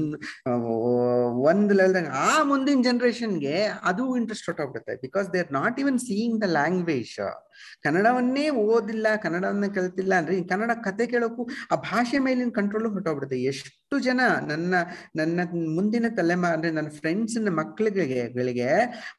ಒಂದ್ 1.52 1.74
ಲೆವೆಲ್ದಾಗ 1.80 2.12
ಆ 2.28 2.44
ಮುಂದಿನ 2.44 2.82
ಜನ್ರೇಷನ್ಗೆ 2.82 3.56
ಅದು 3.84 4.06
interest 4.18 4.48
ಹೊಟ್ಟೋಗ್ಬಿಡುತ್ತೆ 4.52 4.96
because 5.06 5.28
they 5.34 5.42
are 5.46 5.54
not 5.54 5.80
even 5.84 6.00
seeing 6.08 6.38
the 6.42 6.50
language 6.58 7.14
ಕನ್ನಡವನ್ನೇ 7.86 8.46
ಓದಿಲ್ಲ, 8.66 9.08
ಕನ್ನಡವನ್ನ 9.26 9.68
ಕಲಿತಿಲ್ಲ 9.78 10.14
ಅಂದ್ರೆ 10.22 10.36
ಕನ್ನಡ 10.54 10.72
ಕತೆ 10.88 11.06
ಕೇಳೋಕ್ಕೂ 11.14 11.44
ಆ 11.74 11.78
ಭಾಷೆ 11.90 12.20
ಮೇಲಿನ 12.28 12.52
ಕಂಟ್ರೋಲ್ 12.60 12.88
ಹೊಟ್ಟೋಗ್ಬಿಡುತ್ತೆ 12.96 13.40
ಎಷ್ಟು 13.52 13.96
ಜನ 14.08 14.22
ನನ್ನ 14.52 14.76
ನನ್ನ 15.20 15.40
ಮುಂದಿನ 15.76 16.06
ತಲೆಮಾರ 16.18 16.54
ಅಂದ್ರೆ 16.58 16.72
ನನ್ನ 16.78 16.90
ಫ್ರೆಂಡ್ಸ್ 17.00 17.38
ಮಕ್ಕಳಿಗೆ 17.60 18.04
ಗಳಿಗೆ 18.36 18.70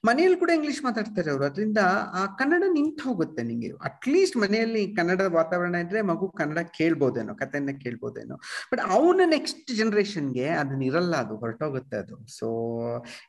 ಮನೆಯಲ್ಲಿ 0.09 0.39
ಕೂಡ 0.43 0.51
ಇಂಗ್ಲಿಷ್ 0.59 0.81
ಮಾತಾಡ್ತಾರೆ 0.87 1.29
ಅವರು. 1.33 1.45
ಅದರಿಂದ 1.51 1.81
ಆ 2.21 2.23
ಕನ್ನಡ 2.41 2.65
ನಿಂತು 2.77 3.03
ಹೋಗುತ್ತೆ 3.09 3.43
ನಿಮಗೆ 3.51 3.71
ಅಟ್ಲೀಸ್ಟ್ 3.89 4.37
ಮನೆಯಲ್ಲಿ 4.43 4.83
ಕನ್ನಡದ 4.99 5.29
ವಾತಾವರಣ 5.39 5.77
ಇದ್ರೆ 5.85 6.01
ಮಗು 6.11 6.27
ಕನ್ನಡ 6.41 6.61
ಕೇಳ್ಬೋದೇನೋ, 6.79 7.35
ಕತೆಯನ್ನ 7.43 7.73
ಕೇಳ್ಬೋದೇನೋ. 7.85 8.37
ಬಟ್ 8.73 8.83
ಅವನ 8.97 9.21
ನೆಕ್ಸ್ಟ್ 9.35 9.71
ಜನರೇಷನ್ಗೆ 9.81 10.47
ಅದನ್ನ 10.63 10.83
ಇರಲ್ಲ, 10.91 11.15
ಅದು 11.25 11.37
ಹೊರಟೋಗುತ್ತೆ 11.43 11.97
ಅದು. 12.03 12.17
So 12.39 12.49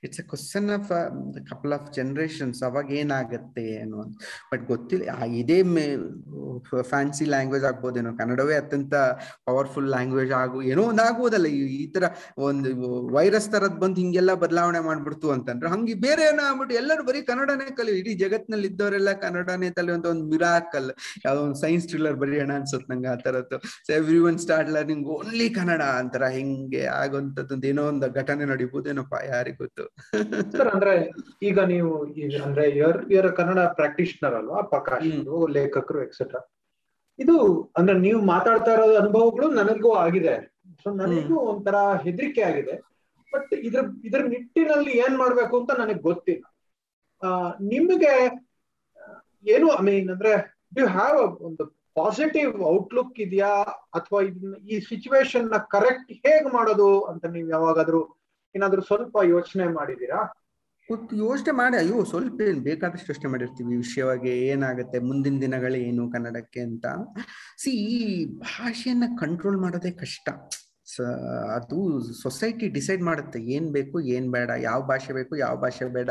it's 0.08 0.22
a 0.24 0.28
question 0.32 0.70
of 0.78 0.91
couple 1.51 1.76
of 1.78 1.88
generations 1.97 2.62
ಅವಾಗ 2.70 2.91
ಏನಾಗುತ್ತೆ 3.01 3.66
ಏನು 3.82 4.01
ಬಟ್ 4.51 4.66
ಗೊತ್ತಿಲ್ಲ. 4.74 4.96
ಆ 5.15 5.25
ಇದೇ 5.41 5.59
ಫ್ಯಾನ್ಸಿ 6.89 7.25
ಲ್ಯಾಂಗ್ವೇಜ್ 7.25 7.65
ಆಗ್ಬೋದೇನೋ. 7.69 8.11
ಕನ್ನಡವೇ 8.19 8.55
ಅತ್ಯಂತ 8.61 8.95
ಪವರ್ಫುಲ್ 9.47 9.89
ಲ್ಯಾಂಗ್ವೇಜ್ 9.93 10.31
ಆಗು, 10.41 10.59
ಏನೋ 10.71 10.83
ಒಂದು 10.91 11.03
ಈ 11.79 11.83
ತರ 11.95 12.03
ಒಂದು 12.47 12.69
ವೈರಸ್ 13.15 13.49
ತರದ್ 13.51 13.77
ಬಂದು 13.83 13.99
ಹಿಂಗೆಲ್ಲ 14.01 14.33
ಬದಲಾವಣೆ 14.43 14.81
ಮಾಡ್ಬಿಡ್ತು 14.87 15.27
ಅಂತಂದ್ರೆ, 15.35 15.69
ಹಂಗೆ 15.69 15.95
ಬೇರೆ 16.05 16.23
ಏನೋ 16.31 16.43
ಆಗ್ಬಿಟ್ಟು 16.49 16.75
ಎಲ್ಲರೂ 16.75 17.03
ಬರೀ 17.09 17.21
ಕನ್ನಡನೇ 17.21 17.67
ಕಲಿ, 17.79 17.93
ಇಡೀ 17.99 18.13
ಜಗತ್ನಲ್ಲಿ 18.23 18.67
ಇದ್ದವರೆಲ್ಲ 18.67 19.11
ಕನ್ನಡನೇ 19.25 19.69
ಕಲಿಯುವಂತ 19.69 20.07
ಒಂದು 20.13 20.25
ಮಿರಾಕಲ್ 20.33 20.89
ಯಾವ್ದೋ 21.25 21.41
ಒಂದು 21.47 21.59
ಸೈನ್ಸ್ 21.61 21.87
ಥ್ರಿಲ್ಲರ್ 21.87 22.17
ಬರೆಯೋಣ 22.23 22.51
ಅನ್ಸುತ್ತೆ 22.59 22.89
ನಂಗೆ 22.93 23.07
ಆ 23.07 23.15
ತರದ್ದು. 23.15 23.59
Everyone 24.29 24.39
start 24.45 24.71
learning 24.71 25.07
only 25.17 25.49
Kannada 25.49 25.83
ಅಂತಾರ. 25.99 26.25
ಹಿಂಗೆ 26.37 26.83
ಆಗೋಂಥದ್ದು 27.01 27.67
ಏನೋ 27.67 27.83
ಒಂದು 27.91 28.09
ಘಟನೆ 28.13 28.45
ನಡಿಬೋದೇನಪ್ಪ 28.45 29.15
ಯಾರಿಗ್ 29.29 29.57
ಗೊತ್ತು. 29.57 29.85
ಅಂದ್ರೆ 30.75 30.95
ಈಗ 31.43 31.59
ನೀವು 31.73 31.91
ಅಂದ್ರೆ 32.45 32.65
ಕನ್ನಡ 33.39 33.59
ಪ್ರಾಕ್ಟೀಷನರ್ 33.79 34.35
ಅಲ್ವಾ? 34.35 34.61
ಅವರು, 34.91 35.47
ಲೇಖಕರು 35.47 36.03
ಎಕ್ಸೆಟ್ರಾ 36.03 36.51
ಇದು 37.19 37.63
ಅಂದ್ರೆ 37.77 37.97
ನೀವು 37.99 38.21
ಮಾತಾಡ್ತಾ 38.21 38.73
ಇರೋ 38.73 38.95
ಅನುಭವಗಳು 38.95 39.47
ನನಗೂ 39.47 39.93
ಆಗಿದೆ. 39.93 40.57
ಸೊ 40.83 40.89
ನನಗೂ 40.89 41.35
ಒಂಥರ 41.39 41.75
ಹೆದರಿಕೆ 42.03 42.41
ಆಗಿದೆ. 42.41 42.81
ಬಟ್ 43.33 43.53
ಇದ್ರ 43.53 43.79
ಇದ್ರ 44.05 44.21
ನಿಟ್ಟಿನಲ್ಲಿ 44.21 44.91
ಏನ್ 44.91 45.17
ಮಾಡ್ಬೇಕು 45.17 45.59
ಅಂತ 45.59 45.71
ನನಗೆ 45.79 45.99
ಗೊತ್ತಿಲ್ಲ. 45.99 46.43
ಆ, 47.23 47.49
ನಿಮಗೆ 47.61 48.13
ಏನು 49.51 49.79
ಐ 49.79 49.83
ಮೀನ್ 49.83 50.09
ಅಂದ್ರೆ 50.09 50.63
ಯು 50.77 50.88
ಹ್ಯಾವ್ 50.88 51.38
ಒಂದು 51.41 51.65
ಪಾಸಿಟಿವ್ 51.93 52.61
ಔಟ್ಲುಕ್ 52.63 53.19
ಇದೆಯಾ? 53.19 53.61
ಅಥವಾ 53.93 54.21
ಇದನ್ನ 54.21 54.55
ಈ 54.55 54.79
ಸಿಚುವೇಶನ್ನ 54.79 55.57
ಕರೆಕ್ಟ್ 55.57 56.11
ಹೇಗ್ 56.11 56.53
ಮಾಡೋದು 56.53 57.01
ಅಂತ 57.01 57.25
ನೀವು 57.25 57.49
ಯಾವಾಗಾದ್ರೂ 57.49 58.17
ಏನಾದ್ರೂ 58.55 58.81
ಸ್ವಲ್ಪ 58.81 59.17
ಯೋಚನೆ 59.23 59.67
ಮಾಡಿದೀರಾ 59.67 60.36
ಕೂತು 60.88 61.15
ಯೋಚನೆ 61.15 61.51
ಮಾಡಿ, 61.51 61.77
ಅಯ್ಯೋ, 61.77 62.03
ಸ್ವಲ್ಪ 62.03 62.41
ಏನ್ 62.41 62.59
ಬೇಕಾದಷ್ಟು 62.59 63.13
ಯೋಚನೆ 63.13 63.31
ಮಾಡಿರ್ತೀವಿ. 63.31 63.77
ವಿಷಯವಾಗಿ 63.77 64.29
ಏನಾಗುತ್ತೆ, 64.29 64.99
ಮುಂದಿನ 64.99 65.41
ದಿನಗಳೇನು 65.41 66.11
ಕನ್ನಡಕ್ಕೆ 66.11 66.59
ಅಂತ. 66.59 66.85
ಸಿ 67.57 67.71
ಈ 67.71 68.25
ಭಾಷೆಯನ್ನ 68.25 69.03
ಕಂಟ್ರೋಲ್ 69.19 69.57
ಮಾಡೋದೇ 69.57 69.91
ಕಷ್ಟ. 69.91 70.29
ಅದು 71.55 71.99
ಸೊಸೈಟಿ 72.21 72.67
ಡಿಸೈಡ್ 72.67 73.01
ಮಾಡುತ್ತೆ. 73.01 73.39
ಏನ್ 73.39 73.71
ಬೇಕು, 73.71 73.99
ಏನ್ 73.99 74.31
ಬೇಡ, 74.31 74.49
ಯಾವ 74.61 74.81
ಭಾಷೆ 74.81 75.13
ಬೇಕು, 75.13 75.35
ಯಾವ 75.35 75.55
ಭಾಷೆ 75.55 75.93
ಬೇಡ. 75.93 76.09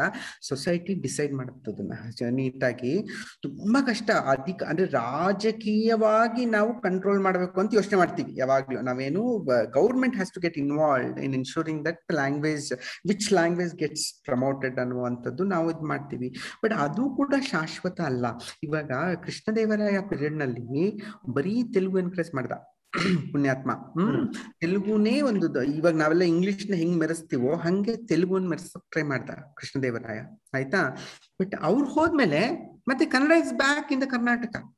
ಸೊಸೈಟಿ 0.49 0.95
ಡಿಸೈಡ್ 0.95 1.35
ಮಾಡುತ್ತೆ 1.35 1.73
ಅದನ್ನ. 1.73 1.93
ನೀಟಾಗಿ. 2.31 3.07
ತುಂಬಾ 3.43 3.87
ಕಷ್ಟ. 3.87 4.11
ಅಧಿಕ, 4.11 4.63
ಅಂದ್ರೆ 4.63 4.87
ರಾಜಕೀಯವಾಗಿ 4.87 6.45
ನಾವು 6.45 6.81
ಕಂಟ್ರೋಲ್ 6.81 7.21
ಮಾಡಬೇಕು 7.21 7.61
ಅಂತ 7.61 7.75
ಯೋಚನೆ 7.75 7.97
ಮಾಡ್ತೀವಿ 7.97 8.39
ಯಾವಾಗ್ಲೂ. 8.39 8.81
ನಾವೇನು 8.81 9.39
government 9.71 10.15
has 10.15 10.33
to 10.33 10.41
get 10.41 10.59
involve 10.59 11.19
in 11.19 11.35
ensuring 11.35 11.87
that 11.87 12.13
language 12.13 12.73
which 13.09 13.33
language 13.33 13.75
gets 13.75 14.25
promoted 14.25 14.79
ಅನ್ನುವಂಥದ್ದು 14.79 15.45
ನಾವು 15.45 15.71
ಇದು 15.71 15.89
ಮಾಡ್ತೀವಿ. 15.89 16.35
ಬಟ್ 16.65 16.73
ಅದು 16.73 17.17
ಕೂಡ 17.17 17.35
ಶಾಶ್ವತ 17.41 18.01
ಅಲ್ಲ. 18.01 18.27
ಇವಾಗ 18.63 18.91
ಕೃಷ್ಣದೇವರಾಯ 19.25 19.99
ಪೀರಿಯಡ್ನಲ್ಲಿ 20.09 21.01
ಬರೀ 21.33 21.73
ತೆಲುಗು 21.73 21.99
ಎನ್ಕರೇಜ್ 21.99 22.35
ಮಾಡ್ದ. 22.35 22.53
ಪುಣ್ಯಾತ್ಮ. 23.33 23.73
ಹ್ಮ್? 23.73 24.35
ತೆಲುಗುನೇ 24.61 25.21
ಒಂದು 25.21 25.63
ಇವಾಗ 25.63 25.95
ನಾವೆಲ್ಲ 25.95 26.23
ಇಂಗ್ಲಿಷ್ನ 26.23 26.75
ಹೆಂಗ್ 26.75 26.99
ಮೆರೆಸ್ತೀವೋ 26.99 27.57
ಹಂಗೆ 27.57 28.07
ತೆಲುಗುನ್ 28.07 28.49
ಮೆರೆಸಕ್ 28.49 28.91
ಟ್ರೈ 28.91 29.03
ಮಾಡ್ದ 29.03 29.31
ಕೃಷ್ಣದೇವರಾಯ. 29.31 30.21
ಆಯ್ತಾ? 30.55 30.97
ಬಟ್ 31.41 31.55
ಅವ್ರು 31.61 31.87
ಹೋದ್ಮೇಲೆ 31.87 32.41
ಮತ್ತೆ 32.89 33.07
Kannada 33.07 33.33
is 33.39 33.55
back 33.55 33.93
in 33.93 34.03
the 34.03 34.05
Karnataka. 34.05 34.76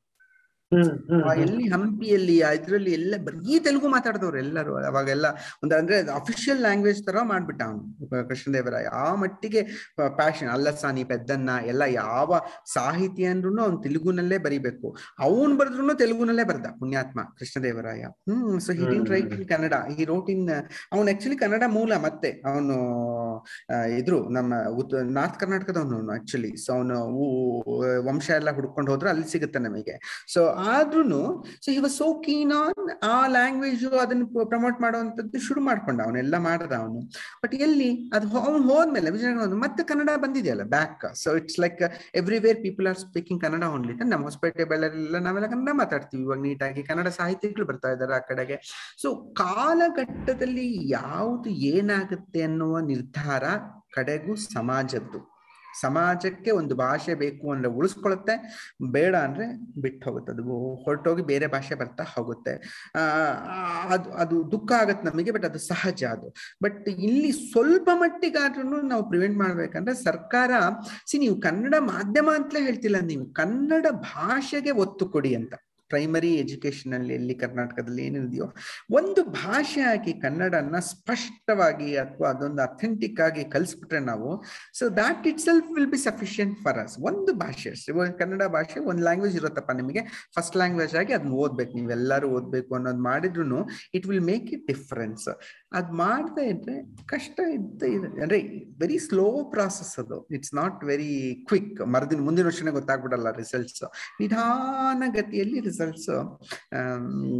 ಎಲ್ಲಿ 1.43 1.67
ಹಂಪಿಯಲ್ಲಿ 1.73 2.35
ಇದ್ರಲ್ಲಿ 2.59 2.91
ಎಲ್ಲ 2.99 3.15
ಬರೀ 3.27 3.59
ತೆಲುಗು 3.67 3.89
ಮಾತಾಡಿದವ್ರು 3.95 4.39
ಎಲ್ಲರೂ 4.39 4.73
ಅವಾಗೆಲ್ಲ. 4.89 5.27
ಒಂದ್ 5.63 5.75
ಅಂದ್ರೆ 5.79 5.97
ಅಫಿಷಿಯಲ್ 6.19 6.61
ಲ್ಯಾಂಗ್ವೇಜ್ 6.65 7.01
ತರ 7.07 7.19
ಮಾಡ್ಬಿಟ್ಟ 7.31 7.61
ಅವನು 7.69 7.85
ಕೃಷ್ಣದೇವರಾಯ. 8.31 8.87
ಆ 9.05 9.07
ಮಟ್ಟಿಗೆ 9.23 9.61
ಪ್ಯಾಷನ್ 10.19 10.51
ಅಲ್ಲಸಾನಿ 10.57 11.05
ಪೆದ್ದನ್ನ 11.13 11.51
ಎಲ್ಲ 11.73 11.83
ಯಾವ 12.03 12.41
ಸಾಹಿತ್ಯ 12.75 13.33
ಅಂದ್ರೂ 13.35 13.53
ಅವ್ನು 13.67 13.79
ತೆಲುಗುನಲ್ಲೇ 13.87 14.39
ಬರಿಬೇಕು. 14.47 14.89
ಅವನ್ 15.27 15.55
ಬರೆದ್ರು 15.61 15.97
ತೆಲುಗುನಲ್ಲೇ 16.03 16.45
ಬರ್ದ 16.51 16.67
ಪುಣ್ಯಾತ್ಮ 16.81 17.21
Krishnadevaraya. 17.39 18.03
Hmm 18.31 18.59
so 18.67 18.71
he 18.81 18.85
didn't 18.93 19.09
write 19.15 19.33
in 19.39 19.47
Kannada 19.55 19.75
he 19.97 20.07
wrote 20.13 20.31
in 20.35 20.45
ಅವನು 20.95 21.09
ಆಕ್ಚುಲಿ 21.15 21.39
ಕನ್ನಡ 21.45 21.65
ಮೂಲ 21.79 21.93
ಮತ್ತೆ. 22.07 22.33
ಅವನು 22.51 22.77
ಇದ್ರು 24.01 24.21
ನಮ್ಮ 24.37 24.53
ನಾರ್ತ್ 25.17 25.41
ಕರ್ನಾಟಕದವನು 25.41 26.13
ಆಕ್ಚುಲಿ 26.19 26.53
ಸೊ 26.67 26.71
ಅವನು 26.77 26.99
ವಂಶ 28.09 28.29
ಎಲ್ಲ 28.41 28.51
ಹುಡ್ಕೊಂಡು 28.59 28.89
ಹೋದ್ರೆ 28.93 29.09
ಅಲ್ಲಿ 29.15 29.27
ಸಿಗುತ್ತೆ 29.35 29.59
ನಮಗೆ. 29.69 29.97
ಸೊ 30.35 30.41
ಆದ್ರೂನು 30.59 31.47
ಸೊ 31.65 31.71
ಇವ 31.71 31.87
ಸೋ 31.87 32.15
ಕೀನ್ 32.15 32.53
ಆನ್ 32.53 33.01
ಆ 33.03 33.27
ಲ್ಯಾಂಗ್ವೇಜ್ 33.27 33.85
ಅದನ್ನ 33.87 34.45
ಪ್ರಮೋಟ್ 34.45 34.81
ಮಾಡುವಂತದ್ದು 34.81 35.41
ಶುರು 35.41 35.61
ಮಾಡ್ಕೊಂಡ 35.61 36.01
ಅವನೆಲ್ಲ 36.03 36.39
ಮಾಡ್ದ 36.39 36.73
ಅವನು. 36.73 37.01
ಬಟ್ 37.45 37.55
ಎಲ್ಲಿ, 37.55 38.11
ಅದು 38.15 38.39
ಅವ್ನು 38.39 38.69
ಹೋದ್ಮೇಲೆ 38.69 39.11
ವಿಜಯನಗರ 39.11 39.55
ಮತ್ತೆ 39.55 39.85
ಕನ್ನಡ 39.85 40.11
ಬಂದಿದೆಯಲ್ಲ 40.17 40.63
back 40.63 41.15
so 41.15 41.37
it's 41.37 41.61
like 41.61 41.83
everywhere 42.15 42.57
people 42.57 42.87
are 42.87 42.99
speaking 42.99 43.43
Kannada 43.43 43.63
only 43.63 43.95
ನಮ್ಮ 43.95 44.25
ಹೊಸಪೇಟೆ 44.25 44.65
ಬೆಳ್ಳರೆಲ್ಲ 44.65 45.19
ನಾವೆಲ್ಲ 45.19 45.47
ಕನ್ನಡ 45.47 45.75
ಮಾತಾಡ್ತೀವಿ. 45.75 46.23
ಇವಾಗ 46.23 46.39
ನೀಟಾಗಿ 46.41 46.83
ಕನ್ನಡ 46.83 47.09
ಸಾಹಿತಿಗಳು 47.09 47.67
ಬರ್ತಾ 47.67 47.89
ಇದಾರೆ 47.89 48.15
ಆ 48.15 48.19
ಕಡೆಗೆ. 48.19 48.59
ಸೊ 49.03 49.15
ಕಾಲಘಟ್ಟದಲ್ಲಿ 49.15 50.91
ಯಾವುದು 50.91 51.51
ಏನಾಗುತ್ತೆ 51.51 52.43
ಅನ್ನುವ 52.43 52.79
ನಿರ್ಧಾರ 52.79 53.45
ಕಡೆಗೂ 53.95 54.35
ಸಮಾಜದ್ದು. 54.35 55.38
ಸಮಾಜಕ್ಕೆ 55.85 56.51
ಒಂದು 56.61 56.75
ಭಾಷೆ 56.83 57.15
ಬೇಕು 57.23 57.47
ಅಂದ್ರೆ 57.55 57.71
ಉಳಿಸ್ಕೊಳುತ್ತೆ 57.79 58.35
ಬೇಡ 58.97 59.15
ಅಂದ್ರೆ 59.27 59.47
ಬಿಟ್ಟು 59.85 60.03
ಹೋಗುತ್ತೆ. 60.07 60.33
ಅದು 60.35 60.45
ಹೊರಟೋಗಿ 60.85 61.25
ಬೇರೆ 61.33 61.47
ಭಾಷೆ 61.55 61.75
ಬರ್ತಾ 61.83 62.05
ಹೋಗುತ್ತೆ. 62.15 62.55
ಅದು 63.95 64.09
ಅದು 64.25 64.37
ದುಃಖ 64.55 64.71
ಆಗುತ್ತೆ 64.83 65.07
ನಮಗೆ 65.11 65.31
ಬಟ್ 65.37 65.47
ಅದು 65.51 65.61
ಸಹಜ 65.71 66.03
ಅದು. 66.15 66.29
ಬಟ್ 66.67 66.83
ಇಲ್ಲಿ 67.09 67.31
ಸ್ವಲ್ಪ 67.53 67.89
ಮಟ್ಟಿಗಾದ್ರೂ 68.03 68.81
ನಾವು 68.93 69.05
ಪ್ರಿವೆಂಟ್ 69.13 69.39
ಮಾಡ್ಬೇಕಂದ್ರೆ 69.45 69.97
ಸರ್ಕಾರ, 70.09 70.51
ಸಿ 71.11 71.19
ನೀವು 71.25 71.39
ಕನ್ನಡ 71.47 71.75
ಮಾಧ್ಯಮ 71.93 72.29
ಅಂತಲೇ 72.39 72.63
ಹೇಳ್ತಿಲ್ಲ, 72.67 73.01
ನೀವು 73.13 73.25
ಕನ್ನಡ 73.41 73.87
ಭಾಷೆಗೆ 74.11 74.75
ಒತ್ತು 74.85 75.07
ಕೊಡಿ 75.15 75.33
ಅಂತ. 75.41 75.55
ಪ್ರೈಮರಿ 75.89 76.33
ಎಜುಕೇಶನ್ 76.35 76.95
ಅಲ್ಲಿ, 76.95 77.15
ಎಲ್ಲಿ 77.15 77.35
ಕರ್ನಾಟಕದಲ್ಲಿ 77.35 78.03
ಏನಿದೆಯೋ, 78.07 78.47
ಒಂದು 78.91 79.23
ಭಾಷೆ 79.31 79.81
ಆಗಿ 79.81 80.13
ಕನ್ನಡನ 80.21 80.79
ಸ್ಪಷ್ಟವಾಗಿ 80.79 81.97
ಅಥವಾ 81.97 82.29
ಅದೊಂದು 82.31 82.63
ಅಥೆಂಟಿಕ್ 82.63 83.21
ಆಗಿ 83.21 83.45
ಕಲಿಸ್ಬಿಟ್ರೆ 83.45 84.01
ನಾವು 84.01 84.31
so 84.79 84.89
that 84.89 85.27
itself 85.39 85.71
will 85.77 85.91
be 85.91 85.99
sufficient 85.99 86.57
for 86.65 86.79
us 86.79 86.97
ಒಂದು 87.01 87.35
ಭಾಷೆ 87.35 87.73
ಕನ್ನಡ 88.19 88.43
ಭಾಷೆ 88.43 88.79
ಒಂದು 88.81 89.03
ಲ್ಯಾಂಗ್ವೇಜ್ 89.03 89.37
ಇರುತ್ತಪ್ಪ 89.37 89.73
ನಿಮಗೆ. 89.73 90.03
ಫಸ್ಟ್ 90.37 90.57
ಲ್ಯಾಂಗ್ವೇಜ್ 90.57 90.95
ಆಗಿ 90.95 91.13
ಅದನ್ನ 91.13 91.35
ಓದ್ಬೇಕು. 91.45 91.73
ನೀವೆಲ್ಲರೂ 91.79 92.29
ಓದ್ಬೇಕು 92.29 92.75
ಅನ್ನೋದು 92.75 93.03
ಮಾಡಿದ್ರು 93.03 93.61
it 93.95 94.07
will 94.07 94.25
make 94.31 94.47
it 94.57 94.67
difference 94.67 95.27
ಅದ್ 95.73 95.91
ಮಾಡದೇ 95.93 96.45
ಇದ್ರೆ 96.49 96.75
ಕಷ್ಟ 97.07 97.41
ಇದ್ದೇ 97.55 97.89
ಇದೆ. 97.97 98.09
ಅಂದ್ರೆ 98.23 98.39
ವೆರಿ 98.81 98.99
ಸ್ಲೋ 98.99 99.27
ಪ್ರಾಸೆಸ್ 99.51 99.99
ಅದು. 99.99 100.19
ಇಟ್ಸ್ 100.37 100.55
ನಾಟ್ 100.55 100.85
ವೆರಿ 100.85 101.45
ಕ್ವಿಕ್ 101.49 101.81
ಮರದಿನ 101.95 102.21
ಮುಂದಿನ 102.21 102.47
ವರ್ಷನೇ 102.47 102.71
ಗೊತ್ತಾಗ್ಬಿಡಲ್ಲ 102.71 103.31
ರಿಸಲ್ಟ್ಸ್ 103.37 103.83
ನಿಧಾನ 104.21 105.03
ಗತಿಯಲ್ಲಿ 105.09 105.61
ರಿಸಲ್ಟ್ಸ್ 105.61 106.11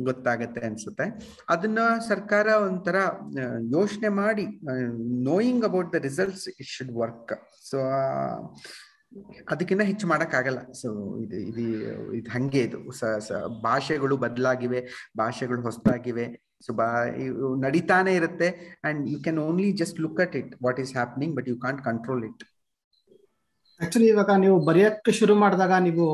ಗೊತ್ತಾಗತ್ತೆ 0.05 0.61
ಅನ್ಸುತ್ತೆ. 0.61 1.07
ಅದನ್ನ 1.49 1.79
ಸರ್ಕಾರ 2.09 2.47
ಒಂಥರ 2.47 2.97
ಯೋಚನೆ 3.77 4.11
ಮಾಡಿ 4.23 4.47
knowing 5.25 5.65
about 5.65 5.93
the 5.93 6.01
results 6.09 6.49
it 6.49 6.71
should 6.77 6.93
work 6.93 7.35
so 7.71 7.79
ಅದಕ್ಕಿಂತ 9.51 9.83
ಹೆಚ್ಚು 9.83 10.07
ಮಾಡಕ್ಕಾಗಲ್ಲ. 10.07 10.61
ಸೊ 10.73 10.89
ಇದು 11.25 11.37
ಇದು 11.51 11.63
ಇದು 12.17 12.31
ಹಂಗೆ 12.31 12.61
ಇದು. 12.61 12.79
ಭಾಷೆಗಳು 13.63 14.17
ಬದಲಾಗಿವೆ, 14.17 14.81
ಭಾಷೆಗಳು 15.19 15.63
ಹೊಸದಾಗಿವೆ. 15.63 16.48
ಸೊ 16.63 16.71
ನಡೀತಾನೆ 17.65 18.13
ಇರುತ್ತೆ 18.15 18.49
and 18.85 19.03
you 19.11 19.19
can 19.19 19.39
only 19.39 19.69
just 19.73 19.99
look 20.01 20.21
at 20.21 20.37
it 20.37 20.53
what 20.65 20.81
is 20.81 20.93
happening 20.95 21.35
but 21.37 21.49
you 21.49 21.57
can't 21.57 21.83
control 21.83 22.23
it 22.25 22.43
actually 23.81 24.09
ಇವಾಗ 24.09 24.33
ನೀವು 24.37 24.57
ಬರೆಯಕ್ಕೆ 24.65 25.13
ಶುರು 25.13 25.35
ಮಾಡಿದಾಗ 25.37 25.73
ನೀವು 25.83 26.07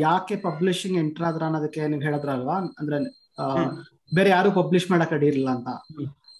ಯಾಕೆ 0.00 0.36
ಪಬ್ಲಿಷಿಂಗ್ 0.42 0.98
ಎಂಟರ್ 0.98 1.24
ಆದ್ರ 1.24 1.42
ಅನ್ನೋದಕ್ಕೆ 1.44 1.82
ನೀವು 1.86 2.02
ಹೇಳಿದ್ರಲ್ವಾ 2.02 2.56
ಅಂದ್ರೆ. 2.80 2.98
ಬೇರೆ 4.14 4.30
ಯಾರು 4.30 4.50
ಪಬ್ಲಿಷ್ 4.52 4.86
ಮಾಡಕ್ 4.90 5.12
ಅಡಿರಲಿಲ್ಲ 5.12 5.50
ಅಂತ. 5.50 5.68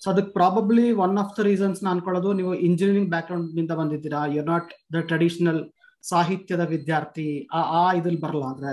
ಸೊ 0.03 0.11
ಅದಕ್ಕೆ 0.11 0.33
probably 0.33 0.85
one 1.05 1.17
of 1.19 1.33
the 1.39 1.45
reasons 1.45 1.79
ನಾ 1.85 1.91
ಅನ್ಕೊಳ್ಳೋದು 1.91 2.31
ನೀವು 2.33 2.53
ಇಂಜಿನಿಯರಿಂಗ್ 2.67 3.11
ಬ್ಯಾಕ್ 3.11 3.27
ಗ್ರೌಂಡ್ನಿಂದ 3.27 3.73
ಬಂದಿದ್ದೀರಾ 3.73 4.21
ಯು 4.35 4.43
ನಾಟ್ 4.45 4.71
ದ 4.95 5.01
ಟ್ರೆಡಿಷನಲ್ 5.03 5.61
ಸಾಹಿತ್ಯದ 6.05 6.65
ವಿದ್ಯಾರ್ಥಿ 6.73 7.27
ಆ 7.53 7.61
ಆ 7.79 7.85
ಇದ್ರಲ್ಲಿ 7.93 8.21
ಬರಲ್ಲ 8.21 8.45
ಅಂದ್ರೆ 8.45 8.73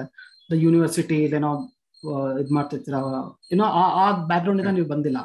ದ 0.49 0.57
ಯೂನಿವರ್ಸಿಟಿ 0.61 1.17
ಇದೇನೋ 1.23 1.51
ಇದ್ 2.41 2.51
ಮಾಡ್ತಿರ್ತೀರ? 2.57 2.97
ಏನೋ 3.53 3.65
ಆ 4.03 4.05
ಬ್ಯಾಕ್ 4.29 4.43
ಗ್ರೌಂಡ್ 4.45 4.61
ಇಂದ 4.63 4.73
ನೀವು 4.79 4.89
ಬಂದಿಲ್ಲ. 4.93 5.19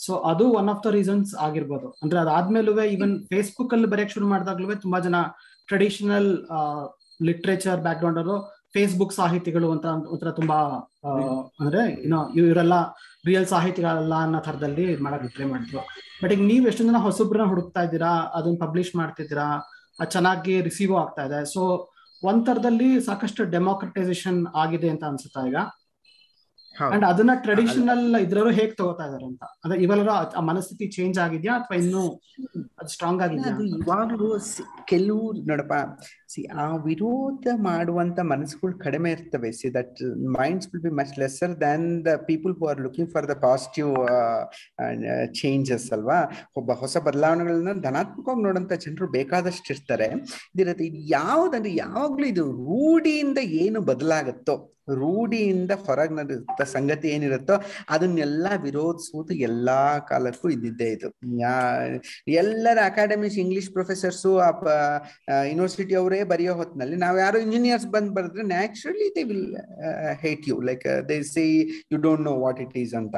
ಸೊ 0.00 0.14
ಅದು 0.30 0.44
ಒನ್ 0.58 0.68
ಆಫ್ 0.72 0.82
ದ 0.86 0.90
ರೀಸನ್ಸ್ 0.98 1.30
ಆಗಿರ್ಬೋದು. 1.46 1.88
ಅಂದ್ರೆ 2.02 2.18
ಅದಾದ್ಮೇಲೂ 2.24 2.72
ಈವನ್ 2.94 3.14
ಫೇಸ್ಬುಕ್ 3.30 3.72
ಅಲ್ಲಿ 3.76 3.88
ಬರೆಯಕ್ 3.94 4.12
ಶುರು 4.16 4.26
ಮಾಡಿದಾಗ್ಲೂ 4.26 4.76
ತುಂಬಾ 4.84 4.98
ಜನ 5.06 5.16
ಟ್ರೆಡಿಷನಲ್ 5.68 6.30
ಲಿಟ್ರೇಚರ್ 7.28 7.80
ಬ್ಯಾಕ್ 7.86 8.00
ಗ್ರೌಂಡ್ 8.02 8.20
ಅವರು 8.22 8.36
ಫೇಸ್ಬುಕ್ 8.74 9.12
ಸಾಹಿತಿಗಳು 9.12 9.68
ಅಂತ 9.74 9.86
ಒಂಥರ 10.14 10.30
ತುಂಬಾ 10.30 10.58
ಅಂದ್ರೆ 11.60 11.82
ಏನೋ 12.06 12.18
ಇವರೆಲ್ಲ 12.38 12.76
ರಿಯಲ್ 13.28 13.46
ಸಾಹಿತಿಗಳಲ್ಲ 13.46 14.14
ಅನ್ನೋ 14.26 14.40
ತರದಲ್ಲಿ 14.46 14.86
ಮಾಡಕ್ 15.04 15.24
ಟ್ರೈ 15.34 15.46
ಮಾಡಿದ್ರು. 15.52 15.80
ಬಟ್ 16.22 16.32
ಈಗ 16.34 16.42
ನೀವು 16.52 16.64
ಎಷ್ಟು 16.70 16.84
ಜನ 16.88 16.98
ಹೊಸಬ್ರನ್ನ 17.06 17.48
ಹುಡುಕ್ತಾ 17.52 17.82
ಇದ್ದೀರಾ? 17.82 18.12
ಅದನ್ನ 18.36 18.58
ಪಬ್ಲಿಷ್ 18.64 18.92
ಮಾಡ್ತಿದ್ದೀರಾ? 19.00 19.48
ಅದು 20.00 20.10
ಚೆನ್ನಾಗಿ 20.10 20.54
ರಿಸೀವ್ 20.68 20.94
ಆಗ್ತಾ 21.02 21.22
ಇದೆ. 21.28 21.40
ಸೊ 21.54 21.62
ಒಂದ್ 22.22 22.46
ತರದಲ್ಲಿ 22.46 22.88
ಸಾಕಷ್ಟು 23.00 23.44
ಡೆಮೋಕ್ರಟೈಸೇಷನ್ 23.54 24.40
ಆಗಿದೆ 24.62 24.88
ಅಂತ 24.94 25.04
ಅನ್ಸುತ್ತಾ 25.04 25.42
ಈಗ. 25.50 25.58
ಅಂಡ್ 26.86 27.04
ಅದನ್ನ 27.04 27.32
ಟ್ರೆಡಿಷನಲ್ 27.42 28.20
ಇದ್ರವರು 28.20 28.50
ಹೇಗ್ 28.50 28.76
ತಗೋತಾ 28.76 29.04
ಇದಾರೆ 29.06 29.24
ಅಂತ? 29.24 29.42
ಅದೇ 29.64 29.76
ಇವೆಲ್ಲ 29.76 30.10
ಆ 30.36 30.40
ಮನಸ್ಥಿತಿ 30.40 30.86
ಚೇಂಜ್ 30.88 31.18
ಆಗಿದ್ಯಾ 31.18 31.54
ಅಥವಾ 31.54 31.76
ಇನ್ನು 31.76 32.02
ಅದು 32.78 32.88
ಸ್ಟ್ರಾಂಗ್ 32.88 33.22
ಆಗಿದ್ಯಾ 33.22 33.54
ಅದು 33.54 33.64
ಇವಾಗಲೂ 33.78 34.28
ಕೆಲವು 34.84 35.24
ನೋಡಪ್ಪ 35.46 35.74
ಸಿ 36.28 36.46
ಆ 36.54 36.76
ವಿರೋಧ 36.84 37.46
ಮಾಡುವಂತ 37.60 38.18
ಮನಸ್ಸುಗಳು 38.24 38.78
ಕಡಿಮೆ 38.78 39.10
ಇರ್ತವೆ. 39.10 39.52
See 39.52 39.74
that 39.74 39.98
minds 40.38 40.68
will 40.72 40.82
be 40.82 40.90
much 40.90 41.18
lesser 41.18 41.60
than 41.60 42.06
the 42.06 42.16
people 42.26 42.54
who 42.58 42.66
are 42.66 42.80
looking 42.80 43.10
for 43.12 43.28
the 43.28 43.36
positive 43.40 43.92
changes 45.32 45.92
ಅಲ್ವಾ? 45.92 46.18
ಒಬ್ಬ 46.56 46.72
ಹೊಸ 46.74 46.96
ಬದಲಾವಣೆಗಳನ್ನ 46.98 47.80
ಧನಾತ್ಮಕವಾಗಿ 47.80 48.42
ನೋಡಂತ 48.42 48.72
ಜನರು 48.84 49.08
ಬೇಕಾದಷ್ಟು 49.10 49.72
ಇರ್ತಾರೆ 49.74 50.08
ಇದಿರತ್ತೆ 50.54 50.86
ಇದು 50.86 51.00
ಯಾವ್ದಂದ್ರೆ 51.10 51.74
ಯಾವಾಗ್ಲೂ 51.76 52.26
ಇದು 52.26 52.44
ರೂಢಿಯಿಂದ 52.62 53.38
ಏನು 53.58 53.80
ಬದಲಾಗುತ್ತೋ 53.82 54.56
ರೂಢಿಯಿಂದ 54.94 55.72
ಹೊರಗೆ 55.86 56.14
ನಡೆಯುತ್ತ 56.14 56.62
ಸಂಗತಿ 56.74 57.08
ಏನಿರುತ್ತೋ 57.08 57.56
ಅದನ್ನೆಲ್ಲ 57.88 58.46
ವಿರೋಧಿಸುವುದು 58.62 59.34
ಎಲ್ಲಾ 59.48 59.78
ಕಾಲಕ್ಕೂ 60.10 60.48
ಇದ್ದಿದ್ದೇ 60.48 60.88
ಇದು. 60.88 61.08
ಎಲ್ಲರ 62.40 62.78
ಅಕಾಡೆಮಿಸ್ 62.84 63.38
ಇಂಗ್ಲಿಷ್ 63.38 63.70
ಪ್ರೊಫೆಸರ್ಸು 63.72 64.32
ಯೂನಿವರ್ಸಿಟಿ 65.50 65.94
ಅವರೇ 65.94 66.22
ಬರೆಯೋ 66.22 66.54
ಹೊತ್ತಿನಲ್ಲಿ 66.54 66.96
ನಾವು 66.96 67.18
ಯಾರು 67.18 67.38
ಇಂಜಿನಿಯರ್ಸ್ 67.38 67.86
ಬಂದ್ 67.86 68.12
ಬರೆದ್ರೆ 68.14 68.42
naturally 68.42 69.08
they 69.16 69.22
will 69.22 69.46
hate 70.22 70.48
you 70.48 70.56
like 70.60 70.86
they 71.08 71.18
see 71.32 71.46
you 71.92 71.98
don't 71.98 72.24
know 72.24 72.34
what 72.44 72.60
it 72.60 72.76
is 72.78 72.94
ಅಂತ. 72.94 73.16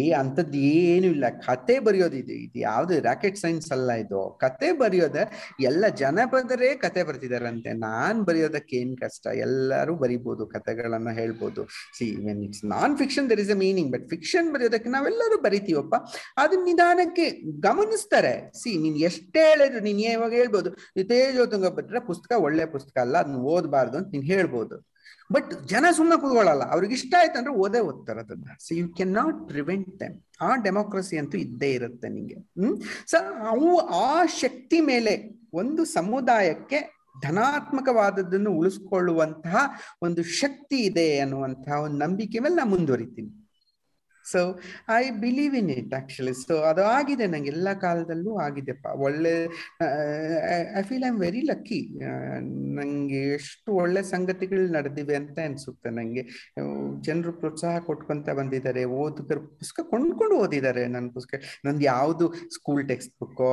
ಏ 0.00 0.02
ಅಂಥದ್ದು 0.22 0.58
ಏನು 0.58 1.06
ಇಲ್ಲ. 1.06 1.28
ಕತೆ 1.48 1.76
ಬರೆಯೋದಿದೆ 1.80 2.36
ಇದು. 2.44 2.58
ಯಾವ್ದು 2.68 3.00
ರಾಕೆಟ್ 3.00 3.38
ಸೈನ್ಸ್ 3.38 3.70
ಅಲ್ಲ 3.72 3.90
ಇದು. 4.04 4.22
ಕತೆ 4.44 4.70
ಬರೆಯೋದ 4.72 5.18
ಎಲ್ಲ 5.70 5.84
ಜನಪದರೇ 6.02 6.70
ಕತೆ 6.84 7.02
ಬರ್ತಿದಾರಂತೆ. 7.02 7.72
ನಾನ್ 7.86 8.20
ಬರೆಯೋದಕ್ಕೆ 8.28 8.76
ಏನ್ 8.76 8.94
ಕಷ್ಟ. 8.96 9.26
ಎಲ್ಲರೂ 9.46 9.94
ಬರಿಬೋದು 9.96 10.46
ಕತೆಗಳನ್ನ. 10.46 11.09
ಹೇಳ್ಬೋದು. 11.12 11.62
See 11.98 12.06
when 12.26 12.42
it's 12.44 12.64
non 12.64 12.98
fiction 12.98 13.30
there 13.30 13.40
is 13.40 13.50
a 13.50 13.54
meaning 13.54 13.92
but 13.92 14.08
fiction 14.08 14.52
ಬರೆಯೋದಕ್ಕೆ 14.52 14.88
ನಾವೆಲ್ಲರೂ 14.88 15.38
ಬರಿತೀವಪ್ಪ. 15.42 15.94
ಅದನ್ನ 16.36 16.64
ನಿಧಾನಕ್ಕೆ 16.64 17.26
ಗಮನಿಸ್ತಾರೆ. 17.60 18.52
ಸಿ 18.62 18.78
ನೀನ್ 18.78 18.96
ಎಷ್ಟೇ 18.96 19.44
ಹೇಳಿದ್ರು, 19.48 19.80
ನೀನ್ 19.80 20.00
ಯಾವಾಗ 20.00 20.32
ಹೇಳ್ಬೋದು 20.32 20.70
ತೇಜೋತುಂಗ 21.08 21.66
ಬಿಟ್ರೆ 21.66 22.00
ಪುಸ್ತಕ 22.00 22.32
ಒಳ್ಳೆ 22.38 22.66
ಪುಸ್ತಕ 22.66 22.98
ಅಲ್ಲ, 22.98 23.18
ಅದನ್ನ 23.18 23.36
ಓದಬಾರ್ದು 23.36 23.98
ಅಂತ 23.98 24.08
ನೀನ್ 24.08 24.24
ಹೇಳ್ಬೋದು. 24.24 24.86
ಬಟ್ 25.32 25.50
ಜನ 25.68 25.84
ಸುಮ್ಮನೆ 25.96 26.20
ಕೂತ್ಕೊಳ್ಳಲ್ಲ, 26.20 26.70
ಅವ್ರಿಗೆ 26.70 26.94
ಇಷ್ಟ 26.94 27.14
ಆಯ್ತು 27.18 27.38
ಅಂದ್ರೆ 27.38 27.54
ಓದೇ 27.54 27.78
ಓದ್ತಾರೆ 27.78 28.20
ಅದನ್ನ. 28.20 28.44
So 28.60 28.74
you 28.74 28.88
can 28.88 29.12
not 29.12 29.48
prevent 29.48 30.00
them 30.00 30.16
ಆ 30.40 30.56
ಡೆಮೋಕ್ರಸಿ 30.56 31.18
ಅಂತೂ 31.18 31.38
ಇದ್ದೇ 31.38 31.72
ಇರುತ್ತೆ 31.72 32.08
ನಿಂಗೆ. 32.08 32.34
ಹ್ಮ್? 32.34 32.80
ಸೊ 33.06 33.16
ಅವು 33.48 33.78
ಆ 33.78 34.26
ಶಕ್ತಿ 34.26 34.80
ಮೇಲೆ 34.80 35.12
ಒಂದು 35.52 35.84
ಸಮುದಾಯಕ್ಕೆ 35.84 36.99
ಧನಾತ್ಮಕವಾದದ್ದನ್ನು 37.22 38.50
ಉಳಿಸ್ಕೊಳ್ಳುವಂತಹ 38.52 39.56
ಒಂದು 40.02 40.22
ಶಕ್ತಿ 40.22 40.76
ಇದೆ 40.76 41.18
ಅನ್ನುವಂತಹ 41.18 41.80
ಒಂದು 41.80 41.98
ನಂಬಿಕೆ 41.98 42.38
ಮೇಲೆ 42.38 42.54
ನಾನು 42.54 42.70
ಮುಂದುವರಿತೀನಿ. 42.70 43.39
So 44.32 44.40
I 44.96 45.02
believe 45.24 45.54
in 45.60 45.70
it 45.78 45.94
actually 45.98 46.34
so 46.42 46.54
ಅದು 46.70 46.82
ಆಗಿದೆ 46.96 47.26
ನಂಗೆ. 47.32 47.50
ಎಲ್ಲ 47.54 47.68
ಕಾಲದಲ್ಲೂ 47.84 48.32
ಆಗಿದೆಪ್ಪ 48.46 48.86
ಒಳ್ಳೆ 49.06 49.34
I 50.78 50.82
feel 50.88 51.04
I 51.04 51.10
am 51.12 51.20
very 51.26 51.42
lucky 51.50 51.80
ನಂಗೆ 52.78 53.22
ಎಷ್ಟು 53.38 53.70
ಒಳ್ಳೆ 53.82 54.02
ಸಂಗತಿಗಳು 54.12 54.64
ನಡೆದಿವೆ 54.76 55.14
ಅಂತ 55.20 55.38
ಅನ್ಸುತ್ತೆ 55.48 55.90
ನಂಗೆ. 55.98 56.24
ಜನರು 57.06 57.32
ಪ್ರೋತ್ಸಾಹ 57.40 57.76
ಕೊಟ್ಕೊಂತ 57.88 58.28
ಬಂದಿದ್ದಾರೆ. 58.40 58.84
ಓದುಗರು 59.00 59.42
ಪುಸ್ತಕ 59.60 59.86
ಕೊಂಡ್ಕೊಂಡು 59.92 60.36
ಓದಿದ್ದಾರೆ 60.44 60.84
ನನ್ನ 60.96 61.08
ಪುಸ್ತಕ. 61.16 61.34
ನಂದು 61.66 61.84
ಯಾವುದು 61.92 62.26
ಸ್ಕೂಲ್ 62.56 62.82
ಟೆಕ್ಸ್ಟ್ 62.90 63.14
ಬುಕ್ಕೋ 63.20 63.52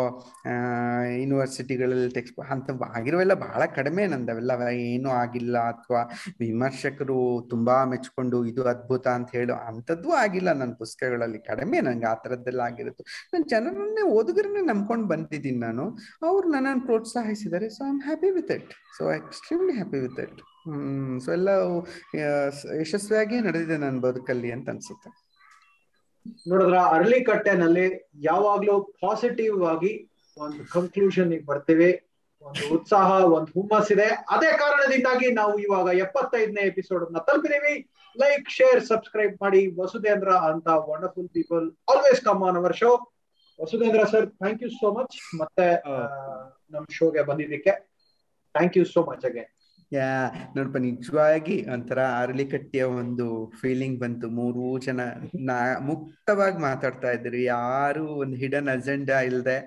ಯೂನಿವರ್ಸಿಟಿಗಳಲ್ಲಿ 1.21 2.09
ಟೆಕ್ಸ್ಟ್ 2.17 2.35
ಬುಕ್ 2.37 2.51
ಅಂತ 2.55 2.69
ಆಗಿರೋವೆಲ್ಲ 2.97 3.35
ಬಹಳ 3.45 3.61
ಕಡಿಮೆ 3.77 4.03
ನಂದವೆಲ್ಲ 4.13 4.51
ಏನೂ 4.89 5.09
ಆಗಿಲ್ಲ 5.23 5.57
ಅಥವಾ 5.73 6.01
ವಿಮರ್ಶಕರು 6.39 7.19
ತುಂಬಾ 7.49 7.75
ಮೆಚ್ಕೊಂಡು 7.91 8.37
ಇದು 8.51 8.63
ಅದ್ಭುತ 8.73 9.07
ಅಂತ 9.17 9.29
ಹೇಳೋ. 9.37 9.55
ಅಂಥದ್ದು 9.69 10.09
ಆಗಿಲ್ಲ 10.23 10.49
ನನ್ನ 10.61 10.66
ಪುಸ್ತಕಗಳಲ್ಲಿ 10.75 11.39
ಕಡಿಮೆ 11.39 11.81
ನಂಗೆ 11.81 12.05
ಆ 12.05 12.13
ಥರದ್ದೆಲ್ಲ 12.13 12.59
ಆಗಿರುತ್ತೆ. 12.59 13.03
ನಾನು 13.33 13.45
ಜನರನ್ನೇ 13.45 14.01
ಓದುಗರನ್ನೇ 14.01 14.61
ನಂಬ್ಕೊಂಡು 14.61 15.07
ಬಂದಿದ್ದೀನಿ 15.07 15.57
ನಾನು. 15.57 15.85
ಅವ್ರು 16.27 16.51
ನನ್ನನ್ನು 16.51 16.85
ಪ್ರೋತ್ಸಾಹಿಸಿದ್ದಾರೆ. 16.85 17.69
So 17.69 17.83
I 17.83 17.87
am 17.87 18.01
happy 18.01 18.31
with 18.31 18.51
it 18.51 18.71
so 18.97 19.11
extremely 19.11 19.73
happy 19.73 19.99
with 19.99 20.19
it 20.19 20.39
so 21.25 21.31
ಎಲ್ಲ 21.31 21.49
ಯಶಸ್ವಿಯಾಗಿ 22.79 23.39
ನಡೆದಿದೆ 23.39 23.77
ನನ್ನ 23.77 23.99
ಬದುಕಲ್ಲಿ 23.99 24.51
ಅಂತ 24.51 24.69
ಅನ್ಸುತ್ತೆ. 24.69 25.09
ನೋಡಿದ್ರ 26.49 26.77
ಅರಳಿ 26.77 27.23
ಕಟ್ಟೆನಲ್ಲಿ 27.23 28.13
ಯಾವಾಗ್ಲೂ 28.23 28.81
ಪಾಸಿಟಿವ್ 28.81 29.63
ಆಗಿ 29.63 30.09
ಒಂದು 30.37 30.71
ಕನ್ಕ್ಲೂಷನ್ 30.73 31.45
ಬರ್ತೀವಿ. 31.45 32.06
ಒಂದು 32.43 32.63
ಉತ್ಸಾಹ, 32.75 33.09
ಒಂದು 33.35 33.49
ಹುಮ್ಮಸ್ಸಿದೆ 33.57 34.07
ಅದೇ 34.33 34.49
ಕಾರಣದಿಂದಾಗಿ 34.61 35.27
ನಾವು 35.39 35.53
ಇವಾಗ 35.65 35.87
ಎಪ್ಪತ್ತೈದನೇ 36.05 36.63
ಎಪಿಸೋಡ್ 36.71 37.03
ಅನ್ನ 37.07 37.21
ತಲುಪಿದೀವಿ 37.29 37.73
ಲೈಕ್ 38.15 38.47
ಶೇರ್ 38.57 38.81
ಸಬ್ಸ್ಕ್ರೈಬ್ 38.91 39.35
ಮಾಡಿ. 39.43 39.61
ವಸುಧೇಂದ್ರ 39.79 40.31
ಅಂತ 40.49 40.67
wonderful 40.91 41.29
people 41.37 41.65
always 41.93 42.21
come 42.29 42.43
on 42.49 42.59
our 42.61 42.75
show 42.81 42.91
Vasudhendra 43.59 44.01
sir 44.13 44.25
thank 44.41 44.63
you 44.63 44.69
so 44.79 44.87
much 44.97 45.17
ಮತ್ತೆ 45.41 45.67
ನಮ್ಮ 46.73 46.85
ಶೋಗೆ 46.97 47.21
ಬಂದಿದ್ದಕ್ಕೆ 47.29 47.73
thank 48.55 48.75
you 48.79 48.85
so 48.95 49.01
much 49.09 49.25
again 49.29 49.51
yeah 49.91 50.07
ನೋಡಪ್ಪ 50.55 50.77
ನಿಜವಾಗಿ 50.85 51.55
ಒಂಥರ 51.73 51.99
ಅರಳಿಕಟ್ಟೆಯ 52.21 52.85
ಒಂದು 53.01 53.25
ಫೀಲಿಂಗ್ 53.59 53.99
ಬಂತು. 54.01 54.27
ಮೂರು 54.39 54.63
ಜನ 54.85 55.01
ನಾ 55.49 55.55
ಮುಕ್ತವಾಗಿ 55.89 56.59
ಮಾತಾಡ್ತಾ 56.65 57.11
ಇದ್ರು 57.17 57.41
ಯಾರು 57.43 58.03
ಒಂದು 58.23 58.37
ಹಿಡನ್ 58.41 58.69
ಅಜೆಂಡಾ 58.73 59.19
ಇಲ್ಲದೆ 59.29 59.57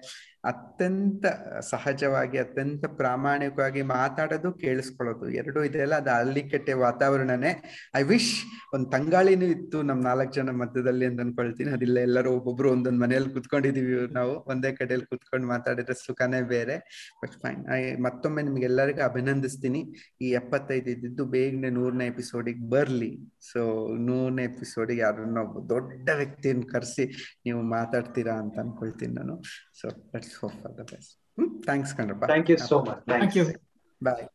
ಅತ್ಯಂತ 0.45 1.27
ಸಹಜವಾಗಿ, 1.71 2.39
ಅತ್ಯಂತ 2.39 2.85
ಪ್ರಾಮಾಣಿಕವಾಗಿ 3.01 3.83
ಮಾತಾಡೋದು, 3.83 4.53
ಕೇಳಿಸ್ಕೊಳ್ಳೋದು. 4.53 5.31
ಎರಡು 5.31 5.65
ಇದೆಲ್ಲ 5.65 5.95
ಅದು 5.95 6.11
ಅರಳಿಕಟ್ಟೆ 6.11 6.73
ವಾತಾವರಣನೇ. 6.73 7.51
ಐ 7.97 8.03
ವಿಶ್ 8.03 8.33
ಒಂದು 8.75 8.91
ತಂಗಾಳಿನೂ 8.91 9.47
ಇತ್ತು 9.47 9.83
ನಮ್ 9.83 10.01
ನಾಲ್ಕು 10.03 10.33
ಜನ 10.33 10.51
ಮಧ್ಯದಲ್ಲಿ 10.51 11.07
ಅಂತ 11.07 11.21
ಅನ್ಕೊಳ್ತೀನಿ. 11.21 11.71
ಅದಿಲ್ಲ, 11.71 11.99
ಎಲ್ಲರೂ 11.99 12.31
ಒಬ್ಬೊಬ್ರು 12.33 12.71
ಒಂದೊಂದ್ 12.73 13.01
ಮನೆಯಲ್ಲಿ 13.01 13.33
ಕುತ್ಕೊಂಡಿದೀವಿ 13.35 14.13
ನಾವು. 14.19 14.35
ಒಂದೇ 14.53 14.73
ಕಡೆಯಲ್ಲಿ 14.73 15.07
ಕುತ್ಕೊಂಡು 15.07 15.49
ಮಾತಾಡಿದ್ರೆ 15.49 15.97
ಸುಖನೇ 16.07 16.43
ಬೇರೆ. 16.55 16.77
ಬಟ್ 17.23 17.35
ಫೈನ್ 17.43 17.61
ಮತ್ತೊಮ್ಮೆ 18.03 18.43
ನಿಮ್ಗೆಲ್ಲರಿಗೂ 18.43 19.03
ಅಭಿನಂದಿಸ್ತೀನಿ. 19.11 19.83
ಈ 20.23 20.31
ಎಪ್ಪತ್ತೈದು 20.31 20.91
ಇದ್ದಿದ್ದು 20.91 21.27
ಬೇಗನೆ 21.27 21.71
ನೂರನೇ 21.71 22.07
ಎಪಿಸೋಡಿಗೆ 22.07 22.71
ಬರ್ಲಿ. 22.71 23.13
ಸೊ 23.53 23.61
ನೂರನೇ 24.09 24.45
ಎಪಿಸೋಡಿಗೆ 24.45 25.01
ಯಾರನ್ನ 25.01 25.39
ಒಬ್ಬ 25.39 25.67
ದೊಡ್ಡ 25.75 26.09
ವ್ಯಕ್ತಿಯನ್ನು 26.17 26.67
ಕರೆಸಿ 26.73 27.07
ನೀವು 27.47 27.63
ಮಾತಾಡ್ತೀರಾ 27.63 28.35
ಅಂತ 28.35 28.59
ಅನ್ಕೊಳ್ತೀನಿ 28.59 29.15
ನಾನು. 29.15 29.37
So 29.81 29.89
let's 30.13 30.35
hope 30.35 30.53
for 30.61 30.73
the 30.77 30.85
best. 30.85 31.17
Hmm? 31.37 31.61
Thanks, 31.65 31.95
Kandrapa. 31.95 32.27
Thank 32.27 32.51
you 32.51 32.59
so 32.59 32.83
much. 32.83 33.01
Thanks. 33.09 33.35
Thank 33.35 33.49
you. 33.49 33.55
Bye. 34.03 34.29